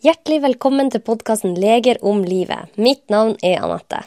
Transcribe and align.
Hjertelig 0.00 0.38
velkommen 0.40 0.88
til 0.88 1.02
podkasten 1.04 1.58
Leger 1.60 1.98
om 2.08 2.22
livet. 2.24 2.70
Mitt 2.80 3.02
navn 3.12 3.34
er 3.44 3.58
Anette. 3.60 3.98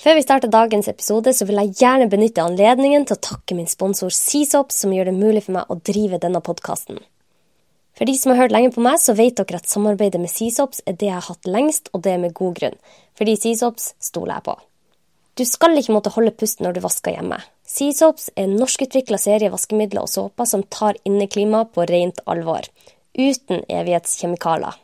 Før 0.00 0.14
vi 0.16 0.22
starter 0.24 0.48
dagens 0.48 0.86
episode, 0.88 1.34
så 1.36 1.44
vil 1.44 1.58
jeg 1.60 1.74
gjerne 1.82 2.06
benytte 2.08 2.40
anledningen 2.40 3.02
til 3.04 3.18
å 3.18 3.20
takke 3.26 3.56
min 3.58 3.68
sponsor 3.68 4.08
Seasop, 4.08 4.70
som 4.72 4.94
gjør 4.96 5.10
det 5.10 5.12
mulig 5.18 5.42
for 5.44 5.58
meg 5.58 5.68
å 5.68 5.76
drive 5.84 6.16
denne 6.22 6.40
podkasten. 6.40 7.02
For 7.92 8.08
de 8.08 8.14
som 8.16 8.32
har 8.32 8.40
hørt 8.40 8.54
lenge 8.56 8.70
på 8.72 8.80
meg, 8.86 8.96
så 9.02 9.12
vet 9.18 9.36
dere 9.36 9.60
at 9.60 9.68
samarbeidet 9.68 10.22
med 10.22 10.32
Seasops 10.32 10.80
er 10.88 10.96
det 10.96 11.10
jeg 11.10 11.18
har 11.18 11.26
hatt 11.28 11.50
lengst, 11.56 11.90
og 11.92 12.06
det 12.06 12.14
er 12.14 12.22
med 12.22 12.32
god 12.38 12.56
grunn. 12.62 12.78
Fordi 13.20 13.34
Seasops 13.42 13.90
stoler 14.00 14.38
jeg 14.38 14.46
på. 14.46 14.54
Du 15.36 15.44
skal 15.50 15.76
ikke 15.76 15.98
måtte 15.98 16.14
holde 16.14 16.32
pusten 16.40 16.64
når 16.64 16.78
du 16.78 16.86
vasker 16.86 17.18
hjemme. 17.18 17.42
Seasops 17.68 18.30
er 18.32 18.46
en 18.46 18.56
norskutvikla 18.62 19.20
serie 19.20 19.52
vaskemidler 19.52 20.08
og 20.08 20.14
såper 20.14 20.48
som 20.48 20.64
tar 20.72 20.96
inneklimaet 21.04 21.76
på 21.76 21.84
rent 21.92 22.24
alvor. 22.24 22.64
Uten 23.12 23.60
evighetskjemikalier. 23.68 24.80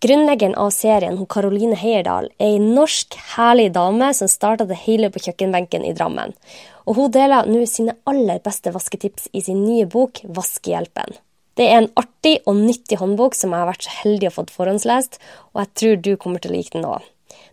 Grunnleggeren 0.00 0.54
av 0.56 0.70
serien, 0.72 1.18
hun 1.18 1.28
Karoline 1.28 1.76
Heierdal, 1.76 2.30
er 2.40 2.54
ei 2.54 2.60
norsk, 2.62 3.18
herlig 3.34 3.66
dame 3.74 4.06
som 4.16 4.30
starta 4.32 4.64
det 4.64 4.78
hele 4.86 5.10
på 5.12 5.20
kjøkkenbenken 5.26 5.84
i 5.84 5.92
Drammen. 5.92 6.32
Og 6.88 6.96
hun 6.96 7.10
deler 7.12 7.44
nå 7.44 7.66
sine 7.68 7.92
aller 8.08 8.40
beste 8.40 8.72
vasketips 8.72 9.28
i 9.36 9.42
sin 9.44 9.60
nye 9.66 9.84
bok 9.84 10.22
Vaskehjelpen. 10.24 11.18
Det 11.60 11.66
er 11.68 11.82
en 11.82 11.90
artig 12.00 12.38
og 12.48 12.56
nyttig 12.56 12.96
håndbok 12.96 13.36
som 13.36 13.52
jeg 13.52 13.60
har 13.60 13.68
vært 13.68 13.84
så 13.84 13.98
heldig 13.98 14.30
å 14.30 14.34
få 14.38 14.46
forhåndslest, 14.54 15.20
og 15.52 15.62
jeg 15.66 15.72
tror 15.82 16.00
du 16.00 16.10
kommer 16.16 16.40
til 16.40 16.54
å 16.54 16.56
like 16.56 16.76
den 16.78 16.88
òg. 16.88 17.04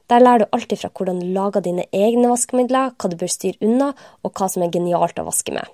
Der 0.08 0.24
lærer 0.24 0.46
du 0.46 0.56
alltid 0.56 0.86
fra 0.86 0.94
hvordan 0.96 1.20
du 1.20 1.28
lager 1.36 1.68
dine 1.68 1.90
egne 1.92 2.32
vaskemidler, 2.32 2.96
hva 2.96 3.12
du 3.12 3.20
bør 3.20 3.36
styre 3.36 3.60
unna, 3.60 3.92
og 4.24 4.32
hva 4.40 4.48
som 4.48 4.64
er 4.64 4.72
genialt 4.72 5.20
å 5.20 5.28
vaske 5.28 5.52
med. 5.52 5.68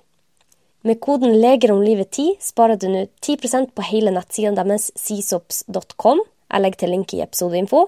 Med 0.82 0.98
koden 1.00 1.38
'Leger 1.38 1.70
om 1.70 1.86
livet 1.86 2.10
10' 2.10 2.42
sparer 2.42 2.76
du 2.76 2.90
nå 2.90 3.06
10% 3.22 3.70
på 3.72 3.90
hele 3.94 4.10
nettsiden 4.10 4.58
deres 4.58 4.90
seasops.com 4.98 6.26
jeg 6.52 6.62
legger 6.62 6.84
til 6.84 6.94
link 6.94 7.14
i 7.14 7.22
episodeinfo. 7.24 7.86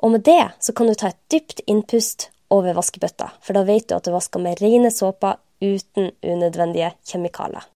Og 0.00 0.14
med 0.14 0.24
det 0.24 0.42
så 0.60 0.72
kan 0.72 0.88
du 0.88 0.94
ta 0.96 1.12
et 1.12 1.20
dypt 1.32 1.60
innpust 1.66 2.30
over 2.50 2.74
vaskebøtta, 2.74 3.28
for 3.44 3.56
da 3.56 3.66
vet 3.66 3.88
du 3.88 3.96
at 3.96 4.06
du 4.06 4.14
vasker 4.14 4.42
med 4.42 4.62
rene 4.62 4.90
såper 4.90 5.38
uten 5.60 6.10
unødvendige 6.24 6.94
kjemikalier. 7.06 7.68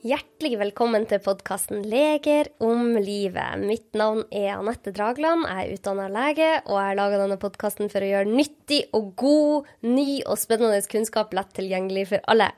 Hjertelig 0.00 0.56
velkommen 0.56 1.02
til 1.04 1.18
podkasten 1.20 1.82
Leger 1.84 2.48
om 2.64 2.94
livet. 2.96 3.60
Mitt 3.60 3.98
navn 4.00 4.22
er 4.32 4.54
Anette 4.54 4.94
Dragland. 4.96 5.44
Jeg 5.44 5.66
er 5.66 5.74
utdanna 5.76 6.06
lege, 6.08 6.46
og 6.62 6.78
jeg 6.78 6.86
har 6.86 6.96
laga 6.96 7.18
denne 7.20 7.36
podkasten 7.42 7.92
for 7.92 8.00
å 8.00 8.08
gjøre 8.08 8.30
nyttig 8.32 8.78
og 8.96 9.10
god, 9.20 9.68
ny 9.84 10.22
og 10.22 10.40
spennende 10.40 10.80
kunnskap 10.88 11.36
lett 11.36 11.52
tilgjengelig 11.58 12.06
for 12.14 12.24
alle. 12.32 12.48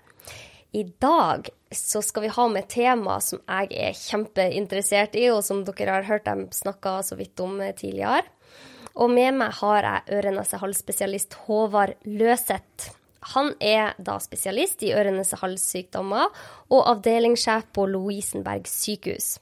I 0.71 0.85
dag 1.03 1.51
så 1.75 2.05
skal 2.07 2.29
vi 2.29 2.33
ha 2.39 2.47
med 2.55 2.71
tema 2.71 3.19
som 3.19 3.43
jeg 3.43 3.75
er 3.89 3.99
kjempeinteressert 4.05 5.19
i, 5.19 5.27
og 5.35 5.43
som 5.43 5.67
dere 5.67 5.99
har 5.99 6.11
hørt 6.13 6.31
dem 6.31 6.47
snakke 6.55 7.01
så 7.11 7.19
vidt 7.19 7.43
om 7.43 7.59
tidligere. 7.59 8.23
Og 9.03 9.11
med 9.11 9.43
meg 9.43 9.59
har 9.59 9.91
jeg 9.91 10.21
øre-nese-hals-spesialist 10.21 11.41
Håvard 11.49 11.99
Løseth. 12.07 13.02
Han 13.35 13.53
er 13.63 13.95
da 14.03 14.19
spesialist 14.23 14.83
i 14.83 14.91
øre-nese-hals-sykdommer 14.97 16.29
og 16.73 16.91
avdelingssjef 16.97 17.71
på 17.75 17.87
Lovisenberg 17.91 18.67
sykehus. 18.71 19.37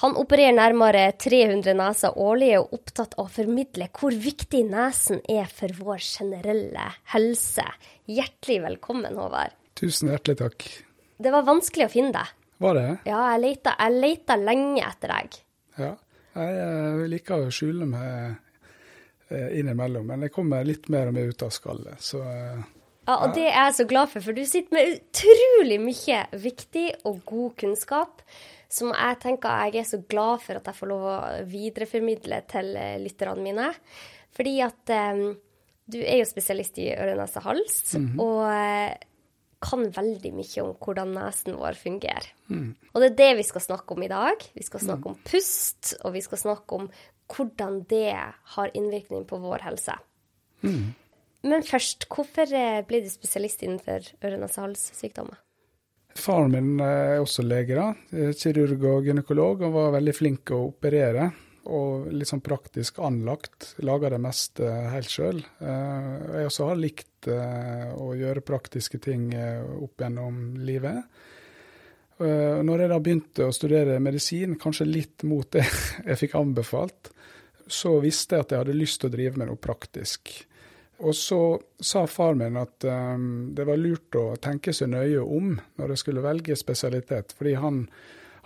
Han 0.00 0.16
opererer 0.16 0.54
nærmere 0.56 1.02
300 1.20 1.74
neser 1.76 2.16
årlig 2.16 2.54
og 2.56 2.70
er 2.70 2.76
opptatt 2.78 3.16
av 3.18 3.26
å 3.26 3.32
formidle 3.32 3.90
hvor 3.92 4.16
viktig 4.16 4.62
nesen 4.70 5.20
er 5.28 5.50
for 5.52 5.74
vår 5.76 6.00
generelle 6.00 6.86
helse. 7.12 7.66
Hjertelig 8.08 8.60
velkommen, 8.64 9.18
Håvard. 9.20 9.56
Tusen 9.76 10.12
hjertelig 10.12 10.40
takk. 10.40 10.68
Det 11.20 11.32
var 11.32 11.44
vanskelig 11.44 11.88
å 11.88 11.92
finne 11.92 12.14
deg. 12.16 12.36
Var 12.60 12.76
det? 12.76 12.88
Ja, 13.08 13.20
jeg 13.32 13.42
leita, 13.44 13.76
jeg 13.80 14.00
leita 14.00 14.36
lenge 14.40 14.84
etter 14.84 15.12
deg. 15.14 15.36
Ja, 15.80 15.92
jeg 16.40 17.06
liker 17.12 17.46
å 17.46 17.52
skjule 17.54 17.88
meg 17.88 18.34
eh, 19.32 19.60
innimellom, 19.60 20.08
men 20.08 20.26
jeg 20.26 20.34
kommer 20.34 20.64
litt 20.64 20.90
mer 20.92 21.08
og 21.08 21.16
mer 21.16 21.32
ut 21.32 21.44
av 21.46 21.52
skallet. 21.56 22.00
Så 22.04 22.20
eh, 22.20 22.60
ja, 23.08 23.14
og 23.16 23.34
det 23.34 23.46
er 23.48 23.56
jeg 23.66 23.76
så 23.80 23.86
glad 23.90 24.10
for, 24.12 24.22
for 24.22 24.36
du 24.36 24.44
sitter 24.46 24.76
med 24.76 24.96
utrolig 24.98 25.78
mye 25.82 26.22
viktig 26.42 26.86
og 27.08 27.22
god 27.26 27.54
kunnskap 27.62 28.24
som 28.70 28.92
jeg 28.94 29.18
tenker 29.22 29.66
jeg 29.66 29.82
er 29.82 29.88
så 29.88 29.98
glad 30.06 30.42
for 30.44 30.60
at 30.60 30.68
jeg 30.70 30.78
får 30.78 30.90
lov 30.92 31.06
å 31.10 31.18
videreformidle 31.50 32.40
til 32.50 32.72
eh, 32.78 32.98
lytterne 33.02 33.42
mine. 33.42 33.70
Fordi 34.36 34.52
at 34.62 34.92
um, 35.10 35.24
du 35.90 35.98
er 35.98 36.20
jo 36.20 36.28
spesialist 36.28 36.78
i 36.78 36.92
øre, 36.94 37.16
nese, 37.18 37.42
hals, 37.42 37.80
mm 37.98 38.04
-hmm. 38.06 38.20
og 38.22 38.38
uh, 38.46 38.92
kan 39.60 39.82
veldig 39.96 40.32
mye 40.32 40.62
om 40.62 40.76
hvordan 40.78 41.14
nesen 41.14 41.58
vår 41.58 41.76
fungerer. 41.76 42.30
Mm. 42.48 42.76
Og 42.94 43.00
det 43.00 43.10
er 43.10 43.16
det 43.16 43.36
vi 43.36 43.42
skal 43.42 43.60
snakke 43.60 43.92
om 43.94 44.02
i 44.02 44.08
dag. 44.08 44.38
Vi 44.54 44.62
skal 44.62 44.80
snakke 44.80 45.08
mm. 45.08 45.10
om 45.10 45.18
pust, 45.24 45.94
og 46.04 46.12
vi 46.12 46.20
skal 46.20 46.38
snakke 46.38 46.74
om 46.74 46.90
hvordan 47.36 47.82
det 47.90 48.16
har 48.54 48.70
innvirkning 48.74 49.26
på 49.26 49.38
vår 49.38 49.66
helse. 49.66 49.92
Mm. 50.62 50.94
Men 51.46 51.64
først, 51.64 52.04
hvorfor 52.12 52.50
eh, 52.52 52.80
ble 52.86 53.00
du 53.04 53.08
spesialist 53.12 53.62
innenfor 53.64 54.10
øre-nese-hals-sykdommer? 54.20 55.38
Faren 56.20 56.52
min 56.52 56.82
er 56.82 57.20
også 57.22 57.44
lege, 57.46 57.78
da. 57.78 58.32
kirurg 58.36 58.82
og 58.90 59.06
gynekolog, 59.06 59.62
og 59.64 59.76
var 59.76 59.94
veldig 59.94 60.14
flink 60.16 60.52
å 60.52 60.66
operere. 60.66 61.30
Og 61.70 62.10
litt 62.12 62.28
sånn 62.28 62.42
praktisk 62.44 62.98
anlagt. 63.04 63.74
Laga 63.86 64.10
det 64.12 64.20
meste 64.20 64.68
helt 64.92 65.12
sjøl. 65.12 65.40
Eh, 65.40 66.12
jeg 66.40 66.50
også 66.50 66.68
har 66.72 66.80
likt 66.80 67.30
eh, 67.30 67.88
å 67.94 68.12
gjøre 68.18 68.44
praktiske 68.44 69.00
ting 69.00 69.30
opp 69.32 70.02
gjennom 70.02 70.58
livet. 70.60 71.26
Når 72.20 72.82
jeg 72.82 72.88
da 72.90 72.96
begynte 73.00 73.46
å 73.48 73.52
studere 73.56 73.94
medisin, 74.04 74.58
kanskje 74.60 74.84
litt 74.84 75.22
mot 75.24 75.46
det 75.56 75.62
jeg 76.10 76.18
fikk 76.20 76.34
anbefalt, 76.36 77.08
så 77.64 77.94
visste 78.02 78.36
jeg 78.36 78.44
at 78.44 78.52
jeg 78.52 78.60
hadde 78.60 78.76
lyst 78.76 79.00
til 79.00 79.08
å 79.08 79.14
drive 79.14 79.40
med 79.40 79.48
noe 79.48 79.56
praktisk. 79.56 80.34
Og 81.00 81.16
så 81.16 81.40
sa 81.80 82.04
far 82.10 82.34
min 82.36 82.58
at 82.60 82.84
um, 82.84 83.52
det 83.56 83.64
var 83.64 83.80
lurt 83.80 84.16
å 84.20 84.34
tenke 84.42 84.74
seg 84.76 84.92
nøye 84.92 85.22
om 85.24 85.54
når 85.80 85.94
jeg 85.94 86.02
skulle 86.02 86.24
velge 86.24 86.56
spesialitet, 86.58 87.32
fordi 87.38 87.54
han 87.56 87.84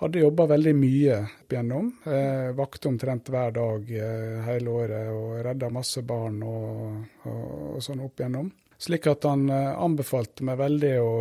hadde 0.00 0.22
jobba 0.22 0.46
veldig 0.50 0.74
mye 0.76 1.18
opp 1.22 1.54
igjennom. 1.54 1.90
Eh, 2.04 2.50
vakte 2.56 2.90
omtrent 2.90 3.30
hver 3.30 3.54
dag 3.54 3.90
eh, 3.94 4.40
hele 4.48 4.70
året 4.74 5.10
og 5.14 5.36
redda 5.46 5.70
masse 5.72 6.02
barn 6.06 6.40
og, 6.42 6.96
og, 7.24 7.44
og, 7.74 7.82
sånn 7.84 8.02
opp 8.04 8.20
igjennom. 8.20 8.50
Slik 8.84 9.06
at 9.10 9.26
han 9.28 9.46
eh, 9.50 9.70
anbefalte 9.86 10.46
meg 10.46 10.58
veldig 10.60 10.94
å, 11.00 11.12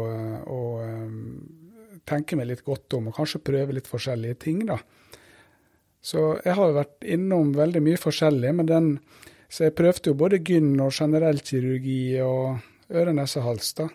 å 0.50 0.62
um, 0.82 1.20
tenke 2.06 2.38
meg 2.40 2.50
litt 2.50 2.66
godt 2.66 2.98
om, 2.98 3.12
og 3.12 3.18
kanskje 3.18 3.44
prøve 3.46 3.78
litt 3.78 3.90
forskjellige 3.90 4.42
ting, 4.48 4.66
da. 4.70 4.80
Så 6.04 6.34
jeg 6.44 6.58
har 6.58 6.74
vært 6.76 7.06
innom 7.08 7.54
veldig 7.56 7.80
mye 7.86 8.00
forskjellig, 8.02 8.50
men 8.58 8.68
den 8.68 8.90
så 9.54 9.68
jeg 9.68 9.76
prøvde 9.78 10.10
jo 10.10 10.18
både 10.18 10.40
gyn 10.42 10.80
og 10.82 10.96
generellkirurgi 10.98 12.00
og 12.26 12.64
øre-nese-hals. 12.90 13.74
da. 13.78 13.86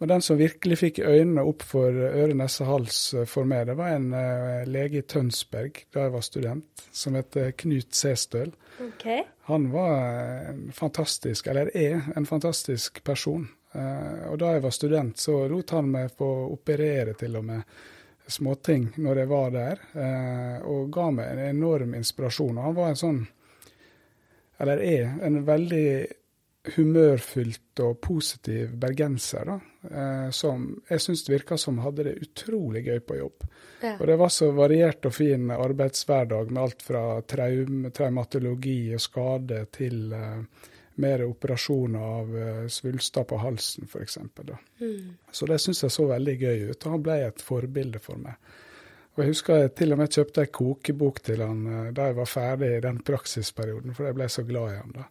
Men 0.00 0.08
den 0.08 0.22
som 0.24 0.38
virkelig 0.40 0.78
fikk 0.80 1.00
øynene 1.04 1.44
opp 1.44 1.62
for 1.68 1.92
øre-nese-hals 1.92 3.00
eh, 3.14 3.26
for 3.28 3.44
meg, 3.48 3.66
det 3.68 3.76
var 3.78 3.92
en 3.94 4.08
uh, 4.16 4.64
lege 4.64 5.02
i 5.02 5.06
Tønsberg 5.06 5.82
da 5.92 6.06
jeg 6.06 6.14
var 6.14 6.24
student, 6.24 6.86
som 6.90 7.18
het 7.20 7.36
Knut 7.60 7.92
Sestøl. 7.94 8.54
Okay. 8.88 9.26
Han 9.50 9.68
var 9.74 10.48
en 10.54 10.64
fantastisk, 10.72 11.52
eller 11.52 11.68
er 11.76 12.08
en 12.16 12.26
fantastisk 12.26 13.04
person. 13.04 13.44
Uh, 13.76 14.32
og 14.32 14.40
da 14.40 14.54
jeg 14.56 14.64
var 14.64 14.74
student, 14.74 15.20
så 15.20 15.44
lot 15.52 15.76
han 15.76 15.92
meg 15.92 16.16
få 16.16 16.32
operere 16.56 17.12
til 17.20 17.36
og 17.42 17.44
med 17.52 17.76
småting 18.24 18.88
når 19.04 19.20
jeg 19.20 19.28
var 19.28 19.50
der, 19.52 19.80
og 20.64 20.86
ga 20.96 21.10
meg 21.12 21.26
en 21.28 21.42
enorm 21.44 21.90
inspirasjon. 21.98 22.56
Og 22.56 22.64
han 22.70 22.76
var 22.78 22.88
en 22.88 22.96
sånn 22.96 23.18
eller 24.64 24.82
er, 24.82 25.16
en 25.26 25.42
veldig 25.46 25.86
humørfylt 26.74 27.80
og 27.84 27.98
positiv 28.00 28.72
bergenser, 28.80 29.50
da, 29.50 29.56
eh, 29.90 30.28
som 30.32 30.64
jeg 30.88 31.02
syns 31.04 31.26
virka 31.28 31.58
som 31.60 31.82
hadde 31.84 32.06
det 32.08 32.14
utrolig 32.24 32.86
gøy 32.86 33.02
på 33.04 33.18
jobb. 33.18 33.44
Ja. 33.82 33.96
Og 33.98 34.06
det 34.08 34.16
var 34.20 34.32
så 34.32 34.48
variert 34.56 35.04
og 35.04 35.12
fin 35.14 35.50
arbeidshverdag 35.52 36.52
med 36.52 36.62
alt 36.62 36.86
fra 36.86 37.04
traum, 37.28 37.90
traumatologi 37.92 38.78
og 38.96 39.04
skade 39.04 39.66
til 39.76 40.16
eh, 40.16 40.70
mer 40.94 41.24
operasjoner 41.26 41.98
av 42.18 42.36
uh, 42.36 42.66
svulster 42.70 43.24
på 43.26 43.38
halsen, 43.42 43.88
f.eks. 43.90 44.18
Mm. 44.78 45.16
Så 45.32 45.48
det 45.50 45.58
syns 45.58 45.82
jeg 45.82 45.90
så 45.90 46.06
veldig 46.06 46.34
gøy 46.38 46.68
ut, 46.70 46.86
og 46.86 46.92
han 46.92 47.02
ble 47.02 47.16
et 47.26 47.42
forbilde 47.42 47.98
for 48.02 48.20
meg. 48.22 48.38
Og 49.14 49.22
Jeg 49.22 49.30
husker 49.30 49.60
jeg 49.62 49.74
til 49.78 49.94
og 49.94 50.00
med 50.00 50.10
kjøpte 50.10 50.42
ei 50.42 50.50
kokebok 50.50 51.20
til 51.22 51.42
han 51.44 51.58
eh, 51.70 51.90
da 51.94 52.08
jeg 52.08 52.16
var 52.16 52.26
ferdig 52.26 52.70
i 52.74 52.82
den 52.82 52.96
praksisperioden, 53.06 53.94
for 53.94 54.08
jeg 54.08 54.16
ble 54.18 54.26
så 54.32 54.42
glad 54.46 54.72
i 54.72 54.78
han 54.80 54.96
da. 54.96 55.06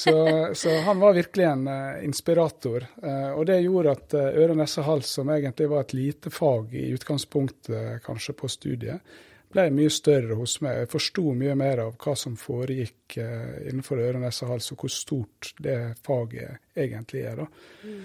Så, 0.00 0.12
så 0.54 0.70
han 0.86 1.00
var 1.02 1.16
virkelig 1.16 1.44
en 1.44 1.64
uh, 1.66 2.04
inspirator. 2.04 2.84
Uh, 3.02 3.32
og 3.34 3.42
det 3.48 3.56
gjorde 3.64 3.90
at 3.96 4.14
uh, 4.14 4.28
øre, 4.38 4.54
nese, 4.56 4.84
hals, 4.86 5.10
som 5.18 5.28
egentlig 5.34 5.66
var 5.68 5.82
et 5.82 5.94
lite 5.98 6.30
fag 6.32 6.76
i 6.78 6.84
utgangspunktet 6.94 7.98
kanskje 8.04 8.36
på 8.38 8.48
studiet, 8.48 9.12
ble 9.50 9.66
mye 9.74 9.90
større 9.92 10.38
hos 10.38 10.54
meg. 10.62 10.78
Jeg 10.78 10.92
forsto 10.94 11.34
mye 11.36 11.56
mer 11.58 11.82
av 11.84 11.98
hva 12.00 12.14
som 12.16 12.38
foregikk 12.38 13.18
innenfor 13.18 14.00
øre, 14.00 14.22
nese, 14.22 14.46
hals, 14.48 14.70
og 14.72 14.84
hvor 14.84 14.94
stort 14.94 15.52
det 15.58 15.78
faget 16.06 16.78
egentlig 16.78 17.26
er. 17.26 17.42
da. 17.42 17.48
Mm. 17.82 18.04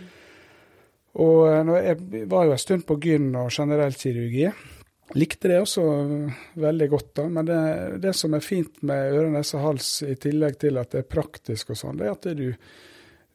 Og 1.22 1.78
Jeg 1.86 2.26
var 2.34 2.50
jo 2.50 2.58
en 2.58 2.66
stund 2.66 2.88
på 2.90 2.98
gyn 3.06 3.30
og 3.40 3.54
generellkirurgi. 3.54 4.50
Likte 5.13 5.52
det 5.52 5.60
også 5.62 5.84
veldig 6.57 6.88
godt, 6.90 7.10
da. 7.19 7.28
Men 7.30 7.46
det, 7.46 7.60
det 8.02 8.13
som 8.18 8.34
er 8.34 8.44
fint 8.44 8.81
med 8.81 9.13
øre, 9.13 9.30
nese, 9.36 9.60
hals, 9.62 9.90
i 10.02 10.16
tillegg 10.18 10.57
til 10.63 10.81
at 10.81 10.96
det 10.96 11.04
er 11.04 11.12
praktisk 11.13 11.75
og 11.75 11.78
sånn, 11.80 12.00
det 12.00 12.07
er 12.07 12.16
at 12.16 12.25
du, 12.36 12.48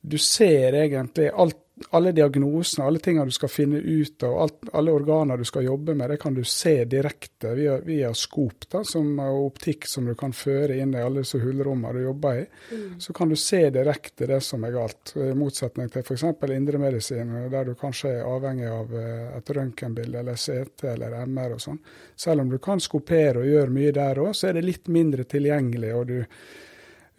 du 0.03 0.17
ser 0.19 0.75
egentlig 0.83 1.31
alt 1.31 1.61
alle 1.91 2.13
diagnosene, 2.13 2.87
alle 2.87 2.99
tingene 2.99 3.25
du 3.25 3.35
skal 3.35 3.49
finne 3.49 3.79
ut 3.79 4.23
av, 4.23 4.37
alt, 4.43 4.69
alle 4.73 4.93
organer 4.93 5.39
du 5.41 5.45
skal 5.45 5.65
jobbe 5.65 5.95
med, 5.95 6.11
det 6.11 6.19
kan 6.21 6.35
du 6.35 6.43
se 6.45 6.85
direkte 6.85 7.55
via, 7.57 7.79
via 7.85 8.13
skop 8.15 8.69
da, 8.71 8.83
som, 8.85 9.09
og 9.19 9.47
optikk 9.47 9.89
som 9.89 10.07
du 10.07 10.15
kan 10.19 10.35
føre 10.37 10.77
inn 10.77 10.95
i 10.95 11.03
alle 11.03 11.25
disse 11.25 11.41
hullrommene 11.41 11.97
du 11.97 12.05
jobber 12.05 12.43
i. 12.43 12.47
Mm. 12.71 13.01
Så 13.01 13.17
kan 13.17 13.33
du 13.33 13.37
se 13.41 13.63
direkte 13.75 14.29
det 14.31 14.41
som 14.45 14.65
er 14.65 14.77
galt, 14.77 15.15
i 15.17 15.33
motsetning 15.37 15.91
til 15.91 16.05
f.eks. 16.05 16.27
indremedisin, 16.51 17.35
der 17.51 17.71
du 17.71 17.75
kanskje 17.81 18.15
er 18.19 18.29
avhengig 18.29 18.71
av 18.71 18.97
eh, 18.97 19.37
et 19.39 19.55
røntgenbilde 19.57 20.23
eller 20.23 20.41
CT 20.41 20.89
eller 20.95 21.21
MR 21.27 21.57
og 21.57 21.65
sånn. 21.65 21.85
Selv 22.17 22.45
om 22.45 22.51
du 22.53 22.59
kan 22.63 22.81
skopere 22.81 23.43
og 23.43 23.49
gjøre 23.49 23.77
mye 23.77 23.95
der 23.97 24.21
òg, 24.23 24.35
så 24.37 24.51
er 24.51 24.59
det 24.59 24.69
litt 24.69 24.91
mindre 24.93 25.25
tilgjengelig. 25.25 25.95
og 25.97 26.07
du 26.11 26.19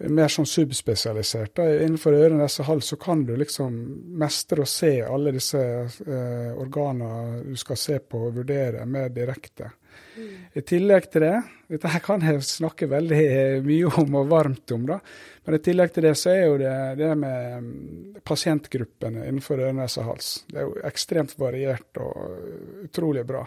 mer 0.09 0.31
sånn 0.31 0.48
subspesialisert. 0.50 1.53
Da. 1.59 1.68
Innenfor 1.83 2.15
øre, 2.18 2.38
nese, 2.39 2.65
hals 2.68 2.92
så 2.94 2.98
kan 3.01 3.25
du 3.27 3.36
liksom 3.38 3.75
mestre 4.21 4.63
å 4.63 4.69
se 4.69 4.95
alle 5.06 5.33
disse 5.36 5.62
eh, 5.62 6.51
organene 6.57 7.44
du 7.45 7.59
skal 7.59 7.80
se 7.80 8.00
på 8.00 8.27
og 8.27 8.39
vurdere 8.42 8.86
mer 8.89 9.12
direkte. 9.13 9.71
Mm. 10.18 10.31
I 10.53 10.63
tillegg 10.68 11.07
til 11.12 11.25
det, 11.25 11.36
dette 11.71 11.92
her 11.92 12.03
kan 12.03 12.24
jeg 12.25 12.44
snakke 12.44 12.89
veldig 12.92 13.21
mye 13.68 13.92
om 14.01 14.18
og 14.21 14.31
varmt 14.31 14.74
om, 14.75 14.88
da. 14.89 15.00
Men 15.45 15.57
i 15.57 15.62
tillegg 15.63 15.94
til 15.94 16.06
det 16.06 16.15
så 16.19 16.33
er 16.33 16.42
jo 16.45 16.57
det 16.62 16.74
det 17.00 17.12
med 17.18 17.68
mm, 17.68 18.18
pasientgruppene 18.27 19.27
innenfor 19.27 19.62
øre, 19.62 19.75
nese, 19.80 20.03
hals. 20.06 20.33
Det 20.50 20.59
er 20.59 20.68
jo 20.68 20.81
ekstremt 20.92 21.38
variert 21.39 22.01
og 22.03 22.83
utrolig 22.88 23.25
bra. 23.27 23.45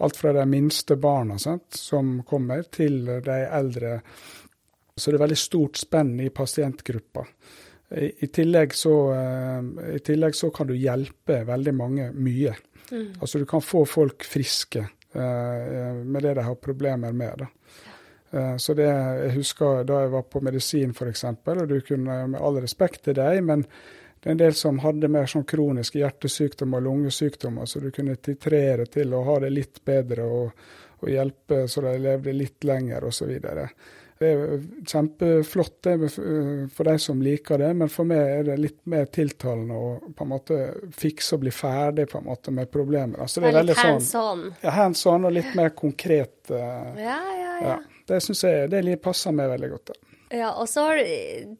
Alt 0.00 0.16
fra 0.16 0.32
de 0.32 0.44
minste 0.48 0.96
barna 0.96 1.36
sant, 1.38 1.74
som 1.76 2.20
kommer, 2.28 2.64
til 2.72 3.02
de 3.24 3.40
eldre 3.46 3.98
så 5.00 5.10
det 5.10 5.18
er 5.18 5.24
veldig 5.24 5.40
stort 5.40 5.80
spenn 5.80 6.14
i 6.20 6.30
pasientgruppa. 6.34 7.26
I, 7.90 8.10
i, 8.24 8.26
tillegg, 8.30 8.74
så, 8.74 8.94
uh, 9.10 9.94
I 9.96 9.98
tillegg 10.06 10.36
så 10.38 10.52
kan 10.54 10.68
du 10.70 10.76
hjelpe 10.78 11.42
veldig 11.48 11.74
mange 11.74 12.10
mye. 12.14 12.54
Mm. 12.90 13.06
Altså 13.20 13.40
du 13.42 13.46
kan 13.50 13.62
få 13.62 13.84
folk 13.86 14.26
friske 14.26 14.84
uh, 14.84 15.94
med 16.04 16.22
det 16.22 16.36
de 16.38 16.44
har 16.46 16.60
problemer 16.62 17.12
med. 17.12 17.42
da. 17.42 17.48
Uh, 18.30 18.56
så 18.62 18.76
det 18.78 18.86
jeg 18.86 19.32
husker 19.40 19.82
da 19.88 20.04
jeg 20.04 20.12
var 20.12 20.28
på 20.30 20.42
medisin 20.46 20.94
f.eks., 20.94 21.24
og 21.24 21.64
du 21.68 21.80
kunne 21.80 22.20
med 22.30 22.40
all 22.40 22.60
respekt 22.62 23.08
til 23.08 23.18
deg, 23.18 23.42
men 23.42 23.66
det 24.20 24.28
er 24.28 24.36
en 24.36 24.42
del 24.42 24.54
som 24.54 24.78
hadde 24.84 25.08
mer 25.08 25.26
sånn 25.32 25.46
kroniske 25.48 25.98
hjertesykdommer 25.98 26.82
og 26.82 26.86
lungesykdommer, 26.86 27.66
så 27.66 27.80
du 27.80 27.88
kunne 27.90 28.18
titrere 28.20 28.84
til 28.86 29.14
å 29.16 29.22
ha 29.24 29.38
det 29.40 29.50
litt 29.50 29.80
bedre 29.84 30.26
og, 30.28 30.64
og 31.00 31.08
hjelpe 31.08 31.62
så 31.72 31.86
de 31.86 31.94
levde 32.04 32.34
litt 32.36 32.66
lenger 32.68 33.06
osv. 33.08 33.32
Det 34.20 34.28
er 34.28 34.64
kjempeflott 34.84 35.78
det 35.86 35.94
for 36.12 36.88
de 36.90 36.92
som 37.00 37.22
liker 37.24 37.62
det, 37.62 37.70
men 37.80 37.88
for 37.88 38.04
meg 38.04 38.18
er 38.20 38.42
det 38.50 38.56
litt 38.60 38.80
mer 38.92 39.06
tiltalende 39.08 39.78
å 39.80 39.94
på 40.12 40.26
en 40.26 40.30
måte 40.34 40.58
fikse 40.92 41.38
og 41.38 41.46
bli 41.46 41.52
ferdig 41.56 42.04
på 42.10 42.20
en 42.20 42.26
måte 42.28 42.52
med 42.52 42.68
problemet. 42.68 43.16
Altså, 43.16 43.40
det 43.40 43.54
er, 43.54 43.64
litt 43.64 43.80
hands 43.80 44.10
on? 44.12 44.20
Sånn, 44.20 44.42
ja, 44.60 44.74
hands 44.76 45.06
on 45.08 45.24
og 45.24 45.32
litt 45.38 45.56
mer 45.56 45.72
konkret. 45.72 46.36
Uh, 46.52 46.92
ja, 47.00 47.16
ja, 47.38 47.54
ja. 47.64 47.78
Det 48.12 48.20
syns 48.26 48.44
jeg 48.44 48.68
det 48.74 48.98
passer 49.00 49.32
meg 49.32 49.54
veldig 49.54 49.72
godt. 49.72 49.94
Da. 49.94 50.10
Ja, 50.36 50.52
og 50.52 50.68
så 50.68 50.84
har, 50.90 51.00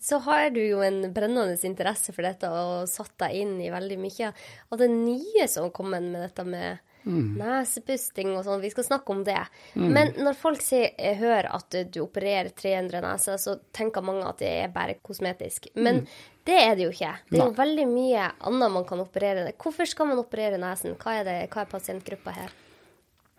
så 0.05 0.21
har, 0.29 0.51
du 0.53 0.61
jo 0.61 0.85
en 0.85 1.01
brennende 1.17 1.57
interesse 1.67 2.13
for 2.13 2.29
dette 2.29 2.53
og 2.53 2.85
satt 2.93 3.17
deg 3.25 3.41
inn 3.41 3.57
i 3.65 3.73
veldig 3.73 3.99
mye 4.05 4.31
av 4.69 4.85
det 4.85 4.93
nye 4.93 5.49
som 5.49 5.71
har 5.71 5.75
kommet 5.81 6.05
med 6.13 6.29
dette 6.29 6.45
med 6.47 6.85
Mm. 7.05 7.35
Nesepusting 7.41 8.33
og 8.37 8.45
sånn. 8.47 8.63
Vi 8.63 8.73
skal 8.73 8.87
snakke 8.87 9.15
om 9.15 9.23
det. 9.27 9.41
Mm. 9.75 9.89
Men 9.97 10.13
når 10.21 10.39
folk 10.39 10.65
ser, 10.65 10.91
eh, 10.99 11.17
hører 11.19 11.51
at 11.57 11.79
du 11.93 12.01
opererer 12.05 12.53
300 12.57 13.03
neser, 13.05 13.41
så 13.41 13.57
tenker 13.73 14.05
mange 14.05 14.27
at 14.29 14.41
det 14.43 14.53
er 14.65 14.75
bare 14.75 14.99
kosmetisk. 15.03 15.71
Men 15.75 16.03
mm. 16.03 16.17
det 16.49 16.59
er 16.63 16.75
det 16.77 16.89
jo 16.89 16.95
ikke. 16.95 17.15
Det 17.31 17.39
er 17.41 17.47
jo 17.47 17.61
veldig 17.61 17.87
mye 17.91 18.33
annet 18.51 18.75
man 18.79 18.89
kan 18.89 19.05
operere. 19.05 19.53
Hvorfor 19.61 19.89
skal 19.89 20.11
man 20.13 20.23
operere 20.23 20.61
nesen? 20.61 20.99
Hva 21.01 21.21
er, 21.21 21.25
det, 21.29 21.39
hva 21.53 21.65
er 21.65 21.73
pasientgruppa 21.73 22.37
her? 22.37 22.59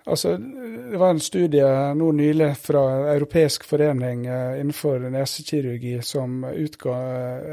Altså, 0.05 0.33
det 0.91 0.97
var 0.97 1.13
en 1.13 1.21
studie 1.21 1.65
nå 1.93 2.07
nylig 2.17 2.55
fra 2.57 2.81
Europeisk 3.13 3.67
forening 3.69 4.25
eh, 4.25 4.57
innenfor 4.57 5.03
nesekirurgi 5.13 5.99
som 6.01 6.41
utga 6.49 6.95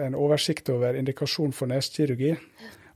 en 0.07 0.17
oversikt 0.17 0.71
over 0.73 0.97
indikasjon 0.97 1.53
for 1.53 1.69
nesekirurgi. 1.69 2.33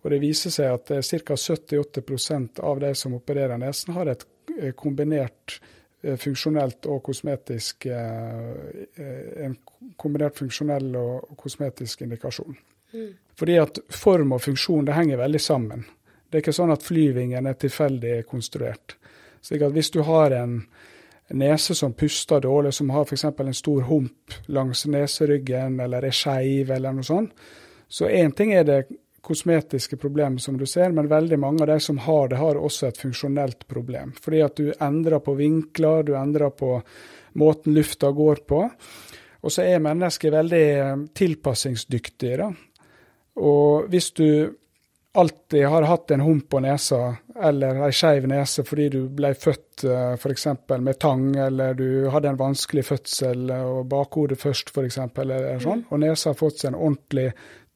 Og 0.02 0.10
Det 0.10 0.19
viser 0.22 0.50
seg 0.50 0.72
at 0.75 0.90
ca. 0.90 1.37
70-80 1.37 2.60
av 2.60 2.81
de 2.82 2.94
som 2.99 3.14
opererer 3.14 3.58
nesen, 3.58 3.94
har 3.94 4.10
et 4.10 4.25
eh, 4.58 4.72
kombinert 4.75 5.60
eh, 6.02 6.16
funksjonelt 6.19 6.88
og 6.90 7.02
kosmetisk 7.06 7.87
eh, 7.87 9.46
en 9.46 9.56
kombinert 9.96 10.38
funksjonell 10.38 10.96
og 10.99 11.37
kosmetisk 11.38 12.02
indikasjon. 12.02 12.56
Mm. 12.93 13.12
Fordi 13.38 13.58
at 13.62 13.78
form 13.94 14.34
og 14.37 14.43
funksjon 14.43 14.88
det 14.88 14.96
henger 14.96 15.22
veldig 15.22 15.40
sammen. 15.40 15.84
Det 16.28 16.38
er 16.38 16.44
ikke 16.44 16.56
sånn 16.56 16.75
at 16.75 16.84
flyvingen 16.84 17.46
er 17.46 17.60
tilfeldig 17.60 18.22
konstruert. 18.28 18.96
Slik 19.43 19.62
at 19.66 19.75
hvis 19.75 19.90
du 19.94 20.02
har 20.06 20.34
en 20.37 20.62
nese 21.32 21.75
som 21.75 21.94
puster 21.96 22.40
dårlig, 22.40 22.75
som 22.75 22.90
har 22.90 23.06
f.eks. 23.06 23.25
en 23.25 23.54
stor 23.54 23.87
hump 23.88 24.34
langs 24.46 24.87
neseryggen 24.87 25.81
eller 25.81 26.04
er 26.08 26.16
skeiv 26.16 26.70
eller 26.70 26.96
noe 26.96 27.06
sånt, 27.06 27.32
så 27.88 28.08
én 28.08 28.32
ting 28.37 28.52
er 28.56 28.64
det 28.64 28.81
kosmetiske 29.22 29.96
problemer, 29.96 30.38
som 30.42 30.58
du 30.58 30.66
ser, 30.66 30.90
men 30.90 31.08
veldig 31.08 31.38
mange 31.38 31.62
av 31.62 31.70
de 31.70 31.78
som 31.80 31.98
har 32.02 32.28
det, 32.28 32.40
har 32.40 32.58
også 32.58 32.88
et 32.88 32.98
funksjonelt 32.98 33.66
problem. 33.70 34.12
Fordi 34.22 34.42
at 34.42 34.56
du 34.58 34.72
endrer 34.72 35.22
på 35.22 35.36
vinkler, 35.38 36.02
du 36.02 36.16
endrer 36.19 36.50
på 36.50 36.74
måten 37.38 37.74
lufta 37.74 38.10
går 38.10 38.42
på. 38.48 38.64
Og 39.42 39.52
så 39.52 39.66
er 39.66 39.82
mennesker 39.82 40.34
veldig 40.34 40.66
eh, 40.70 40.96
tilpassingsdyktige. 41.19 42.36
Da. 42.42 42.50
Og 43.42 43.88
hvis 43.90 44.10
du 44.19 44.28
alltid 45.14 45.66
har 45.66 45.82
hatt 45.82 46.10
en 46.10 46.20
hump 46.20 46.48
på 46.48 46.60
nesa 46.64 47.16
eller 47.44 47.82
ei 47.84 47.90
skeiv 47.92 48.25
nese 48.30 48.62
fordi 48.64 48.86
du 48.94 49.00
ble 49.12 49.32
født 49.36 49.84
eh, 49.84 50.14
f.eks. 50.16 50.46
med 50.78 50.98
tang, 51.00 51.26
eller 51.36 51.75
du 51.76 52.08
hadde 52.12 52.32
en 52.32 52.40
vanskelig 52.40 52.86
fødsel 52.88 53.50
og 53.52 53.84
bakhodet 53.92 54.40
først 54.40 54.73
f.eks., 54.73 54.99
eller 55.25 55.61
sånn, 55.62 55.85
og 55.90 56.00
nesa 56.00 56.32
har 56.32 56.38
fått 56.38 56.62
seg 56.62 56.73
en 56.73 56.80
ordentlig 56.80 57.28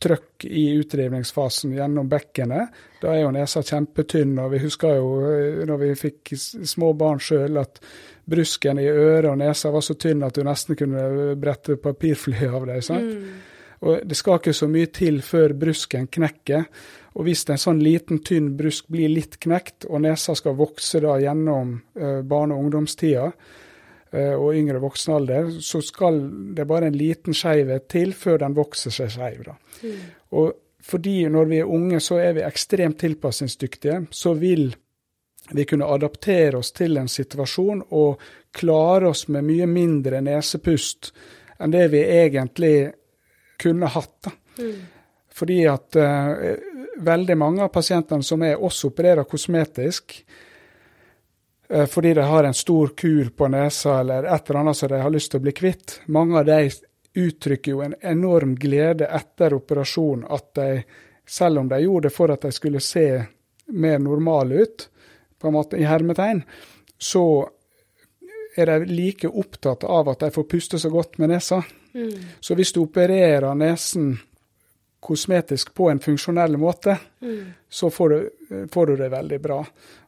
trøkk 0.03 0.45
i 0.45 0.67
utdrivningsfasen 0.77 1.73
gjennom 1.77 2.09
bekkenet. 2.09 2.75
Da 3.01 3.15
er 3.15 3.23
jo 3.23 3.33
nesa 3.35 3.63
kjempetynn, 3.65 4.37
og 4.43 4.53
vi 4.53 4.61
husker 4.67 4.99
jo 4.99 5.09
eh, 5.31 5.65
når 5.69 5.83
vi 5.83 5.91
fikk 5.99 6.35
små 6.37 6.93
barn 6.99 7.23
sjøl 7.23 7.57
at 7.63 7.81
brusken 8.27 8.81
i 8.83 8.89
øret 8.91 9.31
og 9.31 9.39
nesa 9.41 9.71
var 9.73 9.85
så 9.87 9.97
tynn 10.01 10.25
at 10.27 10.37
du 10.37 10.45
nesten 10.45 10.77
kunne 10.79 11.35
brette 11.41 11.79
papirfly 11.81 12.49
av 12.51 12.67
deg. 12.69 12.83
sant? 12.85 13.13
Mm. 13.15 13.53
Og 13.87 14.07
Det 14.09 14.17
skal 14.17 14.41
ikke 14.41 14.57
så 14.57 14.69
mye 14.73 14.89
til 14.93 15.21
før 15.23 15.53
brusken 15.57 16.09
knekker. 16.13 16.65
Og 17.17 17.25
hvis 17.25 17.47
en 17.49 17.61
sånn 17.61 17.81
liten, 17.81 18.21
tynn 18.25 18.51
brusk 18.57 18.89
blir 18.93 19.09
litt 19.09 19.39
knekt, 19.41 19.87
og 19.89 20.03
nesa 20.05 20.35
skal 20.37 20.57
vokse 20.59 21.01
da 21.01 21.17
gjennom 21.21 21.79
eh, 21.97 22.21
barne- 22.21 22.57
og 22.57 22.67
ungdomstida, 22.67 23.31
og 24.17 24.55
yngre 24.57 24.81
voksenalder, 24.83 25.51
så 25.61 25.81
skal 25.85 26.21
det 26.57 26.67
bare 26.69 26.91
en 26.91 26.97
liten 26.97 27.37
skeivhet 27.37 27.89
til 27.93 28.15
før 28.17 28.41
den 28.45 28.57
vokser 28.57 28.95
seg 28.95 29.13
skeiv. 29.13 29.51
Mm. 29.83 29.99
Og 30.39 30.53
fordi 30.87 31.27
når 31.33 31.49
vi 31.51 31.61
er 31.61 31.71
unge, 31.71 32.01
så 32.01 32.21
er 32.23 32.37
vi 32.37 32.45
ekstremt 32.47 32.99
tilpasningsdyktige. 33.03 34.07
Så 34.11 34.35
vil 34.39 34.69
vi 35.51 35.65
kunne 35.67 35.89
adaptere 35.91 36.59
oss 36.59 36.73
til 36.75 36.99
en 36.99 37.09
situasjon 37.11 37.83
og 37.95 38.23
klare 38.55 39.11
oss 39.11 39.27
med 39.29 39.47
mye 39.47 39.67
mindre 39.71 40.23
nesepust 40.25 41.13
enn 41.63 41.73
det 41.75 41.87
vi 41.93 42.03
egentlig 42.03 42.75
kunne 43.63 43.91
hatt. 43.91 44.31
Mm. 44.59 44.75
Fordi 45.37 45.61
at 45.69 45.99
uh, 46.01 46.57
veldig 47.05 47.37
mange 47.39 47.65
av 47.65 47.73
pasientene 47.75 48.25
som 48.25 48.43
er 48.47 48.61
også 48.61 48.91
opererer 48.93 49.29
kosmetisk, 49.29 50.21
Eh, 50.21 50.55
fordi 51.91 52.15
de 52.15 52.21
har 52.21 52.45
en 52.45 52.55
stor 52.55 52.93
kul 52.97 53.31
på 53.31 53.49
nesa 53.49 54.01
eller 54.01 54.25
et 54.25 54.51
eller 54.51 54.61
annet 54.61 54.77
som 54.77 54.89
de 54.89 55.01
har 55.03 55.11
lyst 55.11 55.33
til 55.33 55.41
å 55.41 55.47
bli 55.47 55.55
kvitt. 55.57 56.01
Mange 56.07 56.39
av 56.39 56.47
de 56.47 56.71
uttrykker 57.17 57.73
jo 57.73 57.81
en 57.83 57.95
enorm 58.01 58.55
glede 58.61 59.09
etter 59.09 59.55
operasjon 59.57 60.27
at 60.31 60.53
de, 60.59 60.83
selv 61.27 61.65
om 61.65 61.69
de 61.69 61.81
gjorde 61.83 62.09
det 62.09 62.15
for 62.15 62.33
at 62.35 62.45
de 62.45 62.53
skulle 62.55 62.83
se 62.85 63.09
mer 63.73 63.99
normale 63.99 64.63
ut, 64.63 64.89
på 65.41 65.49
en 65.49 65.57
måte 65.57 65.77
i 65.77 65.85
hermetegn, 65.85 66.43
så 66.99 67.49
er 68.57 68.67
de 68.67 68.93
like 68.93 69.29
opptatt 69.29 69.85
av 69.85 70.09
at 70.09 70.23
de 70.25 70.31
får 70.33 70.45
puste 70.49 70.79
så 70.79 70.91
godt 70.91 71.19
med 71.19 71.35
nesa. 71.35 71.63
Mm. 71.95 72.15
Så 72.41 72.55
hvis 72.57 72.73
du 72.73 72.81
opererer 72.85 73.55
nesen 73.55 74.15
kosmetisk 75.01 75.75
på 75.75 75.91
en 75.91 76.01
funksjonell 76.01 76.57
måte, 76.57 76.97
mm. 77.21 77.45
så 77.69 77.91
får 77.91 78.09
du, 78.09 78.31
får 78.73 78.87
du, 78.87 78.97
det 78.97 79.09
veldig 79.13 79.41
bra. 79.41 79.61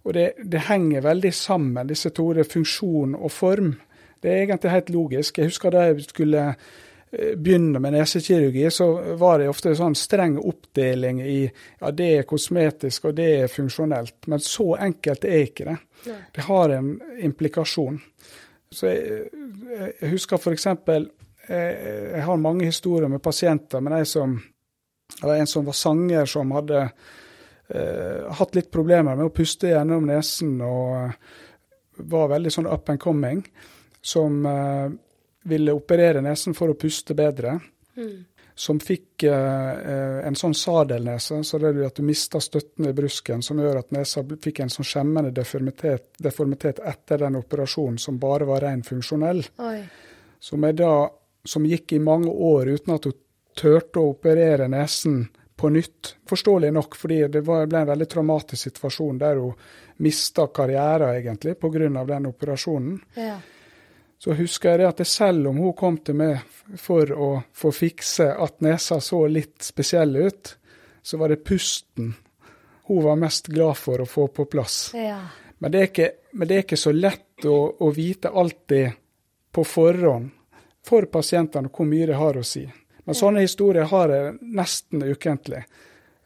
Og 0.09 0.15
det, 0.17 0.27
det, 0.41 0.65
henger 0.71 1.05
veldig 1.05 1.33
sammen, 1.37 1.89
disse 1.89 2.11
to, 2.17 2.31
det 2.33 2.49
funksjon 2.49 3.13
og 3.19 3.33
form. 3.33 3.75
Det 4.23 4.31
er 4.33 4.47
egentlig 4.47 4.73
helt 4.73 4.93
logisk. 4.95 5.39
Jeg 5.39 5.51
husker 5.51 5.75
da 5.75 5.83
jeg 5.91 6.07
skulle 6.07 6.45
eh, 6.49 7.35
begynne 7.37 7.83
med 7.85 7.93
nesekirurgi, 7.93 8.65
så 8.73 8.89
var 9.21 9.43
det 9.43 9.51
ofte 9.53 9.75
sånn 9.77 9.97
streng 9.99 10.39
oppdeling 10.41 11.21
i 11.21 11.39
ja, 11.45 11.93
det 11.93 12.09
er 12.17 12.29
kosmetisk 12.31 13.11
og 13.11 13.19
det 13.21 13.29
er 13.43 13.53
funksjonelt. 13.53 14.17
Men 14.33 14.41
så 14.41 14.71
enkelt 14.89 15.29
er 15.29 15.45
ikke 15.45 15.69
det. 15.69 15.79
Det 16.35 16.49
har 16.49 16.73
en 16.73 16.95
implikasjon. 17.29 18.01
Så 18.73 18.89
jeg, 18.89 19.29
jeg 20.01 20.13
husker 20.15 20.41
f.eks. 20.41 20.71
Jeg, 20.89 21.09
jeg 21.49 22.25
har 22.25 22.41
mange 22.41 22.65
historier 22.69 23.13
med 23.13 23.21
pasienter, 23.25 23.85
men 23.85 24.01
jeg 24.01 24.09
som 24.09 24.41
det 25.21 25.27
var 25.27 25.35
en 25.35 25.47
som 25.47 25.65
var 25.65 25.73
sanger, 25.73 26.25
som 26.25 26.51
hadde 26.53 26.81
eh, 26.83 26.91
hatt 27.69 28.55
litt 28.55 28.71
problemer 28.73 29.17
med 29.17 29.29
å 29.29 29.35
puste 29.35 29.69
gjennom 29.69 30.07
nesen 30.09 30.57
og 30.65 30.95
eh, 31.03 31.13
var 32.09 32.31
veldig 32.31 32.53
sånn 32.55 32.71
up 32.71 32.89
and 32.89 33.01
coming, 33.03 33.43
som 34.01 34.47
eh, 34.47 34.89
ville 35.51 35.75
operere 35.75 36.23
nesen 36.25 36.57
for 36.57 36.73
å 36.73 36.79
puste 36.79 37.17
bedre. 37.19 37.59
Mm. 37.99 38.19
Som 38.59 38.81
fikk 38.83 39.23
eh, 39.29 40.25
en 40.27 40.39
sånn 40.39 40.55
sadelnese, 40.57 41.43
så 41.47 41.61
det 41.63 41.71
er 41.71 41.85
at 41.87 42.01
du 42.01 42.07
mista 42.07 42.41
støtten 42.43 42.89
i 42.91 42.95
brusken, 42.95 43.43
som 43.43 43.61
gjør 43.63 43.83
at 43.83 43.93
nesa 43.95 44.25
fikk 44.27 44.65
en 44.65 44.73
sånn 44.73 44.89
skjemmende 44.89 45.31
deformitet, 45.35 46.11
deformitet, 46.19 46.81
etter 46.83 47.23
den 47.23 47.39
operasjonen, 47.39 48.01
som 48.03 48.19
bare 48.19 48.49
var 48.49 48.65
ren 48.67 48.83
funksjonell. 48.87 49.45
Som, 50.43 50.67
da, 50.75 50.93
som 51.47 51.67
gikk 51.67 51.95
i 51.95 52.03
mange 52.03 52.31
år 52.31 52.75
uten 52.79 52.95
at 52.95 53.07
hun 53.11 53.19
turte 53.59 53.99
å 53.99 54.13
operere 54.13 54.69
nesen 54.71 55.25
på 55.59 55.69
nytt. 55.75 56.15
Forståelig 56.29 56.73
nok, 56.73 56.97
fordi 56.97 57.21
det 57.35 57.43
ble 57.43 57.65
en 57.67 57.89
veldig 57.91 58.07
traumatisk 58.09 58.69
situasjon 58.69 59.19
der 59.19 59.41
hun 59.43 59.57
mista 60.05 60.47
karrieren, 60.55 61.17
egentlig, 61.19 61.57
pga. 61.59 62.05
den 62.05 62.27
operasjonen. 62.31 63.01
Ja. 63.15 63.41
Så 64.19 64.35
husker 64.39 64.71
jeg 64.71 64.79
det 64.79 64.89
at 64.89 65.07
selv 65.07 65.51
om 65.51 65.59
hun 65.63 65.75
kom 65.79 65.99
til 66.03 66.19
meg 66.19 66.47
for 66.79 67.11
å 67.11 67.29
få 67.55 67.73
fikse 67.75 68.33
at 68.35 68.61
nesa 68.67 69.01
så 69.03 69.25
litt 69.27 69.63
spesiell 69.63 70.17
ut, 70.17 70.55
så 71.03 71.19
var 71.19 71.35
det 71.35 71.45
pusten 71.47 72.15
hun 72.89 73.05
var 73.05 73.19
mest 73.21 73.47
glad 73.53 73.77
for 73.77 74.01
å 74.01 74.07
få 74.07 74.29
på 74.33 74.47
plass. 74.49 74.91
Ja. 74.95 75.21
Men, 75.59 75.73
det 75.75 75.83
ikke, 75.91 76.11
men, 76.33 76.49
det 76.49 76.55
er 76.55 76.65
ikke, 76.65 76.79
så 76.81 76.93
lett 76.95 77.45
å, 77.45 77.57
å 77.85 77.91
vite 77.95 78.31
alltid 78.31 78.95
på 79.53 79.65
forhånd 79.65 80.31
for 80.87 81.11
pasientene 81.13 81.69
hvor 81.69 81.87
mye 81.87 82.07
det 82.09 82.17
har 82.17 82.39
å 82.39 82.47
si. 82.47 82.63
Men 83.09 83.17
sånne 83.17 83.41
historier 83.41 83.87
har 83.89 84.11
jeg 84.13 84.33
nesten 84.53 85.01
ukentlig. 85.01 85.63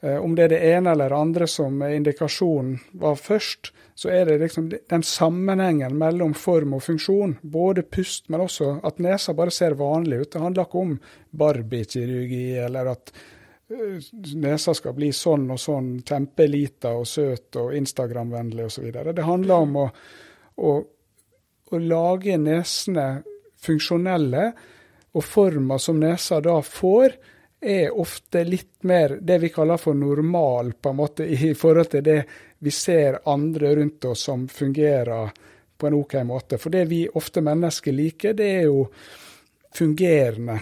Eh, 0.02 0.16
om 0.18 0.32
det 0.34 0.48
er 0.48 0.50
det 0.50 0.62
ene 0.72 0.90
eller 0.90 1.12
det 1.12 1.18
andre 1.18 1.46
som 1.46 1.76
indikasjonen 1.86 2.72
var 2.98 3.20
først, 3.22 3.70
så 3.94 4.10
er 4.10 4.26
det 4.26 4.40
liksom 4.40 4.66
den 4.90 5.04
sammenhengen 5.06 5.94
mellom 5.98 6.34
form 6.34 6.74
og 6.74 6.82
funksjon. 6.82 7.36
Både 7.42 7.84
pust, 7.86 8.26
men 8.34 8.42
også 8.42 8.72
at 8.82 8.98
nesa 8.98 9.30
bare 9.38 9.54
ser 9.54 9.78
vanlig 9.78 10.24
ut. 10.24 10.32
Det 10.32 10.42
handler 10.42 10.66
ikke 10.66 10.82
om 10.82 10.98
Barbie-kirurgi 11.30 12.42
eller 12.64 12.92
at 12.96 13.14
eh, 13.70 14.10
nesa 14.42 14.74
skal 14.74 14.98
bli 14.98 15.12
sånn 15.14 15.46
og 15.54 15.62
sånn, 15.62 15.94
kjempelita 16.02 16.96
og 16.98 17.06
søt 17.06 17.62
og 17.62 17.78
Instagram-vennlig 17.78 18.66
osv. 18.66 18.90
Det 18.90 19.30
handler 19.30 19.68
om 19.68 19.80
å, 19.84 19.88
å, 20.66 20.76
å 21.70 21.84
lage 21.94 22.42
nesene 22.42 23.10
funksjonelle 23.62 24.48
og 25.12 25.24
forma 25.24 25.78
som 25.78 26.00
nesa 26.00 26.40
da 26.40 26.56
får, 26.62 27.14
er 27.62 27.94
ofte 27.94 28.42
litt 28.44 28.82
mer 28.88 29.18
det 29.20 29.38
vi 29.38 29.52
kaller 29.54 29.78
for 29.78 29.94
normal, 29.94 30.72
på 30.72 30.90
en 30.90 30.96
måte, 30.98 31.24
i 31.24 31.54
forhold 31.54 31.92
til 31.92 32.02
det 32.02 32.22
vi 32.58 32.70
ser 32.74 33.20
andre 33.30 33.74
rundt 33.76 34.04
oss 34.10 34.24
som 34.26 34.48
fungerer 34.48 35.30
på 35.78 35.86
en 35.86 35.94
OK 35.94 36.14
måte. 36.26 36.58
For 36.58 36.74
det 36.74 36.84
vi 36.90 37.04
ofte 37.14 37.42
mennesker 37.42 37.94
liker, 37.94 38.34
det 38.38 38.48
er 38.56 38.66
jo 38.66 38.86
fungerende. 39.74 40.58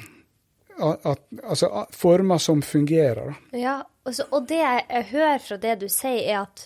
At, 0.80 1.26
altså 1.42 1.86
former 1.92 2.38
som 2.38 2.62
fungerer. 2.62 3.34
Ja, 3.52 3.82
altså, 4.04 4.24
og 4.32 4.48
det 4.48 4.60
jeg 4.60 5.04
hører 5.10 5.42
fra 5.44 5.58
det 5.60 5.74
du 5.82 5.88
sier, 5.92 6.22
er 6.24 6.38
at 6.46 6.64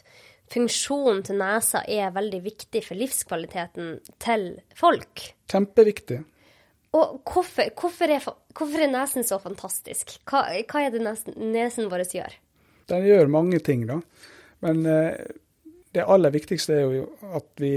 funksjonen 0.55 1.25
til 1.27 1.41
nesa 1.41 1.83
er 1.91 2.15
veldig 2.15 2.43
viktig 2.45 2.85
for 2.87 2.99
livskvaliteten 2.99 3.97
til 4.23 4.47
folk. 4.79 5.29
Kjempeviktig. 5.51 6.23
Og 6.95 7.19
hvorfor, 7.27 7.73
hvorfor, 7.75 8.11
er, 8.11 8.23
hvorfor, 8.55 8.79
er, 8.79 8.93
nesen 8.93 9.27
så 9.27 9.41
fantastisk? 9.43 10.15
Hva, 10.31 10.45
hva 10.71 10.85
er 10.85 10.95
det 10.95 11.03
nesen, 11.03 11.35
nesen, 11.51 11.91
vår 11.91 12.07
gjør? 12.15 12.37
Den 12.91 13.09
gjør 13.09 13.33
mange 13.33 13.59
ting, 13.65 13.87
da. 13.89 13.99
Men 14.63 14.85
eh, 14.87 15.27
det 15.95 16.07
aller 16.07 16.35
viktigste 16.35 16.77
er 16.79 16.95
jo 16.95 17.09
at 17.35 17.49
vi 17.61 17.75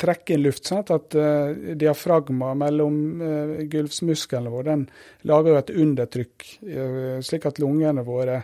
trekker 0.00 0.36
inn 0.36 0.44
luft. 0.44 0.66
Sant? 0.68 0.92
At 0.92 1.16
eh, 1.16 1.74
diafragma 1.80 2.52
mellom 2.58 2.98
eh, 3.22 3.56
gulvsmusklene 3.72 4.52
våre 4.52 4.70
den 4.72 4.84
lager 5.30 5.54
jo 5.54 5.60
et 5.62 5.74
undertrykk, 5.84 6.46
eh, 6.68 7.18
slik 7.24 7.48
at 7.48 7.60
lungene 7.62 8.04
våre 8.06 8.42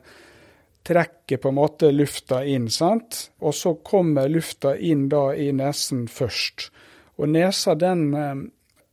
trekker 0.87 1.37
på 1.43 1.51
en 1.51 1.59
måte 1.59 1.91
lufta 1.93 2.41
inn. 2.49 2.71
sant? 2.73 3.27
Og 3.45 3.55
så 3.55 3.75
kommer 3.85 4.31
lufta 4.31 4.77
inn 4.77 5.09
da 5.13 5.31
i 5.35 5.51
nesen 5.53 6.07
først. 6.09 6.71
Og 7.21 7.29
nesa 7.29 7.77
den 7.77 8.07
eh, 8.17 8.35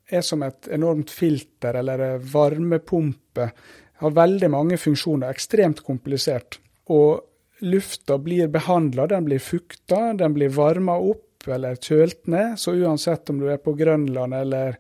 er 0.10 0.24
som 0.24 0.44
et 0.44 0.70
enormt 0.72 1.12
filter 1.12 1.80
eller 1.82 2.18
varmepumpe. 2.24 3.50
Har 4.02 4.14
veldig 4.14 4.50
mange 4.54 4.78
funksjoner, 4.80 5.30
ekstremt 5.34 5.82
komplisert. 5.86 6.60
Og 6.94 7.24
lufta 7.66 8.18
blir 8.22 8.48
behandla, 8.48 9.08
den 9.08 9.26
blir 9.26 9.42
fukta, 9.42 10.14
den 10.14 10.36
blir 10.38 10.54
varma 10.54 10.98
opp 11.02 11.48
eller 11.48 11.76
kjølt 11.76 12.28
ned. 12.28 12.56
Så 12.62 12.76
uansett 12.78 13.30
om 13.30 13.42
du 13.42 13.50
er 13.52 13.62
på 13.62 13.74
Grønland 13.78 14.38
eller 14.38 14.78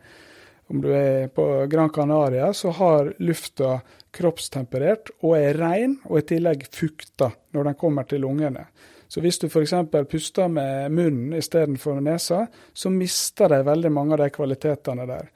om 0.68 0.82
du 0.84 0.90
er 0.92 1.30
på 1.32 1.66
Gran 1.72 1.90
Canaria, 1.90 2.52
så 2.54 2.74
har 2.76 3.14
lufta 3.24 3.80
kroppstemperert 4.12 5.14
og 5.22 5.38
er 5.38 5.56
ren, 5.56 5.96
og 6.10 6.20
i 6.20 6.26
tillegg 6.28 6.66
fukta 6.74 7.32
når 7.56 7.70
den 7.70 7.78
kommer 7.80 8.08
til 8.08 8.26
lungene. 8.26 8.66
Så 9.08 9.22
hvis 9.24 9.40
du 9.40 9.48
f.eks. 9.48 9.74
puster 10.12 10.48
med 10.52 10.92
munnen 10.92 11.34
istedenfor 11.38 12.02
nesa, 12.04 12.46
så 12.74 12.92
mister 12.92 13.50
de 13.50 13.62
veldig 13.68 13.92
mange 13.92 14.18
av 14.18 14.24
de 14.24 14.30
kvalitetene 14.36 15.08
der. 15.08 15.30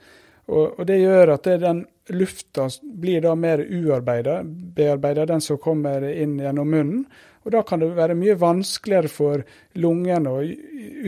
Og, 0.51 0.79
og 0.79 0.85
det 0.87 0.99
gjør 0.99 1.35
at 1.35 1.47
det 1.47 1.57
den 1.63 1.85
lufta 2.11 2.67
blir 2.83 3.21
da 3.23 3.35
mer 3.39 3.61
uarbeida, 3.63 4.41
bearbeida 4.43 5.25
den 5.29 5.43
som 5.43 5.59
kommer 5.61 6.03
inn 6.11 6.39
gjennom 6.41 6.71
munnen. 6.71 7.03
Og 7.41 7.53
da 7.55 7.63
kan 7.65 7.81
det 7.81 7.93
være 7.97 8.17
mye 8.17 8.35
vanskeligere 8.37 9.09
for 9.09 9.43
lungene 9.81 10.33
å 10.33 10.41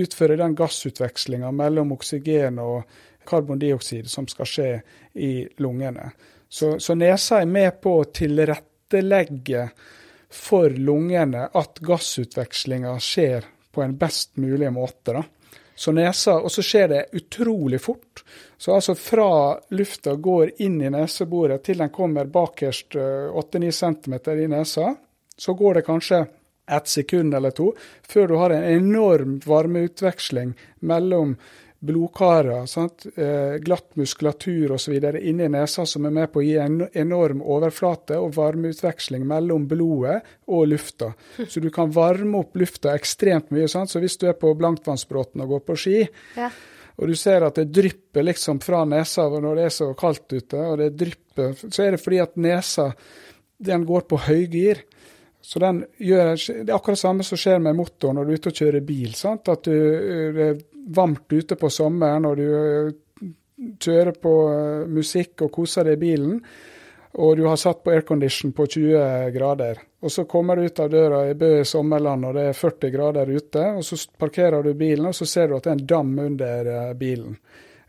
utføre 0.01 0.37
den 0.39 0.55
gassutvekslinga 0.57 1.51
mellom 1.53 1.91
oksygen 1.93 2.57
og 2.63 2.87
karbondioksid 3.29 4.09
som 4.09 4.25
skal 4.27 4.49
skje 4.49 4.69
i 5.13 5.33
lungene. 5.61 6.09
Så, 6.49 6.77
så 6.79 6.95
nesa 6.97 7.41
er 7.41 7.49
med 7.49 7.77
på 7.81 7.99
å 7.99 8.07
tilrettelegge 8.09 9.67
for 10.33 10.69
lungene 10.69 11.47
at 11.53 11.79
gassutvekslinga 11.79 12.97
skjer 12.99 13.45
på 13.73 13.83
en 13.83 13.97
best 13.97 14.35
mulig 14.41 14.71
måte. 14.73 15.13
da. 15.13 15.23
Så 15.75 15.91
nesa, 15.91 16.35
Og 16.41 16.51
så 16.51 16.61
skjer 16.61 16.87
det 16.87 17.05
utrolig 17.13 17.81
fort. 17.81 18.23
Så 18.57 18.75
altså 18.75 18.95
fra 18.95 19.59
lufta 19.69 20.15
går 20.15 20.51
inn 20.61 20.81
i 20.81 20.89
neseboret 20.89 21.63
til 21.63 21.77
den 21.81 21.89
kommer 21.89 22.25
bakerst 22.25 22.95
8-9 22.95 23.65
eh, 23.65 23.71
cm 23.71 24.13
i 24.39 24.47
nesa, 24.47 24.95
så 25.37 25.53
går 25.53 25.73
det 25.73 25.85
kanskje 25.85 26.25
ett 26.71 26.87
sekund 26.87 27.33
eller 27.35 27.51
to 27.51 27.73
før 28.07 28.27
du 28.27 28.35
har 28.39 28.49
en 28.49 28.63
enorm 28.63 29.39
varmeutveksling 29.45 30.53
mellom 30.79 31.35
blodkarer, 31.83 32.65
sant? 32.65 33.05
Eh, 33.15 33.57
glatt 33.59 33.95
muskulatur 33.99 34.71
osv. 34.71 34.93
inni 35.19 35.49
nesa 35.51 35.85
som 35.85 36.05
er 36.05 36.13
med 36.15 36.31
på 36.31 36.39
å 36.39 36.45
gi 36.45 36.55
en 36.63 36.77
enorm 36.93 37.41
overflate 37.43 38.15
og 38.23 38.31
varmeutveksling 38.37 39.25
mellom 39.27 39.65
blodet 39.67 40.21
og 40.47 40.69
lufta. 40.71 41.11
Så 41.47 41.59
du 41.59 41.69
kan 41.75 41.91
varme 41.91 42.39
opp 42.39 42.55
lufta 42.55 42.93
ekstremt 42.95 43.51
mye. 43.51 43.67
Sant? 43.67 43.91
Så 43.91 43.99
hvis 43.99 44.15
du 44.21 44.29
er 44.31 44.39
på 44.39 44.53
Blankvannsbråten 44.55 45.43
og 45.43 45.57
går 45.57 45.65
på 45.67 45.77
ski, 45.83 45.99
ja. 46.39 46.49
og 46.95 47.11
du 47.11 47.17
ser 47.19 47.43
at 47.49 47.59
det 47.59 47.67
drypper 47.75 48.29
liksom 48.29 48.63
fra 48.63 48.85
nesa 48.87 49.27
når 49.27 49.59
det 49.59 49.67
er 49.67 49.77
så 49.81 49.91
kaldt 49.99 50.37
ute, 50.37 50.63
og 50.63 50.79
det 50.79 50.93
drypper, 50.95 51.55
så 51.67 51.83
er 51.83 51.97
det 51.97 52.03
fordi 52.05 52.23
at 52.23 52.39
nesa 52.39 52.93
den 53.63 53.83
går 53.87 54.07
på 54.07 54.23
høygir. 54.29 54.85
Så 55.43 55.59
den 55.59 55.83
gjør, 55.99 56.37
Det 56.39 56.69
er 56.71 56.77
akkurat 56.77 56.95
det 56.95 57.03
samme 57.03 57.23
som 57.27 57.37
skjer 57.37 57.59
med 57.59 57.75
motoren 57.75 58.15
når 58.15 58.25
du 58.25 58.31
er 58.31 58.39
ute 58.39 58.53
og 58.53 58.61
kjører 58.61 58.85
bil. 58.87 59.11
Sant? 59.19 59.51
At 59.51 59.67
du, 59.67 59.75
det 60.37 60.45
er 60.47 60.61
varmt 60.85 61.33
ute 61.33 61.55
på 61.55 61.69
sommeren 61.69 62.25
og 62.27 62.37
du 62.37 62.45
eh, 62.49 62.93
kjører 63.79 64.15
på 64.19 64.35
eh, 64.51 64.85
musikk 64.91 65.45
og 65.45 65.51
koser 65.53 65.87
deg 65.87 65.97
i 65.97 66.03
bilen, 66.03 66.37
og 67.13 67.37
du 67.37 67.43
har 67.45 67.59
satt 67.61 67.83
på 67.85 67.91
aircondition 67.93 68.55
på 68.57 68.65
20 68.65 69.33
grader. 69.35 69.81
Og 70.01 70.11
så 70.11 70.25
kommer 70.25 70.57
du 70.57 70.65
ut 70.65 70.79
av 70.81 70.89
døra 70.89 71.19
i 71.29 71.35
Bø 71.37 71.51
i 71.59 71.65
sommerland 71.65 72.25
og 72.25 72.33
det 72.35 72.47
er 72.49 72.57
40 72.57 72.93
grader 72.95 73.29
ute, 73.29 73.67
og 73.77 73.85
så 73.85 73.99
parkerer 74.17 74.65
du 74.65 74.73
bilen, 74.73 75.11
og 75.11 75.15
så 75.15 75.27
ser 75.29 75.47
du 75.47 75.57
at 75.57 75.67
det 75.67 75.71
er 75.71 75.77
en 75.77 75.85
dam 75.93 76.17
under 76.25 76.71
eh, 76.73 76.95
bilen. 76.97 77.37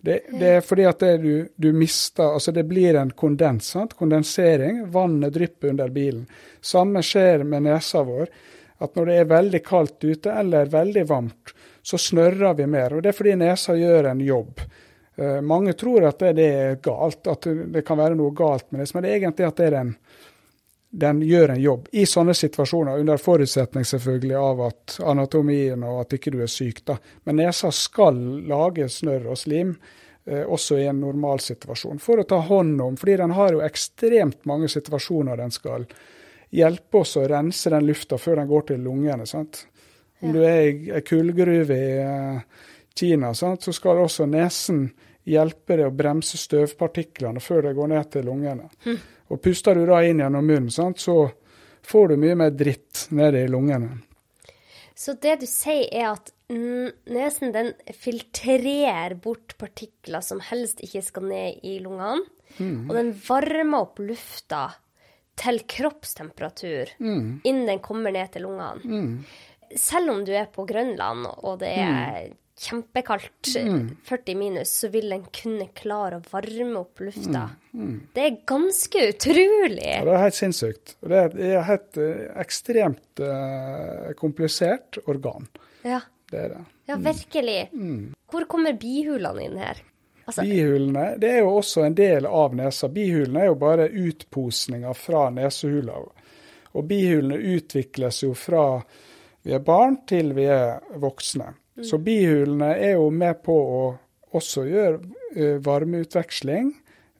Det, 0.04 0.18
det 0.36 0.48
er 0.58 0.60
fordi 0.60 0.84
at 0.84 1.00
det 1.00 1.14
du, 1.22 1.46
du, 1.56 1.70
mister 1.72 2.34
Altså 2.36 2.52
det 2.52 2.66
blir 2.68 2.98
en 3.00 3.14
kondens, 3.16 3.70
sant? 3.72 3.94
kondensering. 3.96 4.82
Vannet 4.92 5.32
drypper 5.32 5.70
under 5.70 5.88
bilen. 5.88 6.26
Samme 6.60 7.00
skjer 7.00 7.46
med 7.48 7.64
nesa 7.64 8.02
vår. 8.04 8.28
At 8.84 8.98
når 8.98 9.08
det 9.08 9.14
er 9.16 9.30
veldig 9.30 9.62
kaldt 9.64 10.04
ute 10.04 10.34
eller 10.42 10.68
veldig 10.68 11.06
varmt, 11.08 11.54
så 11.84 12.00
snørrer 12.00 12.56
vi 12.56 12.66
mer. 12.70 12.96
Og 12.96 13.04
det 13.04 13.12
er 13.12 13.18
fordi 13.18 13.36
nesa 13.36 13.76
gjør 13.76 14.10
en 14.10 14.22
jobb. 14.24 14.62
Uh, 15.20 15.40
mange 15.46 15.76
tror 15.78 16.08
at 16.08 16.24
det, 16.34 16.46
er 16.48 16.78
galt, 16.82 17.26
at 17.30 17.46
det 17.46 17.84
kan 17.86 18.00
være 18.00 18.16
noe 18.18 18.34
galt 18.34 18.70
med 18.72 18.82
det, 18.82 18.88
men 18.96 19.04
det 19.04 19.12
er 19.12 19.20
egentlig 19.20 19.46
at 19.46 19.60
det 19.60 19.68
er 19.68 19.76
den 19.78 19.92
den 20.94 21.22
gjør 21.22 21.48
en 21.48 21.60
jobb 21.60 21.88
i 21.92 22.04
sånne 22.06 22.34
situasjoner, 22.38 23.00
under 23.02 23.18
forutsetning 23.18 23.86
selvfølgelig 23.88 24.36
av 24.38 24.60
at 24.68 24.96
anatomien 25.02 25.82
og 25.82 26.04
at 26.04 26.14
ikke 26.18 26.30
du 26.30 26.38
er 26.44 26.50
syk. 26.50 26.84
da. 26.86 26.96
Men 27.26 27.40
nesa 27.42 27.72
skal 27.74 28.20
lage 28.46 28.86
snørr 28.88 29.26
og 29.32 29.38
slim, 29.40 29.74
eh, 30.26 30.44
også 30.46 30.78
i 30.78 30.86
en 30.86 31.00
normalsituasjon, 31.02 31.98
for 31.98 32.22
å 32.22 32.28
ta 32.28 32.38
hånd 32.38 32.80
om. 32.80 32.96
Fordi 32.96 33.16
den 33.16 33.34
har 33.34 33.52
jo 33.52 33.64
ekstremt 33.66 34.46
mange 34.46 34.70
situasjoner 34.70 35.36
den 35.36 35.50
skal 35.50 35.88
hjelpe 36.54 37.02
oss 37.02 37.16
å 37.16 37.26
rense 37.28 37.70
den 37.70 37.86
lufta 37.86 38.18
før 38.18 38.36
den 38.36 38.48
går 38.48 38.66
til 38.70 38.84
lungene. 38.86 39.26
sant? 39.26 39.66
Om 40.24 40.36
du 40.36 40.42
er 40.44 40.60
i 40.64 40.92
ei 40.96 41.02
kullgruve 41.06 41.76
i 41.76 41.90
eh, 42.02 42.62
Kina, 42.94 43.34
sant? 43.34 43.62
så 43.66 43.74
skal 43.74 44.02
også 44.04 44.26
nesen 44.30 44.86
hjelpe 45.24 45.78
deg 45.78 45.88
å 45.88 45.94
bremse 45.94 46.38
støvpartiklene 46.38 47.40
før 47.42 47.68
det 47.68 47.76
går 47.76 47.92
ned 47.94 48.10
til 48.12 48.28
lungene. 48.28 48.68
Mm. 48.84 48.98
Og 49.32 49.40
puster 49.42 49.78
du 49.78 49.86
da 49.88 50.02
inn 50.04 50.20
gjennom 50.20 50.44
munnen, 50.46 50.72
sant, 50.72 51.00
så 51.00 51.30
får 51.84 52.12
du 52.12 52.18
mye 52.20 52.36
mer 52.38 52.52
dritt 52.56 53.06
nede 53.16 53.44
i 53.44 53.50
lungene. 53.50 53.96
Så 54.94 55.16
det 55.18 55.40
du 55.42 55.46
sier 55.50 55.88
er 55.90 56.12
at 56.12 56.30
nesen 56.48 57.54
den 57.54 57.72
filtrerer 57.98 59.16
bort 59.18 59.56
partikler 59.58 60.22
som 60.22 60.42
helst 60.44 60.82
ikke 60.84 61.02
skal 61.02 61.26
ned 61.30 61.64
i 61.66 61.78
lungene, 61.82 62.22
mm. 62.58 62.84
og 62.86 62.94
den 62.94 63.12
varmer 63.26 63.88
opp 63.88 64.02
lufta 64.04 64.68
til 65.34 65.64
kroppstemperatur 65.66 66.92
mm. 67.02 67.40
innen 67.42 67.66
den 67.66 67.80
kommer 67.82 68.14
ned 68.14 68.30
til 68.36 68.46
lungene. 68.46 68.84
Mm. 68.84 69.24
Selv 69.80 70.12
om 70.12 70.24
du 70.26 70.32
er 70.36 70.46
på 70.52 70.66
Grønland 70.68 71.26
og 71.34 71.60
det 71.62 71.74
er 71.82 72.30
mm 72.30 72.40
kjempekaldt, 72.60 73.56
mm. 73.56 73.96
40 74.04 74.34
minus, 74.34 74.68
så 74.68 74.88
vil 74.88 75.08
den 75.10 75.24
kunne 75.34 75.66
klare 75.74 76.20
å 76.20 76.24
varme 76.30 76.84
opp 76.84 77.02
lufta. 77.02 77.48
Mm. 77.72 77.80
Mm. 77.86 77.96
Det 78.14 78.26
er 78.26 78.36
ganske 78.46 79.06
utrolig. 79.10 79.88
Ja, 79.88 80.04
det 80.06 80.14
er 80.14 80.22
helt 80.22 80.38
sinnssykt. 80.38 80.96
Det 81.02 81.18
er 81.18 81.34
et 81.34 81.66
helt 81.68 81.98
uh, 81.98 82.26
ekstremt 82.44 83.22
uh, 83.22 84.12
komplisert 84.18 85.00
organ. 85.06 85.48
Ja. 85.82 86.00
Det 86.30 86.46
det. 86.54 86.62
Ja, 86.86 86.96
virkelig. 87.00 87.58
Mm. 87.72 88.14
Hvor 88.30 88.46
kommer 88.50 88.76
bihulene 88.78 89.44
inn 89.44 89.58
her? 89.60 89.82
Altså, 90.24 90.40
bihulene 90.46 91.18
det 91.20 91.30
er 91.34 91.42
jo 91.44 91.50
også 91.58 91.84
en 91.84 91.96
del 91.98 92.26
av 92.26 92.54
nesa. 92.56 92.88
Bihulene 92.92 93.42
er 93.42 93.50
jo 93.50 93.58
bare 93.60 93.88
utposninger 93.88 94.96
fra 94.96 95.26
nesehula. 95.34 95.98
Og 96.74 96.86
bihulene 96.88 97.36
utvikles 97.58 98.22
jo 98.24 98.32
fra 98.38 98.64
vi 99.44 99.52
er 99.52 99.62
barn 99.64 100.00
til 100.08 100.32
vi 100.36 100.48
er 100.48 100.80
voksne. 101.00 101.52
Så 101.82 101.98
bihulene 101.98 102.70
er 102.78 102.96
jo 102.96 103.10
med 103.10 103.42
på 103.44 103.54
å 103.54 103.84
også 104.34 104.64
gjøre 104.68 104.98
uh, 105.36 105.56
varmeutveksling, 105.64 106.70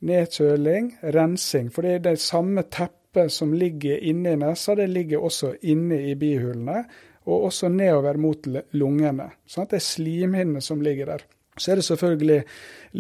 nedkjøling, 0.04 0.92
rensing. 1.14 1.70
For 1.74 1.86
det 1.86 1.98
er 1.98 2.04
det 2.08 2.20
samme 2.22 2.64
teppet 2.70 3.32
som 3.32 3.54
ligger 3.54 4.02
inni 4.02 4.34
nesa, 4.40 4.76
det 4.78 4.88
ligger 4.90 5.26
også 5.26 5.54
inne 5.70 6.00
i 6.10 6.14
bihulene. 6.18 6.84
Og 7.24 7.46
også 7.46 7.70
nedover 7.72 8.18
mot 8.20 8.46
lungene. 8.76 9.30
Sånn 9.48 9.70
det 9.70 9.78
er 9.78 9.86
slimhinnene 9.86 10.60
som 10.60 10.82
ligger 10.84 11.14
der. 11.14 11.22
Så 11.56 11.70
er 11.72 11.78
det 11.78 11.86
selvfølgelig 11.86 12.40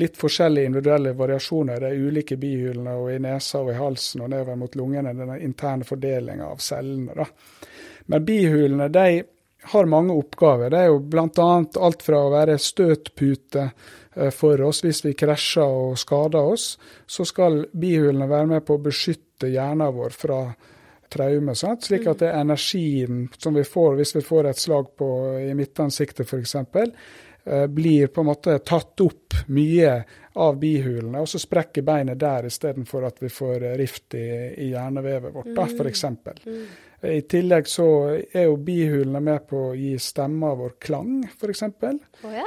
litt 0.00 0.16
forskjellige 0.16 0.70
individuelle 0.70 1.12
variasjoner 1.18 1.82
i 1.82 1.90
de 1.90 2.08
ulike 2.08 2.38
bihulene 2.40 2.94
og 3.00 3.10
i 3.12 3.18
nesa 3.20 3.60
og 3.60 3.72
i 3.72 3.76
halsen 3.76 4.22
og 4.24 4.30
nedover 4.30 4.56
mot 4.58 4.78
lungene, 4.78 5.12
den 5.18 5.34
interne 5.42 5.84
fordelinga 5.84 6.46
av 6.54 6.62
cellene. 6.62 7.16
Da. 7.18 7.26
Men 8.06 8.24
bihulene 8.24 8.88
de 8.92 9.22
har 9.64 9.84
mange 9.88 10.12
oppgaver. 10.12 10.70
Det 10.70 10.78
er 10.78 10.90
jo 10.92 11.00
bl.a. 11.00 11.48
alt 11.80 12.04
fra 12.04 12.20
å 12.26 12.32
være 12.32 12.58
støtpute 12.60 13.64
eh, 13.64 14.30
for 14.34 14.60
oss 14.66 14.82
hvis 14.84 15.04
vi 15.06 15.14
krasjer 15.16 15.64
og 15.64 15.98
skader 16.00 16.52
oss, 16.54 16.74
så 17.06 17.24
skal 17.28 17.62
bihulene 17.72 18.28
være 18.28 18.50
med 18.56 18.66
på 18.66 18.76
å 18.76 18.84
beskytte 18.84 19.48
hjernen 19.52 19.94
vår 19.96 20.16
fra 20.16 20.40
traume. 21.14 21.54
Sant? 21.56 21.86
Slik 21.88 22.08
at 22.10 22.20
det 22.20 22.32
er 22.32 22.42
energien 22.42 23.28
som 23.38 23.56
vi 23.56 23.64
får 23.64 24.00
hvis 24.00 24.16
vi 24.18 24.26
får 24.26 24.50
et 24.50 24.60
slag 24.60 24.92
på, 24.98 25.08
i 25.40 25.54
midtansiktet 25.56 26.28
f.eks., 26.28 26.56
eh, 26.60 27.66
blir 27.72 28.12
på 28.12 28.20
en 28.20 28.30
måte 28.34 28.58
tatt 28.60 29.00
opp 29.04 29.40
mye 29.48 29.96
av 30.44 30.56
bihulene, 30.58 31.20
og 31.22 31.30
så 31.30 31.38
sprekker 31.38 31.86
beinet 31.86 32.18
der 32.18 32.48
istedenfor 32.48 33.06
at 33.06 33.20
vi 33.22 33.30
får 33.30 33.68
rift 33.78 34.16
i, 34.18 34.26
i 34.66 34.72
hjernevevet 34.72 35.32
vårt, 35.34 35.52
da, 35.54 35.68
f.eks. 35.70 36.04
I 37.06 37.20
tillegg 37.28 37.68
så 37.68 37.86
er 38.16 38.46
jo 38.46 38.56
bihulene 38.56 39.20
med 39.20 39.46
på 39.48 39.70
å 39.70 39.74
gi 39.76 39.94
stemma 40.00 40.54
vår 40.58 40.76
klang, 40.80 41.18
f.eks. 41.28 41.64
Oh, 41.66 42.32
ja? 42.32 42.46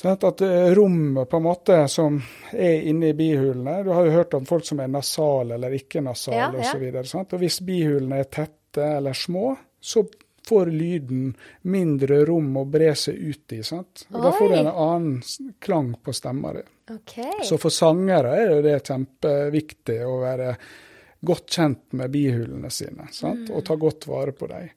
Sånn 0.00 0.16
at 0.16 0.42
eh, 0.46 0.70
rommet 0.76 1.28
på 1.28 1.36
en 1.36 1.44
måte 1.44 1.76
som 1.92 2.16
er 2.52 2.86
inni 2.88 3.10
bihulene 3.12 3.82
Du 3.84 3.90
har 3.92 4.06
jo 4.06 4.14
hørt 4.14 4.34
om 4.38 4.46
folk 4.48 4.64
som 4.64 4.80
er 4.80 4.88
nasale 4.88 5.58
eller 5.58 5.74
ikke 5.76 6.00
nasale 6.04 6.38
ja, 6.38 6.48
ja. 6.56 6.72
osv. 6.72 6.86
Og, 7.02 7.34
og 7.34 7.38
hvis 7.42 7.60
bihulene 7.66 8.22
er 8.22 8.30
tette 8.32 8.86
eller 8.96 9.16
små, 9.18 9.52
så 9.80 10.06
får 10.48 10.70
lyden 10.72 11.34
mindre 11.62 12.22
rom 12.24 12.54
å 12.56 12.64
bre 12.64 12.94
seg 12.96 13.18
ut 13.18 13.52
i. 13.52 13.62
sant? 13.66 14.06
Og 14.10 14.22
Da 14.24 14.32
får 14.38 14.48
du 14.48 14.56
en 14.60 14.70
annen 14.72 15.58
klang 15.60 15.92
på 16.02 16.14
stemma 16.16 16.54
di. 16.56 16.64
Okay. 16.90 17.44
Så 17.46 17.58
for 17.60 17.70
sangere 17.74 18.34
er 18.40 18.62
det 18.64 18.78
kjempeviktig 18.88 20.00
å 20.06 20.16
være 20.24 20.54
godt 21.26 21.50
kjent 21.52 21.96
med 21.96 22.12
bihulene 22.14 22.70
sine 22.72 23.08
sant? 23.12 23.48
Mm. 23.48 23.54
og 23.56 23.64
ta 23.66 23.76
godt 23.80 24.06
vare 24.08 24.32
på 24.36 24.48
dem, 24.50 24.70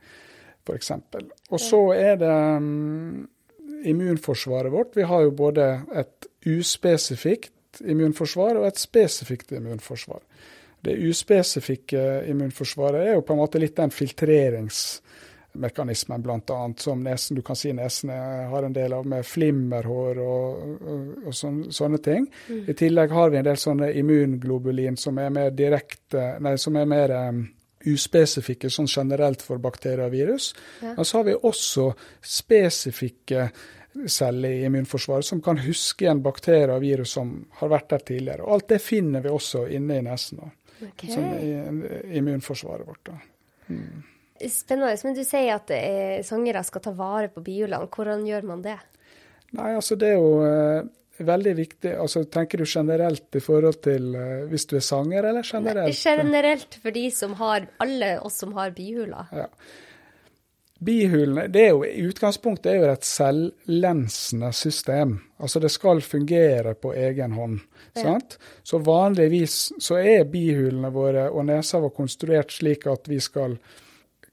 f.eks. 0.64 0.92
Og 1.52 1.62
så 1.62 1.82
er 1.96 2.18
det 2.22 2.34
um, 2.58 3.24
immunforsvaret 3.84 4.72
vårt. 4.72 4.96
Vi 4.96 5.08
har 5.08 5.26
jo 5.26 5.36
både 5.36 5.70
et 5.96 6.28
uspesifikt 6.50 7.82
immunforsvar 7.82 8.60
og 8.60 8.68
et 8.68 8.80
spesifikt 8.80 9.52
immunforsvar. 9.56 10.22
Det 10.84 10.98
uspesifikke 11.08 12.24
immunforsvaret 12.28 13.08
er 13.08 13.14
jo 13.16 13.24
på 13.24 13.36
en 13.36 13.40
måte 13.40 13.62
litt 13.62 13.78
den 13.80 13.94
filtrerings 13.94 15.03
mekanismen, 15.54 16.22
bl.a. 16.24 16.74
som 16.78 17.04
nesen, 17.04 17.38
du 17.38 17.42
kan 17.46 17.56
si 17.56 17.74
nesen 17.74 18.10
har 18.50 18.64
en 18.64 18.74
del 18.74 18.94
av 18.94 19.06
med 19.08 19.26
flimmerhår 19.26 20.22
og, 20.24 20.78
og, 20.82 21.10
og 21.28 21.36
sånne, 21.38 21.74
sånne 21.74 22.00
ting. 22.04 22.28
Mm. 22.50 22.64
I 22.72 22.78
tillegg 22.78 23.14
har 23.14 23.34
vi 23.34 23.40
en 23.42 23.50
del 23.50 23.60
sånne 23.62 23.92
immunglobulin 24.00 24.98
som 25.00 25.20
er 25.22 25.34
mer 25.34 25.52
direkte, 25.56 26.34
nei, 26.44 26.56
som 26.62 26.78
er 26.80 26.90
mer 26.90 27.14
um, 27.18 27.44
uspesifikke 27.90 28.72
sånn 28.72 28.90
generelt 28.90 29.44
for 29.46 29.62
bakterier 29.62 30.08
og 30.08 30.14
virus. 30.16 30.52
Ja. 30.82 30.96
Men 30.98 31.06
så 31.06 31.20
har 31.20 31.30
vi 31.30 31.38
også 31.38 31.90
spesifikke 32.22 33.50
celler 34.10 34.50
i 34.50 34.64
immunforsvaret 34.66 35.26
som 35.26 35.42
kan 35.42 35.60
huske 35.62 36.08
igjen 36.08 36.24
bakterier 36.26 36.74
og 36.74 36.82
virus 36.82 37.14
som 37.18 37.36
har 37.60 37.72
vært 37.76 37.92
der 37.94 38.06
tidligere. 38.08 38.48
Og 38.48 38.58
alt 38.58 38.72
det 38.74 38.82
finner 38.82 39.22
vi 39.22 39.34
også 39.34 39.68
inne 39.70 40.00
i 40.00 40.06
nesen. 40.08 40.42
Da. 40.42 40.50
Okay. 40.90 41.12
Sånn, 41.14 41.30
i, 41.38 42.18
immunforsvaret 42.18 42.88
vårt. 42.88 43.12
Da. 43.12 43.20
Mm. 43.70 44.02
Spennende. 44.50 44.98
Men 45.04 45.16
du 45.18 45.24
sier 45.28 45.56
at 45.56 45.72
eh, 45.76 46.24
sangere 46.26 46.64
skal 46.68 46.84
ta 46.84 46.92
vare 46.98 47.30
på 47.34 47.44
bihulene. 47.46 47.88
Hvordan 47.92 48.26
gjør 48.28 48.50
man 48.50 48.66
det? 48.66 48.80
Nei, 49.54 49.72
altså 49.78 49.96
Det 50.00 50.10
er 50.10 50.18
jo 50.18 50.44
eh, 50.48 50.84
veldig 51.24 51.56
viktig. 51.58 51.94
Altså 52.02 52.24
Tenker 52.26 52.64
du 52.64 52.66
generelt 52.68 53.36
i 53.36 53.44
forhold 53.44 53.82
til 53.86 54.14
eh, 54.18 54.44
hvis 54.52 54.68
du 54.70 54.78
er 54.80 54.86
sanger, 54.86 55.30
eller 55.30 55.48
generelt? 55.48 55.90
Nei, 55.92 56.18
generelt 56.18 56.78
for 56.82 56.96
de 56.96 57.08
som 57.14 57.36
har, 57.42 57.68
alle 57.84 58.16
oss 58.26 58.42
som 58.44 58.54
har 58.58 58.74
bihuler. 58.76 59.30
Ja. 59.34 59.50
Bihulene 60.84 61.46
det 61.48 61.62
er 61.68 61.70
jo, 61.72 61.84
i 61.86 62.04
utgangspunktet 62.10 62.74
er 62.74 62.82
jo 62.82 62.90
et 62.92 63.06
selvlensende 63.08 64.50
system. 64.58 65.16
Altså 65.40 65.62
det 65.64 65.72
skal 65.72 66.02
fungere 66.04 66.74
på 66.76 66.92
egen 66.98 67.38
hånd. 67.38 67.62
Ja. 67.96 68.18
Så 68.66 68.82
vanligvis 68.84 69.58
så 69.80 70.02
er 70.02 70.26
bihulene 70.28 70.90
våre 70.92 71.30
og 71.30 71.46
nesa 71.48 71.80
vår 71.84 71.94
konstruert 71.96 72.52
slik 72.52 72.88
at 72.90 73.08
vi 73.08 73.22
skal 73.24 73.56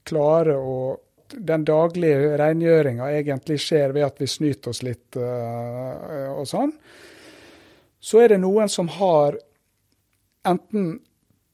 klare 0.07 0.57
å 0.57 0.75
Den 1.31 1.63
daglige 1.63 2.35
rengjøringa 2.35 3.05
egentlig 3.15 3.55
skjer 3.63 3.93
ved 3.95 4.03
at 4.03 4.17
vi 4.19 4.27
snyter 4.27 4.73
oss 4.73 4.81
litt 4.83 5.15
uh, 5.15 6.33
og 6.35 6.43
sånn. 6.43 6.73
Så 8.03 8.19
er 8.19 8.33
det 8.33 8.41
noen 8.43 8.67
som 8.67 8.89
har 8.91 9.37
enten 10.43 10.97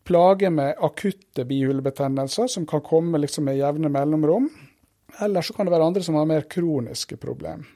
plager 0.08 0.50
med 0.50 0.82
akutte 0.82 1.46
bihulebetennelser, 1.46 2.48
som 2.48 2.66
kan 2.66 2.82
komme 2.82 3.22
liksom 3.22 3.46
med 3.46 3.60
jevne 3.60 3.92
mellomrom. 3.94 4.50
Eller 5.22 5.42
så 5.42 5.54
kan 5.54 5.68
det 5.68 5.76
være 5.76 5.92
andre 5.92 6.04
som 6.04 6.18
har 6.18 6.26
mer 6.26 6.48
kroniske 6.50 7.18
problemer. 7.22 7.68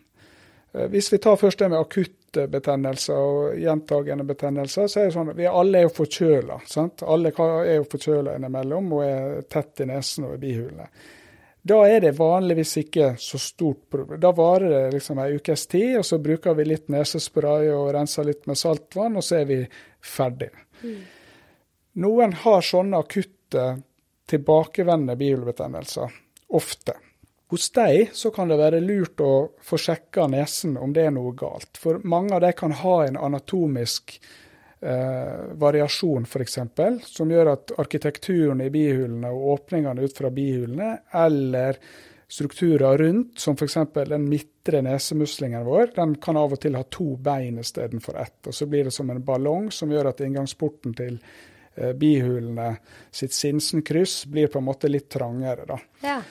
Eh, 0.73 0.87
hvis 0.91 1.11
vi 1.13 1.19
tar 1.21 1.39
først 1.39 1.59
det 1.59 1.69
med 1.69 1.79
akutte 1.79 2.20
betennelser 2.51 3.17
og 3.17 3.55
gjentagende 3.59 4.25
betennelser, 4.27 4.87
så 4.87 4.99
er 4.99 5.09
det 5.09 5.15
sånn 5.15 5.31
at 5.33 5.39
vi 5.39 5.47
alle 5.49 5.79
er 5.79 5.87
jo 5.87 5.95
forkjøla. 5.95 6.59
Alle 7.13 7.31
er 7.33 7.73
jo 7.75 7.87
forkjøla 7.91 8.35
innimellom 8.37 8.93
og 8.97 9.03
er 9.05 9.41
tett 9.51 9.83
i 9.83 9.89
nesen 9.89 10.29
og 10.29 10.37
i 10.37 10.41
bihulene. 10.45 10.87
Da 11.61 11.77
er 11.85 11.99
det 12.01 12.15
vanligvis 12.17 12.73
ikke 12.81 13.11
så 13.21 13.37
stort 13.37 13.83
problem. 13.93 14.17
Da 14.21 14.31
varer 14.33 14.71
det 14.73 14.95
liksom 14.95 15.19
ei 15.21 15.35
ukes 15.37 15.67
tid, 15.69 15.99
og 15.99 16.05
så 16.07 16.17
bruker 16.17 16.57
vi 16.57 16.65
litt 16.65 16.89
nesespray 16.89 17.69
og 17.69 17.91
renser 17.93 18.25
litt 18.25 18.47
med 18.49 18.57
saltvann, 18.57 19.19
og 19.19 19.25
så 19.25 19.43
er 19.43 19.45
vi 19.51 19.59
ferdig. 20.01 20.49
Mm. 20.81 20.97
Noen 22.01 22.33
har 22.41 22.65
sånne 22.65 23.03
akutte, 23.03 23.67
tilbakevendende 24.31 25.17
bihulebetennelser 25.19 26.13
ofte. 26.57 26.95
Hos 27.51 27.71
dem 27.75 28.05
så 28.13 28.29
kan 28.31 28.47
det 28.47 28.55
være 28.61 28.79
lurt 28.79 29.19
å 29.19 29.33
få 29.59 29.75
sjekka 29.75 30.29
nesen 30.31 30.77
om 30.79 30.93
det 30.95 31.03
er 31.09 31.11
noe 31.11 31.33
galt. 31.35 31.75
For 31.75 31.99
mange 32.07 32.37
av 32.37 32.45
dem 32.45 32.53
kan 32.55 32.71
ha 32.79 32.93
en 33.03 33.17
anatomisk 33.19 34.13
eh, 34.79 35.41
variasjon, 35.59 36.23
f.eks., 36.23 36.55
som 37.11 37.33
gjør 37.33 37.49
at 37.51 37.73
arkitekturen 37.83 38.63
i 38.63 38.69
bihulene 38.71 39.33
og 39.35 39.49
åpningene 39.57 40.07
ut 40.07 40.15
fra 40.15 40.31
bihulene, 40.31 40.93
eller 41.11 41.81
strukturer 42.31 42.97
rundt, 42.97 43.39
som 43.43 43.59
f.eks. 43.59 43.75
den 44.07 44.29
midtre 44.31 44.79
nesemuslingen 44.85 45.65
vår, 45.67 45.91
den 45.95 46.15
kan 46.23 46.39
av 46.39 46.55
og 46.55 46.61
til 46.63 46.77
ha 46.79 46.85
to 46.87 47.17
bein 47.19 47.59
istedenfor 47.59 48.15
ett. 48.21 48.37
Og 48.47 48.55
så 48.55 48.69
blir 48.71 48.87
det 48.87 48.93
som 48.95 49.11
en 49.11 49.19
ballong 49.27 49.67
som 49.75 49.91
gjør 49.91 50.13
at 50.13 50.23
inngangsporten 50.23 50.95
til 50.95 51.19
eh, 51.75 51.91
bihulene 51.99 52.77
sitt 53.11 53.35
Sinsenkryss 53.35 54.21
blir 54.31 54.47
på 54.47 54.63
en 54.63 54.69
måte 54.69 54.87
litt 54.87 55.09
trangere. 55.11 55.67
da. 55.67 55.81
Ja. 56.07 56.21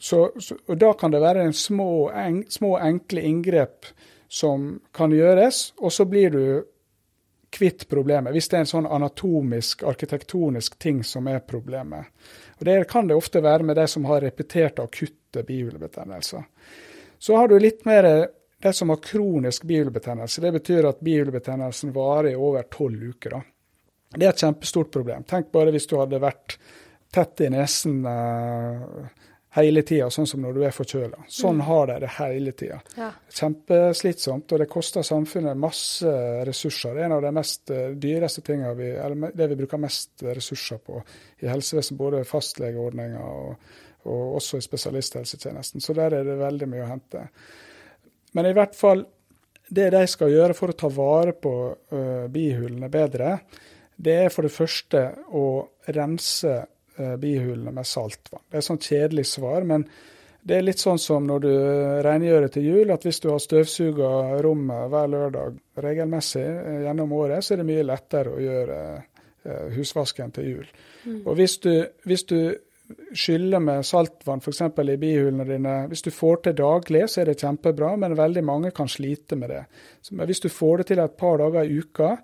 Så, 0.00 0.32
så, 0.40 0.56
og 0.66 0.78
Da 0.80 0.92
kan 0.96 1.12
det 1.12 1.20
være 1.20 1.42
en 1.44 1.52
små, 1.52 2.10
en, 2.10 2.44
små, 2.48 2.78
enkle 2.78 3.20
inngrep 3.20 3.86
som 4.28 4.80
kan 4.96 5.12
gjøres, 5.12 5.74
og 5.76 5.92
så 5.92 6.06
blir 6.08 6.30
du 6.32 6.44
kvitt 7.50 7.88
problemet. 7.88 8.32
Hvis 8.32 8.48
det 8.48 8.56
er 8.56 8.64
en 8.64 8.70
sånn 8.70 8.88
anatomisk, 8.88 9.82
arkitektonisk 9.84 10.78
ting 10.80 11.02
som 11.04 11.28
er 11.28 11.42
problemet. 11.44 12.08
Og 12.58 12.64
Det 12.64 12.78
kan 12.88 13.10
det 13.10 13.18
ofte 13.18 13.42
være 13.44 13.66
med 13.66 13.76
de 13.76 13.86
som 13.90 14.06
har 14.08 14.24
repeterte 14.24 14.82
akutte 14.82 15.42
bihulebetennelser. 15.44 16.46
Så 17.18 17.36
har 17.36 17.48
du 17.48 17.58
litt 17.58 17.84
mer 17.84 18.30
de 18.62 18.72
som 18.72 18.88
har 18.88 19.04
kronisk 19.04 19.68
bihulebetennelse. 19.68 20.40
Det 20.40 20.52
betyr 20.52 20.88
at 20.88 21.00
bihulebetennelsen 21.04 21.92
varer 21.92 22.32
i 22.32 22.36
over 22.36 22.62
tolv 22.72 23.02
uker. 23.02 23.36
Da. 23.36 23.42
Det 24.16 24.26
er 24.26 24.32
et 24.32 24.44
kjempestort 24.48 24.92
problem. 24.92 25.28
Tenk 25.28 25.52
bare 25.52 25.72
hvis 25.74 25.88
du 25.90 25.98
hadde 26.00 26.20
vært 26.22 26.56
tett 27.12 27.44
i 27.44 27.50
nesen. 27.52 28.00
Uh, 28.06 29.10
hele 29.56 29.82
tida, 29.82 30.06
sånn 30.10 30.28
som 30.30 30.42
når 30.44 30.56
du 30.56 30.64
er 30.66 30.74
forkjøla. 30.74 31.24
Sånn 31.30 31.58
mm. 31.58 31.64
har 31.66 31.90
de 31.90 31.96
det 32.04 32.10
hele 32.16 32.52
tida. 32.56 32.78
Ja. 32.96 33.10
Kjempeslitsomt, 33.34 34.52
og 34.54 34.62
det 34.62 34.68
koster 34.70 35.06
samfunnet 35.06 35.58
masse 35.58 36.12
ressurser. 36.46 36.94
Det 36.94 37.02
er 37.02 37.08
en 37.08 37.16
av 37.18 37.24
de 37.24 37.32
mest 37.34 37.72
uh, 37.74 37.88
dyreste 37.98 38.44
tingene 38.46 38.74
vi, 38.78 38.92
eller 38.94 39.34
det 39.34 39.50
vi 39.50 39.58
bruker 39.58 39.82
mest 39.82 40.24
ressurser 40.26 40.82
på 40.86 41.00
i 41.42 41.50
helsevesen, 41.50 41.98
både 41.98 42.22
fastlegeordninga 42.28 43.24
og, 43.26 43.72
og, 44.04 44.36
også 44.38 44.60
i 44.60 44.66
spesialisthelsetjenesten. 44.68 45.82
Så 45.82 45.98
der 45.98 46.20
er 46.20 46.28
det 46.30 46.38
veldig 46.40 46.70
mye 46.70 46.86
å 46.86 46.92
hente. 46.92 47.26
Men 48.38 48.46
i 48.46 48.54
hvert 48.54 48.78
fall, 48.78 49.02
det 49.70 49.90
de 49.94 50.06
skal 50.10 50.30
gjøre 50.30 50.54
for 50.54 50.70
å 50.70 50.78
ta 50.78 50.90
vare 50.94 51.34
på 51.34 51.54
uh, 51.74 52.26
bihulene 52.30 52.90
bedre, 52.92 53.40
det 54.00 54.20
er 54.26 54.30
for 54.32 54.46
det 54.46 54.54
første 54.54 55.08
å 55.36 55.48
rense 55.90 56.54
Eh, 56.54 56.79
bihulene 57.20 57.72
med 57.74 57.88
saltvann. 57.88 58.44
Det 58.50 58.60
er 58.60 58.66
sånn 58.66 58.80
kjedelig 58.82 59.26
svar, 59.32 59.66
men 59.68 59.86
det 60.42 60.56
er 60.56 60.64
litt 60.64 60.80
sånn 60.80 60.98
som 61.00 61.26
når 61.28 61.42
du 61.44 61.52
rengjør 62.06 62.46
til 62.54 62.68
jul, 62.70 62.92
at 62.94 63.04
hvis 63.04 63.20
du 63.20 63.28
har 63.28 63.42
støvsuga 63.44 64.10
rommet 64.44 64.88
hver 64.92 65.12
lørdag 65.12 65.58
regelmessig 65.84 66.46
eh, 66.46 66.80
gjennom 66.86 67.12
året, 67.18 67.44
så 67.44 67.54
er 67.54 67.60
det 67.60 67.68
mye 67.68 67.84
lettere 67.84 68.32
å 68.32 68.40
gjøre 68.40 68.80
eh, 68.96 69.66
husvasken 69.76 70.32
til 70.36 70.50
jul. 70.54 70.74
Mm. 71.04 71.22
Og 71.26 71.36
hvis 71.36 71.58
du, 71.64 71.72
hvis 72.08 72.24
du 72.28 72.38
skyller 73.14 73.62
med 73.62 73.84
saltvann 73.86 74.40
f.eks. 74.40 74.62
i 74.64 75.00
bihulene 75.00 75.46
dine, 75.46 75.74
hvis 75.90 76.06
du 76.06 76.10
får 76.14 76.40
til 76.46 76.56
daglig, 76.58 77.04
så 77.12 77.20
er 77.22 77.30
det 77.30 77.40
kjempebra, 77.42 77.92
men 78.00 78.16
veldig 78.18 78.44
mange 78.46 78.72
kan 78.74 78.88
slite 78.90 79.36
med 79.38 79.52
det. 79.52 79.64
Så, 80.00 80.16
hvis 80.16 80.42
du 80.42 80.48
får 80.48 80.80
det 80.80 80.88
til 80.90 81.04
et 81.04 81.20
par 81.20 81.38
dager 81.42 81.68
i 81.68 81.82
uka, 81.84 82.14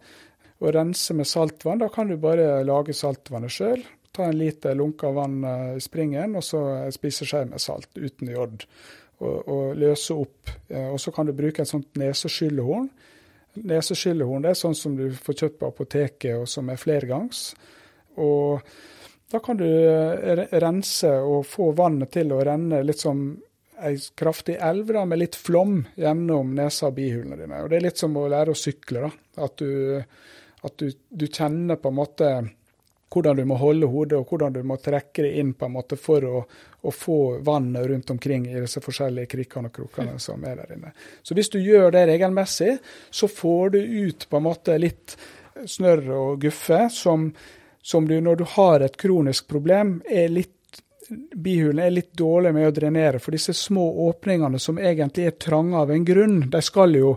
og 0.57 0.73
rense 0.73 1.13
med 1.13 1.29
saltvann, 1.29 1.83
da 1.83 1.91
kan 1.93 2.09
du 2.09 2.17
bare 2.17 2.65
lage 2.65 2.97
saltvannet 2.97 3.53
sjøl. 3.53 3.83
Ta 4.17 4.31
en 4.31 4.39
liter 4.39 4.77
lunka 4.79 5.11
vann 5.13 5.43
eh, 5.45 5.77
i 5.77 5.83
springen, 5.85 6.39
og 6.39 6.45
så 6.45 6.63
en 6.87 6.95
spiseskje 6.95 7.45
med 7.51 7.63
salt 7.63 7.93
uten 7.99 8.33
jod. 8.33 8.65
Og, 9.17 9.37
og, 9.49 9.77
løse 9.81 10.17
opp. 10.17 10.51
Eh, 10.69 10.89
og 10.91 11.01
så 11.01 11.13
kan 11.13 11.29
du 11.29 11.37
bruke 11.37 11.65
et 11.65 11.71
sånt 11.71 11.97
neseskyllehorn. 12.01 12.91
Neseskyllehorn 13.65 14.45
det 14.45 14.53
er 14.53 14.61
sånn 14.61 14.77
som 14.77 14.97
du 14.99 15.09
får 15.17 15.41
kjøpt 15.41 15.59
på 15.61 15.71
apoteket, 15.73 16.33
og 16.37 16.49
som 16.53 16.69
er 16.73 16.81
flergangs. 16.81 17.47
Og 18.21 18.65
da 19.33 19.41
kan 19.45 19.61
du 19.61 19.67
eh, 19.67 20.47
rense 20.61 21.13
og 21.21 21.47
få 21.49 21.73
vannet 21.77 22.13
til 22.17 22.33
å 22.33 22.43
renne 22.47 22.83
litt 22.85 23.03
som 23.03 23.29
ei 23.85 23.97
kraftig 24.17 24.57
elv 24.63 24.93
da, 24.95 25.05
med 25.05 25.21
litt 25.21 25.37
flom 25.37 25.83
gjennom 26.01 26.55
nesa 26.57 26.89
og 26.89 26.97
bihulene 26.97 27.37
dine. 27.41 27.63
Og 27.63 27.71
Det 27.71 27.79
er 27.79 27.89
litt 27.89 28.01
som 28.01 28.17
å 28.17 28.29
lære 28.33 28.55
å 28.55 28.59
sykle. 28.59 29.09
da, 29.09 29.45
At 29.45 29.59
du, 29.61 30.01
at 30.65 30.79
du, 30.81 30.93
du 31.11 31.27
kjenner 31.27 31.77
på 31.81 31.93
en 31.93 31.99
måte 31.99 32.31
hvordan 33.13 33.37
du 33.37 33.45
må 33.45 33.57
holde 33.61 33.87
hodet, 33.87 34.19
og 34.19 34.31
hvordan 34.31 34.57
du 34.57 34.63
må 34.67 34.79
trekke 34.83 35.23
det 35.23 35.35
inn 35.41 35.53
på 35.55 35.69
en 35.69 35.77
måte 35.77 35.99
for 36.01 36.25
å, 36.27 36.41
å 36.83 36.93
få 36.93 37.19
vannet 37.47 37.87
rundt 37.87 38.11
omkring 38.11 38.49
i 38.51 38.59
disse 38.59 38.83
forskjellige 38.83 39.31
krikkene 39.37 39.71
og 39.71 39.77
krokene 39.79 40.19
som 40.23 40.43
er 40.45 40.59
der 40.63 40.75
inne. 40.77 40.93
Så 41.23 41.37
hvis 41.39 41.53
du 41.53 41.61
gjør 41.61 41.95
det 41.95 42.07
regelmessig, 42.11 42.77
så 43.11 43.31
får 43.31 43.77
du 43.77 43.81
ut 43.81 44.29
på 44.29 44.41
en 44.41 44.47
måte 44.49 44.79
litt 44.81 45.17
snørr 45.67 46.11
og 46.17 46.43
guffe 46.43 46.87
som, 46.93 47.31
som 47.83 48.09
du, 48.09 48.19
når 48.21 48.43
du 48.43 48.45
har 48.57 48.85
et 48.85 48.99
kronisk 49.01 49.49
problem, 49.49 50.01
er 50.07 50.29
litt 50.33 50.53
Bihulene 51.07 51.85
er 51.87 51.93
litt 51.95 52.17
dårlige 52.19 52.57
med 52.57 52.65
å 52.67 52.73
drenere, 52.75 53.21
for 53.23 53.31
disse 53.31 53.53
små 53.55 53.85
åpningene 54.09 54.59
som 54.59 54.81
egentlig 54.83 55.29
er 55.29 55.37
trange 55.39 55.79
av 55.79 55.93
en 55.95 56.03
grunn, 56.03 56.41
de 56.51 56.59
skal 56.67 56.97
jo 56.99 57.13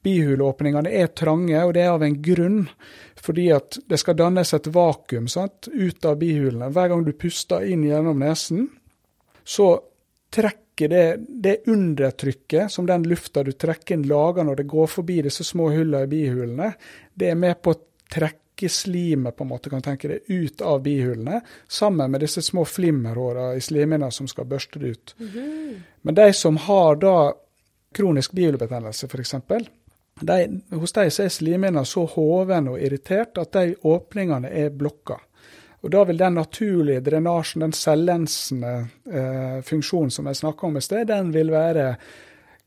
Bihuleåpningene 0.00 0.92
er 0.96 1.10
trange, 1.12 1.58
og 1.60 1.74
det 1.76 1.82
er 1.84 1.92
av 1.92 2.04
en 2.04 2.16
grunn. 2.24 2.60
Fordi 3.20 3.50
at 3.52 3.78
det 3.88 3.98
skal 4.00 4.16
dannes 4.16 4.54
et 4.56 4.66
vakuum 4.72 5.28
sant, 5.28 5.68
ut 5.68 6.04
av 6.08 6.18
bihulene. 6.20 6.70
Hver 6.72 6.92
gang 6.92 7.04
du 7.04 7.12
puster 7.12 7.66
inn 7.68 7.84
gjennom 7.84 8.20
nesen, 8.22 8.68
så 9.44 9.74
trekker 10.32 10.88
det, 10.88 11.06
det 11.28 11.56
undertrykket 11.68 12.72
som 12.72 12.86
den 12.88 13.04
lufta 13.08 13.42
du 13.44 13.52
trekker 13.52 13.98
inn, 13.98 14.06
lager 14.08 14.46
når 14.46 14.62
det 14.62 14.68
går 14.70 14.86
forbi 14.88 15.20
disse 15.26 15.44
små 15.44 15.68
hullene 15.74 16.06
i 16.06 16.10
bihulene, 16.10 16.72
det 17.14 17.32
er 17.32 17.40
med 17.40 17.60
på 17.60 17.74
å 17.74 17.80
trekke 18.10 18.68
slimet 18.70 19.36
på 19.36 19.44
en 19.44 19.50
måte, 19.52 19.72
kan 19.72 19.84
tenke 19.84 20.08
det, 20.08 20.20
ut 20.28 20.62
av 20.64 20.80
bihulene, 20.84 21.42
sammen 21.68 22.10
med 22.12 22.24
disse 22.24 22.42
små 22.44 22.64
flimmerhåra 22.68 23.54
i 23.56 23.60
slimhinna 23.64 24.10
som 24.12 24.28
skal 24.28 24.48
børste 24.48 24.78
det 24.78 24.86
ut. 24.86 25.14
Mm 25.18 25.28
-hmm. 25.28 25.80
Men 26.02 26.14
de 26.14 26.32
som 26.32 26.56
har 26.56 26.96
da 26.96 27.34
kronisk 27.94 28.32
bihulebetennelse, 28.32 29.06
f.eks., 29.06 29.34
de, 30.20 30.60
hos 30.76 30.92
dem 30.92 31.08
er 31.08 31.32
slimhinna 31.32 31.84
så 31.88 32.04
hoven 32.14 32.68
og 32.72 32.80
irritert 32.80 33.38
at 33.40 33.52
de 33.56 33.74
åpningene 33.88 34.50
er 34.52 34.70
blokka. 34.70 35.18
Og 35.80 35.90
Da 35.90 36.04
vil 36.04 36.18
den 36.20 36.34
naturlige 36.36 37.00
drenasjen, 37.00 37.64
den 37.64 37.72
cellensende 37.72 38.72
eh, 39.08 39.60
funksjonen 39.64 40.12
som 40.12 40.26
jeg 40.28 40.36
snakka 40.42 40.66
om 40.66 40.76
i 40.76 40.84
sted, 40.84 41.06
den 41.08 41.32
vil 41.32 41.52
være 41.54 41.94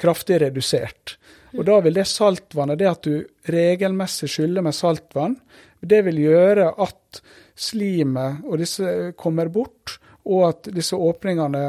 kraftig 0.01 0.41
redusert. 0.41 1.17
Og 1.53 1.65
Da 1.65 1.79
vil 1.85 1.93
det 1.93 2.07
saltvannet, 2.09 2.79
det 2.79 2.89
at 2.89 3.05
du 3.05 3.21
regelmessig 3.45 4.31
skyller 4.33 4.65
med 4.65 4.73
saltvann, 4.73 5.37
det 5.81 6.01
vil 6.07 6.23
gjøre 6.23 6.71
at 6.81 7.21
slimet 7.55 8.45
og 8.47 8.57
disse 8.57 9.13
kommer 9.19 9.51
bort, 9.53 9.99
og 10.25 10.47
at 10.47 10.69
disse 10.73 10.95
åpningene 10.95 11.63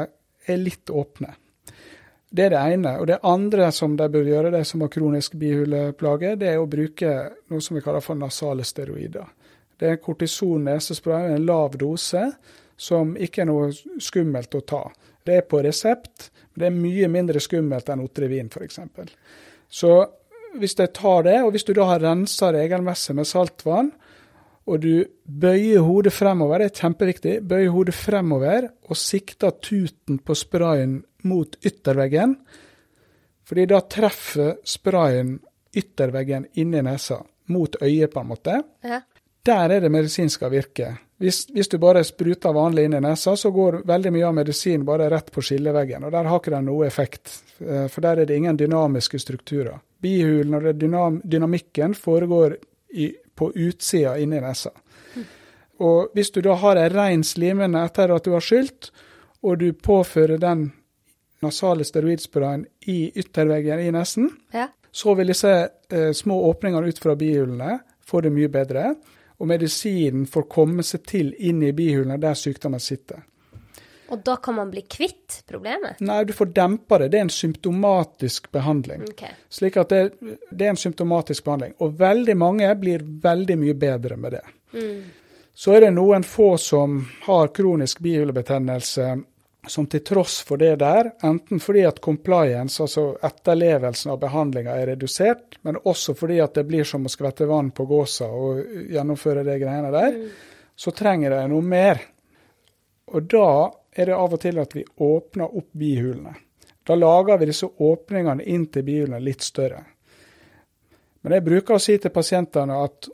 er 0.47 0.57
litt 0.57 0.89
åpne. 0.89 1.35
Det 2.35 2.49
er 2.49 2.51
det 2.51 2.61
ene. 2.75 2.97
Og 2.99 3.07
det 3.07 3.21
andre 3.23 3.69
som 3.71 3.95
de 3.95 4.09
bør 4.11 4.27
gjøre, 4.27 4.51
de 4.51 4.63
som 4.67 4.83
har 4.83 4.91
kronisk 4.91 5.37
bihuleplage, 5.39 6.33
det 6.41 6.51
er 6.51 6.59
å 6.59 6.67
bruke 6.67 7.13
noe 7.51 7.63
som 7.63 7.77
vi 7.77 7.83
kaller 7.85 8.03
for 8.03 8.19
nasale 8.19 8.65
steroider. 8.67 9.29
Det 9.79 9.87
er 9.91 10.01
kortison 10.03 10.67
nesespray, 10.67 11.31
en 11.31 11.47
lav 11.47 11.77
dose, 11.79 12.25
som 12.75 13.13
ikke 13.15 13.43
er 13.43 13.49
noe 13.49 13.69
skummelt 14.03 14.55
å 14.55 14.63
ta. 14.67 14.83
Det 15.25 15.39
er 15.39 15.47
på 15.47 15.61
resept, 15.63 16.29
men 16.53 16.61
det 16.61 16.67
er 16.67 16.77
mye 16.81 17.11
mindre 17.11 17.43
skummelt 17.43 17.87
enn 17.91 18.03
Otrivin 18.03 18.51
f.eks. 18.51 18.79
Så 19.71 19.93
hvis 20.59 20.75
de 20.79 20.87
tar 20.91 21.25
det, 21.27 21.37
og 21.43 21.53
hvis 21.55 21.67
du 21.67 21.73
da 21.75 21.87
har 21.89 22.03
rensa 22.03 22.51
regelmessig 22.55 23.15
med 23.15 23.27
saltvann, 23.27 23.93
og 24.65 24.81
du 24.81 25.05
bøyer 25.25 25.83
hodet 25.85 26.13
fremover, 26.13 26.63
det 26.63 26.71
er 26.71 26.79
kjempeviktig, 26.81 27.33
bøyer 27.45 27.73
hodet 27.73 27.93
fremover 27.97 28.69
og 28.89 28.97
sikter 28.97 29.53
tuten 29.61 30.17
på 30.25 30.37
sprayen 30.37 31.03
mot 31.29 31.57
ytterveggen. 31.61 32.33
Fordi 33.45 33.65
da 33.69 33.81
treffer 33.85 34.55
sprayen 34.65 35.35
ytterveggen 35.75 36.47
inni 36.57 36.81
nesa, 36.81 37.19
mot 37.53 37.75
øyet, 37.81 38.09
på 38.13 38.23
en 38.23 38.31
måte. 38.31 38.61
Ja. 38.81 39.01
Der 39.45 39.69
er 39.69 39.83
det 39.83 39.91
medisin 39.93 40.31
skal 40.33 40.49
virke. 40.49 40.95
Hvis, 41.21 41.45
hvis, 41.53 41.67
du 41.69 41.77
bare 41.79 42.03
spruter 42.03 42.55
vanlig 42.55 42.87
inn 42.87 42.95
i 42.97 43.01
nesa, 43.03 43.35
så 43.37 43.51
går 43.53 43.83
veldig 43.87 44.11
mye 44.11 44.25
av 44.27 44.33
medisin 44.35 44.85
bare 44.87 45.11
rett 45.13 45.29
på 45.31 45.43
skilleveggen. 45.45 46.07
Og 46.07 46.11
der 46.11 46.25
har 46.27 46.41
ikke 46.41 46.55
den 46.55 46.65
noe 46.67 46.87
effekt, 46.87 47.35
eh, 47.61 47.85
for 47.91 48.01
der 48.03 48.23
er 48.23 48.25
det 48.25 48.35
ingen 48.35 48.57
dynamiske 48.57 49.19
strukturer. 49.21 49.77
Bihulen 50.01 50.57
og 50.57 50.67
dynam 50.75 51.21
dynamikken 51.23 51.93
foregår 51.95 52.57
i, 52.97 53.13
på 53.35 53.51
utsida 53.55 54.17
inni 54.21 54.39
nesa. 54.41 54.71
Og 55.83 56.09
hvis 56.15 56.31
du 56.31 56.39
da 56.41 56.53
har 56.61 56.79
ei 56.79 56.89
rein 56.89 57.23
slimhinne 57.27 57.81
etter 57.85 58.13
at 58.15 58.23
du 58.23 58.31
har 58.31 58.43
skylt, 58.43 58.91
og 59.43 59.59
du 59.59 59.73
påfører 59.73 60.39
den 60.41 60.69
nasale 61.43 61.83
steroidsprayen 61.85 62.63
i 62.87 63.11
ytterveggen 63.15 63.79
i 63.83 63.91
nesen, 63.91 64.29
Ja. 64.53 64.67
så 64.91 65.13
vil 65.15 65.27
disse 65.27 65.51
eh, 65.91 66.11
små 66.13 66.37
åpningene 66.49 66.87
ut 66.87 66.99
fra 66.99 67.15
bihulene 67.15 67.79
få 68.05 68.21
det 68.21 68.31
mye 68.31 68.47
bedre. 68.49 68.95
Og 69.39 69.47
medisinen 69.51 70.25
får 70.31 70.47
komme 70.47 70.83
seg 70.83 71.03
til 71.03 71.33
inn 71.43 71.61
i 71.63 71.73
bihulene 71.75 72.15
der 72.21 72.33
sykdommen 72.39 72.79
sitter. 72.79 73.25
Og 74.13 74.21
da 74.25 74.35
kan 74.37 74.55
man 74.55 74.71
bli 74.71 74.83
kvitt 74.89 75.41
problemet? 75.49 75.99
Nei, 76.05 76.23
du 76.23 76.33
får 76.33 76.51
dempa 76.53 76.99
det. 77.01 77.09
Det 77.13 77.19
er 77.19 77.27
en 77.27 77.33
symptomatisk 77.33 78.51
behandling. 78.53 79.05
Okay. 79.15 79.33
Slik 79.49 79.77
at 79.81 79.93
det, 79.93 80.01
det 80.51 80.67
er 80.67 80.73
en 80.75 80.81
symptomatisk 80.81 81.45
behandling. 81.45 81.73
Og 81.81 81.95
veldig 81.99 82.35
mange 82.37 82.69
blir 82.79 83.05
veldig 83.23 83.57
mye 83.61 83.77
bedre 83.81 84.17
med 84.21 84.37
det. 84.37 84.43
Så 85.55 85.71
er 85.71 85.85
det 85.85 85.93
noen 85.95 86.25
få 86.27 86.57
som 86.59 86.99
har 87.25 87.53
kronisk 87.55 88.01
bihulebetennelse 88.03 89.15
som 89.67 89.87
til 89.89 90.03
tross 90.05 90.41
for 90.45 90.61
det 90.61 90.75
der, 90.81 91.11
enten 91.25 91.59
fordi 91.59 91.85
at 91.87 92.01
compliance, 92.03 92.83
altså 92.83 93.15
etterlevelsen 93.25 94.11
av 94.13 94.19
behandlinga 94.21 94.75
er 94.77 94.91
redusert, 94.91 95.57
men 95.65 95.79
også 95.81 96.13
fordi 96.17 96.37
at 96.43 96.59
det 96.59 96.65
blir 96.69 96.85
som 96.87 97.07
å 97.07 97.11
skvette 97.11 97.47
vann 97.49 97.71
på 97.75 97.87
gåsa 97.89 98.27
og 98.29 98.61
gjennomføre 98.93 99.45
de 99.47 99.57
greiene 99.61 99.89
der, 99.95 100.19
så 100.75 100.93
trenger 100.93 101.33
de 101.33 101.41
noe 101.49 101.65
mer. 101.65 102.03
Og 103.15 103.25
da 103.31 103.49
er 103.95 104.05
det 104.05 104.15
av 104.15 104.33
og 104.33 104.41
til 104.41 104.59
at 104.59 104.75
vi 104.75 104.83
åpner 104.97 105.57
opp 105.57 105.71
bihulene. 105.71 106.35
Da 106.85 106.95
lager 106.95 107.37
vi 107.37 107.49
disse 107.49 107.65
åpningene 107.65 108.43
inn 108.43 108.67
til 108.69 108.83
bihulene 108.85 109.21
litt 109.23 109.41
større. 109.41 109.81
Men 111.23 111.37
jeg 111.37 111.45
bruker 111.45 111.77
å 111.77 111.81
si 111.81 111.95
til 111.97 112.13
pasientene 112.13 112.75
at 112.85 113.07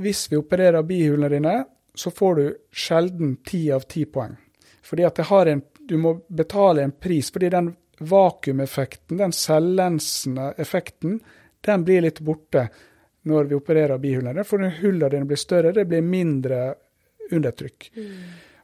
hvis 0.00 0.24
vi 0.30 0.38
opererer 0.40 0.86
bihulene 0.86 1.28
dine, 1.28 1.56
så 1.94 2.10
får 2.10 2.34
du 2.34 2.46
sjelden 2.72 3.36
ti 3.46 3.66
av 3.72 3.84
ti 3.90 4.06
poeng. 4.06 4.32
Fordi 4.82 5.04
at 5.06 5.20
en, 5.20 5.62
du 5.78 5.96
må 5.98 6.14
betale 6.28 6.82
en 6.82 6.92
pris, 6.92 7.30
fordi 7.30 7.50
den 7.52 7.74
vakuumeffekten, 7.98 9.18
den 9.18 9.32
selvlensende 9.32 10.54
effekten, 10.58 11.20
den 11.60 11.84
blir 11.84 12.02
litt 12.02 12.20
borte 12.20 12.68
når 13.22 13.44
vi 13.44 13.54
opererer 13.54 13.98
bihulene. 13.98 14.44
For 14.44 14.64
hullene 14.80 15.12
dine 15.12 15.28
blir 15.28 15.40
større, 15.40 15.72
det 15.72 15.86
blir 15.88 16.02
mindre 16.02 16.74
undertrykk. 17.30 17.90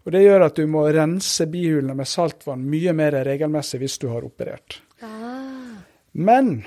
Og 0.05 0.13
Det 0.13 0.23
gjør 0.25 0.47
at 0.47 0.57
du 0.57 0.65
må 0.71 0.87
rense 0.89 1.47
bihulene 1.51 1.95
med 1.97 2.09
saltvann 2.09 2.63
mye 2.65 2.95
mer 2.97 3.19
regelmessig 3.27 3.83
hvis 3.83 3.99
du 4.01 4.09
har 4.13 4.25
operert. 4.25 4.81
Ah. 5.05 5.83
Men 6.13 6.63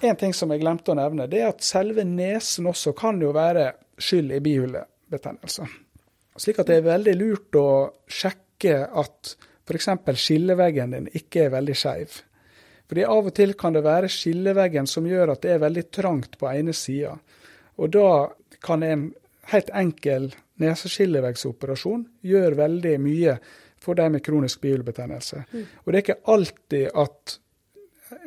en 0.00 0.16
ting 0.16 0.32
som 0.34 0.52
jeg 0.52 0.62
glemte 0.62 0.92
å 0.92 0.96
nevne, 0.98 1.28
det 1.28 1.42
er 1.42 1.50
at 1.52 1.64
selve 1.64 2.04
nesen 2.04 2.68
også 2.68 2.94
kan 2.96 3.20
jo 3.20 3.32
være 3.36 3.70
skyld 4.00 4.32
i 4.36 4.40
bihulebetennelse. 4.44 5.68
Slik 6.36 6.60
at 6.60 6.68
det 6.68 6.80
er 6.80 6.88
veldig 6.88 7.14
lurt 7.16 7.56
å 7.60 7.68
sjekke 8.08 8.78
at 8.88 9.36
f.eks. 9.66 9.88
skilleveggen 10.20 10.96
din 10.96 11.12
ikke 11.16 11.46
er 11.46 11.54
veldig 11.56 11.76
skeiv. 11.76 12.18
Fordi 12.86 13.06
av 13.08 13.30
og 13.30 13.34
til 13.34 13.54
kan 13.58 13.74
det 13.74 13.82
være 13.86 14.10
skilleveggen 14.12 14.86
som 14.90 15.06
gjør 15.08 15.34
at 15.34 15.42
det 15.42 15.54
er 15.54 15.64
veldig 15.64 15.86
trangt 15.90 16.36
på 16.38 16.50
ene 16.52 16.74
sida. 16.76 17.16
Og 17.80 17.90
da 17.96 18.10
kan 18.62 18.84
en 18.86 19.08
helt 19.50 19.72
enkel 19.74 20.30
neseskillevegsoperasjon 20.62 22.04
gjør 22.26 22.58
veldig 22.58 22.94
mye 23.02 23.38
for 23.82 23.98
de 23.98 24.06
med 24.10 24.24
kronisk 24.24 24.62
bihulebetennelse. 24.64 25.42
Og 25.84 25.90
det 25.92 25.98
er 25.98 26.04
ikke 26.04 26.22
alltid 26.32 26.88
at 26.94 27.40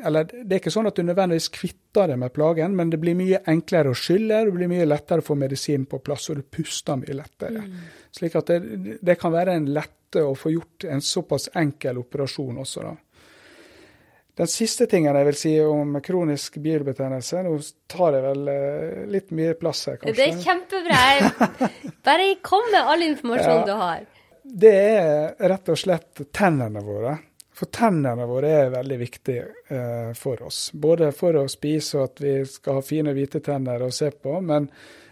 eller 0.04 0.26
det 0.28 0.52
er 0.52 0.60
ikke 0.60 0.74
sånn 0.74 0.90
at 0.90 0.98
du 0.98 1.06
nødvendigvis 1.08 1.50
kvitter 1.56 2.10
deg 2.12 2.20
med 2.20 2.34
plagen, 2.36 2.74
men 2.76 2.90
det 2.92 3.00
blir 3.00 3.16
mye 3.16 3.40
enklere 3.48 3.94
å 3.94 3.98
skylle, 3.98 4.42
det 4.48 4.56
blir 4.56 4.72
mye 4.72 4.88
lettere 4.88 5.24
å 5.24 5.26
få 5.26 5.38
medisin 5.40 5.86
på 5.90 6.02
plass, 6.04 6.30
og 6.32 6.40
du 6.40 6.44
puster 6.44 7.00
mye 7.00 7.16
lettere. 7.16 7.64
Slik 8.16 8.36
at 8.40 8.52
det, 8.52 8.98
det 9.00 9.16
kan 9.20 9.32
være 9.32 9.56
en 9.56 9.70
lette 9.76 10.24
å 10.26 10.34
få 10.36 10.52
gjort 10.52 10.88
en 10.90 11.04
såpass 11.04 11.50
enkel 11.60 12.02
operasjon 12.02 12.60
også, 12.64 12.84
da. 12.90 12.96
Den 14.40 14.48
siste 14.48 14.86
tingen 14.88 15.18
jeg 15.20 15.28
vil 15.28 15.36
si 15.36 15.50
om 15.60 15.98
kronisk 16.06 16.56
bihulebetennelse 16.64 17.42
Nå 17.44 17.58
tar 17.92 18.16
jeg 18.16 18.24
vel 18.24 18.52
eh, 18.54 19.02
litt 19.12 19.34
mye 19.36 19.56
plass 19.60 19.82
her, 19.90 19.98
kanskje. 20.00 20.16
Det 20.16 20.28
er 20.30 20.44
kjempebra. 20.46 21.70
Bare 22.08 22.28
kom 22.46 22.70
med 22.72 22.88
all 22.94 23.04
informasjonen 23.10 23.60
Ja. 23.60 23.66
du 23.68 23.74
har. 23.82 24.06
Det 24.44 24.72
er 24.76 25.50
rett 25.52 25.70
og 25.70 25.78
slett 25.78 26.22
tennene 26.34 26.82
våre. 26.88 27.18
For 27.60 27.68
tennene 27.76 28.24
våre 28.30 28.54
er 28.62 28.72
veldig 28.72 28.98
viktige 29.02 29.44
eh, 29.68 30.14
for 30.16 30.40
oss. 30.48 30.70
Både 30.72 31.12
for 31.12 31.36
å 31.36 31.44
spise 31.52 32.00
og 32.00 32.06
at 32.08 32.22
vi 32.24 32.34
skal 32.48 32.80
ha 32.80 32.86
fine 32.86 33.12
hvite 33.18 33.42
tenner 33.44 33.84
å 33.84 33.92
se 33.92 34.08
på, 34.16 34.38
men, 34.40 34.70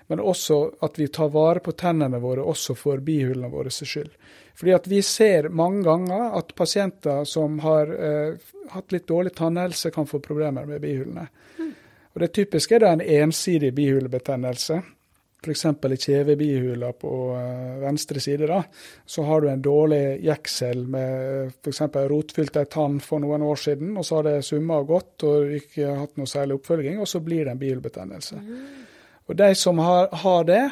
men 0.08 0.24
også 0.24 0.62
at 0.88 0.96
vi 1.02 1.10
tar 1.12 1.34
vare 1.36 1.60
på 1.66 1.76
tennene 1.76 2.24
våre 2.24 2.48
også 2.48 2.78
for 2.80 3.04
bihulene 3.04 3.52
våre 3.52 3.76
sin 3.76 3.92
skyld. 3.92 4.16
Fordi 4.58 4.74
at 4.74 4.88
vi 4.90 5.02
ser 5.06 5.50
mange 5.54 5.84
ganger 5.86 6.38
at 6.40 6.56
pasienter 6.58 7.24
som 7.30 7.60
har 7.62 7.92
eh, 7.94 8.54
hatt 8.74 8.92
litt 8.92 9.08
dårlig 9.08 9.36
tannhelse, 9.38 9.92
kan 9.94 10.10
få 10.10 10.20
problemer 10.24 10.66
med 10.66 10.82
bihulene. 10.82 11.28
Og 12.14 12.22
Det 12.24 12.32
typiske 12.34 12.76
er 12.76 12.82
da 12.82 12.94
en 12.96 13.04
ensidig 13.06 13.70
bihulebetennelse. 13.78 14.80
F.eks. 15.46 15.66
i 15.66 15.98
kjevebihula 16.02 16.90
på 16.98 17.12
eh, 17.38 17.76
venstre 17.84 18.20
side. 18.20 18.48
da, 18.48 18.64
Så 19.06 19.24
har 19.24 19.42
du 19.42 19.50
en 19.50 19.62
dårlig 19.62 20.24
jeksel 20.26 20.88
med 20.90 21.54
f.eks. 21.62 21.82
rotfylt 22.10 22.58
ei 22.58 22.66
tann 22.66 22.98
for 23.00 23.22
noen 23.22 23.46
år 23.46 23.62
siden, 23.62 23.94
og 23.98 24.06
så 24.06 24.18
har 24.18 24.26
det 24.32 24.46
summa 24.50 24.82
og 24.82 24.90
gått 24.90 25.28
og 25.30 25.54
ikke 25.60 25.94
hatt 26.02 26.18
noe 26.18 26.26
særlig 26.26 26.58
oppfølging, 26.58 26.98
og 26.98 27.08
så 27.08 27.22
blir 27.22 27.46
det 27.46 27.54
en 27.54 27.62
bihulebetennelse. 27.62 28.42
Og 29.28 29.38
de 29.38 29.54
som 29.56 29.78
har, 29.84 30.10
har 30.24 30.50
det, 30.50 30.64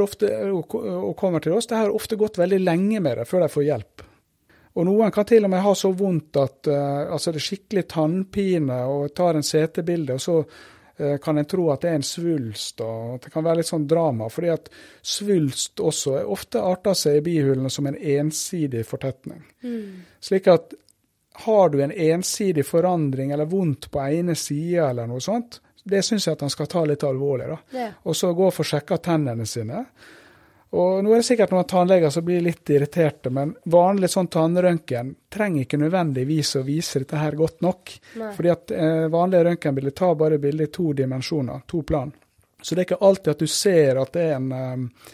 ofte, 0.00 0.30
og 0.48 1.12
kommer 1.18 1.40
til 1.44 1.52
oss, 1.52 1.66
de 1.68 1.76
har 1.76 1.92
ofte 1.92 2.16
gått 2.16 2.38
veldig 2.40 2.62
lenge 2.62 3.00
med 3.04 3.18
det 3.20 3.28
før 3.28 3.44
de 3.44 3.52
får 3.52 3.66
hjelp. 3.66 4.04
Og 4.72 4.86
noen 4.88 5.12
kan 5.12 5.26
til 5.28 5.44
og 5.44 5.52
med 5.52 5.60
ha 5.60 5.72
så 5.76 5.90
vondt 5.92 6.38
at 6.40 6.68
uh, 6.72 7.12
altså 7.12 7.32
det 7.32 7.42
er 7.42 7.48
skikkelig 7.50 7.82
tannpine, 7.92 8.78
og 8.88 9.12
tar 9.16 9.36
en 9.36 9.44
CT-bilde, 9.44 10.16
og 10.16 10.22
så 10.24 10.36
uh, 10.40 11.16
kan 11.20 11.36
en 11.36 11.48
tro 11.48 11.66
at 11.74 11.84
det 11.84 11.90
er 11.90 11.98
en 12.00 12.06
svulst. 12.06 12.80
og 12.80 13.18
Det 13.20 13.32
kan 13.34 13.44
være 13.44 13.60
litt 13.60 13.68
sånn 13.68 13.84
drama, 13.90 14.30
fordi 14.32 14.52
at 14.54 14.70
svulst 15.04 15.82
også 15.84 16.16
er 16.22 16.30
ofte 16.32 16.62
arter 16.64 16.96
seg 16.96 17.20
i 17.20 17.26
bihulene 17.26 17.72
som 17.72 17.90
en 17.90 17.98
ensidig 17.98 18.86
fortetning. 18.88 19.44
Slik 20.24 20.48
at 20.48 20.72
har 21.44 21.68
du 21.72 21.82
en 21.82 21.92
ensidig 21.92 22.64
forandring 22.66 23.30
eller 23.32 23.48
vondt 23.48 23.90
på 23.90 24.00
ene 24.04 24.34
sida 24.36 24.90
eller 24.90 25.08
noe 25.08 25.20
sånt, 25.24 25.60
det 25.82 26.02
syns 26.06 26.26
jeg 26.26 26.36
at 26.36 26.42
han 26.44 26.52
skal 26.52 26.68
ta 26.70 26.84
litt 26.86 27.04
alvorlig. 27.04 27.46
da. 27.50 27.86
Og 28.02 28.16
så 28.16 28.32
gå 28.32 28.48
og 28.48 28.54
få 28.54 28.66
sjekka 28.66 29.00
tennene 29.02 29.46
sine. 29.46 29.84
Og 30.72 31.02
nå 31.04 31.10
er 31.12 31.20
det 31.20 31.26
sikkert 31.26 31.50
noen 31.52 31.68
tannleger 31.68 32.12
som 32.14 32.24
blir 32.24 32.40
litt 32.40 32.70
irriterte, 32.72 33.28
men 33.30 33.50
vanlig 33.68 34.08
sånn 34.08 34.30
tannrøntgen 34.32 35.10
trenger 35.28 35.66
ikke 35.66 35.80
nødvendigvis 35.82 36.54
å 36.56 36.62
vise 36.64 37.02
dette 37.02 37.20
her 37.20 37.36
godt 37.36 37.60
nok. 37.60 37.92
Nei. 38.16 38.30
Fordi 38.38 38.52
at 38.54 38.72
eh, 38.72 39.08
vanlige 39.12 39.44
røntgenbilder 39.50 39.96
tar 40.00 40.14
bare 40.22 40.38
bilder 40.40 40.70
i 40.70 40.72
to 40.72 40.94
dimensjoner, 40.96 41.66
to 41.68 41.82
plan. 41.84 42.14
Så 42.62 42.72
det 42.72 42.80
er 42.80 42.88
ikke 42.88 43.04
alltid 43.04 43.34
at 43.34 43.44
du 43.44 43.52
ser 43.52 44.00
at 44.00 44.16
det 44.16 44.24
er 44.30 44.38
en 44.38 44.48
eh, 44.56 45.12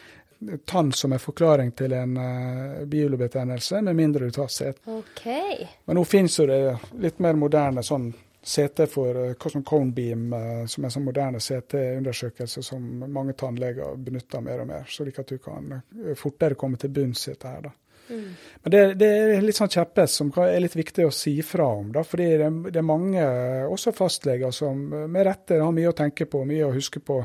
tann 0.70 0.92
som 0.94 1.16
er 1.16 1.18
forklaring 1.18 1.72
til 1.74 1.92
en 1.98 2.12
uh, 2.16 2.84
biolobetennelse, 2.86 3.80
med 3.82 3.96
mindre 3.98 4.28
du 4.28 4.30
tar 4.30 4.46
set. 4.46 4.78
Okay. 4.86 5.66
Men 5.84 5.98
nå 5.98 6.04
finnes 6.06 6.38
jo 6.38 6.46
det 6.46 6.60
litt 7.02 7.18
mer 7.18 7.34
moderne 7.34 7.82
sånn 7.82 8.12
CT 8.48 8.86
for 8.88 9.18
Cosmo 9.34 9.44
hva 9.44 9.52
som 9.58 9.66
cone 9.66 9.92
beam, 9.92 10.32
eh, 10.32 10.62
som 10.66 10.84
er 10.84 10.88
en 10.88 10.94
sånn 10.94 11.04
moderne 11.08 11.42
CT-undersøkelse 11.42 12.62
som 12.64 12.86
mange 13.04 13.36
tannleger 13.36 13.98
benytter 14.00 14.44
mer 14.44 14.64
og 14.64 14.70
mer, 14.70 14.88
slik 14.88 15.20
at 15.20 15.34
du 15.34 15.42
kan 15.42 15.76
eh, 15.76 16.14
fortere 16.16 16.56
komme 16.56 16.80
til 16.80 16.94
bunns 16.94 17.26
i 17.28 17.34
dette 17.34 17.52
her. 17.52 17.68
da. 17.68 17.74
Men 18.08 18.72
det, 18.72 18.82
det 19.00 19.08
er 19.08 19.44
litt 19.44 19.58
sånn 19.58 19.70
kjepphest 19.72 20.20
som 20.20 20.30
er 20.40 20.58
litt 20.62 20.76
viktig 20.76 21.06
å 21.06 21.14
si 21.14 21.34
fra 21.44 21.66
om. 21.78 21.90
da, 21.92 22.04
fordi 22.06 22.28
det, 22.40 22.48
det 22.72 22.80
er 22.80 22.86
mange, 22.86 23.22
eh, 23.22 23.64
også 23.68 23.92
fastleger, 23.96 24.52
som 24.54 24.86
eh, 24.92 25.06
med 25.10 25.26
rette 25.28 25.60
har 25.60 25.74
mye 25.74 25.92
å 25.92 25.96
tenke 25.96 26.28
på, 26.30 26.44
mye 26.48 26.68
å 26.68 26.74
huske 26.74 27.02
på, 27.04 27.20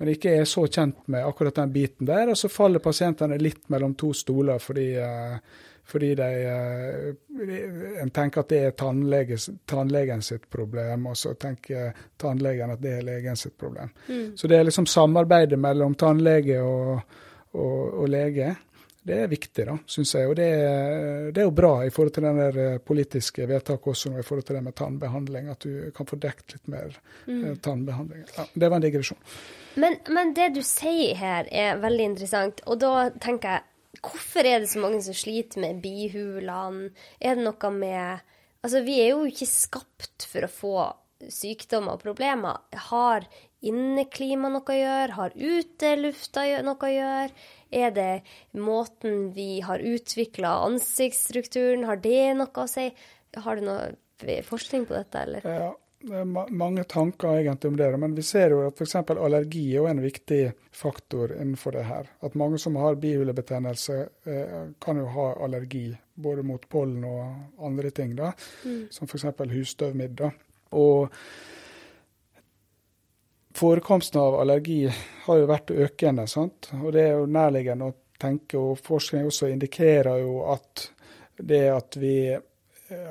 men 0.00 0.14
ikke 0.14 0.32
er 0.40 0.48
så 0.48 0.64
kjent 0.66 1.04
med 1.12 1.26
akkurat 1.26 1.60
den 1.60 1.74
biten 1.74 2.08
der. 2.08 2.32
Og 2.32 2.38
så 2.38 2.50
faller 2.50 2.82
pasientene 2.82 3.38
litt 3.40 3.68
mellom 3.72 3.94
to 3.98 4.12
stoler 4.16 4.62
fordi, 4.62 4.88
eh, 4.98 5.36
fordi 5.84 6.14
de, 6.14 6.28
eh, 6.46 8.02
en 8.02 8.10
tenker 8.10 8.40
at 8.40 8.48
det 8.52 8.60
er 8.64 8.74
tannlege, 8.78 9.38
tannlegen 9.66 10.22
sitt 10.22 10.48
problem, 10.50 11.06
og 11.10 11.16
så 11.18 11.34
tenker 11.34 11.92
tannlegen 12.16 12.70
at 12.74 12.82
det 12.82 12.98
er 12.98 13.06
legen 13.06 13.36
sitt 13.36 13.56
problem. 13.58 13.90
Så 14.36 14.48
det 14.48 14.58
er 14.58 14.68
liksom 14.68 14.86
samarbeidet 14.86 15.58
mellom 15.58 15.94
tannlege 15.98 16.60
og, 16.62 17.00
og, 17.52 17.80
og 18.02 18.08
lege. 18.08 18.54
Det 19.02 19.16
er 19.18 19.26
viktig, 19.26 19.64
da, 19.66 19.74
syns 19.90 20.12
jeg. 20.14 20.28
Og 20.30 20.36
det 20.38 20.46
er, 20.46 21.32
det 21.34 21.42
er 21.42 21.48
jo 21.48 21.54
bra 21.56 21.72
i 21.82 21.90
forhold 21.90 22.14
til 22.14 22.22
den 22.28 22.38
der 22.38 22.58
eh, 22.62 22.76
politiske 22.78 23.48
vedtaket 23.50 23.88
også, 23.96 24.12
i 24.14 24.22
forhold 24.22 24.46
til 24.46 24.56
det 24.56 24.62
med 24.62 24.76
tannbehandling. 24.78 25.48
At 25.50 25.66
du 25.66 25.90
kan 25.96 26.06
få 26.06 26.20
dekt 26.22 26.54
litt 26.54 26.70
mer 26.70 26.94
mm. 27.26 27.56
tannbehandling. 27.66 28.22
Ja, 28.36 28.46
det 28.54 28.70
var 28.70 28.78
en 28.78 28.86
digresjon. 28.86 29.18
Men, 29.82 29.98
men 30.06 30.30
det 30.36 30.52
du 30.54 30.62
sier 30.62 31.18
her, 31.18 31.50
er 31.50 31.82
veldig 31.82 32.08
interessant. 32.12 32.62
Og 32.70 32.78
da 32.84 33.08
tenker 33.18 33.56
jeg, 33.56 33.66
hvorfor 34.00 34.46
er 34.48 34.62
det 34.62 34.70
så 34.72 34.80
mange 34.82 35.02
som 35.04 35.16
sliter 35.16 35.60
med 35.62 35.82
bihulene? 35.84 36.92
Er 37.20 37.36
det 37.36 37.46
noe 37.46 37.74
med 37.76 38.28
Altså, 38.62 38.78
vi 38.86 39.00
er 39.02 39.08
jo 39.10 39.24
ikke 39.26 39.48
skapt 39.50 40.22
for 40.30 40.46
å 40.46 40.52
få 40.54 40.74
sykdommer 41.34 41.96
og 41.96 42.04
problemer. 42.04 42.60
Har 42.90 43.26
inneklima 43.62 44.52
noe 44.54 44.62
å 44.62 44.76
gjøre? 44.76 45.16
Har 45.16 45.34
utelufta 45.34 46.44
noe 46.62 46.86
å 46.86 46.92
gjøre? 46.92 47.48
Er 47.74 47.90
det 47.96 48.12
måten 48.54 49.32
vi 49.34 49.64
har 49.66 49.82
utvikla 49.82 50.54
ansiktsstrukturen, 50.68 51.88
har 51.88 51.98
det 52.04 52.34
noe 52.38 52.54
å 52.54 52.70
si? 52.70 52.86
Har 53.34 53.58
du 53.58 53.66
noe 53.66 54.42
forskning 54.46 54.86
på 54.86 54.94
dette, 54.94 55.26
eller? 55.26 55.46
Ja, 55.46 55.70
det 56.02 56.18
er 56.18 56.52
mange 56.54 56.84
tanker 56.84 57.36
egentlig 57.38 57.68
om 57.68 57.76
det. 57.76 57.88
Men 57.96 58.14
vi 58.14 58.22
ser 58.26 58.50
jo 58.50 58.62
at 58.66 58.80
f.eks. 58.80 58.96
allergi 59.10 59.64
er 59.76 59.88
en 59.90 60.02
viktig 60.02 60.40
faktor 60.74 61.32
innenfor 61.36 61.76
det 61.78 61.84
her. 61.86 62.10
At 62.20 62.34
mange 62.38 62.58
som 62.58 62.76
har 62.76 62.98
bihulebetennelse, 63.02 63.98
eh, 64.26 64.58
kan 64.82 64.98
jo 64.98 65.06
ha 65.14 65.28
allergi 65.44 65.86
både 66.14 66.42
mot 66.42 66.68
pollen 66.68 67.04
og 67.06 67.64
andre 67.66 67.90
ting, 67.90 68.16
da, 68.18 68.32
mm. 68.64 68.84
som 68.90 69.08
f.eks. 69.08 69.28
husstøvmidd. 69.54 70.24
Og 70.78 71.14
forekomsten 73.54 74.20
av 74.20 74.40
allergi 74.40 74.86
har 75.26 75.42
jo 75.42 75.50
vært 75.50 75.70
økende, 75.70 76.26
sant? 76.26 76.72
og 76.82 76.92
det 76.96 77.06
er 77.06 77.20
jo 77.20 77.30
nærliggende 77.30 77.92
å 77.92 77.98
tenke. 78.22 78.58
og 78.58 78.80
Forskning 78.82 79.28
også 79.28 79.52
indikerer 79.52 80.22
jo 80.24 80.40
at 80.50 80.88
det 81.42 81.66
at 81.72 81.96
vi 81.98 82.16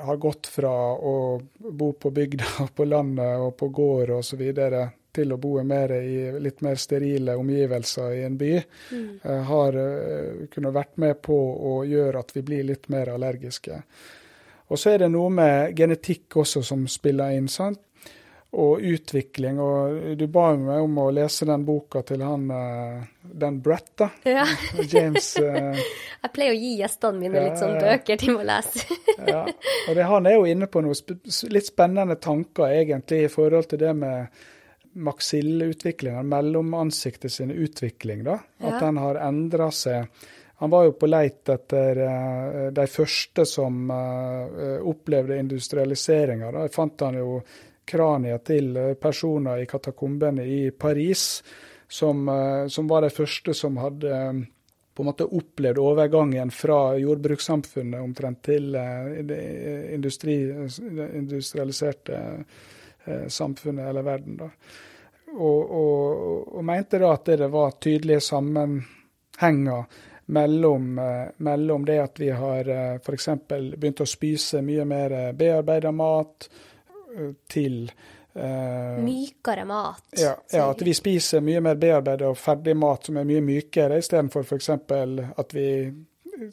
har 0.06 0.16
gått 0.16 0.46
fra 0.46 0.72
å 0.94 1.14
bo 1.58 1.92
på 1.92 2.10
bygda, 2.10 2.68
på 2.76 2.86
landet 2.88 3.42
og 3.42 3.56
på 3.60 3.68
gård 3.68 4.14
osv. 4.18 4.42
til 5.12 5.32
å 5.32 5.36
bo 5.36 5.62
mer 5.62 5.92
i 5.98 6.40
litt 6.40 6.62
mer 6.64 6.80
sterile 6.80 7.36
omgivelser 7.36 8.14
i 8.16 8.24
en 8.24 8.38
by, 8.40 8.54
mm. 8.90 9.08
Eh, 9.22 9.42
har 9.50 9.76
uh, 9.76 10.46
kunnet 10.50 10.72
vært 10.72 10.96
med 10.96 11.20
på 11.22 11.36
å 11.72 11.84
gjøre 11.84 12.18
at 12.18 12.32
vi 12.36 12.42
blir 12.42 12.64
litt 12.64 12.88
mer 12.88 13.12
allergiske. 13.12 13.82
Og 14.72 14.78
så 14.80 14.94
er 14.94 15.04
det 15.04 15.12
noe 15.12 15.28
med 15.28 15.76
genetikk 15.76 16.38
også 16.40 16.62
som 16.64 16.86
spiller 16.88 17.36
inn. 17.36 17.48
sant? 17.48 17.82
Og 18.52 18.80
utvikling. 18.80 19.60
Og 19.60 20.16
du 20.18 20.26
ba 20.28 20.50
meg 20.60 20.84
om 20.84 20.98
å 21.00 21.08
lese 21.14 21.46
den 21.48 21.64
boka 21.64 22.02
til 22.04 22.22
han 22.24 22.50
eh, 22.52 23.04
den 23.22 23.60
Brett, 23.64 23.92
da. 23.96 24.10
Ja. 24.28 24.44
James 24.92 25.30
uh, 25.40 25.72
Jeg 25.72 26.32
pleier 26.34 26.52
å 26.52 26.58
gi 26.58 26.74
gjestene 26.82 27.20
mine 27.20 27.40
ja, 27.40 27.46
litt 27.48 27.62
sånn 27.62 27.78
bøker 27.80 28.20
de 28.20 28.34
må 28.34 28.44
lese. 28.44 28.84
ja, 29.32 29.46
og 29.46 29.96
det, 29.96 30.04
Han 30.10 30.28
er 30.28 30.36
jo 30.36 30.44
inne 30.52 30.68
på 30.68 30.84
noen 30.84 31.22
litt 31.54 31.70
spennende 31.70 32.18
tanker 32.20 32.76
egentlig 32.76 33.24
i 33.24 33.32
forhold 33.32 33.72
til 33.72 33.80
det 33.86 33.96
med 33.96 34.44
maksilleutviklingen, 34.92 36.28
mellomansiktet 36.28 37.32
sin 37.32 37.50
utvikling. 37.50 38.20
da, 38.28 38.36
At 38.60 38.82
den 38.84 39.00
har 39.00 39.22
endra 39.24 39.70
seg. 39.72 40.12
Han 40.60 40.70
var 40.70 40.84
jo 40.84 40.92
på 41.00 41.08
leit 41.08 41.48
etter 41.48 42.04
uh, 42.04 42.70
de 42.76 42.84
første 42.86 43.48
som 43.48 43.88
opplevde 43.88 45.40
industrialiseringa. 45.40 46.52
Da 46.52 46.68
fant 46.70 47.08
han 47.08 47.16
jo 47.16 47.38
kraniet 47.92 48.44
til 48.48 48.76
eh, 48.76 48.94
personer 49.00 49.62
i 49.62 49.68
katakombene 49.68 50.44
i 50.48 50.70
Paris, 50.70 51.42
som, 51.88 52.28
eh, 52.28 52.66
som, 52.72 52.88
var 52.88 53.04
de 53.04 53.10
første 53.12 53.54
som 53.54 53.76
hadde 53.80 54.12
eh, 54.16 54.42
på 54.92 55.02
en 55.02 55.08
måte 55.08 55.28
opplevd 55.28 55.80
overgangen 55.80 56.52
fra 56.52 56.96
jordbrukssamfunnet 57.00 58.00
omtrent 58.00 58.42
til 58.44 58.74
det 59.24 59.38
industri, 59.94 60.34
industrialiserte 61.16 62.18
samfunnet 63.32 63.88
eller 63.88 64.04
verden. 64.04 64.36
Da. 64.36 64.50
Og, 65.32 65.72
og, 65.78 66.42
og, 66.58 66.60
mente 66.68 67.00
da 67.00 67.14
at 67.16 67.30
det 67.40 67.48
var 67.54 67.72
tydelige 67.80 68.20
sammenhenger 68.20 69.96
mellom, 70.36 71.00
mellom 71.40 71.88
det 71.88 71.96
at 72.02 72.20
vi 72.20 72.28
har 72.36 72.68
f.eks. 73.00 73.30
begynt 73.48 74.04
å 74.04 74.10
spise 74.12 74.60
mye 74.60 74.84
mer 74.92 75.16
bearbeida 75.32 75.88
mat, 75.88 76.50
til 77.50 77.82
uh, 77.88 79.02
Mykere 79.02 79.66
mat? 79.68 80.04
Ja, 80.18 80.36
ja, 80.52 80.68
at 80.70 80.82
vi 80.84 80.94
spiser 80.96 81.44
mye 81.44 81.60
mer 81.64 81.80
bearbeidet 81.80 82.28
og 82.28 82.38
ferdig 82.40 82.76
mat 82.78 83.08
som 83.08 83.20
er 83.20 83.28
mye 83.28 83.44
mykere, 83.44 84.00
istedenfor 84.02 84.46
f.eks. 84.46 84.72
at 84.72 85.54
vi 85.56 85.68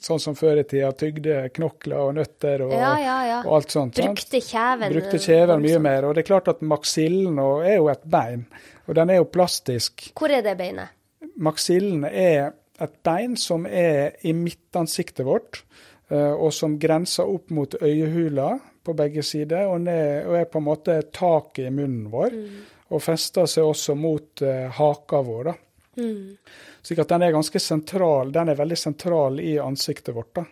sånn 0.03 0.21
som 0.21 0.35
før 0.37 0.61
i 0.61 0.65
tida, 0.67 0.91
tygde 0.97 1.41
knokler 1.55 2.09
og 2.09 2.15
nøtter 2.17 2.65
og, 2.65 2.73
ja, 2.75 2.93
ja, 3.01 3.17
ja. 3.27 3.39
og 3.45 3.59
alt 3.59 3.73
sånt. 3.73 3.99
Brukte 3.99 4.41
kjeven. 4.43 4.93
Brukte 4.93 5.21
kjeven 5.23 5.63
mye 5.63 5.81
mer. 5.83 6.07
Og 6.07 6.15
det 6.15 6.23
er 6.23 6.29
klart 6.29 6.51
at 6.51 6.63
maksillen 6.65 7.39
er 7.39 7.77
jo 7.77 7.89
et 7.91 8.05
bein, 8.09 8.45
og 8.87 8.97
den 8.99 9.13
er 9.13 9.21
jo 9.21 9.29
plastisk. 9.31 10.09
Hvor 10.19 10.33
er 10.33 10.45
det 10.45 10.55
beinet? 10.59 10.95
Maksillen 11.39 12.05
er 12.09 12.51
et 12.79 12.95
bein 13.03 13.35
som 13.39 13.65
er 13.67 14.19
i 14.27 14.33
midtansiktet 14.35 15.25
vårt, 15.27 15.63
eh, 16.11 16.33
og 16.33 16.51
som 16.55 16.77
grenser 16.79 17.27
opp 17.27 17.51
mot 17.55 17.75
øyehula 17.81 18.53
på 18.89 18.97
begge 18.97 19.23
sider, 19.25 19.69
og, 19.69 19.81
ned, 19.85 20.25
og 20.25 20.39
er 20.39 20.49
på 20.49 20.61
en 20.61 20.67
måte 20.67 20.99
taket 21.13 21.67
i 21.67 21.73
munnen 21.73 22.09
vår. 22.11 22.35
Mm. 22.35 22.59
Og 22.89 23.03
fester 23.05 23.45
seg 23.49 23.69
også 23.69 23.93
mot 23.93 24.41
uh, 24.41 24.65
haka 24.73 25.21
vår. 25.25 25.51
da. 25.51 25.53
Mm. 25.99 26.37
Slik 26.81 27.03
at 27.03 27.11
den 27.13 27.25
er 27.27 27.35
ganske 27.35 27.61
sentral. 27.61 28.31
Den 28.33 28.49
er 28.49 28.57
veldig 28.57 28.77
sentral 28.79 29.39
i 29.43 29.59
ansiktet 29.61 30.15
vårt. 30.15 30.33
da. 30.39 30.45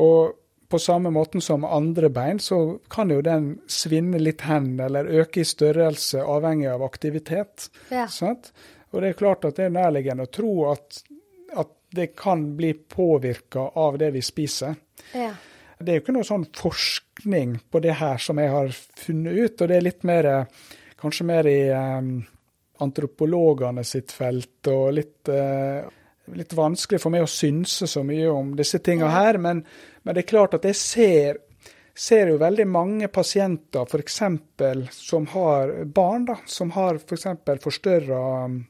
Og 0.00 0.36
på 0.68 0.78
samme 0.78 1.10
måten 1.10 1.40
som 1.40 1.64
andre 1.64 2.08
bein, 2.10 2.38
så 2.38 2.78
kan 2.90 3.10
jo 3.10 3.20
den 3.22 3.58
svinne 3.70 4.18
litt 4.18 4.46
hen 4.48 4.80
eller 4.80 5.06
øke 5.20 5.40
i 5.40 5.46
størrelse 5.46 6.24
avhengig 6.24 6.70
av 6.72 6.82
aktivitet. 6.82 7.68
Ja. 7.92 8.08
Og 8.90 9.02
det 9.02 9.12
er 9.12 9.20
klart 9.20 9.44
at 9.46 9.58
det 9.58 9.68
er 9.68 9.76
nærliggende 9.76 10.26
å 10.26 10.32
tro 10.32 10.54
at, 10.72 11.02
at 11.54 11.70
det 11.94 12.08
kan 12.18 12.48
bli 12.58 12.72
påvirka 12.74 13.68
av 13.78 13.98
det 14.02 14.10
vi 14.16 14.24
spiser. 14.24 14.74
Ja. 15.14 15.34
Det 15.78 15.92
er 15.92 15.98
jo 15.98 16.02
ikke 16.06 16.16
noe 16.16 16.24
sånn 16.24 16.46
forskning 16.56 17.58
på 17.70 17.80
det 17.84 17.98
her 18.00 18.20
som 18.22 18.38
jeg 18.40 18.52
har 18.52 18.72
funnet 18.96 19.36
ut, 19.36 19.60
og 19.60 19.68
det 19.68 19.76
er 19.76 19.84
litt 19.84 20.06
mer 20.08 20.28
kanskje 21.00 21.26
mer 21.28 21.46
i 21.46 21.60
um, 21.70 22.24
antropologene 22.82 23.84
sitt 23.84 24.12
felt, 24.12 24.66
og 24.72 24.94
litt, 24.96 25.28
uh, 25.28 25.84
litt, 26.36 26.54
vanskelig 26.56 27.00
for 27.02 27.14
meg 27.14 27.26
å 27.26 27.30
synse 27.30 27.88
så 27.90 28.04
mye 28.06 28.30
om 28.32 28.54
disse 28.58 28.80
tinga 28.84 29.10
her. 29.12 29.40
Men, 29.42 29.64
men, 30.02 30.14
det 30.14 30.24
er 30.24 30.30
klart 30.32 30.56
at 30.58 30.66
jeg 30.68 30.78
ser, 30.80 31.42
ser 31.94 32.32
jo 32.32 32.40
veldig 32.42 32.68
mange 32.68 33.10
pasienter 33.12 33.84
f.eks. 33.84 34.20
som 34.96 35.28
har 35.36 35.76
barn, 35.84 36.26
da, 36.32 36.40
som 36.48 36.72
har 36.76 37.00
f.eks. 37.02 37.28
For 37.44 37.64
forstørra 37.68 38.24
um, 38.48 38.60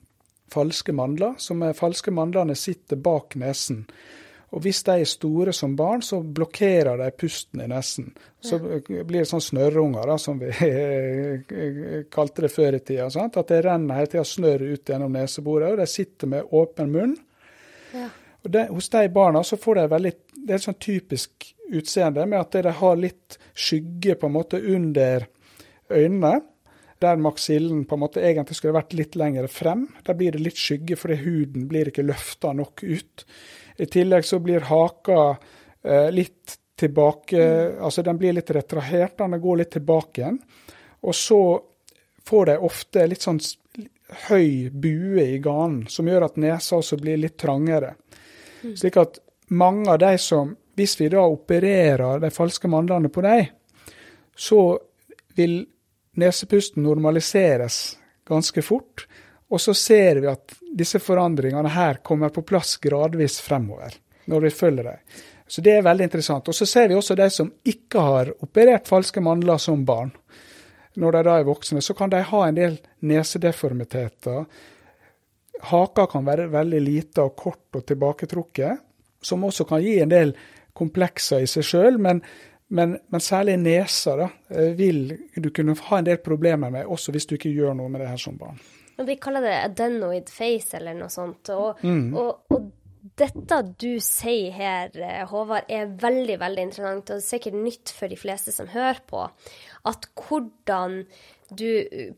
falske 0.53 0.95
mandler, 0.95 1.35
som 1.43 1.63
er 1.67 1.79
falske 1.79 2.15
mandlene 2.15 2.59
sitter 2.59 2.99
bak 2.99 3.39
nesen. 3.39 3.85
Og 4.55 4.63
hvis 4.63 4.83
de 4.87 4.95
er 5.03 5.09
store 5.11 5.53
som 5.57 5.75
barn, 5.77 6.03
så 6.07 6.21
blokkerer 6.23 7.01
de 7.01 7.09
pusten 7.19 7.65
i 7.65 7.67
nesen. 7.71 8.13
Så 8.41 8.61
blir 8.61 9.19
det 9.19 9.27
sånn 9.29 9.43
snørrunger, 9.43 10.07
da, 10.07 10.17
som 10.23 10.39
vi 10.39 10.53
kalte 12.15 12.47
det 12.47 12.53
før 12.55 12.79
i 12.79 12.81
tida. 12.81 13.09
Sant? 13.11 13.39
At 13.41 13.51
det 13.51 13.65
renner 13.67 13.99
hele 13.99 14.13
tida 14.13 14.25
snørr 14.27 14.63
ut 14.71 14.93
gjennom 14.93 15.19
neseboret, 15.19 15.75
og 15.75 15.83
de 15.83 15.89
sitter 15.91 16.31
med 16.31 16.55
åpen 16.55 16.95
munn. 16.95 17.17
Ja. 17.93 18.07
Og 18.47 18.53
de, 18.55 18.67
hos 18.71 18.89
de 18.93 19.07
barna 19.11 19.43
så 19.43 19.59
får 19.59 19.81
de 19.81 19.85
veldig 19.91 20.11
Det 20.47 20.53
er 20.53 20.61
et 20.61 20.63
sånn 20.63 20.79
typisk 20.79 21.49
utseende 21.75 22.23
med 22.31 22.39
at 22.39 22.55
de 22.63 22.75
har 22.79 23.01
litt 23.01 23.41
skygge 23.59 24.15
på 24.21 24.29
en 24.29 24.37
måte 24.37 24.61
under 24.63 25.27
øynene 25.91 26.37
der 27.03 27.19
maksillen 27.21 27.85
på 27.85 27.97
en 27.97 28.01
måte 28.01 28.23
egentlig 28.25 28.57
skulle 28.57 28.77
vært 28.77 28.95
litt 28.97 29.17
lenger 29.19 29.49
frem. 29.53 29.87
Der 30.07 30.17
blir 30.17 30.33
det 30.33 30.45
litt 30.45 30.61
skygge 30.61 30.97
fordi 30.97 31.19
huden 31.25 31.67
blir 31.69 31.91
ikke 31.91 32.07
løfta 32.07 32.55
nok 32.57 32.85
ut. 32.87 33.27
I 33.77 33.87
tillegg 33.87 34.25
så 34.25 34.39
blir 34.43 34.67
haka 34.69 35.37
eh, 35.83 36.09
litt 36.11 36.57
tilbake 36.77 37.41
mm. 37.41 37.83
Altså 37.83 38.03
den 38.03 38.19
blir 38.21 38.37
litt 38.37 38.51
retrahert, 38.51 39.19
den 39.19 39.41
går 39.41 39.63
litt 39.63 39.71
tilbake 39.77 40.21
igjen. 40.21 40.41
Og 41.07 41.15
så 41.15 41.41
får 42.27 42.47
de 42.51 42.57
ofte 42.69 43.07
litt 43.07 43.25
sånn 43.25 43.41
høy 44.29 44.71
bue 44.71 45.25
i 45.25 45.39
ganen, 45.43 45.87
som 45.91 46.09
gjør 46.09 46.29
at 46.29 46.41
nesa 46.41 46.79
også 46.79 46.99
blir 47.01 47.19
litt 47.21 47.37
trangere. 47.39 47.95
Mm. 48.63 48.75
Slik 48.77 48.99
at 49.01 49.21
mange 49.49 49.91
av 49.91 50.01
de 50.03 50.17
som 50.19 50.57
Hvis 50.77 50.99
vi 51.01 51.07
da 51.09 51.23
opererer 51.25 52.19
de 52.21 52.29
falske 52.29 52.69
mandlene 52.69 53.09
på 53.09 53.23
dem, 53.25 53.47
så 54.37 54.77
vil 55.39 55.63
nesepusten 56.21 56.83
normaliseres 56.85 57.97
ganske 58.29 58.61
fort. 58.61 59.07
Og 59.51 59.63
så 59.63 59.75
ser 59.75 60.21
vi 60.23 60.29
at 60.31 60.57
disse 60.77 60.99
forandringene 60.99 61.71
her 61.71 62.01
kommer 62.05 62.33
på 62.35 62.43
plass 62.47 62.77
gradvis 62.83 63.39
fremover, 63.45 63.95
når 64.27 64.47
vi 64.47 64.51
følger 64.51 64.91
dem. 64.91 65.03
Så 65.47 65.63
det 65.63 65.77
er 65.77 65.85
veldig 65.87 66.09
interessant. 66.09 66.49
Og 66.49 66.55
så 66.55 66.67
ser 66.67 66.89
vi 66.91 66.97
også 66.99 67.15
de 67.19 67.29
som 67.31 67.53
ikke 67.65 68.03
har 68.03 68.33
operert 68.43 68.89
falske 68.91 69.23
mandler 69.23 69.61
som 69.63 69.85
barn. 69.87 70.11
Når 70.97 71.13
de 71.13 71.23
da 71.29 71.37
er 71.39 71.47
voksne, 71.47 71.83
så 71.85 71.95
kan 71.95 72.11
de 72.11 72.25
ha 72.25 72.43
en 72.47 72.57
del 72.57 72.79
nesedeformiteter. 73.07 74.45
Haka 75.71 76.07
kan 76.11 76.27
være 76.27 76.49
veldig 76.53 76.81
lite 76.83 77.25
og 77.25 77.37
kort 77.39 77.79
og 77.79 77.87
tilbaketrukket, 77.87 78.83
som 79.23 79.45
også 79.45 79.65
kan 79.69 79.83
gi 79.85 79.99
en 80.03 80.13
del 80.13 80.35
komplekser 80.77 81.45
i 81.45 81.51
seg 81.51 81.65
sjøl. 81.69 82.01
Men, 82.03 82.23
men, 82.69 82.97
men, 83.13 83.23
særlig 83.23 83.59
nesa 83.63 84.17
da, 84.19 84.31
vil 84.77 85.13
du 85.37 85.53
kunne 85.55 85.77
ha 85.87 86.01
en 86.01 86.09
del 86.11 86.19
problemer 86.25 86.73
med, 86.73 86.91
også 86.91 87.15
hvis 87.15 87.29
du 87.29 87.37
ikke 87.39 87.55
gjør 87.55 87.77
noe 87.79 87.93
med 87.93 88.03
det 88.03 88.11
her 88.11 88.21
som 88.21 88.41
barn. 88.41 88.59
De 88.97 89.17
kaller 89.21 89.45
det 89.45 89.55
adenoid 89.61 90.33
face 90.33 90.77
eller 90.79 90.97
noe 90.97 91.13
sånt. 91.13 91.51
Og, 91.53 91.83
mm. 91.85 92.15
og, 92.17 92.53
og 92.55 92.71
dette 93.17 93.61
du 93.81 93.97
sier 94.03 94.55
her, 94.57 94.97
eh, 94.99 95.23
Håvard, 95.29 95.69
er 95.71 95.93
veldig, 96.01 96.39
veldig 96.43 96.67
interessant, 96.69 97.13
og 97.15 97.25
sikkert 97.25 97.59
nytt 97.61 97.93
for 97.95 98.13
de 98.13 98.19
fleste 98.19 98.55
som 98.55 98.71
hører 98.73 99.03
på. 99.09 99.27
At 99.87 100.09
hvordan 100.17 101.05
du 101.57 101.71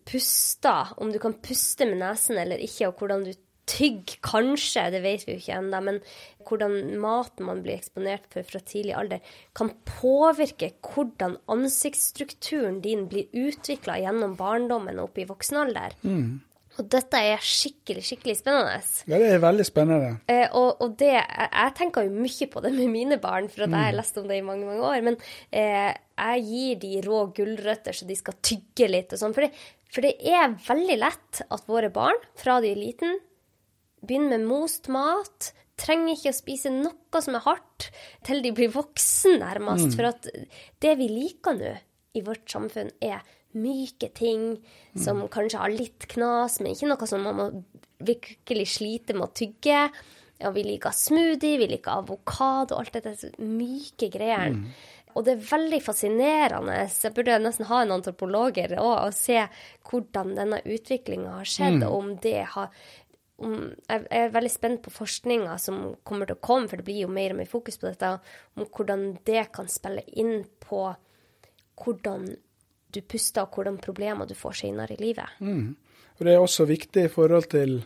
puster, 0.08 0.94
om 0.96 1.12
du 1.12 1.18
kan 1.20 1.36
puste 1.44 1.86
med 1.88 2.00
nesen 2.00 2.38
eller 2.40 2.62
ikke, 2.64 2.88
og 2.88 3.02
hvordan 3.02 3.26
du 3.26 3.34
tygger, 3.68 4.16
kanskje, 4.24 4.86
det 4.94 5.02
vet 5.04 5.26
vi 5.26 5.34
jo 5.34 5.42
ikke 5.42 5.58
ennå, 5.58 5.80
men 5.84 6.00
hvordan 6.48 6.96
maten 7.02 7.44
man 7.44 7.60
blir 7.64 7.76
eksponert 7.76 8.24
for 8.32 8.46
fra 8.48 8.62
tidlig 8.64 8.94
alder, 8.96 9.34
kan 9.58 9.74
påvirke 9.84 10.72
hvordan 10.86 11.36
ansiktsstrukturen 11.52 12.80
din 12.84 13.04
blir 13.10 13.28
utvikla 13.36 13.98
gjennom 14.00 14.38
barndommen 14.38 15.00
og 15.00 15.10
opp 15.10 15.20
i 15.20 15.28
voksen 15.28 15.60
alder. 15.66 15.98
Mm. 16.00 16.38
Og 16.78 16.86
dette 16.92 17.18
er 17.18 17.40
skikkelig, 17.42 18.04
skikkelig 18.06 18.36
spennende. 18.38 18.76
Ja, 19.10 19.18
det 19.18 19.30
er 19.34 19.40
veldig 19.42 19.64
spennende. 19.66 20.10
Eh, 20.30 20.44
og, 20.54 20.76
og 20.84 20.92
det, 21.00 21.10
jeg, 21.16 21.72
tenker 21.74 22.06
jo 22.06 22.12
mye 22.14 22.46
på 22.52 22.62
det 22.62 22.70
med 22.76 22.92
mine 22.92 23.18
barn, 23.22 23.48
for 23.50 23.64
at 23.66 23.72
jeg 23.72 23.82
har 23.82 23.92
Mm. 23.92 23.98
lest 23.98 24.18
om 24.20 24.28
det 24.30 24.36
i 24.38 24.44
mange 24.46 24.66
mange 24.68 24.84
år. 24.86 25.02
Men 25.02 25.16
eh, 25.50 25.90
jeg 26.14 26.44
gir 26.46 26.76
de 26.84 26.92
rå 27.08 27.22
gulrøtter 27.34 27.96
så 27.98 28.06
de 28.06 28.14
skal 28.18 28.38
tygge 28.46 28.86
litt 28.90 29.12
og 29.12 29.18
sånn. 29.18 29.34
For, 29.34 29.50
for 29.90 30.06
det 30.06 30.14
er 30.22 30.54
veldig 30.68 30.98
lett 31.02 31.42
at 31.50 31.66
våre 31.66 31.90
barn, 31.90 32.20
fra 32.38 32.60
de 32.62 32.70
er 32.70 32.78
liten, 32.78 33.18
begynner 34.04 34.38
med 34.38 34.46
most 34.46 34.86
mat. 34.94 35.50
Trenger 35.78 36.14
ikke 36.14 36.30
å 36.30 36.38
spise 36.38 36.70
noe 36.74 37.20
som 37.22 37.34
er 37.38 37.42
hardt, 37.44 37.88
til 38.26 38.40
de 38.42 38.50
blir 38.54 38.70
voksen, 38.74 39.40
nærmest. 39.42 39.94
For 39.98 40.10
at 40.10 40.30
det 40.82 40.94
vi 40.98 41.10
liker 41.10 41.58
nå 41.58 41.74
i 42.18 42.22
vårt 42.26 42.46
samfunn, 42.50 42.90
er 43.02 43.22
myke 43.56 44.10
ting 44.14 44.58
som 44.98 45.24
kanskje 45.32 45.62
har 45.62 45.72
litt 45.72 46.06
knas, 46.12 46.58
men 46.60 46.74
ikke 46.74 46.90
noe 46.90 47.08
som 47.08 47.24
man 47.24 47.38
må 47.38 47.48
virkelig 48.04 48.68
slite 48.76 49.16
med 49.16 49.28
å 49.28 49.34
tygge. 49.36 49.88
Og 50.46 50.54
vi 50.54 50.62
liker 50.62 50.94
smoothie, 50.94 51.58
vi 51.58 51.66
liker 51.72 51.96
avokado, 51.98 52.76
alt 52.78 52.94
dette 52.94 53.16
myke 53.42 53.48
myke 53.98 54.10
greier. 54.12 54.54
Og 55.16 55.24
det 55.26 55.34
er 55.34 55.48
veldig 55.48 55.80
fascinerende. 55.82 56.76
Jeg 56.92 57.14
burde 57.16 57.40
nesten 57.42 57.66
ha 57.70 57.82
en 57.82 57.96
antropologer 57.96 58.76
òg 58.78 59.08
og 59.08 59.16
se 59.16 59.40
hvordan 59.88 60.36
denne 60.36 60.60
utviklinga 60.62 61.40
har 61.40 61.48
skjedd, 61.48 61.82
og 61.88 61.96
om 61.96 62.16
det 62.22 62.40
har 62.54 62.70
om, 63.38 63.68
jeg 63.86 64.06
er 64.10 64.32
veldig 64.34 64.50
spent 64.50 64.80
på 64.82 64.90
forskninga 64.90 65.52
som 65.62 65.92
kommer 66.06 66.26
til 66.26 66.34
å 66.34 66.42
komme, 66.42 66.66
for 66.66 66.80
det 66.80 66.86
blir 66.88 67.04
jo 67.04 67.10
mer 67.12 67.30
og 67.30 67.38
mer 67.38 67.50
fokus 67.50 67.78
på 67.78 67.86
dette, 67.86 68.16
om 68.58 68.66
hvordan 68.66 69.04
det 69.28 69.44
kan 69.54 69.70
spille 69.70 70.02
inn 70.18 70.42
på 70.64 70.80
hvordan 71.78 72.32
du 72.94 73.00
puster, 73.00 73.44
og 73.44 73.54
hvordan 73.54 73.78
problemer 73.82 74.26
du 74.26 74.34
får 74.34 74.60
senere 74.62 74.96
i 74.96 75.02
livet. 75.02 75.38
Og 76.18 76.26
Det 76.26 76.34
er 76.34 76.42
også 76.42 76.64
viktig 76.66 77.04
i 77.04 77.12
forhold 77.12 77.50
til 77.50 77.78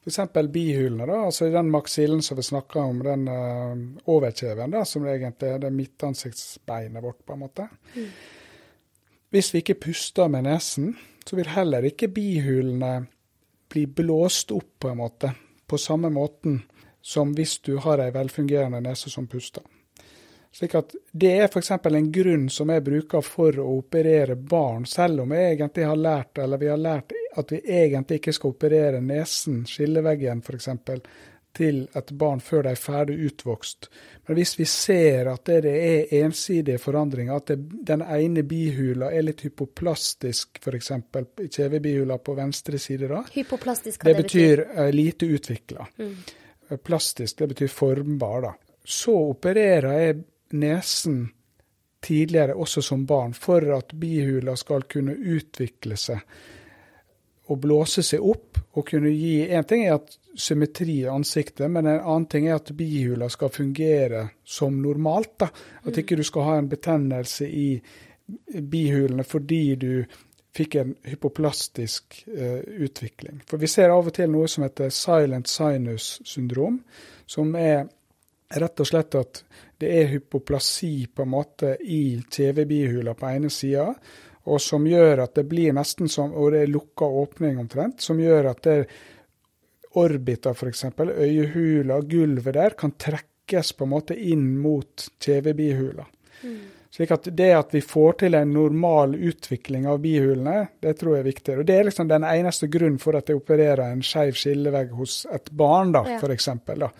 f.eks. 0.00 0.20
bihulene. 0.52 1.06
da, 1.06 1.24
altså 1.26 1.50
Den 1.50 1.70
maksillen 1.70 2.22
som 2.22 2.36
vi 2.36 2.42
snakka 2.42 2.80
om, 2.80 3.02
den 3.04 3.28
uh, 3.28 3.76
overkjeven, 4.06 4.70
da, 4.70 4.84
som 4.84 5.06
egentlig 5.06 5.48
er 5.48 5.58
det 5.58 5.72
midtansiktsbeinet 5.72 7.02
vårt, 7.02 7.24
på 7.26 7.32
en 7.32 7.38
måte. 7.44 7.68
Hvis 9.30 9.52
vi 9.54 9.58
ikke 9.58 9.80
puster 9.80 10.28
med 10.28 10.48
nesen, 10.48 10.96
så 11.26 11.36
vil 11.36 11.52
heller 11.52 11.84
ikke 11.86 12.08
bihulene 12.08 13.06
bli 13.70 13.84
blåst 13.86 14.50
opp 14.52 14.80
på 14.80 14.90
en 14.90 14.98
måte, 14.98 15.34
på 15.66 15.78
samme 15.78 16.10
måten 16.10 16.62
som 17.02 17.34
hvis 17.36 17.58
du 17.64 17.76
har 17.80 18.00
ei 18.02 18.10
velfungerende 18.12 18.80
nese 18.84 19.10
som 19.10 19.28
puster. 19.30 19.62
Slik 20.52 20.74
at 20.74 20.94
Det 21.12 21.30
er 21.38 21.46
f.eks. 21.46 21.70
en 21.70 22.12
grunn 22.12 22.48
som 22.50 22.70
jeg 22.74 22.82
bruker 22.82 23.22
for 23.22 23.58
å 23.62 23.68
operere 23.78 24.34
barn, 24.36 24.86
selv 24.86 25.22
om 25.22 25.32
jeg 25.36 25.54
egentlig 25.54 25.86
har 25.86 25.96
lært, 25.96 26.38
eller 26.38 26.58
vi 26.58 26.70
har 26.72 26.80
lært 26.80 27.12
at 27.38 27.52
vi 27.52 27.60
egentlig 27.62 28.18
ikke 28.18 28.32
skal 28.34 28.54
operere 28.56 29.00
nesen, 29.00 29.64
skilleveggen 29.66 30.42
f.eks., 30.42 30.68
til 31.52 31.80
et 31.98 32.10
barn 32.14 32.38
før 32.38 32.62
de 32.62 32.70
er 32.70 32.78
ferdig 32.78 33.16
utvokst. 33.26 33.88
Men 34.28 34.36
hvis 34.38 34.52
vi 34.58 34.64
ser 34.70 35.26
at 35.32 35.48
det 35.50 35.72
er 35.74 36.12
ensidige 36.20 36.78
forandringer, 36.78 37.40
at 37.40 37.50
det, 37.50 37.56
den 37.88 38.04
ene 38.06 38.44
bihula 38.46 39.08
er 39.10 39.26
litt 39.26 39.42
hypoplastisk, 39.42 40.60
f.eks. 40.62 40.92
kjevebihula 41.50 42.20
på 42.22 42.36
venstre 42.38 42.78
side, 42.78 43.10
da, 43.10 43.24
Hypoplastisk, 43.34 44.04
det 44.04 44.14
det 44.14 44.22
betyr. 44.22 44.62
betyr 44.62 44.84
eh, 44.84 44.92
lite 44.94 45.26
utvikla. 45.26 45.86
Plastisk, 46.86 47.38
det 47.38 47.50
betyr 47.54 47.72
formbar, 47.74 48.46
da. 48.46 48.54
Så 48.84 49.14
opererer 49.32 49.98
jeg 49.98 50.20
nesen 50.52 51.28
tidligere, 52.00 52.54
også 52.54 52.82
som 52.82 53.04
barn, 53.06 53.34
for 53.34 53.64
at 53.76 53.92
bihula 53.92 54.56
skal 54.56 54.86
kunne 54.88 55.14
utvikle 55.14 55.98
seg 56.00 56.22
og 57.50 57.58
blåse 57.58 58.02
seg 58.06 58.22
opp 58.22 58.60
og 58.78 58.86
kunne 58.86 59.10
gi 59.10 59.42
En 59.50 59.66
ting 59.66 59.82
er 59.86 59.96
at 59.98 60.16
symmetri 60.38 61.00
i 61.02 61.10
ansiktet, 61.10 61.66
men 61.70 61.86
en 61.86 61.98
annen 61.98 62.26
ting 62.30 62.46
er 62.48 62.60
at 62.60 62.70
bihula 62.76 63.28
skal 63.28 63.50
fungere 63.50 64.28
som 64.44 64.78
normalt. 64.82 65.38
da. 65.38 65.48
At 65.84 65.98
ikke 65.98 66.16
du 66.16 66.22
skal 66.22 66.46
ha 66.46 66.58
en 66.58 66.68
betennelse 66.70 67.48
i 67.48 67.80
bihulene 68.46 69.24
fordi 69.26 69.64
du 69.74 70.04
fikk 70.54 70.74
en 70.74 70.94
hypoplastisk 71.06 72.24
eh, 72.36 72.62
utvikling. 72.86 73.42
For 73.46 73.58
vi 73.58 73.66
ser 73.70 73.90
av 73.90 74.06
og 74.06 74.14
til 74.14 74.30
noe 74.30 74.48
som 74.50 74.64
heter 74.66 74.90
silent 74.94 75.50
sinus 75.50 76.20
syndrom, 76.26 76.80
som 77.26 77.54
er 77.58 77.86
rett 78.58 78.82
og 78.82 78.88
slett 78.88 79.14
at 79.14 79.44
det 79.80 79.92
er 80.00 80.10
hypoplasi 80.12 81.06
på 81.14 81.24
en 81.24 81.32
måte 81.32 81.76
i 81.80 82.20
TV-bihula 82.30 83.14
på 83.16 83.30
ene 83.30 83.50
sida, 83.52 83.86
og 84.50 84.60
som 84.60 84.86
gjør 84.88 85.24
at 85.24 85.34
det 85.36 85.46
blir 85.48 85.74
nesten 85.76 86.08
som 86.08 86.32
Og 86.32 86.52
det 86.52 86.62
er 86.64 86.72
lukka 86.72 87.04
åpning 87.04 87.58
omtrent, 87.60 88.00
som 88.00 88.20
gjør 88.20 88.50
at 88.50 88.62
det 88.64 88.76
orbita, 90.00 90.54
f.eks., 90.54 90.84
øyehula, 90.98 92.00
gulvet 92.00 92.54
der, 92.54 92.76
kan 92.78 92.92
trekkes 92.92 93.72
på 93.72 93.84
en 93.84 93.90
måte 93.90 94.16
inn 94.16 94.58
mot 94.58 95.08
TV-bihula. 95.18 96.06
Mm. 96.42 96.60
Slik 96.90 97.12
at 97.14 97.28
det 97.38 97.50
at 97.54 97.74
vi 97.74 97.80
får 97.86 98.16
til 98.24 98.34
en 98.34 98.52
normal 98.52 99.14
utvikling 99.14 99.86
av 99.86 100.00
bihulene, 100.02 100.72
det 100.82 100.96
tror 100.98 101.16
jeg 101.16 101.22
er 101.22 101.28
viktig. 101.28 101.58
Og 101.60 101.66
det 101.66 101.76
er 101.76 101.86
liksom 101.86 102.08
den 102.10 102.26
eneste 102.26 102.66
grunnen 102.70 102.98
for 103.02 103.18
at 103.18 103.30
jeg 103.30 103.38
opererer 103.38 103.84
en 103.86 104.02
skeiv 104.02 104.34
skillevegg 104.38 104.96
hos 104.98 105.20
et 105.30 105.52
barn, 105.54 105.92
da, 105.94 106.02
Ja. 106.08 106.18
da. 106.74 106.90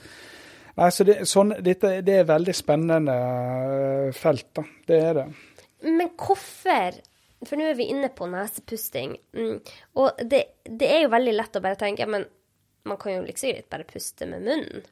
Nei, 0.78 0.90
så 0.94 1.06
det, 1.06 1.16
sånn, 1.28 1.54
dette, 1.64 1.96
det 2.06 2.20
er 2.20 2.28
veldig 2.28 2.54
spennende 2.56 3.14
eh, 3.14 4.10
felt, 4.16 4.50
da. 4.56 4.64
Det 4.86 4.98
er 5.10 5.16
det. 5.18 5.28
Men 5.86 6.12
hvorfor 6.14 7.00
For 7.40 7.56
nå 7.56 7.70
er 7.70 7.76
vi 7.78 7.86
inne 7.88 8.10
på 8.12 8.26
nesepusting. 8.28 9.14
Mm. 9.32 9.62
Og 9.96 10.18
det, 10.28 10.42
det 10.68 10.90
er 10.92 11.06
jo 11.06 11.12
veldig 11.14 11.32
lett 11.38 11.56
å 11.56 11.62
bare 11.64 11.78
tenke 11.80 12.04
men 12.04 12.26
man 12.84 12.98
kan 13.00 13.14
jo 13.14 13.22
liksom 13.24 13.52
greit 13.52 13.70
bare 13.72 13.88
puste 13.88 14.26
med 14.28 14.44
munnen. 14.44 14.84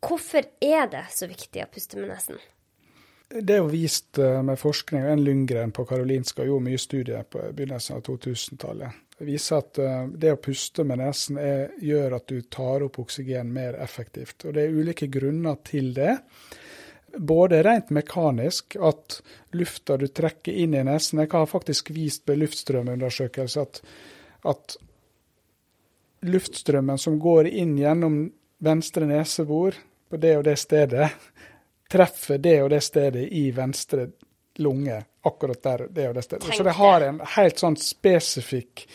Hvorfor 0.00 0.46
er 0.64 0.88
det 0.92 1.04
så 1.12 1.28
viktig 1.28 1.64
å 1.64 1.70
puste 1.72 2.00
med 2.00 2.08
nesen? 2.12 2.40
Det 3.30 3.54
er 3.54 3.60
jo 3.60 3.68
vist 3.70 4.18
eh, 4.18 4.40
med 4.42 4.58
forskning. 4.58 5.04
En 5.06 5.22
Lundgren 5.24 5.70
på 5.72 5.84
Karolinska 5.86 6.44
gjorde 6.44 6.66
mye 6.66 6.78
studier 6.82 7.22
på 7.22 7.44
begynnelsen 7.54 8.00
av 8.00 8.02
2000-tallet. 8.08 9.04
Det 9.18 9.26
viser 9.28 9.60
at 9.60 9.78
eh, 9.78 10.00
det 10.18 10.32
å 10.34 10.40
puste 10.42 10.82
med 10.84 10.98
nesen 10.98 11.38
er, 11.38 11.68
gjør 11.78 12.16
at 12.18 12.26
du 12.26 12.40
tar 12.50 12.82
opp 12.88 12.98
oksygen 12.98 13.52
mer 13.54 13.78
effektivt. 13.78 14.48
Og 14.48 14.56
Det 14.56 14.64
er 14.64 14.74
ulike 14.74 15.06
grunner 15.06 15.60
til 15.62 15.92
det. 15.94 16.16
Både 17.16 17.62
rent 17.62 17.92
mekanisk, 17.94 18.74
at 18.82 19.20
lufta 19.54 19.98
du 19.98 20.08
trekker 20.10 20.54
inn 20.64 20.74
i 20.74 20.82
nesen 20.86 21.22
Jeg 21.22 21.30
har 21.30 21.46
faktisk 21.50 21.90
vist 21.94 22.26
ved 22.26 22.42
luftstrømundersøkelse 22.42 23.62
at, 23.62 23.80
at 24.42 24.76
luftstrømmen 26.26 26.98
som 26.98 27.18
går 27.22 27.46
inn 27.46 27.78
gjennom 27.78 28.24
venstre 28.58 29.06
nesebor 29.06 29.78
på 30.10 30.18
det 30.18 30.36
og 30.38 30.44
det 30.50 30.56
stedet, 30.58 31.12
treffer 31.90 32.38
det 32.38 32.58
og 32.62 32.70
det 32.70 32.80
stedet 32.86 33.26
i 33.32 33.50
venstre 33.54 34.06
lunge. 34.62 34.98
Akkurat 35.22 35.62
der 35.62 35.86
det 35.90 36.08
og 36.08 36.14
det 36.14 36.24
stedet. 36.24 36.44
Tenk 36.44 36.60
Så 36.60 36.66
det 36.66 36.76
har 36.78 37.06
en 37.06 37.20
helt 37.36 37.58
sånn 37.60 37.76
spesifikk 37.80 38.86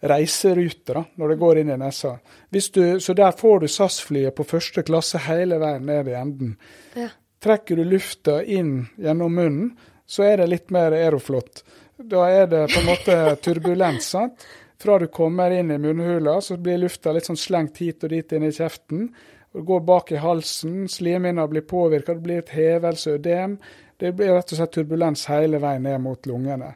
reiserute 0.00 0.94
da, 0.96 1.02
når 1.20 1.28
det 1.28 1.36
går 1.40 1.58
inn 1.60 1.72
i 1.74 1.76
nesa. 1.80 2.14
Du, 2.48 3.00
så 3.00 3.14
der 3.16 3.34
får 3.36 3.60
du 3.60 3.68
SAS-flyet 3.68 4.36
på 4.36 4.46
første 4.48 4.84
klasse 4.86 5.20
hele 5.26 5.58
veien 5.60 5.84
ned 5.86 6.08
i 6.08 6.16
enden. 6.16 6.54
Ja. 6.96 7.10
Trekker 7.40 7.76
du 7.76 7.84
lufta 7.84 8.40
inn 8.44 8.86
gjennom 9.00 9.36
munnen, 9.36 9.70
så 10.06 10.24
er 10.28 10.40
det 10.40 10.48
litt 10.50 10.72
mer 10.72 10.96
aeroflot. 10.96 11.62
Da 12.00 12.24
er 12.32 12.48
det 12.48 12.64
på 12.72 12.80
en 12.80 12.88
måte 12.88 13.18
turbulens. 13.44 14.08
sant? 14.14 14.46
Fra 14.80 14.96
du 14.98 15.06
kommer 15.12 15.52
inn 15.52 15.70
i 15.70 15.78
munnhula, 15.78 16.40
så 16.40 16.56
blir 16.56 16.80
lufta 16.80 17.12
litt 17.12 17.28
sånn 17.28 17.36
slengt 17.36 17.82
hit 17.82 18.04
og 18.04 18.14
dit 18.14 18.32
inn 18.32 18.46
i 18.48 18.52
kjeften. 18.52 19.10
Og 19.54 19.64
går 19.66 19.80
bak 19.86 20.12
i 20.12 20.20
halsen, 20.22 20.84
slimhinna 20.88 21.46
blir 21.50 21.66
påvirka, 21.66 22.14
det 22.14 22.26
blir 22.26 22.42
et 22.42 22.52
hevelse, 22.54 23.16
ødem. 23.18 23.56
Det 24.00 24.12
blir 24.16 24.34
rett 24.34 24.52
og 24.52 24.60
slett 24.60 24.76
turbulens 24.76 25.26
hele 25.28 25.58
veien 25.60 25.82
ned 25.84 25.98
mot 26.00 26.28
lungene. 26.30 26.70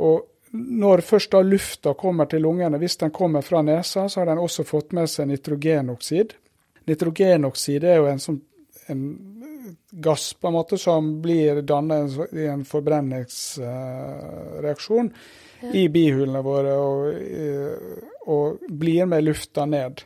Og 0.00 0.28
når 0.52 1.02
først 1.04 1.32
da 1.32 1.42
lufta 1.42 1.94
kommer 1.98 2.30
til 2.30 2.44
lungene, 2.44 2.78
hvis 2.78 2.96
den 3.00 3.10
kommer 3.10 3.42
fra 3.42 3.62
nesa, 3.66 4.06
så 4.08 4.20
har 4.20 4.30
den 4.30 4.40
også 4.40 4.64
fått 4.68 4.94
med 4.96 5.10
seg 5.10 5.28
nitrogenoksid. 5.32 6.32
Nitrogenoksid 6.88 7.84
er 7.84 8.00
jo 8.00 8.08
en 8.10 8.22
sånn 8.22 8.40
en 8.86 9.32
gass 9.90 10.34
på 10.34 10.48
en 10.48 10.54
måte 10.56 10.78
som 10.78 11.22
blir 11.22 11.62
dannet 11.62 12.34
i 12.34 12.46
en 12.50 12.64
forbrenningsreaksjon 12.66 15.12
i 15.72 15.88
bihulene 15.92 16.42
våre 16.42 16.76
og, 16.80 17.14
og 18.32 18.58
blir 18.68 19.06
med 19.06 19.24
lufta 19.24 19.66
ned. 19.68 20.02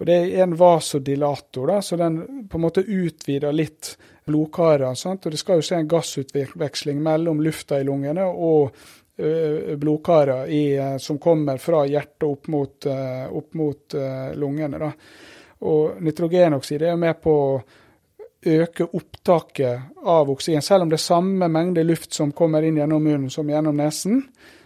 Og 0.00 0.06
Det 0.08 0.16
er 0.16 0.42
en 0.46 0.56
vasodilator, 0.56 1.66
da, 1.68 1.82
så 1.84 1.96
den 2.00 2.48
på 2.48 2.56
en 2.56 2.64
måte 2.64 2.80
utvider 2.80 3.52
litt 3.52 3.98
blodkarene. 4.24 4.94
Og 5.12 5.26
det 5.28 5.40
skal 5.40 5.60
jo 5.60 5.66
skje 5.66 5.82
en 5.82 5.90
gassutveksling 5.90 7.02
mellom 7.04 7.42
lufta 7.44 7.80
i 7.80 7.84
lungene 7.84 8.24
og 8.24 8.72
blodkarer 9.76 10.96
som 10.98 11.18
kommer 11.20 11.60
fra 11.60 11.82
hjertet 11.84 12.24
opp 12.24 12.48
mot, 12.48 12.86
opp 12.88 13.54
mot 13.60 13.96
lungene. 14.40 14.80
Da. 14.80 14.88
Og 15.68 16.00
nitrogenoksid 16.00 16.80
er 16.80 16.94
jo 16.94 17.00
med 17.02 17.20
på 17.20 17.36
å 17.36 17.60
øke 18.48 18.86
opptaket 18.96 20.00
av 20.08 20.30
oksygen. 20.32 20.64
Selv 20.64 20.86
om 20.86 20.88
det 20.88 20.96
er 20.96 21.04
samme 21.04 21.48
mengde 21.52 21.84
luft 21.84 22.16
som 22.16 22.32
kommer 22.32 22.64
inn 22.64 22.80
gjennom 22.80 23.04
munnen 23.04 23.30
som 23.30 23.48
gjennom 23.50 23.76
nesen, 23.76 24.22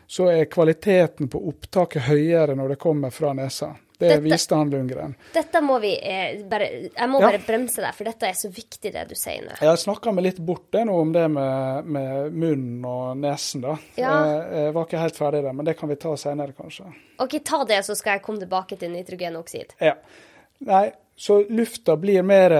så 0.06 0.28
er 0.30 0.46
kvaliteten 0.52 1.26
på 1.32 1.40
opptaket 1.48 2.06
høyere 2.06 2.54
når 2.54 2.76
det 2.76 2.82
kommer 2.86 3.10
fra 3.10 3.32
nesa. 3.34 3.72
Det 3.98 4.08
dette, 4.08 4.22
viste 4.24 4.56
han 4.58 4.70
Lundgren. 4.70 5.12
Dette 5.34 5.60
må 5.62 5.76
vi 5.78 5.92
eh, 5.94 6.40
bare 6.50 6.66
Jeg 6.88 7.06
må 7.10 7.20
ja. 7.22 7.28
bare 7.28 7.38
bremse 7.46 7.78
deg, 7.78 7.94
for 7.94 8.10
dette 8.10 8.26
er 8.26 8.34
så 8.38 8.50
viktig, 8.50 8.90
det 8.90 9.04
du 9.10 9.14
sier 9.18 9.44
nå. 9.44 9.54
Jeg 9.62 9.82
snakka 9.84 10.14
meg 10.16 10.26
litt 10.26 10.40
bort 10.42 10.66
det 10.74 10.82
nå 10.88 10.96
om 10.98 11.12
det 11.14 11.28
med, 11.30 11.92
med 11.94 12.34
munnen 12.34 12.88
og 12.90 13.20
nesen, 13.22 13.62
da. 13.62 13.76
Ja. 13.94 14.16
Jeg, 14.26 14.40
jeg, 14.58 14.72
var 14.74 14.88
ikke 14.88 15.04
helt 15.04 15.20
ferdig 15.20 15.44
der, 15.46 15.54
men 15.54 15.68
det 15.68 15.76
kan 15.78 15.92
vi 15.92 15.98
ta 16.02 16.16
senere, 16.18 16.56
kanskje. 16.58 16.88
OK, 17.22 17.38
ta 17.46 17.62
det, 17.70 17.84
så 17.86 17.94
skal 17.98 18.18
jeg 18.18 18.24
komme 18.26 18.42
tilbake 18.42 18.80
til 18.80 18.90
nitrogenoksid. 18.96 19.76
Ja. 19.84 19.94
Nei, 20.66 20.88
så 21.14 21.44
lufta 21.46 21.94
blir 22.00 22.26
mer 22.26 22.56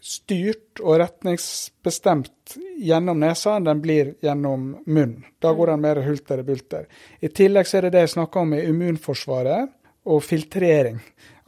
styrt 0.00 0.80
og 0.80 1.00
retningsbestemt 1.02 2.54
gjennom 2.80 3.18
nesa 3.20 3.56
enn 3.58 3.66
den 3.66 3.82
blir 3.82 4.14
gjennom 4.24 4.70
munnen. 4.86 5.26
Da 5.42 5.52
går 5.56 5.74
den 5.74 5.82
mer 5.82 6.00
hulter 6.06 6.40
i 6.40 6.46
bulter. 6.46 6.86
I 7.20 7.28
tillegg 7.28 7.68
så 7.68 7.78
er 7.78 7.88
det 7.88 7.94
det 7.98 8.06
jeg 8.06 8.14
snakka 8.14 8.46
om 8.46 8.54
i 8.56 8.62
immunforsvaret 8.70 9.74
og 10.10 10.24
filtrering. 10.26 10.98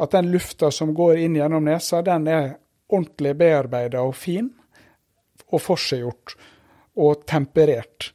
At 0.03 0.15
den 0.15 0.31
lufta 0.33 0.71
som 0.71 0.95
går 0.95 1.25
inn 1.25 1.37
gjennom 1.39 1.65
nesa, 1.67 2.03
den 2.07 2.29
er 2.31 2.55
ordentlig 2.93 3.35
bearbeida 3.39 4.03
og 4.05 4.17
fin, 4.17 4.51
og 5.53 5.61
forseggjort 5.61 6.37
og 7.03 7.25
temperert. 7.29 8.13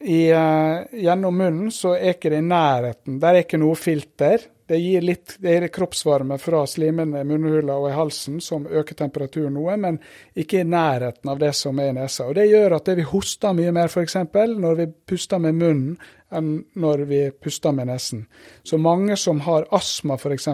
I, 0.00 0.28
uh, 0.32 0.84
gjennom 0.92 1.38
munnen 1.40 1.72
så 1.72 1.94
er 1.96 2.14
ikke 2.14 2.30
det 2.32 2.42
i 2.42 2.46
nærheten. 2.46 3.16
Der 3.20 3.32
er 3.32 3.46
ikke 3.46 3.60
noe 3.60 3.76
filter. 3.80 4.44
Det 4.66 4.78
gir 4.82 5.04
litt 5.06 5.36
det 5.40 5.52
gir 5.54 5.68
kroppsvarme 5.72 6.36
fra 6.42 6.64
slimene 6.68 7.22
i 7.22 7.26
munnhula 7.28 7.76
og 7.78 7.88
i 7.90 7.94
halsen 7.94 8.40
som 8.42 8.66
øker 8.66 8.98
temperaturen 8.98 9.54
noe, 9.54 9.76
men 9.78 10.00
ikke 10.34 10.60
i 10.60 10.68
nærheten 10.68 11.30
av 11.30 11.38
det 11.40 11.52
som 11.56 11.78
er 11.80 11.92
i 11.92 11.96
nesa. 12.00 12.26
Og 12.26 12.34
Det 12.34 12.48
gjør 12.50 12.76
at 12.76 12.90
det 12.90 12.96
vi 12.98 13.06
hoster 13.06 13.56
mye 13.56 13.72
mer 13.72 13.88
f.eks. 13.92 14.18
når 14.34 14.80
vi 14.82 14.88
puster 15.06 15.38
med 15.42 15.54
munnen, 15.54 15.96
enn 16.34 16.64
når 16.74 17.04
vi 17.08 17.20
puster 17.30 17.74
med 17.76 17.90
nesen. 17.90 18.26
Så 18.62 18.78
mange 18.78 19.16
som 19.20 19.40
har 19.46 19.68
astma 19.74 20.18
f.eks., 20.18 20.48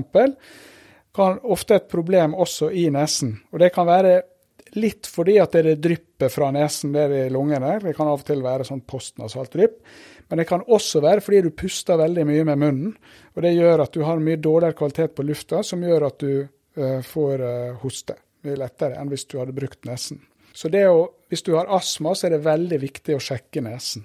kan 1.13 1.41
ofte 1.43 1.77
et 1.77 1.89
problem 1.93 2.35
også 2.35 2.71
i 2.73 2.87
nesen. 2.93 3.35
Og 3.53 3.61
det 3.61 3.73
kan 3.75 3.85
være 3.89 4.15
litt 4.81 5.09
fordi 5.11 5.37
at 5.43 5.53
det 5.53 5.75
drypper 5.85 6.33
fra 6.33 6.49
nesen 6.55 6.95
ned 6.95 7.13
i 7.13 7.27
lungene. 7.33 7.75
Det 7.83 7.93
kan 7.97 8.09
av 8.09 8.23
og 8.23 8.27
til 8.27 8.41
være 8.45 8.65
sånn 8.65 8.85
postnasalt 8.89 9.53
drypp. 9.53 9.79
Men 10.31 10.41
det 10.41 10.49
kan 10.49 10.65
også 10.65 11.03
være 11.05 11.21
fordi 11.21 11.43
du 11.45 11.51
puster 11.53 12.01
veldig 12.01 12.25
mye 12.29 12.47
med 12.49 12.61
munnen. 12.63 12.93
Og 13.37 13.45
det 13.45 13.53
gjør 13.53 13.85
at 13.85 13.93
du 13.93 14.05
har 14.09 14.23
mye 14.25 14.41
dårligere 14.41 14.79
kvalitet 14.79 15.17
på 15.17 15.27
lufta, 15.29 15.61
som 15.67 15.85
gjør 15.85 16.09
at 16.09 16.23
du 16.25 16.33
uh, 16.41 17.01
får 17.05 17.45
uh, 17.45 17.81
hoste 17.83 18.17
mye 18.47 18.57
lettere 18.59 18.97
enn 18.99 19.13
hvis 19.13 19.27
du 19.29 19.37
hadde 19.41 19.57
brukt 19.57 19.85
nesen. 19.89 20.23
Så 20.57 20.69
å, 20.69 20.97
hvis 21.33 21.45
du 21.45 21.55
har 21.57 21.71
astma, 21.73 22.15
så 22.17 22.29
er 22.29 22.37
det 22.37 22.47
veldig 22.47 22.79
viktig 22.81 23.17
å 23.17 23.23
sjekke 23.23 23.63
nesen. 23.65 24.05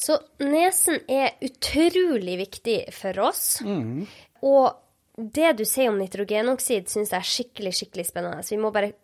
Så 0.00 0.16
nesen 0.40 1.02
er 1.12 1.34
utrolig 1.44 2.38
viktig 2.40 2.78
for 2.96 3.18
oss. 3.20 3.60
Mm. 3.60 4.06
Og 4.48 4.72
det 5.20 5.52
du 5.58 5.66
sier 5.68 5.90
om 5.90 5.98
nitrogenoksid, 6.00 6.88
syns 6.88 7.12
jeg 7.12 7.20
er 7.20 7.28
skikkelig 7.28 7.74
skikkelig 7.76 8.06
spennende. 8.08 8.44
Så 8.46 8.54
vi 8.54 8.62
må 8.62 8.70
bare 8.72 8.94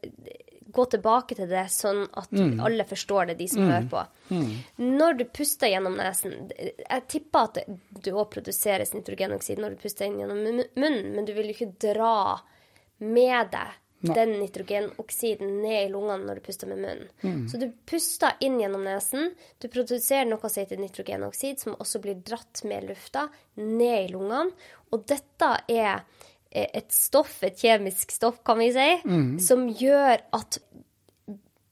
gå 0.77 0.85
tilbake 0.93 1.37
til 1.37 1.49
det, 1.51 1.67
sånn 1.73 2.03
at 2.17 2.33
mm. 2.33 2.59
alle 2.65 2.85
forstår 2.89 3.31
det, 3.31 3.37
de 3.41 3.49
som 3.49 3.65
mm. 3.65 3.71
hører 3.75 3.89
på. 3.93 4.03
Mm. 4.33 4.51
Når 4.97 5.19
du 5.21 5.25
puster 5.39 5.71
gjennom 5.71 5.95
nesen 5.97 6.51
Jeg 6.57 7.05
tipper 7.13 7.47
at 7.47 7.61
du 8.03 8.11
òg 8.13 8.27
produseres 8.33 8.93
nitrogenoksid 8.97 9.61
når 9.63 9.77
du 9.77 9.85
puster 9.85 10.09
inn 10.09 10.19
gjennom 10.21 10.43
munnen, 10.43 11.13
men 11.15 11.29
du 11.29 11.33
vil 11.37 11.53
jo 11.53 11.59
ikke 11.59 11.75
dra 11.91 12.17
med 13.05 13.53
deg. 13.53 13.77
Den 14.01 14.35
nitrogenoksiden 14.41 15.63
ned 15.63 15.87
i 15.87 15.91
lungene 15.93 16.27
når 16.27 16.39
du 16.39 16.45
puster 16.45 16.69
med 16.71 16.83
munnen. 16.83 17.09
Mm. 17.23 17.49
Så 17.49 17.61
du 17.61 17.67
puster 17.89 18.37
inn 18.45 18.59
gjennom 18.61 18.85
nesen. 18.85 19.33
Du 19.63 19.69
produserer 19.73 20.29
noe 20.29 20.51
som 20.51 20.63
heter 20.63 20.81
nitrogenoksid, 20.81 21.63
som 21.63 21.77
også 21.81 22.03
blir 22.05 22.21
dratt 22.27 22.63
med 22.69 22.91
lufta 22.91 23.27
ned 23.57 23.99
i 24.05 24.13
lungene. 24.13 24.53
Og 24.93 25.07
dette 25.09 25.53
er 25.73 26.05
et 26.57 26.93
stoff, 26.95 27.41
et 27.45 27.59
kjemisk 27.59 28.15
stoff, 28.15 28.41
kan 28.47 28.61
vi 28.61 28.71
si, 28.75 28.89
mm. 29.05 29.37
som 29.43 29.67
gjør 29.69 30.23
at 30.37 30.61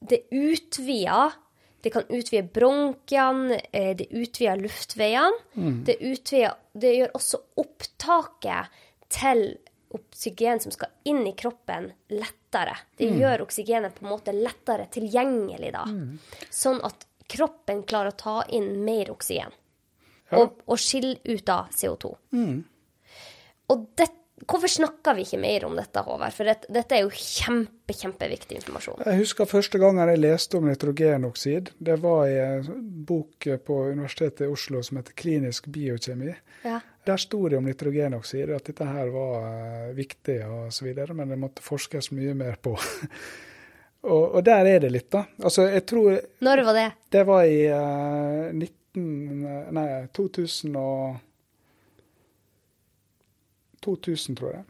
det 0.05 0.25
utvider 0.29 1.41
Det 1.85 1.91
kan 1.93 2.07
utvide 2.09 2.49
bronkiene, 2.49 3.59
eh, 3.69 3.91
det 3.93 4.07
utvider 4.09 4.57
luftveiene. 4.57 5.37
Mm. 5.53 5.83
Det, 5.85 5.99
utvider, 6.01 6.55
det 6.73 6.95
gjør 6.95 7.11
også 7.19 7.39
opptaket 7.61 8.79
til 9.13 9.43
oksygen 9.95 10.61
som 10.63 10.73
skal 10.73 10.91
inn 11.09 11.23
i 11.27 11.33
kroppen, 11.37 11.89
lettere. 12.13 12.75
Det 12.97 13.09
mm. 13.11 13.19
gjør 13.21 13.45
oksygenet 13.47 13.97
på 13.97 14.05
en 14.05 14.11
måte 14.11 14.35
lettere 14.35 14.87
tilgjengelig 14.93 15.71
da. 15.75 15.85
Mm. 15.89 16.17
Sånn 16.49 16.81
at 16.85 17.07
kroppen 17.31 17.83
klarer 17.89 18.13
å 18.13 18.19
ta 18.19 18.35
inn 18.53 18.83
mer 18.85 19.11
oksygen. 19.13 19.55
Ja. 20.31 20.41
Og, 20.41 20.61
og 20.65 20.81
skille 20.81 21.17
ut 21.23 21.49
av 21.53 21.73
CO2. 21.73 22.13
Mm. 22.37 22.61
Og 23.73 23.89
dette 23.97 24.21
Hvorfor 24.43 24.67
snakker 24.67 25.15
vi 25.15 25.23
ikke 25.23 25.37
mer 25.39 25.63
om 25.63 25.77
dette, 25.79 26.01
Håvard? 26.03 26.33
For 26.35 26.45
dette, 26.45 26.67
dette 26.75 26.97
er 26.97 27.05
jo 27.05 27.11
kjempe, 27.15 27.95
kjempeviktig 27.95 28.57
informasjon. 28.59 29.05
Jeg 29.07 29.21
husker 29.21 29.47
første 29.47 29.79
gangen 29.79 30.11
jeg 30.11 30.19
leste 30.19 30.59
om 30.59 30.67
nitrogenoksid. 30.67 31.71
Det 31.79 31.95
var 32.03 32.27
i 32.27 32.35
en 32.43 32.67
bok 33.07 33.47
på 33.65 33.77
Universitetet 33.95 34.43
i 34.43 34.51
Oslo 34.51 34.83
som 34.83 34.99
heter 34.99 35.15
Klinisk 35.17 35.71
biokjemi. 35.71 36.35
Ja. 36.67 36.81
Der 37.05 37.21
sto 37.21 37.43
det 37.49 37.57
om 37.59 37.67
nitrogenoksid, 37.67 38.49
at 38.55 38.69
dette 38.71 38.87
her 38.89 39.11
var 39.13 39.43
uh, 39.45 39.91
viktig 39.97 40.39
osv., 40.65 40.87
men 41.13 41.33
det 41.33 41.37
måtte 41.39 41.65
forskes 41.65 42.09
mye 42.17 42.33
mer 42.37 42.57
på. 42.61 42.73
og, 44.11 44.23
og, 44.23 44.39
der 44.45 44.71
er 44.71 44.81
det 44.85 44.91
litt, 44.93 45.11
da. 45.13 45.25
Altså, 45.43 45.67
jeg 45.69 45.85
tror 45.85 46.17
Når 46.45 46.63
var 46.65 46.79
det? 46.79 46.89
Det 47.13 47.25
var 47.29 47.45
i 47.45 47.61
uh, 47.69 48.49
19... 48.53 48.71
Nei, 49.75 49.87
2000 50.15 50.77
og 50.79 51.17
2000, 53.85 54.39
tror 54.39 54.55
jeg. 54.55 54.63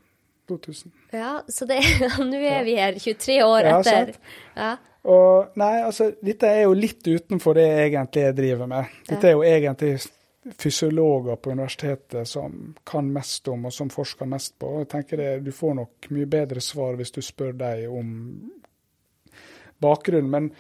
2000. 0.48 0.92
Ja, 1.16 1.32
så 1.48 1.66
nå 2.32 2.42
er 2.42 2.66
vi 2.66 2.76
her 2.78 3.00
23 3.00 3.40
år 3.46 3.70
ja, 3.70 3.80
etter. 3.80 4.14
Ja. 4.58 4.76
Og 5.06 5.58
nei, 5.60 5.74
altså, 5.86 6.10
dette 6.26 6.50
er 6.50 6.66
jo 6.66 6.76
litt 6.78 7.06
utenfor 7.06 7.58
det 7.58 7.66
jeg 7.66 7.90
egentlig 7.92 8.26
driver 8.38 8.70
med. 8.70 8.94
Dette 9.06 9.30
er 9.30 9.36
jo 9.36 9.44
egentlig 9.46 9.94
fysiologer 10.54 11.36
på 11.36 11.52
universitetet 11.52 12.28
som 12.28 12.76
kan 12.84 13.14
mest 13.14 13.48
om, 13.48 13.66
og 13.66 13.74
som 13.74 13.90
forsker 13.90 14.30
mest 14.30 14.60
på. 14.60 14.80
Jeg 14.84 14.90
tenker 14.92 15.18
det, 15.18 15.40
Du 15.40 15.52
får 15.52 15.74
nok 15.74 16.10
mye 16.14 16.26
bedre 16.30 16.62
svar 16.62 16.96
hvis 17.00 17.12
du 17.12 17.22
spør 17.22 17.54
dem 17.58 17.92
om 17.92 18.12
bakgrunnen. 19.82 20.30
Men 20.30 20.52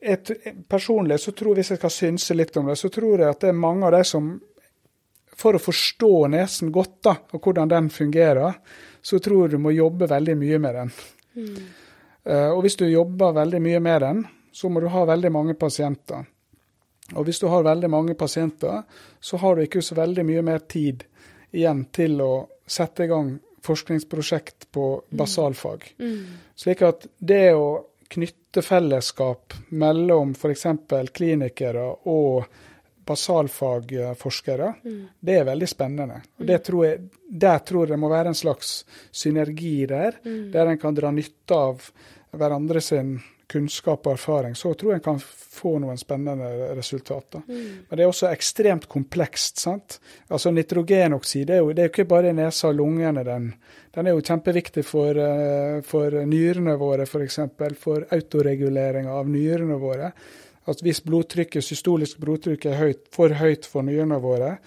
et, 0.00 0.30
personlig 0.68 1.18
så 1.20 1.32
tror 1.32 1.58
hvis 1.58 1.72
jeg 1.74 1.80
skal 1.80 1.90
synse 1.90 2.34
litt 2.34 2.56
om 2.56 2.70
det, 2.70 2.78
så 2.78 2.88
tror 2.88 3.18
jeg 3.18 3.34
at 3.34 3.40
det 3.42 3.50
er 3.50 3.58
mange 3.66 3.86
av 3.86 3.96
de 3.98 4.04
som 4.06 4.30
for 5.38 5.54
å 5.54 5.62
forstå 5.62 6.12
nesen 6.34 6.72
godt, 6.74 6.96
da, 7.06 7.14
og 7.30 7.44
hvordan 7.44 7.70
den 7.70 7.90
fungerer, 7.94 8.56
så 9.02 9.20
tror 9.22 9.44
jeg 9.44 9.54
du 9.54 9.62
må 9.62 9.70
jobbe 9.70 10.08
veldig 10.10 10.34
mye 10.38 10.58
med 10.58 10.74
den. 10.74 10.90
Mm. 11.38 11.60
Uh, 12.26 12.50
og 12.56 12.64
hvis 12.64 12.76
du 12.80 12.88
jobber 12.88 13.36
veldig 13.36 13.60
mye 13.62 13.80
med 13.80 14.02
den, 14.02 14.24
så 14.50 14.70
må 14.72 14.82
du 14.82 14.88
ha 14.90 15.04
veldig 15.06 15.30
mange 15.30 15.54
pasienter. 15.54 16.26
Og 17.16 17.24
hvis 17.24 17.40
du 17.40 17.46
har 17.48 17.64
veldig 17.64 17.90
mange 17.90 18.14
pasienter, 18.18 18.82
så 19.20 19.40
har 19.40 19.56
du 19.56 19.64
ikke 19.64 19.82
så 19.84 19.96
veldig 19.98 20.24
mye 20.28 20.42
mer 20.44 20.64
tid 20.68 21.04
igjen 21.56 21.86
til 21.94 22.20
å 22.20 22.32
sette 22.68 23.06
i 23.06 23.10
gang 23.10 23.30
forskningsprosjekt 23.64 24.68
på 24.72 24.90
mm. 24.98 25.16
basalfag. 25.18 25.86
Mm. 25.98 26.24
Slik 26.56 26.82
at 26.84 27.06
det 27.18 27.54
å 27.56 27.68
knytte 28.08 28.62
fellesskap 28.64 29.56
mellom 29.76 30.32
f.eks. 30.36 30.66
klinikere 31.12 31.84
og 32.08 32.44
basalfagforskere, 33.08 34.68
mm. 34.84 35.00
det 35.20 35.38
er 35.40 35.48
veldig 35.48 35.68
spennende. 35.68 36.20
Og 36.38 36.48
det 36.48 36.58
tror 36.64 36.86
jeg, 36.86 37.08
Der 37.28 37.58
tror 37.64 37.84
jeg 37.84 37.92
det 37.92 38.00
må 38.00 38.08
være 38.08 38.32
en 38.32 38.36
slags 38.36 38.84
synergi 39.12 39.86
der, 39.88 40.20
mm. 40.24 40.52
der 40.52 40.72
en 40.72 40.80
kan 40.80 40.96
dra 40.96 41.10
nytte 41.12 41.56
av 41.56 41.90
hverandre 42.36 42.80
sin 42.84 43.18
kunnskap 43.48 44.06
og 44.06 44.14
erfaring. 44.14 44.56
Så 44.56 44.74
tror 44.76 44.92
jeg 44.92 45.00
en 45.00 45.06
kan 45.06 45.20
få 45.22 45.74
noen 45.82 45.98
spennende 46.00 46.70
resultater. 46.76 47.42
Mm. 47.48 47.68
Men 47.88 47.98
det 47.98 48.04
er 48.04 48.10
også 48.10 48.30
ekstremt 48.30 48.88
komplekst. 48.90 49.58
sant? 49.64 49.98
Altså 50.28 50.52
Nitrogenoksid 50.52 51.46
det 51.48 51.56
er 51.56 51.62
jo, 51.64 51.72
det 51.72 51.82
er 51.82 51.88
jo 51.88 51.94
ikke 51.94 52.10
bare 52.10 52.32
i 52.32 52.36
nesa 52.36 52.68
og 52.68 52.76
lungene. 52.80 53.24
Den, 53.26 53.48
den 53.94 54.06
er 54.06 54.16
jo 54.16 54.24
kjempeviktig 54.24 54.84
for, 54.86 55.16
uh, 55.16 55.78
for 55.86 56.20
nyrene 56.28 56.76
våre, 56.80 57.06
f.eks. 57.06 57.14
For, 57.14 57.24
eksempel, 57.28 57.78
for 57.80 58.06
autoregulering 58.14 59.08
av 59.10 59.30
nyrene 59.30 59.80
våre 59.80 60.12
at 60.68 60.82
hvis 60.84 61.00
blodtrykket, 61.06 61.64
systolisk 61.64 62.20
blodtrykk 62.20 62.68
er 62.68 62.78
høyt, 62.78 63.06
for 63.14 63.32
høyt 63.40 63.64
for 63.68 63.86
nyrene 63.86 64.18
våre, 64.20 64.58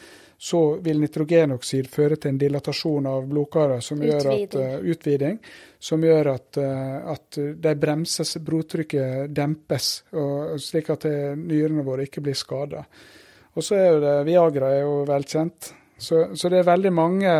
så 0.42 0.60
vil 0.82 0.98
nitrogenoksid 1.04 1.86
føre 1.94 2.16
til 2.18 2.32
en 2.32 2.38
dilatasjon 2.42 3.06
av 3.06 3.28
blodkaret, 3.30 3.84
som 3.86 4.00
gjør 4.02 4.24
at, 4.32 4.56
Utviding. 4.56 4.88
utviding, 4.96 5.36
som 5.78 6.02
gjør 6.02 6.30
at, 6.34 6.58
uh, 6.58 7.12
at 7.14 7.38
de 7.62 7.74
bremses, 7.78 8.32
blodtrykket 8.42 9.30
dempes, 9.38 9.90
slik 10.66 10.90
at 10.90 11.06
det- 11.06 11.38
nyrene 11.38 11.86
våre 11.86 12.08
ikke 12.10 12.24
blir 12.26 12.34
skada. 12.34 12.82
Og 13.54 13.62
så 13.68 13.76
er 13.78 13.88
jo 13.92 14.00
det 14.02 14.16
Viagra 14.32 14.72
er 14.74 14.82
jo 14.82 14.96
velkjent. 15.06 15.74
Så, 16.02 16.24
så 16.36 16.50
det 16.50 16.58
er 16.64 16.64
veldig 16.72 16.92
mange 16.98 17.34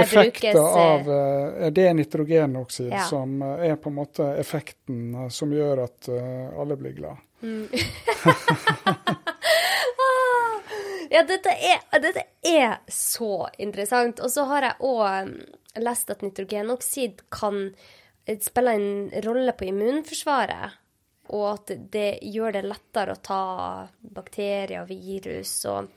effekter 0.00 0.54
brukes 0.54 0.54
eh, 0.56 0.76
av 0.80 1.72
det 1.76 1.88
nitrogenoksid 1.98 2.88
Ja. 2.94 3.02
som 3.04 3.42
er 3.42 3.76
på 3.76 3.90
en 3.90 3.98
måte 3.98 4.30
effekten 4.40 5.28
som 5.30 5.52
gjør 5.52 5.82
at 5.84 6.08
alle 6.56 6.76
blir 6.80 6.96
glad. 6.96 7.16
Ja, 11.10 11.24
dette 11.26 11.50
er, 11.50 11.80
dette 12.00 12.22
er 12.46 12.76
så 12.88 13.48
interessant. 13.58 14.20
Og 14.22 14.30
så 14.30 14.44
har 14.50 14.62
jeg 14.68 14.86
òg 14.86 15.82
lest 15.82 16.10
at 16.10 16.22
nitrogenoksid 16.22 17.24
kan 17.34 17.64
eh, 18.26 18.38
spille 18.42 18.76
en 18.78 19.10
rolle 19.26 19.54
på 19.58 19.66
immunforsvaret. 19.70 20.76
Og 21.30 21.44
at 21.52 21.72
det 21.92 22.20
gjør 22.26 22.56
det 22.56 22.64
lettere 22.66 23.14
å 23.14 23.22
ta 23.22 23.42
bakterier, 24.02 24.82
og 24.82 24.90
virus 24.90 25.52
og 25.70 25.90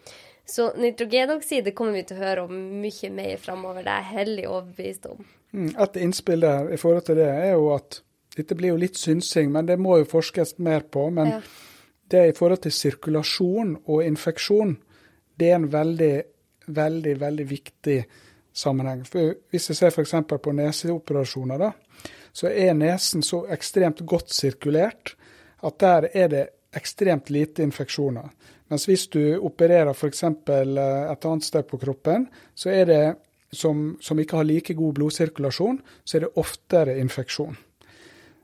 Så 0.45 0.73
nitrogenoksid 0.75 1.63
det 1.63 1.71
kommer 1.73 1.93
vi 1.95 2.01
til 2.03 2.17
å 2.17 2.23
høre 2.25 2.41
om 2.43 2.57
mye 2.83 3.09
mer 3.15 3.37
framover. 3.39 3.85
Det 3.85 3.91
er 3.93 4.01
jeg 4.01 4.17
hellig 4.17 4.47
overbevist 4.49 5.05
om. 5.07 5.21
Mm, 5.53 5.69
Et 5.85 5.95
innspill 6.03 6.41
der 6.43 6.73
i 6.73 6.77
forhold 6.77 7.05
til 7.07 7.15
det 7.15 7.29
er 7.29 7.53
jo 7.53 7.69
at 7.73 8.01
dette 8.35 8.55
blir 8.59 8.73
jo 8.73 8.81
litt 8.81 8.97
synsing, 8.99 9.51
men 9.53 9.69
det 9.69 9.77
må 9.79 10.01
jo 10.01 10.09
forskes 10.09 10.57
mer 10.59 10.81
på. 10.81 11.05
Men 11.13 11.27
Ja. 11.27 11.39
det 12.09 12.25
i 12.29 12.33
forhold 12.37 12.61
til 12.65 12.71
sirkulasjon 12.75 13.77
og 13.87 14.03
infeksjon, 14.03 14.75
det 15.39 15.49
er 15.49 15.55
en 15.59 15.69
veldig, 15.71 16.13
veldig, 16.67 17.15
veldig 17.19 17.47
viktig 17.49 17.97
sammenheng. 18.53 19.03
For 19.09 19.33
hvis 19.51 19.71
jeg 19.71 19.79
ser 19.79 19.93
f.eks. 19.93 20.15
på 20.29 20.55
neseoperasjoner, 20.55 21.61
da, 21.61 21.71
så 22.33 22.49
er 22.49 22.73
nesen 22.77 23.25
så 23.25 23.43
ekstremt 23.53 24.01
godt 24.09 24.33
sirkulert 24.33 25.15
at 25.63 25.79
der 25.79 26.09
er 26.13 26.31
det 26.31 26.45
ekstremt 26.75 27.29
lite 27.29 27.63
infeksjoner. 27.63 28.31
Mens 28.71 28.87
hvis 28.89 29.05
du 29.13 29.21
opererer 29.37 29.93
f.eks. 29.93 30.23
et 30.23 31.27
annet 31.29 31.45
sted 31.45 31.67
på 31.69 31.77
kroppen, 31.77 32.25
så 32.55 32.71
er 32.73 32.89
det 32.89 33.03
som, 33.53 33.93
som 34.01 34.19
ikke 34.19 34.39
har 34.39 34.49
like 34.49 34.73
god 34.73 34.97
blodsirkulasjon, 34.97 35.77
så 36.03 36.17
er 36.17 36.25
det 36.25 36.33
oftere 36.41 36.97
infeksjon. 36.99 37.55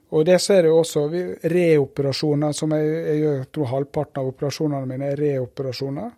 Og 0.09 0.25
det 0.25 0.39
ser 0.41 0.65
jeg 0.65 0.73
også. 0.73 1.05
Reoperasjoner, 1.53 2.53
som 2.57 2.73
jeg, 2.73 2.87
jeg 2.93 3.19
jeg 3.25 3.49
tror 3.53 3.69
halvparten 3.73 4.21
av 4.21 4.31
operasjonene 4.31 4.89
mine 4.89 5.11
er 5.11 5.21
reoperasjoner. 5.21 6.15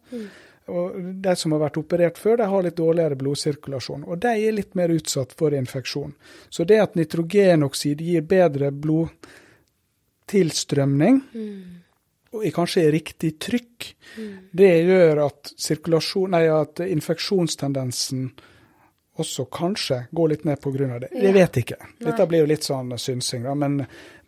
Og 0.70 0.94
De 1.24 1.36
som 1.36 1.52
har 1.56 1.62
vært 1.64 1.78
operert 1.82 2.18
før, 2.22 2.38
de 2.38 2.44
har 2.52 2.64
litt 2.64 2.78
dårligere 2.78 3.16
blodsirkulasjon. 3.20 4.04
Og 4.06 4.18
de 4.22 4.28
er 4.30 4.52
litt 4.56 4.76
mer 4.78 4.90
utsatt 4.94 5.32
for 5.38 5.54
infeksjon. 5.58 6.12
Så 6.50 6.64
det 6.70 6.80
at 6.84 6.96
nitrogenoksid 6.96 8.02
gir 8.06 8.22
bedre 8.22 8.72
blodtilstrømning, 8.72 11.22
og 12.32 12.46
i 12.48 12.52
kanskje 12.56 12.92
riktig 12.94 13.32
trykk, 13.44 13.96
det 14.56 14.84
gjør 14.88 15.20
at, 15.26 15.52
nei, 16.32 16.46
at 16.48 16.80
infeksjonstendensen 16.86 18.32
også 19.22 19.46
kanskje 19.52 19.98
går 20.16 20.30
litt 20.32 20.46
ned 20.48 20.62
pga. 20.62 21.00
det. 21.00 21.10
Jeg 21.14 21.34
vet 21.34 21.58
ikke. 21.58 21.78
Dette 22.00 22.28
blir 22.28 22.46
jo 22.46 22.50
litt 22.50 22.64
sånn 22.64 22.94
synsing, 22.98 23.44
da. 23.44 23.56
Men, 23.56 23.82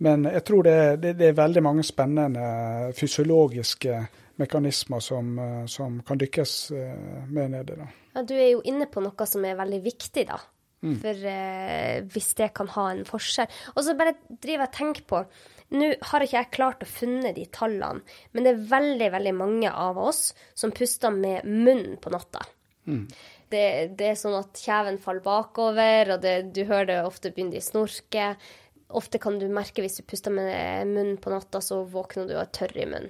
men 0.04 0.28
jeg 0.28 0.44
tror 0.44 0.68
det, 0.68 0.78
det, 1.02 1.14
det 1.20 1.30
er 1.30 1.40
veldig 1.40 1.64
mange 1.64 1.86
spennende 1.88 2.92
fysiologiske 2.98 4.02
mekanismer 4.42 5.04
som, 5.04 5.34
eh, 5.40 5.66
som 5.66 6.00
kan 6.06 6.20
dykkes 6.22 6.56
eh, 6.72 7.28
med 7.30 7.54
nedi. 7.54 7.78
da. 7.78 7.88
Ja, 8.16 8.24
du 8.24 8.34
er 8.36 8.50
jo 8.54 8.64
inne 8.66 8.88
på 8.90 9.04
noe 9.04 9.30
som 9.30 9.46
er 9.46 9.60
veldig 9.60 9.82
viktig, 9.86 10.28
da. 10.30 10.40
For 10.84 11.28
eh, 11.32 12.04
hvis 12.12 12.34
det 12.36 12.50
kan 12.58 12.68
ha 12.74 12.90
en 12.92 13.06
forskjell. 13.08 13.52
Og 13.74 13.86
så 13.86 13.96
bare 13.96 14.18
driver 14.28 14.66
jeg 14.66 14.68
og 14.68 14.80
tenker 14.80 15.06
på 15.08 15.26
Nå 15.74 15.88
har 16.12 16.22
ikke 16.22 16.38
jeg 16.38 16.50
klart 16.54 16.84
å 16.86 16.90
funne 16.90 17.32
de 17.34 17.48
tallene, 17.50 18.04
men 18.36 18.46
det 18.46 18.52
er 18.52 18.66
veldig, 18.70 19.08
veldig 19.16 19.32
mange 19.34 19.72
av 19.72 19.98
oss 19.98 20.36
som 20.54 20.74
puster 20.76 21.10
med 21.10 21.48
munnen 21.48 21.96
på 21.98 22.12
natta. 22.14 22.44
Det, 23.50 23.64
det 23.98 24.12
er 24.12 24.20
sånn 24.20 24.38
at 24.38 24.60
kjeven 24.62 25.00
faller 25.02 25.26
bakover, 25.26 26.14
og 26.14 26.22
det, 26.22 26.36
du 26.54 26.62
hører 26.68 26.92
det 26.92 27.00
ofte 27.08 27.32
begynner 27.34 27.58
de 27.58 27.64
snorke. 27.66 28.28
Ofte 28.94 29.24
kan 29.24 29.40
du 29.42 29.48
merke 29.50 29.82
hvis 29.82 29.98
du 29.98 30.06
puster 30.06 30.36
med 30.36 30.92
munnen 30.92 31.18
på 31.18 31.34
natta, 31.34 31.64
så 31.64 31.82
våkner 31.90 32.30
du 32.30 32.36
og 32.36 32.44
er 32.44 32.54
tørr 32.54 32.78
i 32.78 32.86
munnen. 32.92 33.10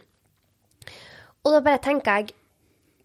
Og 1.44 1.56
da 1.56 1.62
bare 1.64 1.82
tenker 1.84 2.20
jeg 2.20 2.36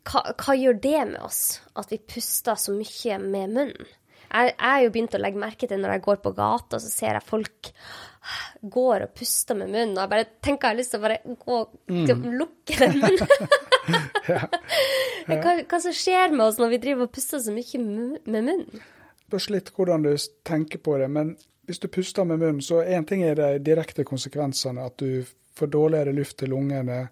hva, 0.08 0.22
hva 0.38 0.56
gjør 0.56 0.76
det 0.82 1.00
med 1.10 1.22
oss, 1.26 1.60
at 1.76 1.90
vi 1.92 2.00
puster 2.00 2.58
så 2.58 2.74
mye 2.74 3.18
med 3.22 3.54
munnen? 3.56 3.94
Jeg, 4.28 4.52
er 4.60 4.82
jo 4.84 4.90
begynt 4.92 5.14
å 5.16 5.20
legge 5.22 5.40
merke 5.40 5.66
til 5.68 5.80
når 5.80 5.94
jeg 5.94 6.04
går 6.04 6.18
på 6.20 6.34
gata, 6.36 6.78
så 6.82 6.90
ser 6.92 7.16
jeg 7.16 7.24
folk 7.24 7.70
går 8.60 9.06
og 9.06 9.14
puster 9.16 9.56
med 9.56 9.70
munnen. 9.72 9.94
Og 9.96 10.02
jeg 10.02 10.12
bare 10.12 10.28
tenker 10.44 10.68
jeg 10.68 10.74
har 10.74 10.80
lyst 10.82 10.92
til 10.92 11.00
å 11.00 11.06
bare 11.06 11.36
gå 11.46 11.58
og 11.62 12.28
lukke 12.42 12.78
den 12.82 13.00
munnen. 13.00 13.56
hva, 15.28 15.56
hva 15.64 15.80
som 15.80 15.96
skjer 15.96 16.36
med 16.36 16.44
oss 16.44 16.60
når 16.60 16.74
vi 16.74 16.82
driver 16.84 17.08
og 17.08 17.14
puster 17.16 17.40
så 17.40 17.54
mye 17.56 17.82
med 17.82 18.28
munnen? 18.28 18.84
spørs 19.28 19.50
litt 19.52 19.72
hvordan 19.76 20.06
du 20.06 20.14
tenker 20.48 20.80
på 20.80 20.96
det, 20.98 21.08
men 21.12 21.34
hvis 21.68 21.82
du 21.82 21.88
puster 21.92 22.24
med 22.24 22.40
munnen, 22.40 22.62
så 22.64 22.80
én 22.80 23.04
ting 23.06 23.22
er 23.22 23.36
de 23.36 23.58
direkte 23.60 24.06
konsekvensene, 24.08 24.86
at 24.88 24.96
du 24.98 25.24
får 25.58 25.72
dårligere 25.74 26.14
luft 26.16 26.38
til 26.40 26.54
lungene. 26.54 27.08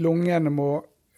Lungene 0.00 0.50
må 0.50 0.70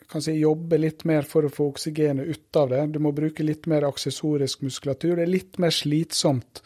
kan 0.09 0.23
si, 0.23 0.35
jobbe 0.39 0.79
litt 0.79 1.05
mer 1.09 1.27
for 1.27 1.47
å 1.47 1.53
få 1.53 1.71
oksygenet 1.73 2.29
ut 2.29 2.57
av 2.61 2.71
det. 2.71 2.83
Du 2.93 3.01
må 3.03 3.13
bruke 3.17 3.43
litt 3.43 3.67
mer 3.71 3.87
aksessorisk 3.89 4.65
muskulatur. 4.67 5.17
Det 5.17 5.25
er 5.25 5.33
litt 5.33 5.59
mer 5.63 5.73
slitsomt 5.75 6.63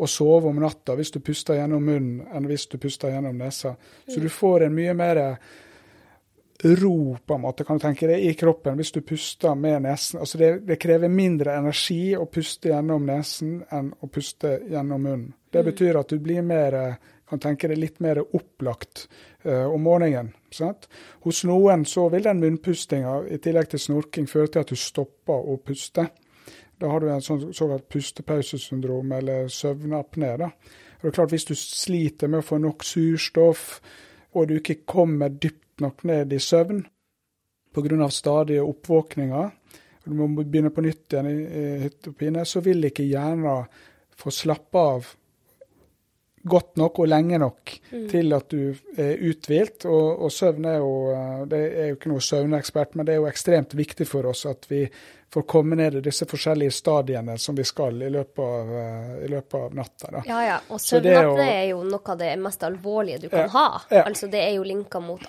å 0.00 0.08
sove 0.08 0.48
om 0.50 0.60
natta 0.60 0.96
hvis 0.98 1.12
du 1.14 1.20
puster 1.24 1.60
gjennom 1.60 1.84
munnen 1.84 2.22
enn 2.34 2.48
hvis 2.48 2.66
du 2.72 2.78
puster 2.82 3.12
gjennom 3.12 3.36
nesa. 3.38 3.74
Så 4.08 4.20
du 4.20 4.28
får 4.32 4.66
en 4.66 4.74
mye 4.76 4.94
mer 4.96 5.20
ro, 6.62 7.16
på 7.26 7.34
en 7.34 7.40
måte, 7.40 7.64
kan 7.64 7.78
du 7.78 7.84
tenke 7.84 8.08
deg, 8.08 8.24
i 8.24 8.34
kroppen 8.36 8.76
hvis 8.76 8.92
du 8.92 9.00
puster 9.06 9.54
med 9.56 9.84
nesen. 9.86 10.20
Altså 10.20 10.40
det, 10.40 10.50
det 10.68 10.80
krever 10.80 11.12
mindre 11.12 11.56
energi 11.56 12.16
å 12.16 12.26
puste 12.32 12.72
gjennom 12.72 13.06
nesen 13.08 13.62
enn 13.72 13.94
å 14.00 14.10
puste 14.12 14.58
gjennom 14.68 15.06
munnen. 15.08 15.30
Det 15.50 15.64
betyr 15.66 16.00
at 16.00 16.12
du 16.12 16.20
blir 16.20 16.44
mer, 16.46 16.76
eh, 16.76 17.16
kan 17.28 17.40
tenke 17.40 17.70
deg 17.70 17.80
litt 17.80 18.00
mer 18.02 18.20
opplagt 18.24 19.06
uh, 19.46 19.70
om 19.70 19.82
morgenen. 19.86 20.32
Sant? 20.54 20.88
Hos 21.24 21.44
noen 21.48 21.84
så 21.86 22.08
vil 22.10 22.24
den 22.26 22.40
munnpustinga, 22.42 23.20
i 23.30 23.38
tillegg 23.38 23.70
til 23.70 23.82
snorking, 23.82 24.28
føre 24.28 24.50
til 24.50 24.64
at 24.64 24.72
du 24.72 24.76
stopper 24.76 25.48
å 25.52 25.56
puste. 25.64 26.08
Da 26.80 26.88
har 26.88 27.00
du 27.00 27.10
en 27.12 27.24
sånn 27.24 27.50
såkalt 27.52 27.88
pustepausesyndrom, 27.92 29.12
eller 29.12 29.50
søvnapné. 29.52 30.36
da. 30.38 30.50
Og 31.00 31.02
det 31.02 31.08
er 31.08 31.16
klart, 31.18 31.30
Hvis 31.30 31.44
du 31.44 31.54
sliter 31.54 32.28
med 32.28 32.40
å 32.40 32.48
få 32.48 32.58
nok 32.58 32.84
surstoff, 32.84 33.80
og 34.34 34.48
du 34.48 34.54
ikke 34.54 34.84
kommer 34.86 35.28
dypt 35.28 35.80
nok 35.80 36.04
ned 36.04 36.32
i 36.32 36.38
søvn 36.38 36.84
pga. 37.74 38.08
stadige 38.10 38.62
oppvåkninger, 38.62 39.50
og 40.04 40.06
du 40.06 40.14
må 40.14 40.44
begynne 40.44 40.70
på 40.70 40.82
nytt 40.82 41.12
igjen 41.12 41.26
i, 41.26 41.80
hytte 41.84 42.10
og 42.10 42.16
pine, 42.16 42.44
så 42.44 42.60
vil 42.60 42.84
ikke 42.84 43.04
hjernen 43.04 43.66
få 44.16 44.30
slappe 44.30 44.78
av 44.78 45.16
godt 46.42 46.76
nok 46.80 46.98
og 46.98 47.08
lenge 47.08 47.38
nok 47.38 47.72
til 48.10 48.32
at 48.32 48.48
du 48.50 48.74
er 48.96 49.20
uthvilt. 49.28 49.84
Og, 49.84 50.22
og 50.24 50.32
søvn 50.32 50.64
er 50.64 50.76
jo 50.80 50.92
eh, 51.12 51.46
Det 51.50 51.60
er 51.68 51.88
jo 51.90 51.98
ikke 51.98 52.12
noe 52.12 52.24
søvnekspert, 52.24 52.94
men 52.96 53.06
det 53.08 53.14
er 53.14 53.20
jo 53.20 53.28
ekstremt 53.30 53.74
viktig 53.76 54.06
for 54.08 54.30
oss 54.30 54.46
at 54.48 54.66
vi 54.70 54.86
får 55.30 55.44
komme 55.46 55.76
ned 55.78 56.00
i 56.00 56.02
disse 56.02 56.26
forskjellige 56.26 56.74
stadiene 56.74 57.36
som 57.38 57.54
vi 57.54 57.64
skal 57.64 58.00
i 58.02 58.08
løpet 58.10 58.40
av, 58.42 58.72
eh, 58.80 59.12
i 59.26 59.28
løpet 59.30 59.58
av 59.60 59.76
natta. 59.78 60.10
Da. 60.16 60.22
Ja, 60.26 60.40
ja. 60.46 60.56
Og 60.68 60.80
det 61.04 61.14
er 61.14 61.44
er 61.44 61.68
jo 61.70 61.84
noe 61.86 62.14
av 62.14 62.18
det 62.18 62.32
mest 62.40 62.64
alvorlige 62.66 63.26
du 63.26 63.28
kan 63.28 63.46
Ja, 63.46 63.52
ha. 63.54 63.82
ja. 63.90 64.02
Altså, 64.08 64.26
det 64.32 64.42
er 64.42 64.56
jo 64.56 64.66
linka 64.66 65.00
mot 65.00 65.22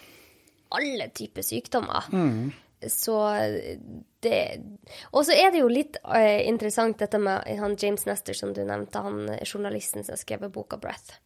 alle 0.72 1.09
typer 1.14 1.43
sykdommer. 1.45 2.07
Mm. 2.16 2.51
Så 2.89 3.18
Og 5.12 5.26
så 5.26 5.34
er 5.34 5.52
det 5.52 5.62
jo 5.64 5.68
litt 5.72 5.98
uh, 6.06 6.42
interessant 6.48 7.00
dette 7.02 7.18
med 7.22 7.48
han 7.60 7.76
James 7.82 8.06
Nestor 8.06 8.38
som 8.38 8.54
du 8.54 8.64
nevnte, 8.64 9.02
han 9.02 9.28
journalisten 9.48 10.04
som 10.04 10.14
har 10.14 10.22
skrevet 10.22 10.52
boka 10.54 10.78
'Breath'. 10.78 11.18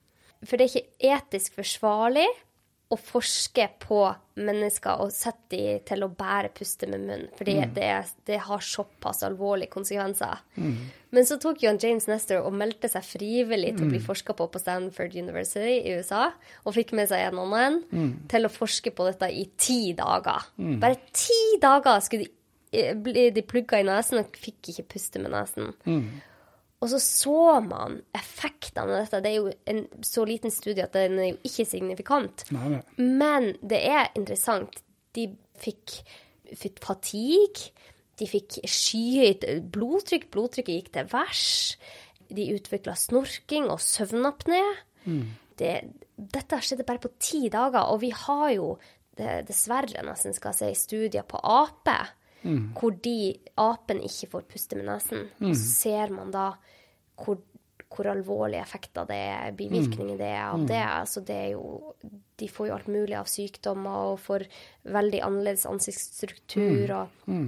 For 0.46 0.58
det 0.58 0.68
er 0.68 0.76
ikke 0.82 1.16
etisk 1.16 1.56
forsvarlig 1.56 2.28
å 2.94 2.98
forske 3.02 3.64
på 3.82 3.98
mennesker 4.38 5.00
og 5.02 5.10
sette 5.12 5.58
dem 5.58 5.80
til 5.88 6.04
å 6.06 6.10
bære 6.14 6.52
puste 6.54 6.86
med 6.86 7.02
munnen, 7.02 7.30
fordi 7.34 7.56
Mm. 7.64 7.74
det, 7.74 8.06
det 8.28 8.38
har 8.46 8.60
såpass 8.62 9.24
alvorlige 9.24 9.72
konsekvenser. 9.74 10.38
Men 11.12 11.26
så 11.26 11.40
tok 11.42 11.64
jo 11.64 11.70
han 11.70 11.80
James 11.82 12.06
Nestor 12.08 12.46
og 12.46 12.54
meldte 12.54 12.88
seg 12.88 13.02
frivillig 13.04 13.76
til 13.78 13.88
å 13.88 13.90
bli 13.90 14.00
forska 14.00 14.36
på 14.38 14.48
på 14.52 14.60
Stanford 14.62 15.16
University 15.16 15.80
i 15.82 15.96
USA, 15.98 16.32
og 16.64 16.76
fikk 16.76 16.94
med 16.94 17.10
seg 17.10 17.26
en 17.26 17.40
annen 17.40 17.82
til 18.30 18.46
å 18.46 18.54
forske 18.54 18.92
på 18.94 19.10
dette 19.10 19.32
i 19.34 19.50
ti 19.58 19.94
dager. 19.98 20.46
Bare 20.80 20.98
ti 21.12 21.58
dager 21.60 22.00
skulle 22.02 22.28
de, 23.06 23.28
de 23.36 23.44
plugga 23.48 23.82
i 23.82 23.88
nesen 23.88 24.22
og 24.22 24.40
fikk 24.40 24.72
ikke 24.74 24.88
puste 24.96 25.22
med 25.24 25.34
nesen. 25.36 25.74
Og 26.84 26.92
så 26.92 27.00
så 27.02 27.40
man 27.66 28.02
effektene 28.14 28.92
av 28.94 29.06
dette. 29.06 29.22
Det 29.24 29.32
er 29.32 29.40
jo 29.40 29.54
en 29.72 29.86
så 30.06 30.26
liten 30.28 30.54
studie 30.54 30.86
at 30.86 30.94
den 30.94 31.18
er 31.18 31.32
jo 31.32 31.40
ikke 31.48 31.66
signifikant. 31.70 32.46
Nei, 32.54 32.76
nei. 32.76 32.82
Men 33.00 33.54
det 33.64 33.82
er 33.88 34.12
interessant. 34.20 34.84
De 35.16 35.30
fikk 35.62 36.02
fikk 36.54 36.82
fatigue. 36.84 37.72
De 38.20 38.28
fikk 38.30 38.60
skyhøyt 38.70 39.48
blodtrykk. 39.74 40.30
Blodtrykket 40.34 40.76
gikk 40.78 40.92
til 40.96 41.10
værs. 41.12 41.48
De 42.36 42.50
utvikla 42.56 42.96
snorking 42.98 43.70
og 43.72 43.82
søvnapné. 43.84 44.62
Mm. 45.06 45.26
Det, 45.60 45.74
dette 46.16 46.60
skjedde 46.62 46.86
bare 46.88 47.04
på 47.04 47.14
ti 47.22 47.46
dager, 47.52 47.88
og 47.94 48.02
vi 48.02 48.12
har 48.12 48.50
jo 48.56 48.74
det, 49.16 49.46
dessverre 49.48 50.04
nesten 50.04 50.36
skal 50.36 50.56
jeg 50.60 50.76
si, 50.76 50.88
studier 50.90 51.24
på 51.28 51.40
aper, 51.40 52.10
mm. 52.46 52.62
hvor 52.78 52.96
de 53.04 53.18
apene 53.60 54.06
ikke 54.08 54.32
får 54.36 54.48
puste 54.54 54.80
med 54.80 54.90
nesen. 54.90 55.28
Mm. 55.42 55.52
Så 55.52 55.68
ser 55.74 56.14
man 56.14 56.32
da 56.34 56.48
hvor, 57.20 57.42
hvor 57.90 58.10
alvorlige 58.12 58.64
effekter 58.64 59.08
det 59.10 59.20
er, 59.34 59.54
bivirkninger 59.58 60.18
det 60.20 60.32
er 60.32 60.42
av 60.48 60.64
mm. 60.64 60.68
det. 60.72 60.82
Altså 60.88 61.24
det 61.26 61.38
er 61.44 61.54
jo, 61.56 61.94
de 62.40 62.50
får 62.52 62.70
jo 62.70 62.76
alt 62.80 62.92
mulig 62.92 63.18
av 63.20 63.30
sykdommer 63.32 64.12
og 64.12 64.20
får 64.24 64.48
veldig 64.96 65.24
annerledes 65.28 65.68
ansiktsstruktur. 65.70 66.86
Mm. 66.86 67.00
og 67.00 67.32
mm. 67.32 67.48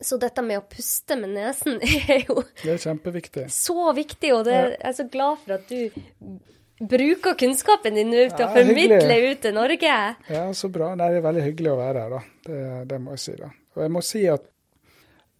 Så 0.00 0.14
dette 0.22 0.42
med 0.46 0.60
å 0.60 0.66
puste 0.70 1.16
med 1.18 1.32
nesen 1.34 1.80
er 2.06 2.22
jo 2.28 2.42
Det 2.62 2.76
er 2.76 2.84
kjempeviktig. 2.84 3.48
Så 3.50 3.90
viktig, 3.96 4.30
og 4.36 4.44
det, 4.46 4.58
jeg 4.76 4.84
er 4.92 4.94
så 5.00 5.08
glad 5.10 5.42
for 5.42 5.58
at 5.58 5.72
du 5.72 6.38
bruker 6.78 7.34
kunnskapen 7.34 7.96
din 7.98 8.10
nå 8.12 8.28
til 8.30 8.44
ja, 8.44 8.46
å 8.46 8.54
formidle 8.54 9.00
hyggelig. 9.00 9.30
ut 9.32 9.40
til 9.42 9.56
Norge. 9.56 9.94
Ja, 10.30 10.44
så 10.54 10.70
bra. 10.70 10.92
Nei, 10.98 11.10
det 11.10 11.18
er 11.18 11.24
veldig 11.26 11.46
hyggelig 11.48 11.72
å 11.72 11.78
være 11.80 12.04
her, 12.04 12.14
da. 12.14 12.20
Det, 12.46 12.60
det, 12.92 13.00
må 13.02 13.16
jeg 13.16 13.24
si. 13.24 13.34
da. 13.40 13.50
Og 13.76 13.82
jeg 13.84 13.92
må 13.94 14.02
si 14.04 14.24
at 14.30 14.46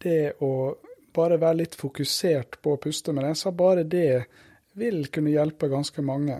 det 0.03 0.39
å 0.45 0.51
bare 1.15 1.39
være 1.41 1.61
litt 1.63 1.75
fokusert 1.75 2.59
på 2.63 2.75
å 2.75 2.81
puste 2.81 3.13
med 3.15 3.25
nesa, 3.27 3.51
bare 3.51 3.83
det 3.83 4.23
vil 4.79 5.07
kunne 5.11 5.33
hjelpe 5.33 5.67
ganske 5.71 6.03
mange. 6.05 6.37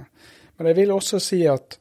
Men 0.57 0.69
jeg 0.69 0.77
vil 0.77 0.93
også 0.95 1.19
si 1.23 1.41
at 1.49 1.79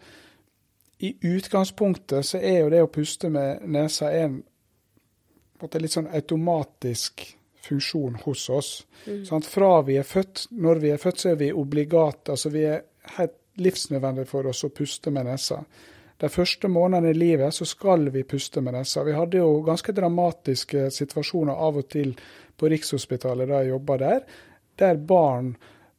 i 0.98 1.12
utgangspunktet 1.30 2.26
så 2.26 2.40
er 2.42 2.62
jo 2.62 2.70
det 2.72 2.82
å 2.82 2.90
puste 2.90 3.30
med 3.30 3.66
nesa 3.70 4.10
en 4.18 4.40
måte 5.62 5.80
litt 5.82 5.94
sånn 5.94 6.10
automatisk 6.14 7.22
funksjon 7.68 8.18
hos 8.24 8.48
oss. 8.54 8.70
Mm. 9.06 9.22
Sånn, 9.26 9.44
fra 9.46 9.82
vi 9.86 9.98
er 10.00 10.06
født, 10.06 10.48
når 10.50 10.82
vi 10.82 10.92
er 10.94 11.02
født, 11.02 11.22
så 11.22 11.32
er 11.32 11.38
vi 11.42 11.52
obligate. 11.52 12.34
Altså 12.34 12.50
vi 12.54 12.64
er 12.66 12.82
helt 13.18 13.36
livsnødvendig 13.58 14.26
for 14.30 14.46
oss 14.50 14.64
å 14.66 14.72
puste 14.74 15.12
med 15.14 15.26
nesa. 15.28 15.60
De 16.18 16.28
første 16.28 16.68
månedene 16.68 17.12
i 17.14 17.18
livet 17.18 17.54
så 17.54 17.66
skal 17.68 18.08
vi 18.10 18.24
puste 18.26 18.60
med 18.60 18.74
nesa. 18.74 19.04
Vi 19.06 19.14
hadde 19.14 19.38
jo 19.38 19.60
ganske 19.66 19.94
dramatiske 19.94 20.88
situasjoner 20.94 21.54
av 21.54 21.78
og 21.78 21.88
til 21.94 22.14
på 22.58 22.70
Rikshospitalet 22.72 23.48
da 23.48 23.62
jeg 23.62 23.72
jobba 23.76 23.98
der, 24.02 24.24
der 24.78 24.98
barn 24.98 25.52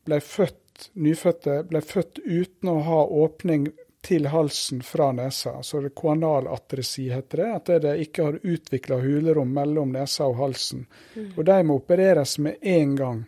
ble 0.08 0.20
født, 0.24 0.90
nyfødte 1.00 1.62
ble 1.70 1.82
født 1.84 2.20
uten 2.26 2.72
å 2.72 2.82
ha 2.84 3.00
åpning 3.24 3.70
til 4.02 4.28
halsen 4.32 4.82
fra 4.84 5.12
nesa. 5.12 5.58
Altså 5.60 5.82
det 5.84 5.94
koanalatresi 5.96 7.10
heter 7.12 7.44
det. 7.44 7.50
At 7.56 7.72
det 7.84 7.96
ikke 8.06 8.28
har 8.28 8.40
utvikla 8.44 9.00
hulerom 9.04 9.52
mellom 9.56 9.92
nesa 9.96 10.28
og 10.30 10.40
halsen. 10.40 10.86
Mm. 11.16 11.32
Og 11.36 11.44
de 11.46 11.58
må 11.68 11.80
opereres 11.82 12.38
med 12.40 12.60
en 12.62 12.96
gang. 12.96 13.24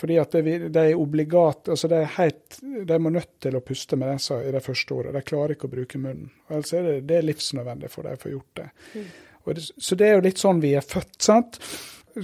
Fordi 0.00 0.18
at 0.18 0.34
de, 0.34 0.56
de 0.74 0.84
er 0.90 0.98
obligat, 0.98 1.68
altså 1.70 1.88
de, 1.90 2.00
er 2.02 2.14
helt, 2.16 2.58
de 2.88 2.98
må 2.98 3.12
nødt 3.14 3.36
til 3.44 3.56
å 3.56 3.62
puste 3.64 3.98
med 4.00 4.10
nesa 4.10 4.40
i 4.42 4.52
det 4.54 4.62
første 4.64 4.96
året. 4.96 5.14
De 5.14 5.22
klarer 5.26 5.54
ikke 5.54 5.68
å 5.70 5.74
bruke 5.74 6.00
munnen. 6.00 6.32
Altså 6.50 6.80
er 6.80 6.88
det, 6.88 6.96
det 7.10 7.18
er 7.18 7.28
livsnødvendig 7.28 7.92
for 7.92 8.08
dem 8.08 8.18
å 8.18 8.22
få 8.22 8.32
gjort 8.32 8.60
det. 8.60 8.68
Mm. 8.94 9.10
det. 9.46 9.66
Så 9.88 9.98
det 10.00 10.08
er 10.08 10.16
jo 10.16 10.24
litt 10.26 10.42
sånn 10.42 10.62
vi 10.64 10.74
er 10.78 10.86
født, 10.86 11.14
sant. 11.22 11.60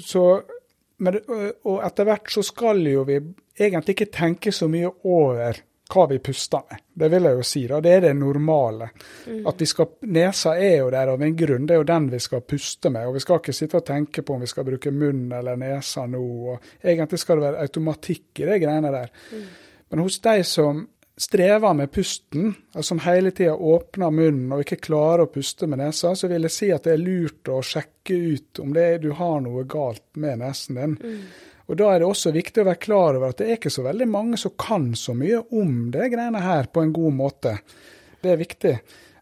Så, 0.02 0.24
men, 1.04 1.20
og 1.66 1.80
etter 1.86 2.10
hvert 2.10 2.32
så 2.34 2.44
skal 2.46 2.82
jo 2.90 3.06
vi 3.08 3.20
egentlig 3.60 3.96
ikke 3.96 4.12
tenke 4.14 4.54
så 4.54 4.68
mye 4.70 4.90
over 5.06 5.62
hva 5.90 6.06
vi 6.10 6.18
puster 6.22 6.62
med. 6.70 6.82
Det 7.00 7.08
vil 7.12 7.26
jeg 7.28 7.38
jo 7.38 7.46
si. 7.46 7.62
da, 7.66 7.80
Det 7.80 7.94
er 7.94 8.04
det 8.04 8.12
normale. 8.16 8.90
Mm. 9.26 9.40
At 9.46 9.60
vi 9.60 9.66
skal, 9.66 9.88
Nesa 10.02 10.54
er 10.58 10.76
jo 10.78 10.90
der 10.90 11.12
av 11.14 11.22
en 11.22 11.36
grunn. 11.36 11.66
Det 11.66 11.74
er 11.74 11.82
jo 11.82 11.88
den 11.88 12.10
vi 12.12 12.20
skal 12.20 12.44
puste 12.46 12.90
med. 12.90 13.08
og 13.08 13.14
Vi 13.14 13.24
skal 13.24 13.40
ikke 13.40 13.56
sitte 13.56 13.80
og 13.80 13.86
tenke 13.86 14.22
på 14.22 14.36
om 14.36 14.44
vi 14.44 14.50
skal 14.50 14.68
bruke 14.68 14.92
munn 14.94 15.32
eller 15.32 15.58
nesa 15.60 16.06
nå. 16.06 16.22
og 16.54 16.84
Egentlig 16.84 17.18
skal 17.18 17.40
det 17.40 17.48
være 17.48 17.66
automatikk 17.66 18.42
i 18.42 18.48
de 18.48 18.62
greiene 18.62 18.94
der. 18.94 19.12
Mm. 19.32 19.44
Men 19.90 20.04
hos 20.04 20.18
de 20.22 20.42
som 20.46 20.86
strever 21.20 21.74
med 21.76 21.90
pusten, 21.92 22.54
og 22.74 22.84
som 22.84 23.00
hele 23.04 23.30
tida 23.36 23.52
åpner 23.52 24.12
munnen 24.14 24.52
og 24.54 24.62
ikke 24.64 24.80
klarer 24.86 25.26
å 25.26 25.32
puste 25.32 25.68
med 25.68 25.82
nesa, 25.82 26.14
så 26.16 26.30
vil 26.30 26.46
jeg 26.48 26.54
si 26.54 26.70
at 26.72 26.86
det 26.86 26.94
er 26.94 27.02
lurt 27.02 27.50
å 27.52 27.60
sjekke 27.60 28.16
ut 28.16 28.60
om 28.62 28.72
det 28.72 29.02
du 29.02 29.10
har 29.18 29.42
noe 29.44 29.66
galt 29.68 30.06
med 30.16 30.40
nesen 30.40 30.80
din. 30.80 30.96
Mm. 30.96 31.18
Og 31.70 31.76
Da 31.78 31.92
er 31.94 32.00
det 32.02 32.08
også 32.08 32.32
viktig 32.34 32.64
å 32.64 32.66
være 32.66 32.82
klar 32.82 33.14
over 33.14 33.30
at 33.30 33.38
det 33.38 33.46
er 33.46 33.58
ikke 33.60 33.70
så 33.70 33.84
veldig 33.86 34.08
mange 34.10 34.38
som 34.42 34.56
kan 34.58 34.88
så 34.98 35.14
mye 35.14 35.38
om 35.54 35.92
det 35.94 36.08
greiene 36.10 36.42
her 36.42 36.66
på 36.66 36.82
en 36.82 36.90
god 36.96 37.14
måte. 37.14 37.52
Det 38.18 38.32
er 38.32 38.40
viktig. 38.40 38.72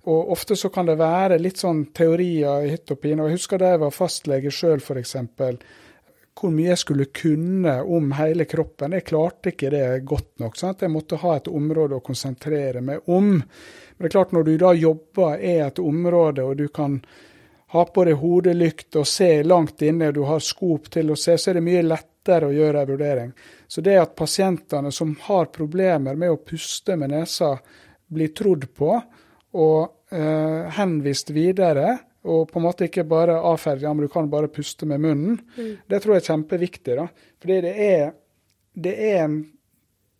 Og 0.09 0.33
ofte 0.33 0.57
så 0.57 0.71
kan 0.73 0.89
det 0.89 0.97
være 0.97 1.37
litt 1.43 1.61
sånn 1.61 1.91
teorier 1.93 2.65
i 2.65 2.73
hytt 2.73 2.95
og 2.95 3.03
pine. 3.03 3.21
Og 3.21 3.29
jeg 3.29 3.37
husker 3.43 3.61
da 3.61 3.75
jeg 3.75 3.83
var 3.83 3.93
fastlege 3.93 4.53
sjøl, 4.55 4.81
f.eks. 4.81 5.15
Hvor 6.39 6.55
mye 6.55 6.71
jeg 6.71 6.81
skulle 6.81 7.11
kunne 7.13 7.75
om 7.85 8.15
hele 8.17 8.47
kroppen. 8.49 8.97
Jeg 8.97 9.09
klarte 9.11 9.53
ikke 9.53 9.73
det 9.75 9.85
godt 10.09 10.39
nok. 10.41 10.57
Sant? 10.57 10.87
Jeg 10.87 10.95
måtte 10.95 11.21
ha 11.21 11.37
et 11.37 11.53
område 11.53 11.99
å 11.99 12.05
konsentrere 12.05 12.81
meg 12.81 13.13
om. 13.13 13.35
Men 13.37 14.01
det 14.01 14.09
er 14.09 14.17
klart, 14.17 14.33
når 14.33 14.49
du 14.49 14.55
da 14.63 14.73
jobber 14.79 15.43
i 15.45 15.59
et 15.67 15.83
område, 15.85 16.49
og 16.49 16.57
du 16.57 16.71
kan 16.73 17.03
ha 17.75 17.85
på 17.85 18.05
deg 18.09 18.23
hodelykt 18.23 18.97
og 18.97 19.05
se 19.11 19.43
langt 19.45 19.85
inne, 19.85 20.09
og 20.09 20.17
du 20.17 20.23
har 20.31 20.41
skop 20.41 20.89
til 20.95 21.13
å 21.13 21.19
se, 21.21 21.37
så 21.37 21.51
er 21.51 21.59
det 21.59 21.67
mye 21.69 21.85
lettere 21.85 22.18
lettere 22.29 22.49
å 22.49 22.53
gjøre 22.53 22.83
en 22.83 22.89
vurdering. 22.89 23.33
Så 23.69 23.81
det 23.81 23.99
at 23.99 24.17
pasientene 24.17 24.93
som 24.93 25.17
har 25.23 25.47
problemer 25.53 26.17
med 26.17 26.31
å 26.31 26.37
puste 26.37 26.97
med 26.97 27.11
nesa, 27.11 27.57
blir 28.09 28.33
trodd 28.33 28.69
på 28.75 28.95
og 29.53 30.13
eh, 30.13 30.69
henvist 30.77 31.31
videre, 31.31 31.99
og 32.29 32.51
på 32.51 32.59
en 32.59 32.65
måte 32.65 32.89
ikke 32.89 33.07
bare 33.09 33.39
avferdig, 33.41 33.85
ja, 33.87 33.93
men 33.95 34.05
du 34.07 34.13
kan 34.13 34.29
bare 34.29 34.51
puste 34.53 34.87
med 34.87 35.01
munnen, 35.01 35.39
mm. 35.57 35.77
det 35.89 36.01
tror 36.03 36.17
jeg 36.17 36.25
er 36.25 36.33
kjempeviktig. 36.33 36.97
da. 36.99 37.07
Fordi 37.41 37.61
det 37.65 37.75
er, 37.85 38.11
det 38.75 38.95
er 39.09 39.23
en 39.25 39.39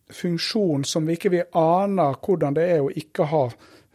funksjon 0.09 0.87
som 0.89 1.05
vi 1.05 1.19
ikke 1.19 1.33
vil 1.35 1.59
ane 1.59 2.07
hvordan 2.25 2.57
det 2.57 2.65
er 2.77 2.85
å 2.85 2.93
ikke 2.93 3.27
ha 3.29 3.43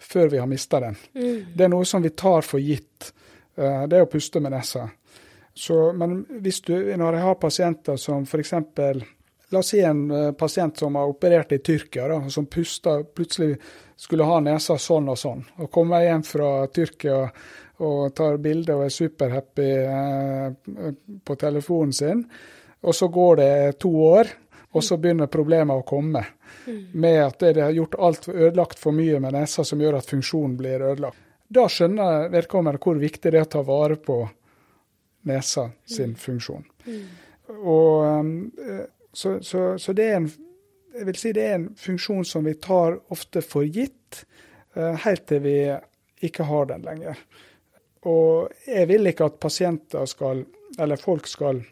før 0.03 0.29
vi 0.29 0.41
har 0.41 0.49
mista 0.51 0.81
den. 0.83 0.97
Mm. 1.15 1.55
Det 1.55 1.65
er 1.65 1.71
noe 1.73 1.87
som 1.89 2.03
vi 2.03 2.11
tar 2.13 2.45
for 2.45 2.61
gitt. 2.61 3.13
Eh, 3.55 3.85
det 3.89 3.97
er 3.97 4.05
å 4.05 4.11
puste 4.11 4.41
med 4.43 4.53
nesa. 4.53 4.89
Så, 5.53 5.93
men 5.93 6.23
du, 6.65 6.75
når 6.97 7.13
jeg 7.13 7.25
har 7.27 7.35
pasienter 7.41 7.97
som 8.01 8.23
f.eks. 8.25 8.53
La 9.53 9.59
oss 9.59 9.69
si 9.69 9.83
en 9.85 10.07
uh, 10.11 10.31
pasient 10.33 10.79
som 10.81 10.95
har 10.97 11.11
operert 11.11 11.51
i 11.53 11.59
Tyrkia, 11.61 12.07
da, 12.09 12.29
som 12.29 12.47
puster, 12.49 13.03
plutselig 13.03 13.59
skulle 13.95 14.25
ha 14.25 14.39
nesa 14.41 14.79
sånn 14.81 15.11
og 15.13 15.19
sånn. 15.19 15.43
Og 15.61 15.69
kommer 15.71 16.01
hjem 16.01 16.23
fra 16.25 16.49
Tyrkia 16.73 17.19
og 17.83 18.15
tar 18.17 18.39
bilde 18.41 18.75
og 18.77 18.85
er 18.85 18.93
superhappy 18.93 19.69
eh, 19.81 20.93
på 21.25 21.35
telefonen 21.41 21.93
sin. 21.93 22.23
Og 22.83 22.95
så 22.95 23.07
går 23.13 23.39
det 23.39 23.53
to 23.81 23.91
år, 24.05 24.29
og 24.73 24.83
så 24.83 24.97
begynner 25.01 25.31
problemet 25.31 25.81
å 25.81 25.85
komme. 25.87 26.23
Med 26.93 27.19
at 27.25 27.41
det 27.43 27.61
har 27.61 27.73
gjort 27.75 27.97
alt 27.99 28.27
ødelagt 28.29 28.79
for 28.79 28.95
mye 28.95 29.19
med 29.19 29.35
nesa 29.35 29.65
som 29.67 29.81
gjør 29.81 29.99
at 29.99 30.09
funksjonen 30.09 30.55
blir 30.57 30.85
ødelagt. 30.85 31.19
Da 31.53 31.67
skjønner 31.69 32.29
vedkommende 32.33 32.81
hvor 32.81 32.97
viktig 33.01 33.31
det 33.31 33.41
er 33.41 33.47
å 33.47 33.51
ta 33.57 33.61
vare 33.65 33.97
på 34.01 34.21
nesa 35.29 35.69
sin 35.85 36.13
mm. 36.13 36.19
funksjon. 36.19 36.65
Mm. 36.85 37.03
Og, 37.53 38.19
um, 38.19 38.51
eh, 38.59 38.85
så, 39.13 39.37
så, 39.41 39.77
så, 39.77 39.93
det 39.93 40.09
er 40.09 40.19
en 40.21 40.31
jeg 40.93 41.07
vil 41.07 41.17
si 41.17 41.31
det 41.33 41.43
er 41.47 41.55
en 41.57 41.69
funksjon 41.77 42.25
som 42.27 42.45
vi 42.45 42.53
tar 42.61 42.99
ofte 43.13 43.41
for 43.41 43.65
gitt, 43.65 44.19
uh, 44.77 44.93
helt 45.01 45.23
til 45.25 45.41
vi 45.41 45.57
ikke 46.23 46.45
har 46.45 46.67
den 46.69 46.85
lenger. 46.85 47.17
Og 48.05 48.51
jeg 48.67 48.87
vil 48.91 49.09
ikke 49.09 49.25
at 49.25 49.39
pasienter 49.41 50.05
skal, 50.05 50.43
eller 50.77 51.01
folk 51.01 51.25
skal 51.27 51.63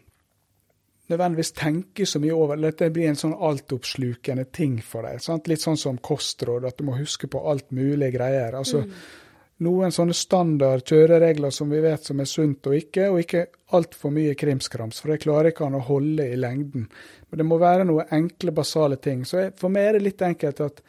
nødvendigvis 1.12 1.52
tenke 1.54 2.06
så 2.08 2.18
mye 2.18 2.34
over 2.34 2.58
det. 2.58 2.72
Dette 2.72 2.90
blir 2.96 3.12
en 3.12 3.20
sånn 3.20 3.36
altoppslukende 3.36 4.48
ting 4.50 4.80
for 4.82 5.06
deg. 5.06 5.22
Sant? 5.22 5.46
Litt 5.46 5.62
sånn 5.62 5.78
som 5.78 6.02
kostråd, 6.02 6.66
at 6.66 6.80
du 6.80 6.88
må 6.88 6.96
huske 6.98 7.30
på 7.30 7.44
alt 7.52 7.70
mulig 7.70 8.10
greier. 8.16 8.58
Altså, 8.58 8.82
mm 8.82 9.20
noen 9.62 9.94
sånne 9.94 10.14
standard 10.16 10.84
kjøreregler 10.88 11.52
som 11.54 11.70
vi 11.72 11.80
vet 11.84 12.08
som 12.08 12.20
er 12.22 12.28
sunt 12.30 12.66
og 12.68 12.76
ikke, 12.76 13.08
og 13.10 13.20
ikke 13.22 13.46
altfor 13.76 14.12
mye 14.14 14.34
krimskrams, 14.38 15.00
for 15.00 15.12
det 15.12 15.22
klarer 15.24 15.52
ikke 15.52 15.66
han 15.68 15.78
å 15.78 15.86
holde 15.86 16.26
i 16.28 16.38
lengden. 16.38 16.88
Men 17.30 17.40
det 17.40 17.46
må 17.48 17.58
være 17.62 17.86
noen 17.88 18.10
enkle, 18.12 18.54
basale 18.54 18.98
ting. 19.00 19.24
Så 19.28 19.48
for 19.58 19.72
meg 19.72 19.88
er 19.88 19.98
det 19.98 20.06
litt 20.08 20.24
enkelt 20.26 20.60
at 20.64 20.82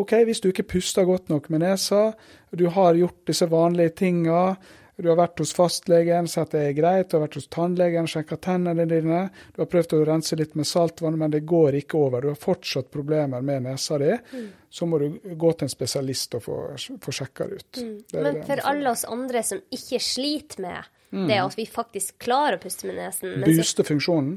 OK, 0.00 0.14
hvis 0.24 0.40
du 0.40 0.48
ikke 0.48 0.70
puster 0.78 1.04
godt 1.04 1.28
nok 1.28 1.50
med 1.52 1.66
nesa, 1.66 2.12
du 2.56 2.64
har 2.72 2.96
gjort 2.96 3.26
disse 3.28 3.48
vanlige 3.52 3.92
tinga, 4.00 4.54
du 4.96 5.08
har 5.08 5.16
vært 5.16 5.40
hos 5.40 5.54
fastlegen, 5.56 6.28
sett 6.28 6.52
det 6.52 6.62
er 6.68 6.74
greit. 6.76 7.08
Du 7.10 7.16
har 7.16 7.24
vært 7.24 7.38
hos 7.40 7.48
tannlegen, 7.52 8.08
sjekka 8.10 8.36
tennene 8.44 8.84
dine. 8.88 9.22
Du 9.54 9.62
har 9.62 9.70
prøvd 9.72 9.94
å 9.96 10.02
rense 10.04 10.36
litt 10.36 10.52
med 10.58 10.68
saltvann, 10.68 11.16
men 11.18 11.32
det 11.32 11.42
går 11.48 11.78
ikke 11.80 11.96
over. 11.98 12.22
Du 12.22 12.32
har 12.32 12.38
fortsatt 12.38 12.90
problemer 12.92 13.44
med 13.44 13.64
nesa 13.64 13.98
di. 14.02 14.12
Mm. 14.12 14.46
Så 14.68 14.88
må 14.88 15.00
du 15.00 15.08
gå 15.24 15.52
til 15.56 15.68
en 15.68 15.72
spesialist 15.72 16.36
og 16.36 16.44
få, 16.44 16.58
få 16.76 17.16
sjekka 17.22 17.48
det 17.48 17.62
ut. 17.62 17.80
Mm. 17.80 17.94
Det 18.12 18.24
men 18.28 18.40
for 18.48 18.64
alle 18.68 18.92
oss 18.92 19.06
andre 19.08 19.44
som 19.48 19.64
ikke 19.72 20.00
sliter 20.04 20.64
med 20.66 20.92
mm. 21.10 21.26
det 21.30 21.40
at 21.40 21.58
vi 21.58 21.68
faktisk 21.68 22.20
klarer 22.28 22.60
å 22.60 22.62
puste 22.62 22.88
med 22.90 23.00
nesen 23.00 23.46
Booste 23.48 23.88
funksjonen? 23.88 24.36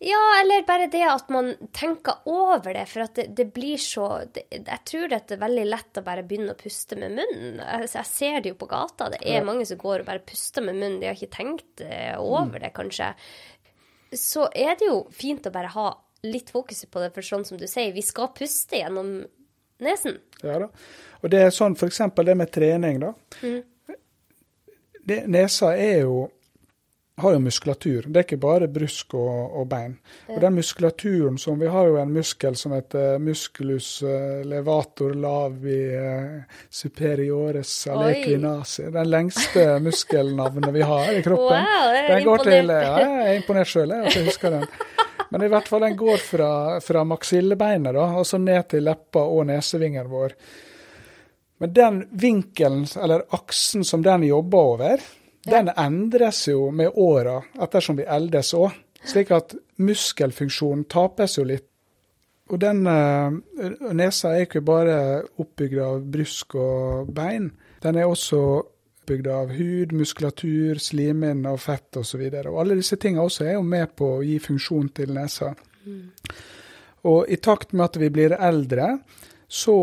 Ja, 0.00 0.18
eller 0.40 0.62
bare 0.62 0.86
det 0.86 1.00
at 1.10 1.28
man 1.34 1.48
tenker 1.74 2.20
over 2.30 2.70
det, 2.76 2.84
for 2.86 3.02
at 3.02 3.16
det, 3.18 3.24
det 3.34 3.48
blir 3.54 3.80
så 3.82 4.04
det, 4.30 4.44
Jeg 4.54 4.84
tror 4.86 5.08
det 5.10 5.18
er 5.34 5.40
veldig 5.40 5.64
lett 5.66 5.98
å 5.98 6.04
bare 6.06 6.22
begynne 6.22 6.52
å 6.54 6.58
puste 6.60 6.94
med 7.00 7.16
munnen. 7.16 7.58
Jeg, 7.58 7.88
jeg 7.96 8.06
ser 8.06 8.36
det 8.44 8.52
jo 8.52 8.58
på 8.60 8.68
gata. 8.70 9.08
Det 9.10 9.18
er 9.24 9.40
Ja. 9.40 9.44
mange 9.48 9.66
som 9.66 9.80
går 9.80 10.04
og 10.04 10.06
bare 10.06 10.22
puster 10.22 10.62
med 10.62 10.76
munnen. 10.78 11.00
De 11.02 11.08
har 11.10 11.18
ikke 11.18 11.34
tenkt 11.34 11.82
eh, 11.82 12.14
over 12.20 12.62
det, 12.62 12.70
kanskje. 12.76 13.10
Så 14.14 14.46
er 14.54 14.78
det 14.78 14.86
jo 14.86 15.00
fint 15.10 15.46
å 15.50 15.52
bare 15.52 15.72
ha 15.74 15.88
litt 16.22 16.50
fokus 16.54 16.84
på 16.90 17.02
det, 17.02 17.10
for 17.14 17.22
sånn 17.26 17.44
som 17.46 17.58
du 17.58 17.66
sier, 17.70 17.90
vi 17.94 18.02
skal 18.06 18.30
puste 18.34 18.78
gjennom 18.78 19.24
nesen. 19.82 20.20
Ja 20.42 20.60
da. 20.62 20.70
Og 21.22 21.30
det 21.34 21.42
er 21.42 21.50
sånn 21.54 21.74
f.eks. 21.74 22.00
det 22.22 22.34
med 22.38 22.50
trening, 22.54 23.02
da. 23.02 23.12
Det, 25.08 25.22
nesa 25.26 25.74
er 25.78 26.02
jo 26.04 26.28
har 27.18 27.32
jo 27.32 27.38
muskulatur. 27.42 28.06
Det 28.06 28.20
er 28.20 28.26
ikke 28.26 28.40
bare 28.42 28.68
brusk 28.72 29.14
og, 29.18 29.56
og 29.60 29.66
bein. 29.70 29.96
Og 30.28 30.40
den 30.42 30.58
muskulaturen 30.58 31.38
som 31.38 31.58
Vi 31.58 31.70
har 31.70 31.88
jo 31.88 31.96
en 31.98 32.12
muskel 32.14 32.56
som 32.56 32.74
heter 32.76 33.18
musculus 33.22 34.02
eh, 34.02 34.44
levator 34.46 35.14
lavi 35.18 35.78
eh, 35.96 36.60
superiores 36.70 37.72
alequinasi. 37.90 38.88
Den 38.94 39.10
lengste 39.10 39.66
muskelnavnet 39.88 40.70
vi 40.74 40.86
har 40.86 41.12
i 41.12 41.24
kroppen. 41.26 41.66
Wow, 41.66 41.90
jeg 41.96 42.04
er 42.04 42.14
den 42.14 42.28
går 42.28 42.44
til, 42.44 42.58
imponert. 42.60 42.86
ja, 42.86 43.10
jeg 43.10 43.26
er 43.32 43.42
imponert 43.42 43.72
sjøl, 43.72 43.96
at 43.98 44.16
jeg 44.16 44.30
husker 44.30 44.56
den. 44.58 44.70
Men 45.28 45.44
i 45.44 45.50
hvert 45.52 45.68
fall 45.68 45.84
den 45.84 45.98
går 45.98 46.22
fra, 46.24 46.52
fra 46.80 47.04
maksillebeinet 47.04 47.94
da, 47.96 48.06
og 48.16 48.26
så 48.26 48.40
ned 48.40 48.70
til 48.72 48.86
leppa 48.88 49.26
og 49.28 49.46
nesevingen 49.50 50.08
vår. 50.08 50.34
Men 51.58 51.72
den 51.74 52.02
vinkelen, 52.10 52.86
eller 53.02 53.26
aksen 53.34 53.84
som 53.84 54.02
den 54.02 54.28
jobber 54.28 54.74
over, 54.74 55.02
den 55.50 55.70
endres 55.76 56.44
jo 56.48 56.68
med 56.74 56.94
åra 56.94 57.40
ettersom 57.60 57.98
vi 57.98 58.06
eldes 58.08 58.54
òg. 58.56 58.74
Slik 59.08 59.30
at 59.32 59.54
muskelfunksjonen 59.78 60.86
tapes 60.90 61.38
jo 61.38 61.44
litt. 61.46 61.66
Og 62.48 62.60
den 62.60 62.86
eh, 62.88 63.36
nesa 63.94 64.32
er 64.34 64.46
ikke 64.46 64.64
bare 64.64 64.98
oppbygd 65.38 65.80
av 65.84 66.02
brusk 66.08 66.56
og 66.58 67.12
bein. 67.14 67.50
Den 67.84 68.00
er 68.00 68.08
også 68.08 68.40
oppbygd 69.08 69.28
av 69.32 69.52
hud, 69.56 69.92
muskulatur, 69.96 70.80
slimhinne 70.82 71.52
og 71.52 71.60
fett 71.62 72.00
osv. 72.00 72.24
Og, 72.24 72.38
så 72.42 72.52
og 72.52 72.60
alle 72.62 72.78
disse 72.80 72.98
tingene 73.00 73.26
også 73.28 73.46
er 73.46 73.58
jo 73.58 73.64
med 73.64 73.94
på 73.96 74.14
å 74.16 74.24
gi 74.24 74.38
funksjon 74.42 74.90
til 74.96 75.14
nesa. 75.16 75.52
Og 77.08 77.28
i 77.30 77.38
takt 77.40 77.72
med 77.72 77.86
at 77.86 78.00
vi 78.00 78.10
blir 78.12 78.34
eldre, 78.36 78.98
så 79.48 79.76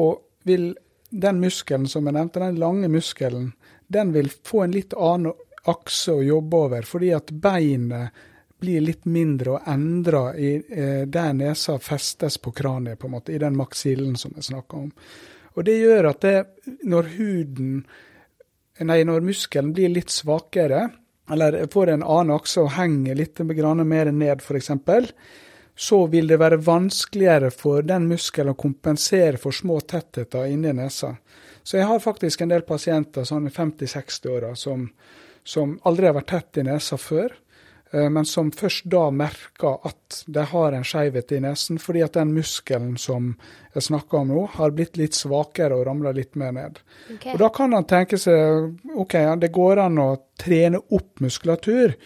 vil 0.46 0.74
den 1.10 1.40
muskelen 1.42 1.88
som 1.90 2.06
jeg 2.06 2.18
nevnte, 2.18 2.42
den 2.44 2.60
lange 2.62 2.90
muskelen, 2.92 3.54
den 3.88 4.14
vil 4.14 4.30
få 4.30 4.66
en 4.66 4.74
litt 4.74 4.94
annen 4.98 5.34
akse 5.72 6.14
å 6.14 6.24
jobbe 6.24 6.64
over, 6.68 6.88
fordi 6.88 7.12
at 7.16 7.32
beinet 7.32 8.26
blir 8.62 8.82
litt 8.82 9.06
mindre 9.06 9.58
og 9.58 9.70
endra 9.70 10.26
eh, 10.34 11.06
der 11.08 11.34
nesa 11.38 11.78
festes 11.80 12.38
på 12.42 12.54
kraniet, 12.56 13.00
på 13.00 13.10
en 13.10 13.16
måte, 13.18 13.34
i 13.36 13.42
den 13.42 13.58
maksillen 13.58 14.16
som 14.18 14.34
jeg 14.36 14.50
snakka 14.50 14.84
om. 14.86 14.92
Og 15.56 15.66
det 15.68 15.78
gjør 15.80 16.12
at 16.12 16.22
det, 16.26 16.38
når 16.84 17.16
huden 17.20 17.72
Nei, 18.76 19.06
når 19.08 19.24
muskelen 19.24 19.70
blir 19.72 19.88
litt 19.88 20.12
svakere, 20.12 20.82
eller 21.32 21.62
får 21.72 21.94
en 21.94 22.02
annen 22.04 22.36
akse 22.36 22.60
og 22.60 22.74
henger 22.76 23.16
litt 23.16 23.40
mer 23.40 24.12
ned, 24.12 24.42
f.eks., 24.44 24.72
så 25.76 26.00
vil 26.08 26.28
det 26.28 26.38
være 26.40 26.60
vanskeligere 26.60 27.52
for 27.52 27.88
den 27.88 28.08
muskelen 28.08 28.52
å 28.52 28.60
kompensere 28.60 29.40
for 29.40 29.56
små 29.56 29.80
tettheter 29.80 30.48
inni 30.52 30.74
nesa. 30.74 31.14
Så 31.64 31.78
jeg 31.78 31.88
har 31.88 32.00
faktisk 32.00 32.42
en 32.42 32.52
del 32.52 32.68
pasienter 32.68 33.24
sånn 33.24 33.48
i 33.48 33.52
50-60-åra 33.52 34.54
som, 34.56 34.90
som 35.46 35.80
aldri 35.86 36.10
har 36.10 36.18
vært 36.18 36.32
tett 36.34 36.62
i 36.62 36.66
nesa 36.66 36.98
før, 37.00 37.34
eh, 37.94 38.08
men 38.10 38.26
som 38.26 38.52
først 38.52 38.88
da 38.92 39.06
merker 39.14 39.78
at 39.88 40.24
de 40.26 40.46
har 40.52 40.76
en 40.76 40.86
skjevhet 40.88 41.36
i 41.38 41.42
nesen, 41.46 41.80
fordi 41.82 42.04
at 42.06 42.18
den 42.18 42.34
muskelen 42.36 42.96
som 43.02 43.34
jeg 43.76 43.88
snakker 43.90 44.24
om 44.24 44.34
nå, 44.34 44.46
har 44.58 44.76
blitt 44.76 44.98
litt 44.98 45.18
svakere 45.18 45.78
og 45.78 45.86
ramla 45.88 46.16
litt 46.18 46.36
mer 46.40 46.56
ned. 46.58 46.80
Okay. 47.18 47.36
Og 47.36 47.42
da 47.44 47.52
kan 47.54 47.78
han 47.78 47.88
tenke 47.90 48.20
seg 48.22 48.96
ok, 48.96 49.20
det 49.42 49.54
går 49.54 49.86
an 49.86 50.02
å 50.02 50.12
trene 50.42 50.82
opp 50.90 51.22
muskulatur. 51.24 51.98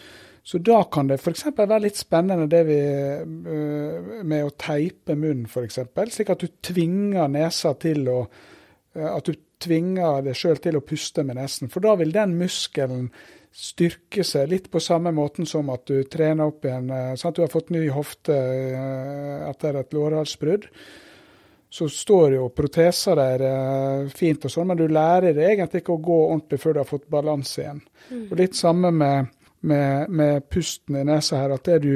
Så 0.42 0.58
da 0.58 0.82
kan 0.92 1.06
det 1.06 1.20
f.eks. 1.20 1.44
være 1.56 1.82
litt 1.84 1.98
spennende 2.00 2.48
det 2.50 2.62
vi, 2.66 2.78
øh, 2.80 4.22
med 4.26 4.46
å 4.46 4.54
teipe 4.58 5.14
munnen, 5.14 5.44
f.eks. 5.46 5.82
Slik 6.10 6.32
at 6.32 6.42
du 6.42 6.48
tvinger 6.64 7.28
nesa 7.30 7.74
til 7.78 8.08
å 8.08 8.22
øh, 8.24 9.10
At 9.10 9.28
du 9.28 9.36
tvinger 9.60 10.24
deg 10.26 10.38
sjøl 10.38 10.58
til 10.62 10.78
å 10.78 10.84
puste 10.84 11.24
med 11.26 11.38
nesen. 11.40 11.70
For 11.72 11.84
da 11.84 11.94
vil 12.00 12.14
den 12.14 12.34
muskelen 12.40 13.10
styrke 13.50 14.24
seg 14.24 14.50
litt 14.52 14.70
på 14.70 14.80
samme 14.82 15.12
måten 15.12 15.48
som 15.48 15.72
at 15.74 15.86
du 15.90 16.04
trener 16.06 16.52
opp 16.52 16.64
igjen 16.64 16.90
sånn 17.18 17.32
at 17.32 17.38
Du 17.38 17.42
har 17.42 17.50
fått 17.50 17.72
ny 17.74 17.88
hofte 17.90 18.36
øh, 18.36 19.48
etter 19.50 19.80
et 19.80 19.96
lårhalsbrudd 19.96 20.68
så 21.70 21.88
står 21.88 22.34
jo 22.34 22.48
proteser 22.50 23.18
der 23.18 23.44
eh, 23.46 24.08
fint 24.14 24.44
og 24.44 24.50
sånn, 24.50 24.72
men 24.72 24.78
du 24.80 24.88
lærer 24.90 25.36
deg 25.36 25.52
egentlig 25.52 25.84
ikke 25.84 25.94
å 25.94 26.02
gå 26.02 26.18
ordentlig 26.24 26.58
før 26.58 26.74
du 26.74 26.80
har 26.82 26.88
fått 26.88 27.06
balanse 27.12 27.62
igjen. 27.62 27.82
Og 28.26 28.34
litt 28.40 28.58
samme 28.58 28.90
med, 28.90 29.30
med, 29.70 30.10
med 30.10 30.48
pusten 30.50 30.98
i 30.98 31.04
nesa 31.06 31.38
her, 31.38 31.54
at 31.54 31.70
det 31.70 31.78
du, 31.84 31.92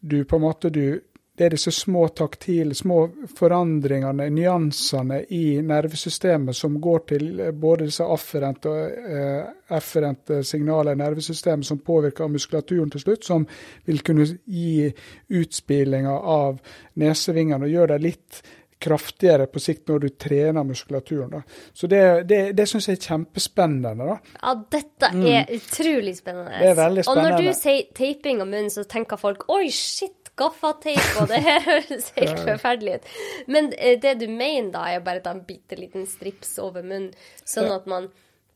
du 0.00 0.24
på 0.26 0.40
en 0.40 0.46
måte 0.48 0.72
du 0.74 0.98
er 1.44 1.54
disse 1.54 1.72
små 1.74 2.06
taktile, 2.16 2.74
små 2.74 2.98
forandringene, 3.38 4.28
nyansene 4.30 5.22
i 5.34 5.44
nervesystemet 5.64 6.56
som 6.56 6.78
går 6.80 7.04
til 7.12 7.28
eh, 7.40 7.52
både 7.52 7.88
disse 7.90 8.06
afferente 8.06 8.70
og 8.70 9.12
eh, 9.18 9.52
efferente 9.72 10.42
signaler 10.46 10.96
i 10.96 11.02
nervesystemet 11.02 11.66
som 11.66 11.82
påvirker 11.84 12.32
muskulaturen 12.32 12.90
til 12.92 13.04
slutt, 13.04 13.28
som 13.28 13.46
vil 13.88 14.02
kunne 14.04 14.26
gi 14.26 14.88
utspillinger 15.32 16.32
av 16.38 16.58
nesevingene 17.00 17.68
og 17.68 17.76
gjøre 17.76 17.96
deg 17.96 18.10
litt 18.10 18.42
kraftigere 18.82 19.46
på 19.46 19.60
sikt 19.62 19.90
når 19.90 20.02
du 20.02 20.08
trener 20.18 20.66
muskulaturen. 20.66 21.30
Da. 21.30 21.42
Så 21.72 21.86
det, 21.90 22.02
det, 22.28 22.40
det 22.58 22.66
syns 22.68 22.88
jeg 22.90 22.98
er 22.98 23.04
kjempespennende. 23.12 24.08
da. 24.08 24.16
Ja, 24.40 24.54
dette 24.76 25.12
er 25.12 25.52
utrolig 25.54 26.16
spennende. 26.18 26.50
Mm. 26.50 26.58
Det 26.58 26.70
er 26.72 26.80
veldig 26.80 27.04
spennende. 27.06 27.36
Og 27.36 27.44
når 27.44 27.46
du 27.46 27.60
sier 27.60 27.86
teiping 27.98 28.42
av 28.42 28.50
munnen, 28.50 28.72
så 28.74 28.86
tenker 28.90 29.20
folk 29.20 29.46
oi, 29.52 29.68
shit, 29.70 30.21
gaffateip, 30.42 31.06
og 31.22 31.30
det 31.30 31.40
her 31.46 31.62
høres 31.70 32.10
helt 32.18 32.42
forferdelig 32.42 32.98
ut. 32.98 33.08
Men 33.54 33.70
eh, 33.78 33.94
det 34.02 34.16
du 34.20 34.26
mener 34.28 34.74
da, 34.74 34.84
er 34.92 35.06
bare 35.06 35.22
ta 35.24 35.32
en 35.36 35.44
bitte 35.48 35.78
liten 35.80 36.04
strips 36.10 36.58
over 36.62 36.82
munnen, 36.84 37.14
sånn 37.46 37.70
at 37.72 37.88
man 37.90 38.10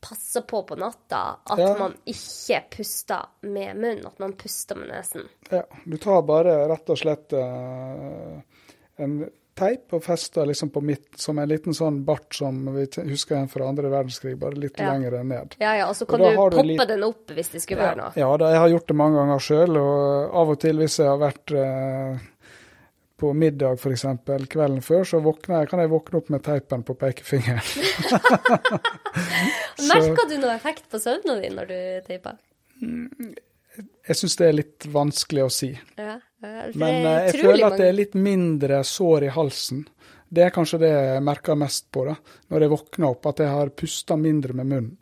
passer 0.07 0.43
på 0.45 0.59
på 0.69 0.75
natta 0.77 1.19
at 1.49 1.57
Ja. 1.59 1.71
man 1.79 1.95
ikke 2.05 2.59
puster 2.75 3.23
med 3.49 3.79
munnen, 3.81 4.05
at 4.05 4.19
man 4.21 4.35
puster 4.37 4.77
med 4.77 4.91
nesen. 4.93 5.25
Ja, 5.49 5.63
du 5.89 5.97
tar 5.97 6.21
bare 6.27 6.53
rett 6.69 6.91
og 6.93 6.99
slett 7.01 7.33
eh, 7.33 8.37
en 9.01 9.17
teip 9.57 9.93
og 9.97 10.03
fester 10.05 10.45
liksom 10.49 10.69
på 10.73 10.81
midt, 10.85 11.09
som 11.19 11.39
en 11.41 11.49
liten 11.49 11.73
sånn 11.75 12.03
bart 12.05 12.37
som 12.37 12.59
vi 12.75 12.85
husker 13.09 13.35
igjen 13.39 13.49
fra 13.51 13.67
andre 13.71 13.89
verdenskrig, 13.91 14.35
bare 14.39 14.55
litt 14.61 14.77
Ja. 14.79 14.91
lenger 14.93 15.17
ned. 15.23 15.55
Ja, 15.59 15.73
ja, 15.79 15.89
og 15.89 15.95
så 15.97 16.05
kan 16.07 16.21
og 16.21 16.31
du 16.31 16.37
poppe 16.57 16.65
litt- 16.67 16.87
den 16.87 17.03
opp 17.03 17.27
hvis 17.35 17.49
det 17.55 17.61
skulle 17.65 17.81
være 17.81 17.97
noe. 17.97 18.11
Ja, 18.15 18.29
da, 18.37 18.51
jeg 18.53 18.59
har 18.63 18.69
gjort 18.75 18.87
det 18.87 18.95
mange 19.01 19.17
ganger 19.21 19.39
sjøl, 19.49 19.77
og 19.81 20.35
av 20.43 20.49
og 20.55 20.59
til 20.61 20.77
hvis 20.77 20.97
jeg 21.01 21.07
har 21.09 21.17
vært 21.21 21.51
eh, 21.57 22.19
på 23.17 23.31
middag 23.33 23.79
f.eks. 23.81 24.03
kvelden 24.53 24.81
før, 24.85 25.01
så 25.09 25.17
jeg, 25.23 25.69
kan 25.71 25.79
jeg 25.81 25.89
våkne 25.89 26.17
opp 26.21 26.29
med 26.29 26.43
teipen 26.45 26.83
på 26.85 26.93
pekefingeren. 26.93 27.65
Merker 29.87 30.29
du 30.29 30.37
noe 30.41 30.53
effekt 30.55 30.85
på 30.91 30.99
søvnen 31.01 31.41
din 31.41 31.55
når 31.57 31.69
du 31.71 31.77
teiper? 32.07 32.37
Jeg 34.07 34.15
syns 34.19 34.37
det 34.39 34.47
er 34.47 34.55
litt 34.57 34.87
vanskelig 34.93 35.43
å 35.47 35.51
si. 35.53 35.71
Ja, 35.97 36.03
ja, 36.13 36.17
Men 36.41 36.73
det 36.77 36.87
er 36.87 37.19
eh, 37.19 37.27
jeg 37.31 37.43
føler 37.45 37.67
at 37.67 37.79
det 37.81 37.87
er 37.87 37.97
litt 37.97 38.17
mindre 38.19 38.81
sår 38.85 39.27
i 39.27 39.33
halsen. 39.33 39.83
Det 40.29 40.43
er 40.43 40.53
kanskje 40.53 40.81
det 40.83 40.91
jeg 40.91 41.23
merker 41.23 41.57
mest 41.59 41.87
på 41.93 42.03
da, 42.09 42.15
når 42.51 42.65
jeg 42.65 42.73
våkner 42.73 43.09
opp, 43.09 43.29
at 43.31 43.43
jeg 43.43 43.53
har 43.53 43.75
pusta 43.79 44.17
mindre 44.19 44.55
med 44.57 44.69
munnen. 44.69 44.95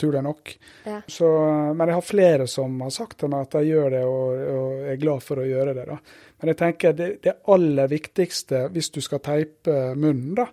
Naturlig 0.00 0.22
nok. 0.24 0.52
Ja. 0.88 1.02
Så, 1.12 1.28
men 1.76 1.90
jeg 1.90 1.98
har 1.98 2.06
flere 2.06 2.46
som 2.48 2.78
har 2.80 2.92
sagt 2.94 3.18
til 3.20 3.28
meg 3.28 3.44
at 3.44 3.58
de 3.58 3.68
gjør 3.68 3.90
det, 3.92 4.04
og, 4.08 4.44
og 4.54 4.86
er 4.88 5.00
glad 5.02 5.24
for 5.26 5.42
å 5.42 5.44
gjøre 5.44 5.74
det. 5.76 5.84
da. 5.90 5.98
Men 6.40 6.52
jeg 6.52 6.58
tenker 6.62 6.94
det, 6.96 7.08
det 7.26 7.34
aller 7.52 7.90
viktigste 7.92 8.62
hvis 8.72 8.88
du 8.94 9.02
skal 9.04 9.20
teipe 9.26 9.76
munnen, 9.92 10.32
da, 10.38 10.48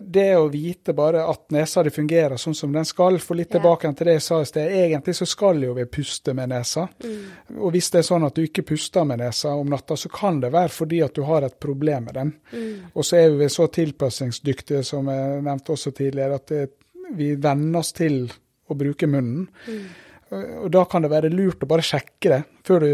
det 0.00 0.36
å 0.38 0.44
vite 0.48 0.94
bare 0.94 1.24
at 1.26 1.48
nesa 1.50 1.82
di 1.82 1.90
fungerer 1.90 2.38
sånn 2.38 2.54
som 2.54 2.72
den 2.72 2.84
skal. 2.86 3.18
For 3.18 3.34
litt 3.34 3.50
Ja. 3.50 3.58
tilbake 3.58 3.90
til 3.96 4.06
det 4.06 4.12
jeg 4.14 4.22
sa 4.22 4.40
i 4.40 4.44
sted, 4.44 4.70
egentlig 4.70 5.14
så 5.14 5.26
skal 5.26 5.62
jo 5.62 5.74
vi 5.74 5.84
puste 5.86 6.34
med 6.34 6.48
nesa. 6.48 6.88
Mm. 7.02 7.58
Og 7.58 7.72
hvis 7.72 7.90
det 7.90 7.98
er 7.98 8.06
sånn 8.14 8.26
at 8.26 8.34
du 8.34 8.42
ikke 8.46 8.62
puster 8.64 9.04
med 9.04 9.18
nesa 9.18 9.48
om 9.58 9.66
natta, 9.68 9.96
så 9.96 10.08
kan 10.08 10.40
det 10.40 10.52
være 10.52 10.68
fordi 10.68 11.02
at 11.04 11.14
du 11.14 11.22
har 11.22 11.42
et 11.42 11.58
problem 11.58 12.04
med 12.04 12.14
den. 12.14 12.34
Mm. 12.52 12.74
Og 12.94 13.04
så 13.04 13.16
er 13.16 13.30
vi 13.36 13.48
så 13.48 13.66
tilpasningsdyktige, 13.66 14.84
som 14.84 15.06
jeg 15.06 15.42
nevnte 15.42 15.72
også 15.74 15.92
tidligere, 15.92 16.34
at 16.34 16.46
det, 16.46 16.70
vi 17.16 17.34
venner 17.34 17.78
oss 17.80 17.92
til 17.92 18.30
å 18.70 18.74
bruke 18.76 19.06
munnen. 19.08 19.48
Mm. 19.66 19.84
Og 20.30 20.68
da 20.74 20.82
kan 20.84 21.04
det 21.04 21.08
være 21.12 21.30
lurt 21.32 21.62
å 21.64 21.68
bare 21.70 21.84
sjekke 21.86 22.28
det 22.34 22.38
før 22.68 22.84
du, 22.84 22.90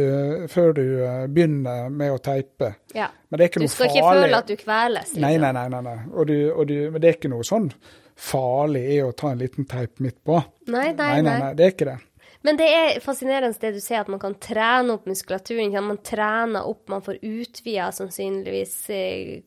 før 0.52 0.72
du 0.76 0.84
eh, 1.02 1.24
begynner 1.34 1.88
med 1.90 2.14
å 2.14 2.20
teipe. 2.22 2.68
Ja. 2.94 3.08
Men 3.28 3.40
det 3.40 3.46
er 3.46 3.50
ikke 3.50 3.62
Du 3.62 3.66
noe 3.66 3.74
skal 3.74 3.90
farlig. 3.90 3.98
ikke 4.04 4.14
føle 4.20 4.38
at 4.38 4.46
du 4.52 4.56
kveles. 4.60 5.12
Liksom. 5.16 5.24
Nei, 5.26 5.34
nei, 5.42 5.52
nei. 5.56 5.66
nei, 5.72 5.82
nei. 5.88 5.98
Og 6.14 6.28
du, 6.30 6.36
og 6.52 6.66
du, 6.70 6.74
men 6.94 7.02
det 7.02 7.10
er 7.10 7.18
ikke 7.18 7.32
noe 7.34 7.46
sånn 7.46 7.70
farlig 8.14 8.84
i 8.94 9.00
å 9.02 9.10
ta 9.18 9.32
en 9.34 9.42
liten 9.42 9.66
teip 9.66 9.98
midt 10.04 10.20
på. 10.22 10.38
Nei, 10.70 10.92
nei, 10.92 11.08
nei, 11.16 11.22
nei. 11.26 11.38
nei, 11.42 11.52
det 11.58 11.66
er 11.66 11.74
ikke 11.74 11.90
det. 11.90 11.98
Men 12.44 12.58
det 12.60 12.70
er 12.76 13.00
fascinerende 13.00 13.56
det 13.58 13.70
du 13.74 13.80
sier, 13.80 14.04
at 14.04 14.10
man 14.12 14.20
kan 14.22 14.34
trene 14.36 14.94
opp 14.94 15.06
muskulaturen. 15.08 15.74
Man 15.82 16.02
trener 16.04 16.66
opp, 16.68 16.84
man 16.92 17.02
får 17.02 17.22
utvida 17.24 17.88
sannsynligvis 17.96 18.74
eh, 18.92 19.38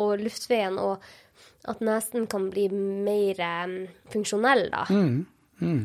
og 0.00 0.22
luftveien, 0.24 0.78
og 0.80 1.04
at 1.68 1.82
nesen 1.84 2.26
kan 2.32 2.48
bli 2.50 2.66
mer 2.72 3.42
eh, 3.44 3.74
funksjonell, 4.10 4.66
da. 4.72 4.86
Mm. 4.90 5.18
Mm. 5.62 5.82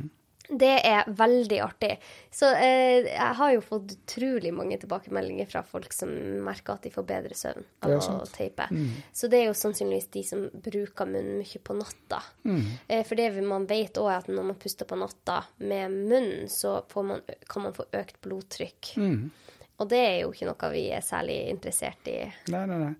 Det 0.47 0.73
er 0.87 1.07
veldig 1.11 1.57
artig. 1.59 1.97
Så 2.31 2.49
eh, 2.55 3.07
jeg 3.09 3.33
har 3.39 3.51
jo 3.51 3.63
fått 3.65 3.91
utrolig 3.97 4.53
mange 4.55 4.77
tilbakemeldinger 4.79 5.49
fra 5.49 5.63
folk 5.67 5.93
som 5.93 6.11
merker 6.45 6.77
at 6.77 6.87
de 6.87 6.91
får 6.93 7.07
bedre 7.07 7.35
søvn 7.35 7.65
av 7.83 7.95
å 7.97 8.19
teipe. 8.31 8.69
Mm. 8.71 8.93
Så 9.11 9.27
det 9.31 9.41
er 9.41 9.49
jo 9.49 9.57
sannsynligvis 9.57 10.07
de 10.13 10.23
som 10.27 10.45
bruker 10.51 11.09
munnen 11.09 11.41
mye 11.41 11.63
på 11.63 11.75
natta. 11.75 12.21
Mm. 12.47 12.63
Eh, 12.87 13.03
for 13.07 13.19
det 13.19 13.29
man 13.43 13.67
vet 13.67 13.99
òg, 13.99 14.11
er 14.13 14.23
at 14.23 14.31
når 14.31 14.49
man 14.53 14.61
puster 14.61 14.87
på 14.87 14.99
natta 14.99 15.41
med 15.57 15.91
munnen, 15.97 16.47
så 16.51 16.79
får 16.89 17.09
man, 17.11 17.27
kan 17.49 17.67
man 17.67 17.75
få 17.75 17.89
økt 17.91 18.21
blodtrykk. 18.23 18.93
Mm. 19.03 19.29
Og 19.77 19.91
det 19.91 20.01
er 20.01 20.17
jo 20.23 20.33
ikke 20.33 20.47
noe 20.47 20.73
vi 20.73 20.87
er 20.95 21.05
særlig 21.05 21.41
interessert 21.51 22.07
i. 22.09 22.19
Nei, 22.53 22.65
nei, 22.69 22.81
nei. 22.87 22.93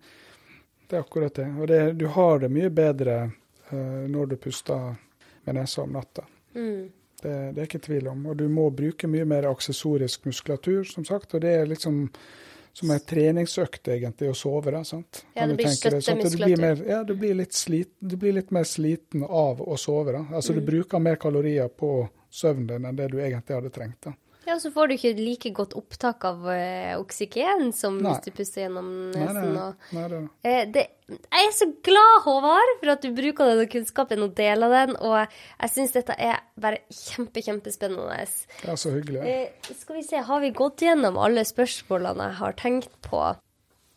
Det 0.87 0.95
er 0.95 1.03
akkurat 1.03 1.35
det. 1.35 1.47
Og 1.59 1.67
det, 1.67 1.81
du 1.99 2.05
har 2.11 2.39
det 2.43 2.51
mye 2.53 2.69
bedre 2.71 3.17
eh, 3.23 4.03
når 4.07 4.33
du 4.33 4.37
puster 4.39 4.93
med 5.47 5.57
nesa 5.57 5.83
om 5.83 5.95
natta. 5.95 6.23
Mm. 6.55 6.87
Det, 7.21 7.53
det 7.55 7.61
er 7.61 7.65
ikke 7.65 7.85
tvil 7.87 8.07
om. 8.11 8.25
Og 8.29 8.37
du 8.37 8.47
må 8.51 8.69
bruke 8.69 9.09
mye 9.09 9.25
mer 9.25 9.47
aksessorisk 9.49 10.27
muskulatur, 10.29 10.83
som 10.85 11.05
sagt. 11.05 11.33
Og 11.33 11.41
det 11.41 11.55
er 11.61 11.71
liksom 11.71 12.03
som 12.77 12.91
en 12.93 12.99
treningsøkt, 13.09 13.87
egentlig, 13.89 14.29
å 14.29 14.35
sove. 14.37 14.69
da, 14.71 14.83
sant? 14.85 15.23
Ja, 15.33 15.47
det 15.49 15.55
blir? 15.57 15.65
Du 15.65 15.89
blir, 15.89 16.01
støttemuskulatur. 16.05 16.83
ja, 16.85 16.99
du, 17.03 17.15
blir 17.17 17.41
slit, 17.49 17.95
du 17.99 18.13
blir 18.21 18.35
litt 18.37 18.51
mer 18.53 18.67
sliten 18.69 19.23
av 19.25 19.63
å 19.65 19.77
sove. 19.81 20.13
da. 20.13 20.25
Altså 20.29 20.53
Mm. 20.53 20.59
Du 20.59 20.65
bruker 20.71 20.99
mer 20.99 21.15
kalorier 21.15 21.67
på 21.73 22.07
søvnen 22.29 22.67
din 22.67 22.85
enn 22.85 22.95
det 22.95 23.07
du 23.11 23.17
egentlig 23.17 23.55
hadde 23.55 23.73
trengt. 23.73 24.01
da. 24.05 24.13
Ja, 24.47 24.55
så 24.63 24.71
får 24.71 24.87
du 24.87 24.93
ikke 24.95 25.11
like 25.19 25.49
godt 25.55 25.73
opptak 25.75 26.23
av 26.27 26.45
eh, 26.53 26.93
oksygen 26.95 27.73
som 27.75 27.97
Nei. 27.99 28.13
hvis 28.13 28.23
du 28.23 28.35
puster 28.37 28.63
gjennom 28.63 28.91
nesen. 29.11 29.49
nei. 29.57 29.71
nei 29.91 30.21
Eh, 30.47 30.61
det, 30.71 30.85
jeg 31.09 31.49
er 31.49 31.55
så 31.55 31.67
glad, 31.83 32.21
Håvard, 32.23 32.71
for 32.79 32.93
at 32.93 33.03
du 33.03 33.09
bruker 33.15 33.51
denne 33.51 33.65
kunnskapen 33.71 34.23
og 34.23 34.37
deler 34.37 34.71
den. 34.71 34.95
Og 35.03 35.17
jeg 35.19 35.73
syns 35.73 35.95
dette 35.97 36.15
er 36.15 36.39
bare 36.55 36.79
kjempe, 36.87 37.43
kjempespennende. 37.43 38.21
det 38.61 38.71
er 38.71 38.79
så 38.79 38.93
hyggelig. 38.95 39.25
Eh, 39.27 39.73
skal 39.81 39.99
vi 39.99 40.05
se, 40.07 40.23
har 40.29 40.43
vi 40.43 40.53
gått 40.55 40.85
gjennom 40.85 41.19
alle 41.19 41.43
spørsmålene 41.47 42.31
jeg 42.31 42.39
har 42.39 42.57
tenkt 42.63 42.95
på? 43.03 43.25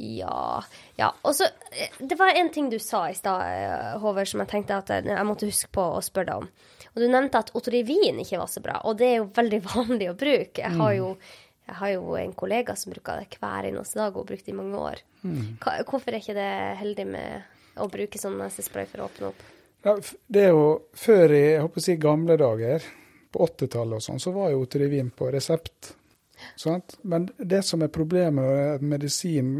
Ja. 0.00 0.62
ja. 0.96 1.10
Og 1.22 1.34
så 1.36 1.44
eh, 1.44 1.92
Det 1.98 2.16
var 2.18 2.32
en 2.34 2.50
ting 2.50 2.70
du 2.72 2.78
sa 2.78 3.04
i 3.10 3.14
stad, 3.14 3.42
eh, 3.42 3.98
Håvard, 4.00 4.28
som 4.28 4.40
jeg 4.40 4.52
tenkte 4.52 4.78
at 4.80 4.92
jeg, 4.94 5.06
jeg 5.12 5.28
måtte 5.28 5.48
huske 5.50 5.68
på 5.74 5.84
å 5.98 6.02
spørre 6.04 6.30
deg 6.30 6.44
om. 6.44 6.48
Og 6.90 7.02
Du 7.02 7.06
nevnte 7.06 7.42
at 7.44 7.52
Otorivin 7.58 8.22
ikke 8.22 8.40
var 8.40 8.50
så 8.50 8.62
bra, 8.64 8.80
og 8.88 8.98
det 8.98 9.10
er 9.10 9.16
jo 9.20 9.30
veldig 9.36 9.60
vanlig 9.74 10.10
å 10.10 10.18
bruke. 10.18 10.64
Jeg 10.64 10.80
har 10.80 10.96
jo, 10.96 11.12
jeg 11.68 11.78
har 11.82 11.94
jo 11.94 12.18
en 12.18 12.34
kollega 12.38 12.76
som 12.78 12.94
bruker 12.94 13.20
det 13.20 13.40
hver 13.40 13.70
eneste 13.70 14.00
dag, 14.00 14.14
og 14.14 14.24
har 14.24 14.30
brukt 14.32 14.48
det 14.48 14.54
i 14.54 14.58
mange 14.58 14.82
år. 14.90 15.04
Hva, 15.60 15.76
hvorfor 15.84 16.14
er 16.14 16.22
ikke 16.22 16.38
det 16.38 16.50
heldig 16.80 17.06
med 17.12 17.80
å 17.80 17.88
bruke 17.92 18.18
sånn 18.18 18.40
nesespray 18.40 18.88
for 18.90 19.04
å 19.04 19.10
åpne 19.10 19.30
opp? 19.30 19.44
Ja, 19.84 19.94
det 20.28 20.42
er 20.48 20.50
jo 20.52 20.64
før 20.96 21.32
i 21.32 21.44
jeg 21.44 21.62
håper 21.64 21.80
å 21.80 21.84
si, 21.84 21.96
gamle 22.00 22.36
dager, 22.40 22.84
på 23.30 23.46
80-tallet 23.46 24.00
og 24.00 24.04
sånn, 24.04 24.20
så 24.20 24.32
var 24.34 24.50
jo 24.52 24.64
Otorivin 24.64 25.12
på 25.14 25.28
resept. 25.32 25.94
Sant? 26.56 26.96
Men 27.02 27.28
det 27.38 27.62
som 27.66 27.82
er 27.82 27.92
problemet 27.92 28.44
når 28.44 28.74
at 28.76 28.86
medisin 28.86 29.52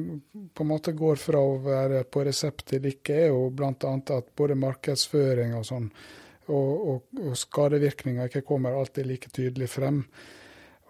på 0.55 0.65
en 0.65 0.73
måte 0.73 0.95
går 0.97 1.21
fra 1.21 1.43
å 1.43 1.61
være 1.65 2.05
på 2.11 2.25
resept 2.27 2.67
til 2.73 2.91
ikke, 2.91 3.17
er 3.27 3.31
jo 3.31 3.47
bl.a. 3.55 3.95
at 4.17 4.35
både 4.37 4.59
markedsføring 4.59 5.57
og 5.59 5.67
sånn, 5.69 5.89
og, 6.51 6.71
og, 6.93 7.23
og 7.23 7.39
skadevirkninger 7.39 8.31
ikke 8.31 8.47
kommer 8.47 8.77
alltid 8.77 9.09
like 9.09 9.33
tydelig 9.35 9.71
frem. 9.71 10.05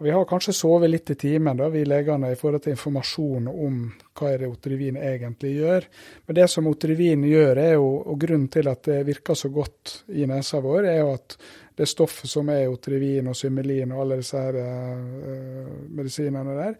Vi 0.01 0.09
har 0.09 0.25
kanskje 0.25 0.53
sovet 0.57 0.89
litt 0.89 1.11
i 1.13 1.15
timen, 1.15 1.59
da, 1.59 1.67
vi 1.69 1.83
legene, 1.85 2.31
i 2.33 2.37
forhold 2.37 2.63
til 2.65 2.73
informasjon 2.73 3.49
om 3.51 3.75
hva 4.17 4.31
er 4.31 4.41
det 4.41 4.47
Otrivin 4.49 4.95
egentlig 4.97 5.51
gjør. 5.59 5.85
Men 6.25 6.37
det 6.39 6.47
som 6.49 6.69
Otrivin 6.71 7.25
gjør, 7.29 7.61
jo, 7.75 7.83
og 8.09 8.17
grunnen 8.23 8.47
til 8.49 8.71
at 8.71 8.81
det 8.89 9.03
virker 9.05 9.37
så 9.37 9.51
godt 9.53 9.99
i 10.17 10.25
nesa 10.25 10.57
vår, 10.63 10.87
er 10.89 10.97
jo 11.03 11.11
at 11.13 11.37
det 11.81 11.89
stoffet 11.89 12.29
som 12.29 12.49
er 12.53 12.69
Otrivin 12.69 13.31
og 13.31 13.37
Symelin 13.37 13.93
og 13.95 14.03
alle 14.03 14.19
disse 14.19 14.37
her, 14.37 14.57
eh, 14.61 15.71
medisinene 15.89 16.53
der, 16.53 16.75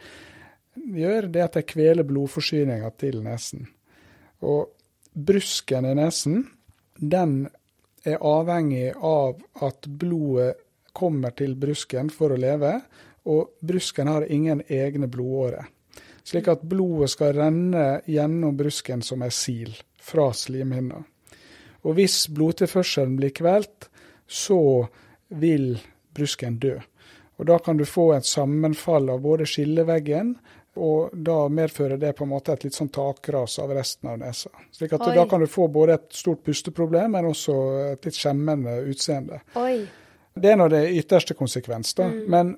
gjør, 0.78 1.28
det 1.34 1.42
at 1.42 1.58
de 1.58 1.64
kveler 1.66 2.06
blodforsyninga 2.08 2.92
til 3.02 3.18
nesen. 3.26 3.66
Og 4.46 4.70
brusken 5.14 5.88
i 5.90 5.96
nesen, 5.98 6.44
den 6.96 7.50
er 8.06 8.22
avhengig 8.22 8.92
av 8.96 9.42
at 9.66 9.90
blodet 9.90 10.54
kommer 10.94 11.34
til 11.34 11.56
brusken 11.58 12.12
for 12.14 12.36
å 12.36 12.40
leve, 12.40 12.76
og 13.26 13.58
brusken 13.62 14.10
har 14.10 14.30
ingen 14.30 14.62
egne 14.70 15.10
blodårer. 15.10 15.66
Slik 16.22 16.50
at 16.52 16.62
blodet 16.62 17.10
skal 17.16 17.34
renne 17.38 18.04
gjennom 18.06 18.54
brusken 18.58 19.02
som 19.02 19.24
ei 19.26 19.34
sil 19.34 19.74
fra 19.98 20.30
slimhinna. 20.34 21.02
Og 21.82 21.98
hvis 21.98 22.28
blodtilførselen 22.30 23.16
blir 23.18 23.34
kvelt, 23.34 23.90
så 24.32 24.88
vil 25.28 25.76
brusken 26.16 26.58
dø. 26.60 26.78
Og 27.42 27.46
da 27.50 27.58
kan 27.60 27.78
du 27.78 27.86
få 27.90 28.12
et 28.14 28.28
sammenfall 28.28 29.10
av 29.10 29.22
både 29.24 29.48
skilleveggen, 29.50 30.36
og 30.80 31.12
da 31.12 31.50
medfører 31.52 32.00
det 32.00 32.14
på 32.16 32.24
en 32.24 32.32
måte 32.32 32.54
et 32.54 32.64
litt 32.64 32.76
sånn 32.78 32.92
takras 32.94 33.58
av 33.60 33.74
resten 33.76 34.12
av 34.14 34.20
nesa. 34.22 34.52
Slik 34.72 34.94
at 34.96 35.04
Oi. 35.04 35.16
da 35.18 35.26
kan 35.28 35.44
du 35.44 35.50
få 35.52 35.66
både 35.68 35.98
et 35.98 36.14
stort 36.16 36.46
pusteproblem, 36.48 37.12
men 37.18 37.28
også 37.28 37.56
et 37.90 38.08
litt 38.08 38.20
skjemmende 38.20 38.78
utseende. 38.88 39.42
Oi. 39.60 39.82
Det 40.32 40.54
er 40.54 40.62
nå 40.62 40.70
det 40.72 40.86
ytterste 41.02 41.36
konsekvens, 41.36 41.92
da. 41.98 42.08
Men 42.08 42.54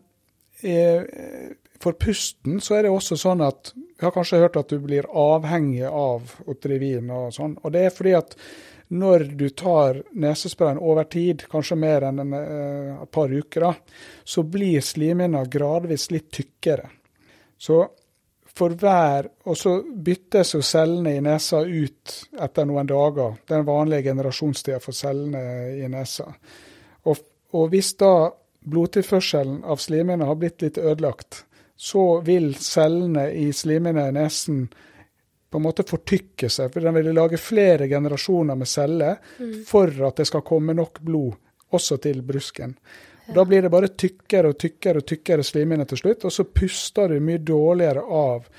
eh, 0.61 1.01
for 1.81 1.97
pusten 1.97 2.61
så 2.61 2.77
er 2.77 2.85
det 2.85 2.93
også 2.93 3.17
sånn 3.19 3.41
at 3.43 3.73
Vi 3.73 4.05
har 4.05 4.13
kanskje 4.13 4.41
hørt 4.41 4.59
at 4.59 4.69
du 4.69 4.81
blir 4.83 5.07
avhengig 5.07 5.87
av 5.87 6.35
Otrivin 6.51 7.07
og 7.13 7.31
sånn. 7.31 7.53
Og 7.63 7.71
det 7.71 7.85
er 7.87 7.93
fordi 7.95 8.17
at 8.17 8.33
når 8.93 9.25
du 9.37 9.47
tar 9.49 10.01
nesesprayen 10.21 10.77
over 10.77 11.07
tid, 11.09 11.45
kanskje 11.49 11.77
mer 11.79 12.05
enn 12.09 12.21
en, 12.21 12.33
eh, 12.37 13.01
et 13.03 13.11
par 13.11 13.31
uker, 13.31 13.61
da, 13.61 13.73
så 14.23 14.43
blir 14.43 14.81
slimhinna 14.81 15.45
gradvis 15.45 16.11
litt 16.11 16.29
tykkere. 16.31 16.89
Så 17.57 17.81
for 18.53 18.69
hver 18.77 19.29
Og 19.45 19.57
så 19.57 19.81
byttes 19.81 20.53
jo 20.53 20.61
cellene 20.61 21.15
i 21.17 21.21
nesa 21.21 21.63
ut 21.65 22.11
etter 22.39 22.65
noen 22.65 22.87
dager. 22.87 23.33
Den 23.49 23.65
vanlige 23.65 24.11
generasjonstida 24.11 24.79
for 24.79 24.93
cellene 24.93 25.73
i 25.81 25.87
nesa. 25.89 26.27
Og, 27.05 27.17
og 27.51 27.69
hvis 27.73 27.95
da 27.99 28.29
blodtilførselen 28.63 29.63
av 29.63 29.81
slimhinna 29.81 30.29
har 30.29 30.37
blitt 30.39 30.61
litt 30.61 30.77
ødelagt, 30.77 31.43
så 31.75 32.21
vil 32.21 32.53
cellene 32.55 33.31
i 33.33 33.49
slimhinna 33.53 34.07
i 34.07 34.15
nesen 34.15 34.67
på 35.53 35.61
en 35.61 35.67
måte 35.67 35.85
fortykke 35.85 36.49
seg. 36.49 36.73
For 36.73 36.81
den 36.81 36.95
vil 36.97 37.13
lage 37.13 37.37
flere 37.37 37.85
generasjoner 37.87 38.57
med 38.57 38.69
celler 38.69 39.19
for 39.69 39.93
at 40.07 40.17
det 40.17 40.25
skal 40.25 40.41
komme 40.45 40.73
nok 40.73 40.97
blod 41.05 41.35
også 41.77 41.99
til 42.01 42.23
brusken. 42.25 42.73
Ja. 43.27 43.35
Da 43.37 43.45
blir 43.45 43.61
det 43.61 43.71
bare 43.73 43.91
tykkere 43.93 44.49
og 44.49 44.57
tykkere 44.59 45.03
og 45.03 45.07
tykkere 45.07 45.45
slimhinne 45.45 45.85
til 45.89 46.01
slutt, 46.01 46.25
og 46.25 46.33
så 46.33 46.47
puster 46.49 47.13
du 47.13 47.21
mye 47.23 47.39
dårligere 47.45 48.01
av 48.03 48.49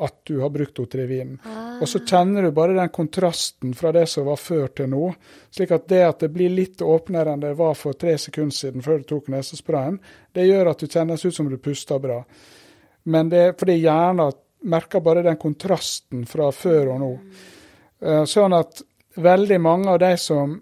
at 0.00 0.16
du 0.24 0.38
har 0.40 0.50
brukt 0.50 0.80
Otrivin. 0.80 1.36
Og 1.80 1.88
så 1.88 2.00
kjenner 2.00 2.48
du 2.48 2.54
bare 2.56 2.72
den 2.78 2.88
kontrasten 2.88 3.74
fra 3.76 3.92
det 3.92 4.06
som 4.08 4.24
var 4.30 4.40
før 4.40 4.70
til 4.72 4.88
nå. 4.94 5.10
Slik 5.52 5.74
at 5.76 5.88
det 5.92 6.00
at 6.06 6.24
det 6.24 6.30
blir 6.32 6.52
litt 6.56 6.80
åpnere 6.80 7.34
enn 7.36 7.44
det 7.44 7.52
var 7.58 7.76
for 7.76 8.00
tre 8.00 8.16
sekunder 8.18 8.56
siden 8.56 8.86
før 8.86 9.02
du 9.02 9.10
tok 9.12 9.28
nesesprayen, 9.28 10.00
det 10.32 10.48
gjør 10.48 10.72
at 10.72 10.80
du 10.80 10.88
kjennes 10.88 11.24
ut 11.26 11.36
som 11.36 11.52
du 11.52 11.58
puster 11.60 12.00
bra. 12.00 12.22
Men 13.12 13.28
det 13.28 13.44
er 13.44 13.58
fordi 13.60 13.76
hjernen 13.82 14.32
merker 14.62 15.00
bare 15.00 15.22
den 15.22 15.38
kontrasten 15.40 16.26
fra 16.28 16.50
før 16.52 16.94
og 16.94 17.00
nå. 17.02 17.12
Eh, 18.02 18.24
Sånn 18.28 18.56
at 18.56 18.82
veldig 19.20 19.60
mange 19.60 19.94
av 19.94 20.00
de 20.02 20.14
som 20.20 20.58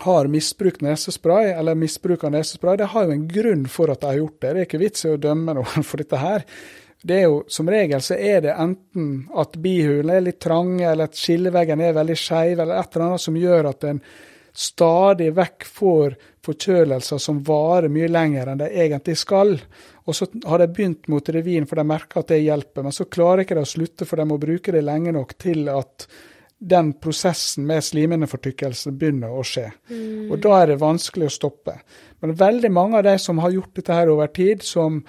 har 0.00 0.30
misbrukt 0.32 0.80
nesespray, 0.80 1.52
eller 1.52 1.74
misbruker 1.76 2.30
nesespray, 2.32 2.78
det 2.80 2.92
har 2.94 3.04
jo 3.04 3.16
en 3.16 3.26
grunn 3.28 3.66
for 3.68 3.92
at 3.92 4.00
de 4.00 4.12
har 4.12 4.20
gjort 4.22 4.38
det. 4.40 4.52
Det 4.52 4.62
er 4.62 4.68
ikke 4.68 4.80
vits 4.80 5.04
i 5.04 5.10
å 5.12 5.20
dømme 5.20 5.56
noen 5.58 5.84
for 5.88 6.00
dette 6.00 6.20
her. 6.20 6.46
Det 7.02 7.16
er 7.16 7.28
jo, 7.28 7.44
Som 7.48 7.68
regel 7.72 8.02
så 8.04 8.16
er 8.16 8.42
det 8.44 8.56
enten 8.60 9.28
at 9.40 9.56
bihulene 9.56 10.18
er 10.18 10.26
litt 10.26 10.40
trange, 10.40 10.84
eller 10.84 11.08
at 11.08 11.16
skilleveggen 11.16 11.80
er 11.80 11.96
veldig 11.96 12.16
skeiv, 12.16 12.58
eller 12.58 12.76
et 12.76 12.96
eller 12.96 13.06
annet 13.06 13.24
som 13.24 13.38
gjør 13.40 13.70
at 13.70 13.86
en 13.88 14.02
stadig 14.52 15.30
vekk 15.36 15.64
får 15.64 16.16
forkjølelser 16.44 17.20
som 17.22 17.40
varer 17.46 17.92
mye 17.92 18.08
lenger 18.10 18.50
enn 18.50 18.60
de 18.60 18.68
egentlig 18.84 19.16
skal. 19.20 19.54
Og 20.08 20.16
så 20.16 20.26
har 20.48 20.62
de 20.62 20.68
begynt 20.72 21.08
mot 21.12 21.28
revin, 21.28 21.66
for 21.68 21.80
de 21.80 21.86
merker 21.86 22.22
at 22.22 22.32
det 22.32 22.40
hjelper, 22.42 22.86
men 22.86 22.94
så 22.96 23.08
klarer 23.10 23.44
ikke 23.44 23.58
de 23.58 23.64
å 23.66 23.72
slutte, 23.72 24.08
for 24.08 24.20
de 24.20 24.28
må 24.30 24.38
bruke 24.40 24.72
det 24.74 24.84
lenge 24.86 25.12
nok 25.16 25.34
til 25.40 25.68
at 25.72 26.06
den 26.60 26.92
prosessen 27.00 27.64
med 27.68 27.84
slimhinnefortykkelse 27.84 28.92
begynner 29.00 29.32
å 29.32 29.44
skje. 29.46 29.66
Og 30.28 30.40
da 30.44 30.58
er 30.60 30.72
det 30.72 30.80
vanskelig 30.82 31.30
å 31.30 31.36
stoppe. 31.36 31.78
Men 32.20 32.36
veldig 32.36 32.70
mange 32.72 32.98
av 33.00 33.06
de 33.06 33.14
som 33.20 33.40
har 33.40 33.54
gjort 33.54 33.72
dette 33.78 33.96
her 33.96 34.12
over 34.12 34.28
tid, 34.36 34.64
som 34.66 35.00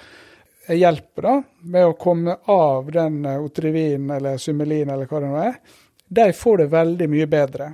hjelper 0.72 1.28
da, 1.28 1.36
med 1.74 1.86
å 1.90 1.98
komme 2.00 2.38
av 2.52 2.92
den 2.94 3.26
eh, 3.26 3.42
Otrivin 3.42 4.10
eller 4.16 4.38
Symelin 4.40 4.90
eller 4.94 5.10
hva 5.10 5.20
det 5.20 5.32
nå 5.32 5.40
er, 5.42 5.58
de 6.12 6.28
får 6.36 6.64
det 6.64 6.68
veldig 6.72 7.08
mye 7.12 7.28
bedre. 7.32 7.72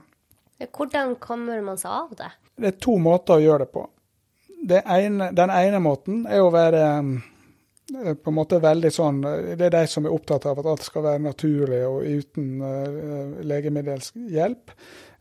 Hvordan 0.66 1.16
kommer 1.22 1.62
man 1.62 1.78
seg 1.78 1.92
av 1.92 2.16
det? 2.18 2.32
Det 2.58 2.72
er 2.72 2.80
to 2.82 2.98
måter 3.02 3.38
å 3.38 3.44
gjøre 3.44 3.66
det 3.66 3.74
på. 3.74 3.84
Ene, 4.66 5.32
den 5.36 5.54
ene 5.54 5.82
måten 5.84 6.24
er 6.30 6.44
å 6.44 6.54
være 6.54 6.84
eh, 6.88 8.14
på 8.16 8.32
en 8.32 8.36
måte 8.36 8.60
veldig 8.60 8.92
sånn 8.92 9.22
Det 9.24 9.70
er 9.70 9.76
de 9.78 9.84
som 9.88 10.06
er 10.06 10.16
opptatt 10.16 10.48
av 10.50 10.60
at 10.60 10.72
alt 10.74 10.84
skal 10.84 11.06
være 11.06 11.24
naturlig 11.24 11.84
og 11.88 12.04
uten 12.04 12.50
uh, 12.60 13.38
legemiddelhjelp. 13.48 14.74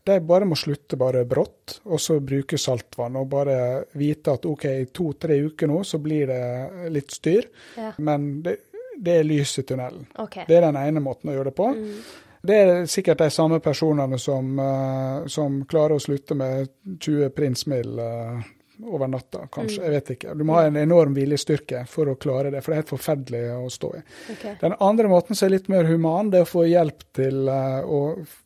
De 0.07 0.19
bare 0.23 0.47
må 0.47 0.55
slutte 0.55 0.99
bare 0.99 1.25
brått, 1.27 1.77
og 1.87 1.99
så 1.99 2.19
bruke 2.23 2.59
saltvann. 2.59 3.15
Og 3.19 3.27
bare 3.31 3.57
vite 3.99 4.35
at 4.35 4.45
OK, 4.47 4.65
i 4.67 4.85
to-tre 4.91 5.39
uker 5.47 5.67
nå 5.71 5.81
så 5.87 5.99
blir 6.03 6.31
det 6.31 6.91
litt 6.95 7.11
styr, 7.11 7.49
Ja. 7.75 7.91
men 7.97 8.29
det, 8.43 8.57
det 8.99 9.17
er 9.19 9.27
lys 9.27 9.57
i 9.59 9.65
tunnelen. 9.67 10.07
Okay. 10.15 10.47
Det 10.47 10.59
er 10.59 10.67
den 10.69 10.79
ene 10.79 11.03
måten 11.03 11.31
å 11.31 11.35
gjøre 11.35 11.51
det 11.51 11.57
på. 11.57 11.71
Mm. 11.75 11.99
Det 12.47 12.55
er 12.55 12.85
sikkert 12.87 13.19
de 13.19 13.29
samme 13.33 13.59
personene 13.59 14.19
som, 14.21 14.53
uh, 14.59 15.27
som 15.27 15.63
klarer 15.67 15.97
å 15.97 16.03
slutte 16.03 16.37
med 16.39 16.71
20 16.99 17.33
prinsmiddel 17.35 17.99
uh, 17.99 18.47
over 18.85 19.07
natta, 19.07 19.47
kanskje. 19.51 19.79
Mm. 19.81 19.85
Jeg 19.85 19.93
vet 19.95 20.11
ikke. 20.15 20.33
Du 20.37 20.43
må 20.47 20.57
ha 20.57 20.67
en 20.67 20.77
enorm 20.79 21.15
viljestyrke 21.17 21.83
for 21.89 22.11
å 22.11 22.15
klare 22.19 22.51
det, 22.53 22.61
for 22.61 22.71
det 22.71 22.77
er 22.77 22.83
helt 22.83 22.93
forferdelig 22.93 23.41
å 23.55 23.69
stå 23.73 23.91
i. 23.97 24.01
Okay. 24.35 24.55
Den 24.61 24.77
andre 24.83 25.11
måten 25.11 25.37
som 25.37 25.47
er 25.47 25.55
litt 25.55 25.69
mer 25.71 25.89
human, 25.89 26.31
det 26.33 26.41
er 26.41 26.47
å 26.47 26.49
få 26.49 26.65
hjelp 26.69 27.05
til 27.17 27.51
eh, 27.51 27.79
å 27.83 28.01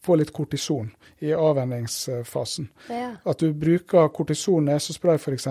få 0.06 0.18
litt 0.22 0.34
kortison 0.36 0.92
i 1.22 1.34
avvenningsfasen. 1.36 2.70
Ja. 2.90 3.12
At 3.28 3.44
du 3.44 3.52
bruker 3.54 4.12
kortison 4.16 4.70
nesespray 4.72 5.20
f.eks. 5.20 5.50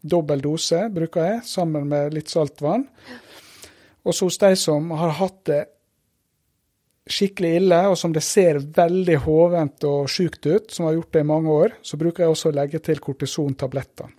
Dobbel 0.00 0.44
dose 0.44 0.86
bruker 0.92 1.28
jeg, 1.28 1.44
sammen 1.48 1.88
med 1.90 2.14
litt 2.14 2.32
saltvann. 2.32 2.86
Og 4.02 4.16
så 4.16 4.26
hos 4.26 4.38
de 4.42 4.54
som 4.58 4.90
har 4.98 5.16
hatt 5.20 5.44
det 5.48 5.62
skikkelig 7.10 7.56
ille, 7.58 7.78
og 7.90 7.98
som 7.98 8.12
det 8.14 8.22
ser 8.22 8.60
veldig 8.76 9.16
hovent 9.24 9.84
og 9.88 10.10
sjukt 10.10 10.46
ut, 10.46 10.70
som 10.70 10.86
har 10.86 10.96
gjort 10.98 11.12
det 11.12 11.22
i 11.24 11.28
mange 11.28 11.50
år, 11.50 11.78
så 11.82 11.98
bruker 12.00 12.24
jeg 12.24 12.34
også 12.34 12.52
å 12.52 12.56
legge 12.56 12.78
til 12.84 13.00
kortisontabletter. 13.02 14.12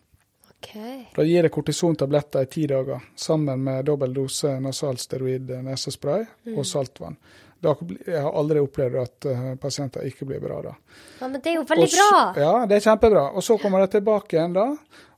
Okay. 0.64 1.00
Da 1.16 1.24
gir 1.28 1.44
jeg 1.44 1.52
kortisontabletter 1.52 2.46
i 2.46 2.52
ti 2.52 2.66
dager, 2.68 3.02
sammen 3.20 3.64
med 3.66 3.86
dobbel 3.88 4.14
dose 4.16 4.56
nasal 4.64 5.00
steroid 5.00 5.50
nesespray 5.64 6.24
og 6.56 6.64
saltvann. 6.68 7.18
Da, 7.64 7.74
jeg 7.80 8.20
har 8.20 8.36
aldri 8.36 8.60
opplevd 8.60 8.96
at 9.00 9.28
uh, 9.32 9.44
pasienter 9.60 10.04
ikke 10.08 10.28
blir 10.28 10.42
bra 10.44 10.60
da. 10.66 10.74
Ja, 11.22 11.30
men 11.30 11.40
det 11.40 11.52
er 11.52 11.58
jo 11.62 11.66
veldig 11.68 11.90
så- 11.92 12.08
bra! 12.12 12.24
Ja, 12.44 12.54
det 12.68 12.76
er 12.76 12.86
kjempebra. 12.90 13.26
Og 13.32 13.44
så 13.44 13.56
kommer 13.60 13.84
det 13.84 13.94
tilbake 13.96 14.36
igjen 14.36 14.56
da. 14.56 14.66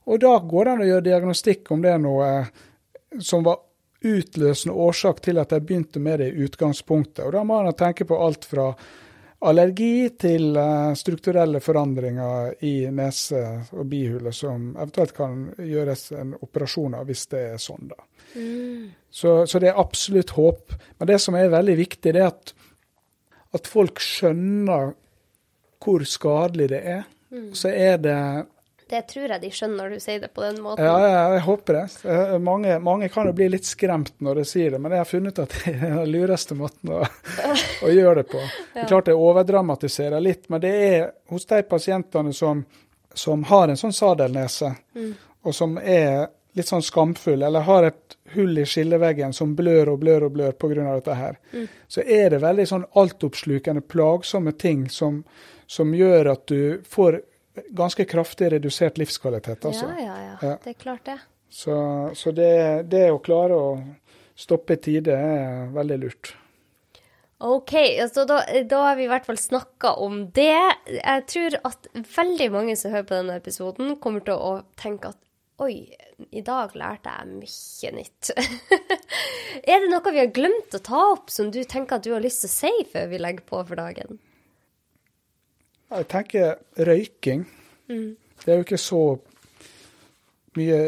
Og 0.06 0.20
da 0.22 0.36
går 0.38 0.64
det 0.64 0.72
an 0.72 0.82
å 0.84 0.86
gjøre 0.90 1.06
diagnostikk 1.08 1.72
om 1.74 1.82
det 1.82 1.90
er 1.90 2.02
noe 2.02 2.28
som 3.18 3.42
var 3.46 3.65
utløsende 4.06 4.76
årsak 4.86 5.20
til 5.24 5.40
at 5.42 5.52
jeg 5.52 5.64
begynte 5.66 6.02
med 6.02 6.22
det 6.22 6.30
i 6.32 6.46
utgangspunktet. 6.46 7.24
Og 7.26 7.34
da 7.34 7.42
må 7.44 7.58
man 7.62 7.76
tenke 7.78 8.06
på 8.08 8.18
alt 8.22 8.46
fra 8.48 8.70
allergi 9.46 10.08
til 10.18 10.56
eh, 10.56 10.92
strukturelle 10.96 11.60
forandringer 11.60 12.54
i 12.64 12.88
nese 12.94 13.42
og 13.76 13.84
bihule 13.90 14.32
som 14.32 14.70
eventuelt 14.74 15.12
kan 15.16 15.42
gjøres 15.60 16.08
en 16.16 16.32
operasjon 16.40 16.96
av 16.96 17.08
hvis 17.08 17.26
det 17.32 17.42
er 17.52 17.60
sånn, 17.60 17.90
da. 17.92 17.98
Mm. 18.36 18.86
Så, 19.10 19.38
så 19.48 19.60
det 19.62 19.70
er 19.70 19.80
absolutt 19.80 20.34
håp. 20.36 20.72
Men 20.98 21.10
det 21.12 21.20
som 21.22 21.36
er 21.36 21.52
veldig 21.52 21.76
viktig, 21.78 22.14
det 22.16 22.22
er 22.22 22.32
at, 22.32 22.54
at 23.56 23.68
folk 23.70 24.00
skjønner 24.02 24.94
hvor 25.84 26.02
skadelig 26.08 26.70
det 26.72 26.82
er. 26.96 27.04
Så 27.54 27.70
er 27.70 27.98
det 28.00 28.18
Det 28.90 29.00
tror 29.10 29.32
jeg 29.34 29.42
de 29.42 29.48
skjønner 29.50 29.80
når 29.80 29.94
du 29.96 30.02
sier 30.04 30.20
det 30.22 30.28
på 30.34 30.44
den 30.44 30.60
måten. 30.62 30.84
Ja, 30.86 30.94
ja, 31.02 31.22
jeg 31.34 31.42
håper 31.42 31.74
det. 31.80 31.84
Eh, 32.06 32.36
Mange, 32.38 32.76
mange 32.78 33.08
kan 33.10 33.26
jo 33.26 33.32
bli 33.34 33.48
litt 33.50 33.66
skremt 33.66 34.12
når 34.22 34.40
de 34.40 34.44
sier 34.46 34.76
det, 34.76 34.78
men 34.82 34.94
jeg 34.94 35.02
har 35.02 35.08
funnet 35.10 35.40
at 35.42 35.56
det 35.64 35.74
er 35.74 35.82
den 35.96 36.12
lureste 36.12 36.54
måten 36.54 36.92
å, 36.94 37.00
å 37.86 37.90
gjøre 37.90 38.20
det 38.22 38.28
på. 38.30 38.44
Det 38.74 38.84
er 38.84 38.90
klart 38.92 39.10
jeg 39.10 39.18
overdramatiserer 39.26 40.22
litt, 40.22 40.46
men 40.54 40.62
det 40.62 40.72
er 40.86 41.10
hos 41.34 41.48
de 41.50 41.60
pasientene 41.66 42.32
som, 42.36 42.62
som 43.14 43.42
har 43.50 43.68
en 43.74 43.82
sånn 43.82 43.96
sadelnese, 43.96 44.70
og 45.42 45.54
som 45.54 45.78
er 45.82 46.28
litt 46.56 46.70
sånn 46.70 46.84
skamfull, 46.86 47.42
eller 47.42 47.66
har 47.66 47.90
et 47.90 48.14
hull 48.32 48.58
i 48.58 48.64
skilleveggen 48.66 49.34
som 49.36 49.52
blør 49.58 49.92
og 49.92 49.98
blør 50.00 50.28
og 50.28 50.32
blør 50.38 50.54
pga. 50.56 50.94
dette 50.94 51.14
her, 51.14 51.36
så 51.88 52.00
er 52.02 52.30
det 52.30 52.38
veldig 52.42 52.64
sånn 52.70 52.86
altoppslukende, 52.94 53.82
plagsomme 53.82 54.54
ting 54.56 54.86
som, 54.90 55.24
som 55.66 55.92
gjør 55.94 56.32
at 56.32 56.46
du 56.48 56.82
får 56.88 57.20
ganske 57.68 58.04
kraftig 58.04 58.52
redusert 58.52 58.98
livskvalitet. 58.98 59.64
altså. 59.64 59.86
ja, 59.86 60.04
ja, 60.04 60.16
ja. 60.22 60.36
Ja. 60.42 60.56
Det 60.64 60.74
er 60.74 60.80
klart, 60.80 61.04
det. 61.04 61.18
Så, 61.48 61.76
så 62.14 62.32
det, 62.34 62.82
det 62.90 63.06
å 63.12 63.22
klare 63.22 63.56
å 63.56 63.68
stoppe 64.36 64.76
i 64.76 64.82
tide 64.88 65.14
er 65.16 65.70
veldig 65.74 65.98
lurt. 66.02 66.34
OK, 67.38 67.74
altså 68.00 68.24
da, 68.24 68.38
da 68.64 68.78
har 68.86 68.96
vi 68.96 69.04
i 69.04 69.10
hvert 69.10 69.26
fall 69.28 69.38
snakka 69.40 69.92
om 70.00 70.22
det. 70.36 70.56
Jeg 70.88 71.24
tror 71.28 71.58
at 71.68 71.88
veldig 72.16 72.48
mange 72.54 72.76
som 72.80 72.94
hører 72.94 73.08
på 73.08 73.16
denne 73.18 73.36
episoden, 73.36 73.96
kommer 74.00 74.24
til 74.24 74.40
å 74.40 74.52
tenke 74.80 75.12
at 75.12 75.20
oi, 75.60 75.84
i 76.32 76.42
dag 76.44 76.72
lærte 76.76 77.12
jeg 77.12 77.28
mye 77.32 77.92
nytt. 77.96 78.32
er 79.70 79.84
det 79.84 79.90
noe 79.92 80.12
vi 80.12 80.22
har 80.22 80.32
glemt 80.32 80.76
å 80.76 80.82
ta 80.84 81.02
opp 81.12 81.32
som 81.32 81.52
du 81.52 81.60
tenker 81.64 81.98
at 81.98 82.08
du 82.08 82.14
har 82.14 82.24
lyst 82.24 82.44
til 82.44 82.52
å 82.52 82.56
si 82.56 82.88
før 82.92 83.12
vi 83.12 83.20
legger 83.20 83.44
på 83.48 83.60
for 83.68 83.84
dagen? 83.84 84.20
Jeg 85.86 86.08
tenker 86.10 86.56
røyking. 86.88 87.44
Det 87.86 88.50
er 88.50 88.58
jo 88.58 88.66
ikke 88.66 88.80
så 88.80 89.02
mye 90.56 90.80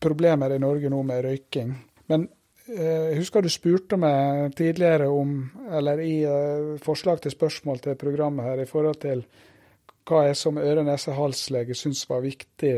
problemer 0.00 0.54
i 0.54 0.60
Norge 0.62 0.90
nå 0.92 1.02
med 1.04 1.24
røyking. 1.26 1.74
Men 2.08 2.26
eh, 2.68 3.10
jeg 3.10 3.18
husker 3.20 3.44
du 3.44 3.50
spurte 3.52 3.98
meg 4.00 4.54
tidligere 4.56 5.10
om, 5.12 5.36
eller 5.76 6.00
i 6.04 6.14
eh, 6.28 6.70
forslag 6.84 7.20
til 7.20 7.34
spørsmål 7.34 7.82
til 7.84 7.98
programmet 8.00 8.48
her, 8.48 8.62
i 8.64 8.70
forhold 8.70 9.00
til 9.04 9.24
hva 10.08 10.26
jeg 10.28 10.40
som 10.40 10.60
øre-, 10.60 10.84
nese-, 10.86 11.16
halslege 11.16 11.76
syns 11.76 12.04
var 12.08 12.24
viktig 12.24 12.74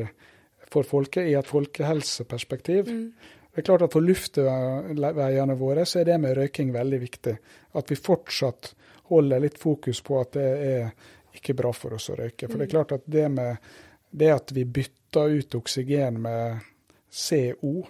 for 0.71 0.87
folket 0.87 1.31
i 1.31 1.37
et 1.39 1.47
folkehelseperspektiv. 1.47 2.91
Det 2.91 3.63
er 3.63 3.67
klart 3.67 3.87
at 3.87 3.95
For 3.95 4.05
luftveiene 4.05 5.55
våre 5.57 5.87
så 5.89 6.03
er 6.03 6.11
det 6.11 6.19
med 6.21 6.37
røyking 6.37 6.75
veldig 6.75 6.99
viktig. 7.01 7.37
At 7.79 7.91
vi 7.91 7.97
fortsatt 7.97 8.75
holder 9.09 9.41
litt 9.41 9.59
fokus 9.59 10.03
på 10.03 10.19
at 10.21 10.35
det 10.35 10.51
er 10.67 10.91
ikke 11.37 11.57
bra 11.59 11.73
for 11.77 11.97
oss 11.97 12.09
å 12.13 12.17
røyke. 12.19 12.49
For 12.49 12.59
det 12.59 12.69
er 12.69 12.73
klart 12.73 12.97
at 12.97 13.05
det 13.07 13.29
med 13.33 13.69
det 14.17 14.33
at 14.33 14.53
vi 14.55 14.65
bytter 14.65 15.37
ut 15.37 15.55
oksygen 15.59 16.21
med 16.25 16.65
CO 17.13 17.87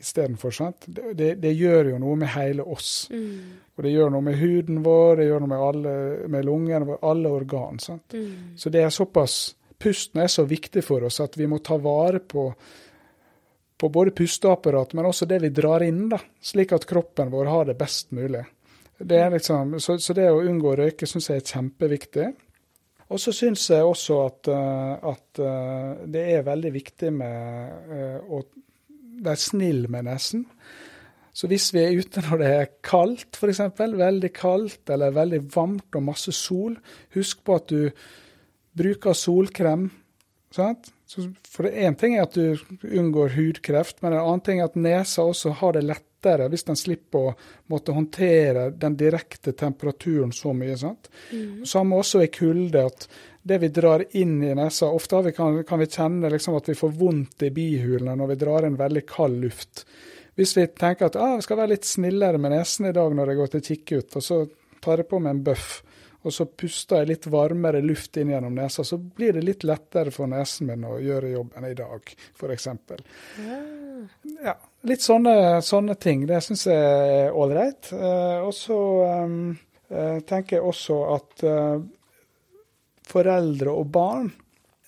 istedenfor, 0.00 0.50
sant? 0.50 0.84
Det, 0.86 1.12
det, 1.14 1.34
det 1.42 1.52
gjør 1.52 1.92
jo 1.92 2.00
noe 2.00 2.16
med 2.22 2.32
hele 2.32 2.64
oss. 2.64 3.08
Og 3.76 3.84
det 3.84 3.92
gjør 3.92 4.12
noe 4.14 4.24
med 4.24 4.38
huden 4.40 4.82
vår, 4.84 5.16
det 5.20 5.26
gjør 5.28 5.42
noe 5.44 5.52
med, 5.52 5.64
alle, 5.64 5.94
med 6.32 6.46
lungene 6.48 6.86
våre, 6.88 7.00
alle 7.10 7.32
organ. 7.40 7.80
Sant? 7.82 8.16
Så 8.56 8.72
det 8.72 8.84
er 8.84 8.94
såpass 8.94 9.40
Pusten 9.80 10.20
er 10.20 10.28
så 10.28 10.42
viktig 10.44 10.82
for 10.84 11.06
oss 11.08 11.22
at 11.24 11.38
vi 11.40 11.46
må 11.48 11.56
ta 11.64 11.78
vare 11.80 12.18
på, 12.20 12.42
på 13.80 13.88
både 13.88 14.12
pusteapparat, 14.12 14.90
men 14.92 15.06
også 15.08 15.24
det 15.24 15.38
vi 15.40 15.48
drar 15.56 15.80
inn, 15.80 16.02
da, 16.10 16.18
slik 16.36 16.74
at 16.76 16.84
kroppen 16.84 17.30
vår 17.32 17.48
har 17.48 17.70
det 17.70 17.78
best 17.80 18.10
mulig. 18.12 18.42
Det 19.00 19.16
er 19.16 19.32
liksom, 19.32 19.78
så, 19.80 19.96
så 19.96 20.12
det 20.12 20.26
å 20.28 20.42
unngå 20.44 20.74
å 20.74 20.76
røyke 20.82 21.08
syns 21.08 21.30
jeg 21.30 21.40
er 21.40 21.46
kjempeviktig. 21.48 22.26
Og 23.10 23.18
så 23.18 23.34
syns 23.34 23.66
jeg 23.72 23.86
også 23.86 24.20
at, 24.28 24.50
eh, 24.52 25.10
at 25.10 25.42
eh, 25.42 26.02
det 26.14 26.22
er 26.36 26.46
veldig 26.46 26.72
viktig 26.74 27.10
med 27.14 27.94
eh, 27.96 28.18
å 28.22 28.44
være 29.20 29.42
snill 29.42 29.88
med 29.90 30.06
nesen. 30.06 30.44
Så 31.34 31.48
hvis 31.50 31.68
vi 31.74 31.82
er 31.82 31.98
ute 31.98 32.22
når 32.26 32.42
det 32.42 32.50
er 32.54 32.70
kaldt, 32.86 33.38
f.eks., 33.38 33.62
veldig 33.78 34.30
kaldt 34.34 34.92
eller 34.94 35.14
veldig 35.14 35.42
varmt 35.54 35.98
og 35.98 36.06
masse 36.06 36.34
sol, 36.36 36.76
husk 37.16 37.42
på 37.46 37.58
at 37.58 37.70
du 37.70 37.90
bruker 38.78 39.16
solkrem. 39.16 39.88
Sant? 40.54 40.92
For 41.50 41.66
én 41.66 41.96
ting 41.98 42.16
er 42.16 42.26
at 42.26 42.38
du 42.38 42.58
unngår 42.86 43.34
hudkreft, 43.34 44.02
men 44.02 44.14
en 44.14 44.22
annen 44.22 44.44
ting 44.46 44.62
er 44.62 44.70
at 44.70 44.78
nesa 44.78 45.26
også 45.26 45.56
har 45.62 45.74
det 45.74 45.86
lettere 46.20 46.48
hvis 46.48 46.64
den 46.64 46.76
slipper 46.76 47.18
å 47.18 47.34
måtte 47.68 47.92
håndtere 47.92 48.70
den 48.70 48.96
direkte 48.96 49.52
temperaturen 49.52 50.32
så 50.32 50.52
mye. 50.52 50.76
sant? 50.76 51.10
Samme 51.64 51.96
også 51.96 52.22
i 52.22 52.28
kulde. 52.28 52.84
at 52.86 53.08
det 53.42 53.58
vi 53.58 53.68
drar 53.68 54.04
inn 54.10 54.42
i 54.42 54.54
nesa 54.54 54.86
Ofte 54.86 55.16
har 55.16 55.22
vi, 55.22 55.32
kan, 55.32 55.64
kan 55.64 55.78
vi 55.78 55.86
kjenne 55.86 56.30
liksom 56.30 56.56
at 56.56 56.68
vi 56.68 56.74
får 56.74 56.90
vondt 56.90 57.42
i 57.42 57.50
bihulene 57.50 58.16
når 58.16 58.26
vi 58.26 58.34
drar 58.36 58.66
inn 58.66 58.76
veldig 58.76 59.06
kald 59.08 59.40
luft. 59.40 59.86
Hvis 60.36 60.56
vi 60.56 60.66
tenker 60.66 61.06
at 61.06 61.16
ah, 61.16 61.36
vi 61.36 61.42
skal 61.42 61.56
være 61.56 61.74
litt 61.74 61.84
snillere 61.84 62.38
med 62.38 62.52
nesen 62.52 62.86
i 62.86 62.92
dag 62.92 63.14
når 63.14 63.28
jeg 63.28 63.36
går 63.36 63.54
til 63.54 63.64
kikkut, 63.64 64.16
og 64.16 64.22
så 64.22 64.46
tar 64.80 65.00
jeg 65.00 65.08
på 65.08 65.20
meg 65.20 65.34
en 65.34 65.44
bøff, 65.44 65.82
og 66.22 66.34
så 66.34 66.44
puster 66.44 67.00
jeg 67.00 67.10
litt 67.10 67.28
varmere 67.32 67.80
luft 67.84 68.18
inn 68.20 68.32
gjennom 68.34 68.58
nesa, 68.58 68.84
så 68.84 68.98
blir 69.00 69.36
det 69.36 69.44
litt 69.46 69.64
lettere 69.64 70.12
for 70.12 70.28
nesen 70.28 70.68
min 70.68 70.84
å 70.84 70.98
gjøre 71.00 71.32
jobben 71.32 71.68
i 71.70 71.76
dag, 71.78 72.12
f.eks. 72.36 72.68
Ja, 74.44 74.54
litt 74.88 75.04
sånne, 75.04 75.34
sånne 75.64 75.96
ting. 76.00 76.26
Det 76.28 76.42
syns 76.44 76.66
jeg 76.68 76.76
er 76.76 77.32
ålreit. 77.36 77.90
Eh, 77.96 78.38
og 78.44 78.52
så 78.56 78.78
eh, 79.06 80.20
tenker 80.28 80.58
jeg 80.58 80.68
også 80.68 81.00
at 81.16 81.44
eh, 81.48 81.82
foreldre 83.10 83.74
og 83.74 83.90
barn 83.92 84.30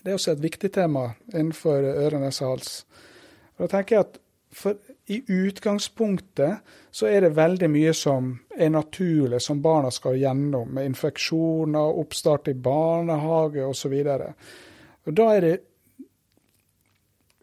det 0.02 0.10
er 0.10 0.18
også 0.18 0.32
et 0.34 0.42
viktig 0.42 0.72
tema 0.74 1.04
innenfor 1.30 1.84
øre, 1.86 2.18
nese, 2.18 2.46
hals. 2.46 2.70
Da 3.58 3.68
tenker 3.70 3.96
jeg 3.96 4.06
at 4.08 4.16
for, 4.52 4.78
I 5.12 5.18
utgangspunktet 5.28 6.72
så 6.90 7.08
er 7.08 7.24
det 7.24 7.34
veldig 7.36 7.68
mye 7.68 7.92
som 7.96 8.30
er 8.56 8.70
naturlig, 8.72 9.42
som 9.44 9.60
barna 9.62 9.90
skal 9.92 10.16
gjennom, 10.16 10.70
med 10.72 10.88
infeksjoner, 10.88 11.98
oppstart 12.00 12.48
i 12.48 12.54
barnehage 12.54 13.66
osv. 13.66 13.94
Da 15.04 15.26
er 15.34 15.44
det 15.44 15.52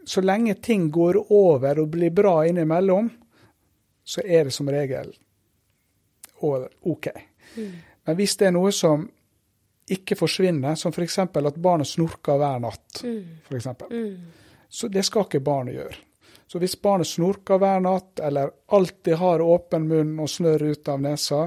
så 0.09 0.23
lenge 0.25 0.55
ting 0.65 0.89
går 0.89 1.21
over 1.29 1.83
og 1.83 1.91
blir 1.93 2.09
bra 2.15 2.39
innimellom, 2.49 3.11
så 4.03 4.25
er 4.25 4.49
det 4.49 4.55
som 4.55 4.69
regel 4.73 5.13
OK. 6.41 7.07
Mm. 7.55 7.71
Men 8.05 8.17
hvis 8.17 8.37
det 8.39 8.47
er 8.49 8.55
noe 8.55 8.71
som 8.73 9.05
ikke 9.89 10.17
forsvinner, 10.17 10.75
som 10.79 10.93
f.eks. 10.93 11.19
at 11.19 11.61
barnet 11.61 11.89
snorker 11.89 12.39
hver 12.39 12.61
natt, 12.63 13.01
mm. 13.03 13.41
for 13.45 13.57
eksempel, 13.59 13.93
mm. 13.93 14.63
så 14.69 14.89
det 14.89 15.05
skal 15.05 15.27
ikke 15.27 15.43
barnet 15.45 15.77
gjøre. 15.77 15.97
Så 16.49 16.57
hvis 16.57 16.80
barnet 16.81 17.07
snorker 17.07 17.59
hver 17.61 17.84
natt, 17.85 18.19
eller 18.26 18.49
alltid 18.73 19.19
har 19.21 19.43
åpen 19.45 19.85
munn 19.89 20.15
og 20.19 20.31
snørr 20.34 20.71
ut 20.71 20.89
av 20.89 21.03
nesa, 21.03 21.43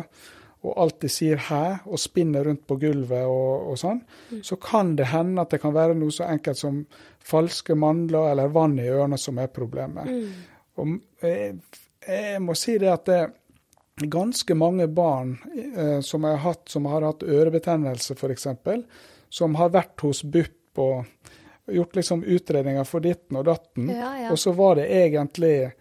og 0.62 0.79
alltid 0.79 1.11
sier 1.11 1.37
'hæ' 1.37 1.89
og 1.91 1.99
spinner 1.99 2.45
rundt 2.45 2.66
på 2.66 2.77
gulvet 2.79 3.27
og, 3.27 3.70
og 3.73 3.79
sånn, 3.79 3.99
mm. 4.31 4.43
så 4.47 4.57
kan 4.62 4.95
det 4.97 5.09
hende 5.11 5.43
at 5.43 5.51
det 5.51 5.59
kan 5.61 5.74
være 5.74 5.97
noe 5.99 6.15
så 6.15 6.29
enkelt 6.31 6.59
som 6.59 6.85
falske 7.19 7.74
mandler 7.74 8.31
eller 8.31 8.53
vann 8.55 8.79
i 8.79 8.87
ørene 8.87 9.19
som 9.19 9.39
er 9.43 9.51
problemet. 9.51 10.07
Mm. 10.07 10.29
Og 10.79 10.93
jeg, 11.23 11.57
jeg, 12.07 12.43
må 12.43 12.55
si 12.55 12.79
det 12.79 12.93
at 12.93 13.07
det 13.11 13.19
er 13.19 14.07
ganske 14.07 14.55
mange 14.55 14.87
barn 14.87 15.35
eh, 15.51 15.99
som, 16.01 16.24
har 16.24 16.39
hatt, 16.47 16.69
som 16.70 16.87
har 16.87 17.03
hatt 17.03 17.27
ørebetennelse, 17.27 18.15
f.eks., 18.15 18.47
som 19.33 19.59
har 19.59 19.74
vært 19.74 20.07
hos 20.07 20.23
BUP 20.23 20.79
og 20.79 21.05
gjort 21.67 21.97
liksom 21.97 22.25
utredninger 22.25 22.85
for 22.85 23.01
ditten 23.01 23.37
og 23.37 23.45
datten, 23.45 23.91
ja, 23.91 24.13
ja. 24.25 24.31
og 24.33 24.39
så 24.39 24.53
var 24.57 24.77
det 24.81 24.89
egentlig 24.91 25.73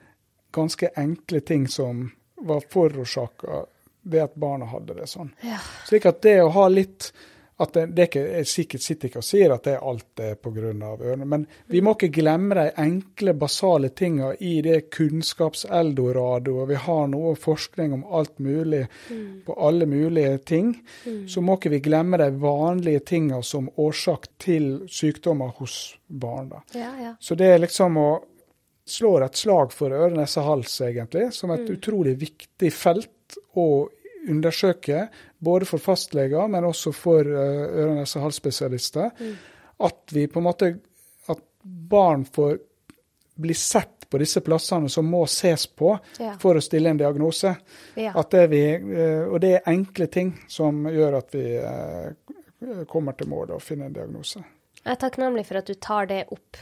ganske 0.51 0.89
enkle 0.99 1.39
ting 1.39 1.67
som 1.67 2.09
var 2.41 2.63
forårsaka 2.69 3.65
ved 4.01 4.23
at 4.23 4.35
barna 4.35 4.65
hadde 4.65 4.97
det 4.97 5.07
sånn. 5.07 5.31
Ja. 5.45 5.59
Slik 5.87 6.05
at 6.09 6.21
det 6.25 6.39
å 6.43 6.49
ha 6.53 6.67
litt 6.71 7.11
at 7.61 7.73
det, 7.73 7.85
det 7.95 8.07
ikke, 8.09 8.21
Jeg 8.37 8.47
sikkert 8.49 8.83
sitter 8.85 9.09
ikke 9.09 9.21
og 9.21 9.25
sier 9.25 9.53
at 9.53 9.67
det 9.67 9.73
er 9.75 9.85
alt 9.91 10.21
er 10.23 10.35
pga. 10.41 10.71
ørene, 10.71 11.25
men 11.25 11.45
vi 11.69 11.81
må 11.81 11.93
ikke 11.95 12.11
glemme 12.21 12.55
de 12.57 12.65
enkle, 12.81 13.33
basale 13.33 13.89
tinga 13.89 14.33
i 14.39 14.53
det 14.65 14.89
kunnskapseldoradoet. 14.95 16.69
Vi 16.69 16.79
har 16.87 17.07
noe 17.11 17.35
forskning 17.35 17.93
om 17.93 18.03
alt 18.05 18.39
mulig 18.39 18.85
mm. 19.09 19.43
på 19.45 19.57
alle 19.67 19.85
mulige 19.85 20.37
ting. 20.37 20.73
Mm. 21.05 21.27
Så 21.29 21.41
må 21.41 21.57
ikke 21.59 21.75
vi 21.75 21.83
glemme 21.85 22.17
de 22.21 22.31
vanlige 22.41 23.05
tinga 23.13 23.41
som 23.43 23.69
årsak 23.77 24.27
til 24.41 24.87
sykdommer 24.89 25.53
hos 25.61 25.95
barn. 26.07 26.51
Ja, 26.73 26.91
ja. 27.01 27.15
Så 27.19 27.35
det 27.35 27.53
er 27.53 27.63
liksom 27.63 27.97
å 27.97 28.09
slå 28.85 29.17
et 29.23 29.37
slag 29.37 29.73
for 29.73 29.93
øre, 29.93 30.13
nese, 30.15 30.43
hals, 30.45 30.73
egentlig, 30.81 31.29
som 31.35 31.53
et 31.53 31.67
mm. 31.67 31.73
utrolig 31.77 32.15
viktig 32.19 32.71
felt 32.73 33.37
å 33.59 33.87
undersøke, 34.29 35.07
både 35.41 35.65
for 35.65 35.81
fastleger, 35.81 36.47
men 36.47 36.65
også 36.67 36.93
for 36.93 37.25
uh, 37.25 37.39
øre-, 37.81 37.95
nese- 37.97 38.19
og 38.19 38.27
halsspesialister, 38.27 39.09
mm. 39.19 39.31
at 39.87 40.13
vi 40.13 40.27
på 40.29 40.41
en 40.41 40.45
måte 40.45 40.69
at 41.33 41.41
barn 41.63 42.25
får 42.25 42.59
bli 43.41 43.55
sett 43.57 44.05
på 44.11 44.19
disse 44.21 44.43
plassene 44.45 44.89
som 44.91 45.07
må 45.07 45.23
ses 45.25 45.65
på 45.67 45.95
ja. 46.19 46.35
for 46.39 46.59
å 46.59 46.61
stille 46.61 46.91
en 46.91 46.99
diagnose. 46.99 47.55
Ja. 47.97 48.13
Det 48.21 48.45
vi, 48.51 48.63
uh, 48.77 49.31
og 49.31 49.39
det 49.41 49.55
er 49.57 49.71
enkle 49.73 50.11
ting 50.13 50.35
som 50.51 50.85
gjør 50.91 51.21
at 51.23 51.37
vi 51.37 51.45
uh, 51.57 52.85
kommer 52.89 53.17
til 53.17 53.31
mål 53.31 53.55
og 53.57 53.63
finner 53.65 53.89
en 53.89 53.97
diagnose. 53.97 54.43
Jeg 54.81 54.93
er 54.93 55.01
takknemlig 55.01 55.45
for 55.47 55.61
at 55.61 55.69
du 55.69 55.77
tar 55.81 56.09
det 56.09 56.25
opp. 56.33 56.59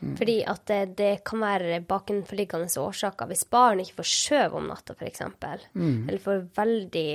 Mm. 0.00 0.14
Fordi 0.16 0.36
at 0.48 0.62
det, 0.66 0.80
det, 0.96 1.10
kan 1.28 1.42
være 1.42 1.80
bakenforliggende 1.84 2.70
årsaker. 2.80 3.28
Hvis 3.28 3.44
barn 3.52 3.82
ikke 3.82 3.98
får 4.00 4.08
skjøv 4.08 4.54
om 4.60 4.68
natta, 4.70 4.96
f.eks., 4.96 5.26
mm. 5.74 6.08
eller 6.08 6.22
får 6.24 6.44
veldig 6.56 7.10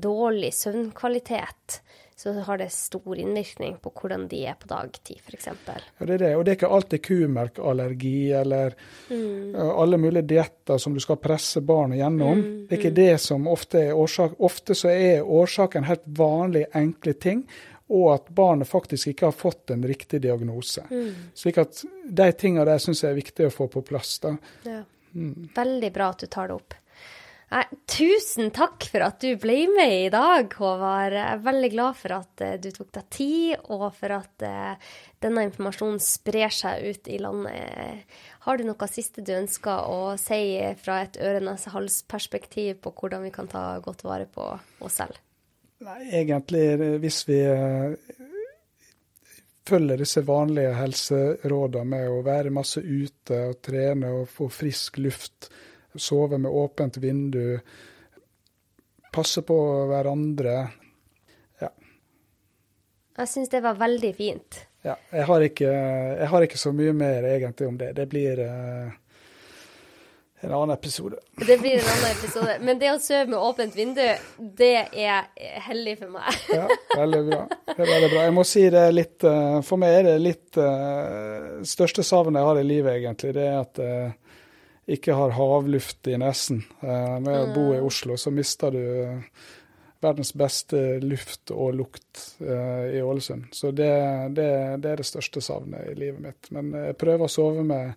dårlig 0.00 0.52
søvnkvalitet, 0.54 1.80
så 2.16 2.32
har 2.46 2.58
det 2.60 2.68
stor 2.72 3.18
innvirkning 3.18 3.78
på 3.82 3.90
hvordan 3.96 4.28
de 4.30 4.44
er 4.46 4.54
på 4.60 4.68
dagtid, 4.70 5.18
f.eks. 5.26 5.48
Ja, 5.66 6.06
det 6.06 6.14
er 6.14 6.22
det. 6.22 6.30
Og 6.36 6.44
det 6.44 6.52
er 6.52 6.58
ikke 6.60 6.70
alltid 6.76 7.02
kumelkallergi 7.02 8.30
eller 8.38 8.76
mm. 9.08 9.56
alle 9.56 9.98
mulige 9.98 10.28
dietter 10.34 10.78
som 10.78 10.94
du 10.94 11.00
skal 11.02 11.18
presse 11.18 11.64
barnet 11.66 11.98
gjennom. 11.98 12.38
Mm. 12.38 12.54
Det 12.68 12.76
er 12.76 12.80
ikke 12.80 12.94
mm. 12.94 13.00
det 13.00 13.16
som 13.24 13.50
ofte 13.50 13.82
er 13.88 13.98
årsak. 13.98 14.38
Ofte 14.38 14.76
så 14.78 14.92
er 14.92 15.26
årsaken 15.26 15.88
helt 15.88 16.06
vanlige, 16.06 16.70
enkle 16.78 17.16
ting 17.18 17.44
og 17.92 18.14
at 18.14 18.28
barnet 18.32 18.68
faktisk 18.68 19.10
ikke 19.12 19.28
har 19.28 19.36
fått 19.36 19.70
en 19.70 19.82
riktig 19.84 20.22
diagnose. 20.24 20.84
Mm. 20.90 21.32
Slik 21.34 21.58
at 21.60 21.82
de 22.08 22.28
tingene 22.32 22.64
der 22.64 22.80
syns 22.80 23.02
jeg 23.04 23.12
er 23.12 23.18
viktig 23.18 23.48
å 23.48 23.52
få 23.52 23.68
på 23.72 23.82
plass. 23.84 24.14
da. 24.22 24.36
Ja. 24.64 24.82
Mm. 25.12 25.50
Veldig 25.54 25.90
bra 25.92 26.08
at 26.14 26.22
du 26.24 26.26
tar 26.26 26.48
det 26.48 26.56
opp. 26.56 26.78
Nei, 27.52 27.66
tusen 27.84 28.48
takk 28.54 28.86
for 28.88 29.04
at 29.04 29.18
du 29.20 29.34
ble 29.36 29.66
med 29.68 30.06
i 30.06 30.12
dag, 30.12 30.54
Håvard. 30.56 31.12
Jeg 31.12 31.34
er 31.34 31.42
veldig 31.44 31.68
glad 31.74 31.98
for 32.00 32.14
at 32.16 32.40
uh, 32.40 32.54
du 32.56 32.70
tok 32.72 32.88
deg 32.96 33.08
tid, 33.12 33.66
og 33.74 33.90
for 33.98 34.14
at 34.16 34.44
uh, 34.48 34.92
denne 35.20 35.44
informasjonen 35.50 35.98
sprer 36.00 36.54
seg 36.54 36.86
ut 36.88 37.10
i 37.12 37.18
landet. 37.20 38.06
Har 38.46 38.56
du 38.56 38.64
noe 38.64 38.88
siste 38.88 39.20
du 39.20 39.34
ønsker 39.36 39.84
å 39.84 40.14
si 40.20 40.40
fra 40.80 41.02
et 41.04 41.18
øre-nese-hals-perspektiv 41.20 42.80
på 42.86 42.94
hvordan 42.96 43.26
vi 43.28 43.34
kan 43.34 43.50
ta 43.52 43.66
godt 43.84 44.06
vare 44.06 44.30
på 44.32 44.48
oss 44.80 44.96
selv? 45.02 45.20
Nei, 45.84 45.98
egentlig 46.22 46.64
hvis 47.02 47.18
vi 47.28 47.36
eh, 47.42 48.16
følger 49.68 50.00
disse 50.00 50.22
vanlige 50.24 50.72
helserådene 50.78 51.84
med 51.90 52.08
å 52.14 52.24
være 52.24 52.54
masse 52.54 52.80
ute 52.80 53.42
og 53.50 53.60
trene 53.66 54.14
og 54.22 54.30
få 54.30 54.48
frisk 54.48 55.02
luft, 55.02 55.50
sove 55.94 56.38
med 56.38 56.50
åpent 56.50 56.96
vindu, 56.96 57.58
passe 59.12 59.42
på 59.42 59.58
hverandre. 59.90 60.56
Ja. 61.60 61.70
Jeg 63.18 63.28
syns 63.28 63.52
det 63.52 63.62
var 63.64 63.80
veldig 63.80 64.14
fint. 64.16 64.64
Ja, 64.82 64.96
jeg 65.12 65.28
har, 65.28 65.44
ikke, 65.46 65.68
jeg 66.18 66.28
har 66.32 66.44
ikke 66.48 66.58
så 66.58 66.72
mye 66.74 66.92
mer 66.96 67.28
egentlig 67.36 67.68
om 67.68 67.76
det. 67.78 67.92
Det 67.94 68.08
blir 68.10 68.40
uh, 68.42 68.90
en 70.42 70.54
annen 70.56 70.72
episode. 70.74 71.20
Det 71.46 71.58
blir 71.60 71.76
en 71.76 71.90
annen 71.92 72.10
episode. 72.10 72.56
Men 72.66 72.80
det 72.80 72.88
å 72.90 72.96
sove 72.98 73.28
med 73.30 73.38
åpent 73.38 73.76
vindu, 73.78 74.02
det 74.58 74.88
er 74.90 75.28
hellig 75.68 76.00
for 76.00 76.16
meg. 76.16 76.40
ja, 76.50 76.64
veldig 76.96 77.20
bra. 77.28 77.44
Det 77.68 77.76
er 77.76 77.92
veldig 77.92 78.08
bra. 78.10 78.24
Jeg 78.26 78.34
må 78.34 78.46
si 78.48 78.64
det 78.74 78.82
litt 78.90 79.28
eh, 79.28 79.60
For 79.68 79.78
meg 79.80 80.00
er 80.00 80.08
det 80.08 80.16
litt 80.18 80.58
uh, 80.58 81.62
største 81.62 82.02
savnet 82.02 82.42
jeg 82.42 82.50
har 82.50 82.58
i 82.58 82.66
livet, 82.66 82.98
egentlig. 82.98 83.32
Det 83.38 83.46
er 83.46 83.60
at 83.60 83.82
uh, 83.86 84.21
ikke 84.86 85.14
har 85.14 85.34
havluft 85.36 86.08
i 86.10 86.16
nesen. 86.18 86.64
Uh, 86.82 87.18
med 87.22 87.36
å 87.36 87.50
bo 87.54 87.66
i 87.72 87.80
mm. 87.80 87.86
Oslo 87.86 88.16
så 88.18 88.32
mister 88.34 88.74
du 88.74 88.82
verdens 90.02 90.32
beste 90.34 90.98
luft 90.98 91.52
og 91.54 91.76
lukt 91.78 92.22
i 92.42 92.98
Ålesund. 92.98 93.52
Så 93.54 93.70
det, 93.70 93.92
det, 94.34 94.48
det 94.82 94.88
er 94.90 94.98
det 94.98 95.06
største 95.06 95.38
savnet 95.38 95.92
i 95.92 95.94
livet 95.94 96.18
mitt. 96.24 96.48
Men 96.50 96.72
jeg 96.74 96.96
prøver 96.98 97.28
å 97.28 97.30
sove 97.30 97.62
med 97.62 97.92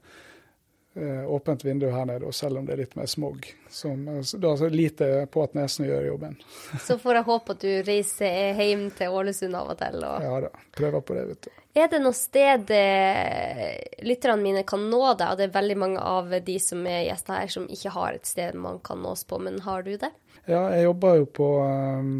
Eh, 0.97 1.31
åpent 1.31 1.65
vindu 1.65 1.89
her 1.91 2.05
nede, 2.05 2.25
og 2.25 2.35
selv 2.35 2.57
om 2.57 2.65
det 2.65 2.71
er 2.73 2.79
litt 2.85 2.93
mer 2.95 3.05
smog. 3.11 3.43
Som, 3.69 4.07
eh, 4.07 4.21
da 4.39 4.53
er 4.53 4.69
lite 4.69 5.27
på 5.27 5.43
at 5.43 5.53
nesen 5.53 5.89
gjør 5.89 6.05
jobben. 6.07 6.37
Så 6.79 6.95
får 6.97 7.19
jeg 7.19 7.27
håpe 7.27 7.51
at 7.51 7.65
du 7.65 7.71
reiser 7.83 8.61
hjem 8.63 8.85
til 8.95 9.11
Ålesund 9.11 9.59
av 9.59 9.73
og 9.73 9.77
til. 9.81 9.97
Og... 9.99 10.23
Ja 10.29 10.39
da, 10.45 10.53
prøver 10.71 11.03
på 11.03 11.17
det, 11.17 11.25
vet 11.33 11.49
du. 11.49 11.64
Er 11.75 11.89
det 11.91 11.97
noe 11.99 12.15
sted 12.15 12.69
eh, 12.71 13.75
lytterne 14.07 14.39
mine 14.39 14.61
kan 14.67 14.85
nå 14.87 15.01
deg? 15.19 15.27
Og 15.27 15.39
det 15.39 15.49
er 15.49 15.55
veldig 15.57 15.75
mange 15.81 15.99
av 16.07 16.31
de 16.47 16.55
som 16.63 16.85
er 16.87 17.09
gjester 17.09 17.35
her 17.35 17.49
som 17.51 17.65
ikke 17.67 17.91
har 17.91 18.15
et 18.15 18.27
sted 18.29 18.55
man 18.55 18.77
kan 18.79 19.01
nås 19.03 19.25
på, 19.27 19.41
men 19.43 19.59
har 19.65 19.83
du 19.83 19.97
det? 19.99 20.11
Ja, 20.47 20.69
jeg 20.71 20.85
jobber 20.85 21.17
jo 21.19 21.25
på 21.35 21.49
um, 21.67 22.13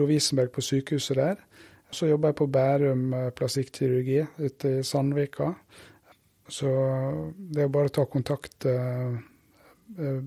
Lovisenberg 0.00 0.50
på 0.56 0.64
sykehuset 0.64 1.20
der. 1.20 1.44
Så 1.94 2.08
jobber 2.10 2.32
jeg 2.32 2.38
på 2.40 2.48
Bærum 2.50 3.04
plastikkirurgi 3.38 4.24
ute 4.42 4.72
i 4.80 4.82
Sandvika. 4.84 5.52
Så 6.50 6.72
det 7.36 7.62
er 7.62 7.70
bare 7.76 7.92
å 7.92 7.94
ta 7.94 8.06
kontakt 8.10 8.66
uh, 8.66 9.14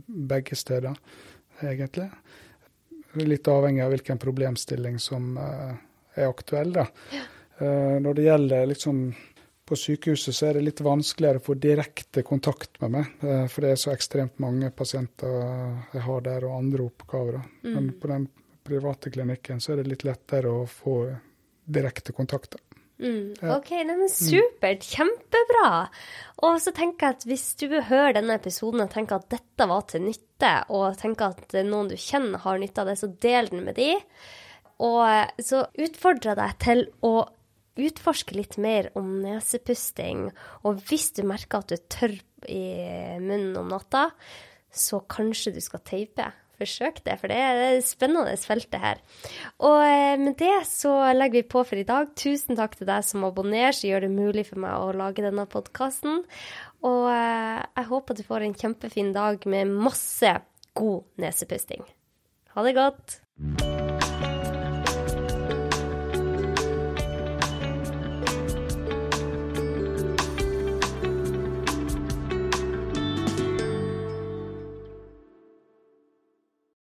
begge 0.07 0.55
steder, 0.55 0.95
egentlig. 1.59 2.07
Litt 3.19 3.51
avhengig 3.51 3.83
av 3.83 3.91
hvilken 3.91 4.23
problemstilling 4.23 5.01
som 5.03 5.35
er 5.35 6.29
aktuell. 6.29 6.71
da. 6.79 6.87
Ja. 7.11 7.25
Uh, 7.59 7.99
når 8.01 8.17
det 8.17 8.27
gjelder 8.27 8.71
liksom 8.71 9.01
på 9.69 9.77
sykehuset, 9.77 10.33
så 10.35 10.49
er 10.49 10.57
det 10.57 10.65
litt 10.65 10.81
vanskeligere 10.81 11.41
å 11.41 11.45
få 11.45 11.53
direkte 11.61 12.23
kontakt 12.25 12.79
med 12.81 12.93
meg. 12.95 13.09
For 13.53 13.61
det 13.61 13.75
er 13.75 13.77
så 13.77 13.91
ekstremt 13.93 14.39
mange 14.41 14.71
pasienter 14.73 15.35
jeg 15.93 16.01
har 16.07 16.23
der, 16.25 16.47
og 16.49 16.55
andre 16.55 16.87
oppgaver. 16.87 17.37
Mm. 17.61 17.75
Men 17.75 17.91
på 18.01 18.09
den 18.09 18.25
private 18.65 19.13
klinikken 19.13 19.61
så 19.61 19.75
er 19.75 19.83
det 19.83 19.91
litt 19.91 20.07
lettere 20.09 20.49
å 20.49 20.65
få 20.65 20.95
direkte 21.69 22.17
kontakt. 22.17 22.57
Mm. 22.99 23.35
OK, 23.55 23.71
neimen 23.87 24.09
supert. 24.11 24.83
Kjempebra. 24.83 25.87
Og 26.43 26.59
så 26.61 26.73
tenker 26.75 27.05
jeg 27.05 27.17
at 27.17 27.25
hvis 27.29 27.47
du 27.61 27.77
hører 27.77 28.17
denne 28.17 28.35
episoden 28.35 28.83
og 28.83 28.91
tenker 28.91 29.21
at 29.21 29.29
dette 29.31 29.69
var 29.69 29.85
til 29.87 30.03
nytte, 30.09 30.53
og 30.75 30.99
tenker 30.99 31.33
at 31.33 31.57
noen 31.67 31.91
du 31.91 31.97
kjenner 31.99 32.43
har 32.43 32.59
nytte 32.59 32.83
av 32.83 32.91
det, 32.91 32.99
så 32.99 33.11
del 33.23 33.51
den 33.51 33.65
med 33.67 33.79
de. 33.79 33.93
Og 34.83 35.43
så 35.43 35.65
utfordrer 35.79 36.33
jeg 36.33 36.39
deg 36.39 36.57
til 36.63 36.85
å 37.07 37.13
utforske 37.87 38.37
litt 38.37 38.57
mer 38.61 38.91
om 38.99 39.19
nesepusting. 39.23 40.27
Og 40.67 40.83
hvis 40.89 41.11
du 41.17 41.23
merker 41.27 41.61
at 41.61 41.71
du 41.71 41.77
er 41.77 41.87
tørr 41.91 42.19
i 42.49 42.63
munnen 43.21 43.57
om 43.59 43.71
natta, 43.71 44.09
så 44.69 45.01
kanskje 45.09 45.55
du 45.55 45.63
skal 45.63 45.83
teipe. 45.85 46.31
forsøk 46.59 46.97
det, 47.05 47.13
for 47.21 47.31
det 47.31 47.37
er 47.39 47.61
et 47.77 47.85
spennende 47.87 48.33
feltet 48.43 48.81
her. 48.83 48.97
Og 49.63 49.77
eh, 49.79 50.19
med 50.19 50.35
det 50.41 50.65
så 50.67 50.91
legger 51.15 51.39
vi 51.39 51.51
på 51.53 51.63
for 51.63 51.79
i 51.79 51.85
dag. 51.87 52.11
Tusen 52.19 52.59
takk 52.59 52.75
til 52.75 52.89
deg 52.89 53.05
som 53.07 53.23
abonnerer, 53.23 53.71
som 53.71 53.87
gjør 53.87 54.03
det 54.03 54.11
mulig 54.11 54.43
for 54.49 54.59
meg 54.59 54.75
å 54.75 54.91
lage 54.91 55.23
denne 55.23 55.47
podkasten. 55.47 56.25
Og 56.83 57.05
eh, 57.13 57.61
jeg 57.63 57.89
håper 57.93 58.19
du 58.19 58.25
får 58.27 58.47
en 58.49 58.57
kjempefin 58.65 59.13
dag 59.15 59.47
med 59.47 59.71
masse 59.71 60.33
god 60.75 61.23
nesepusting. 61.23 61.87
Ha 62.55 62.67
det 62.67 62.75
godt. 62.75 63.21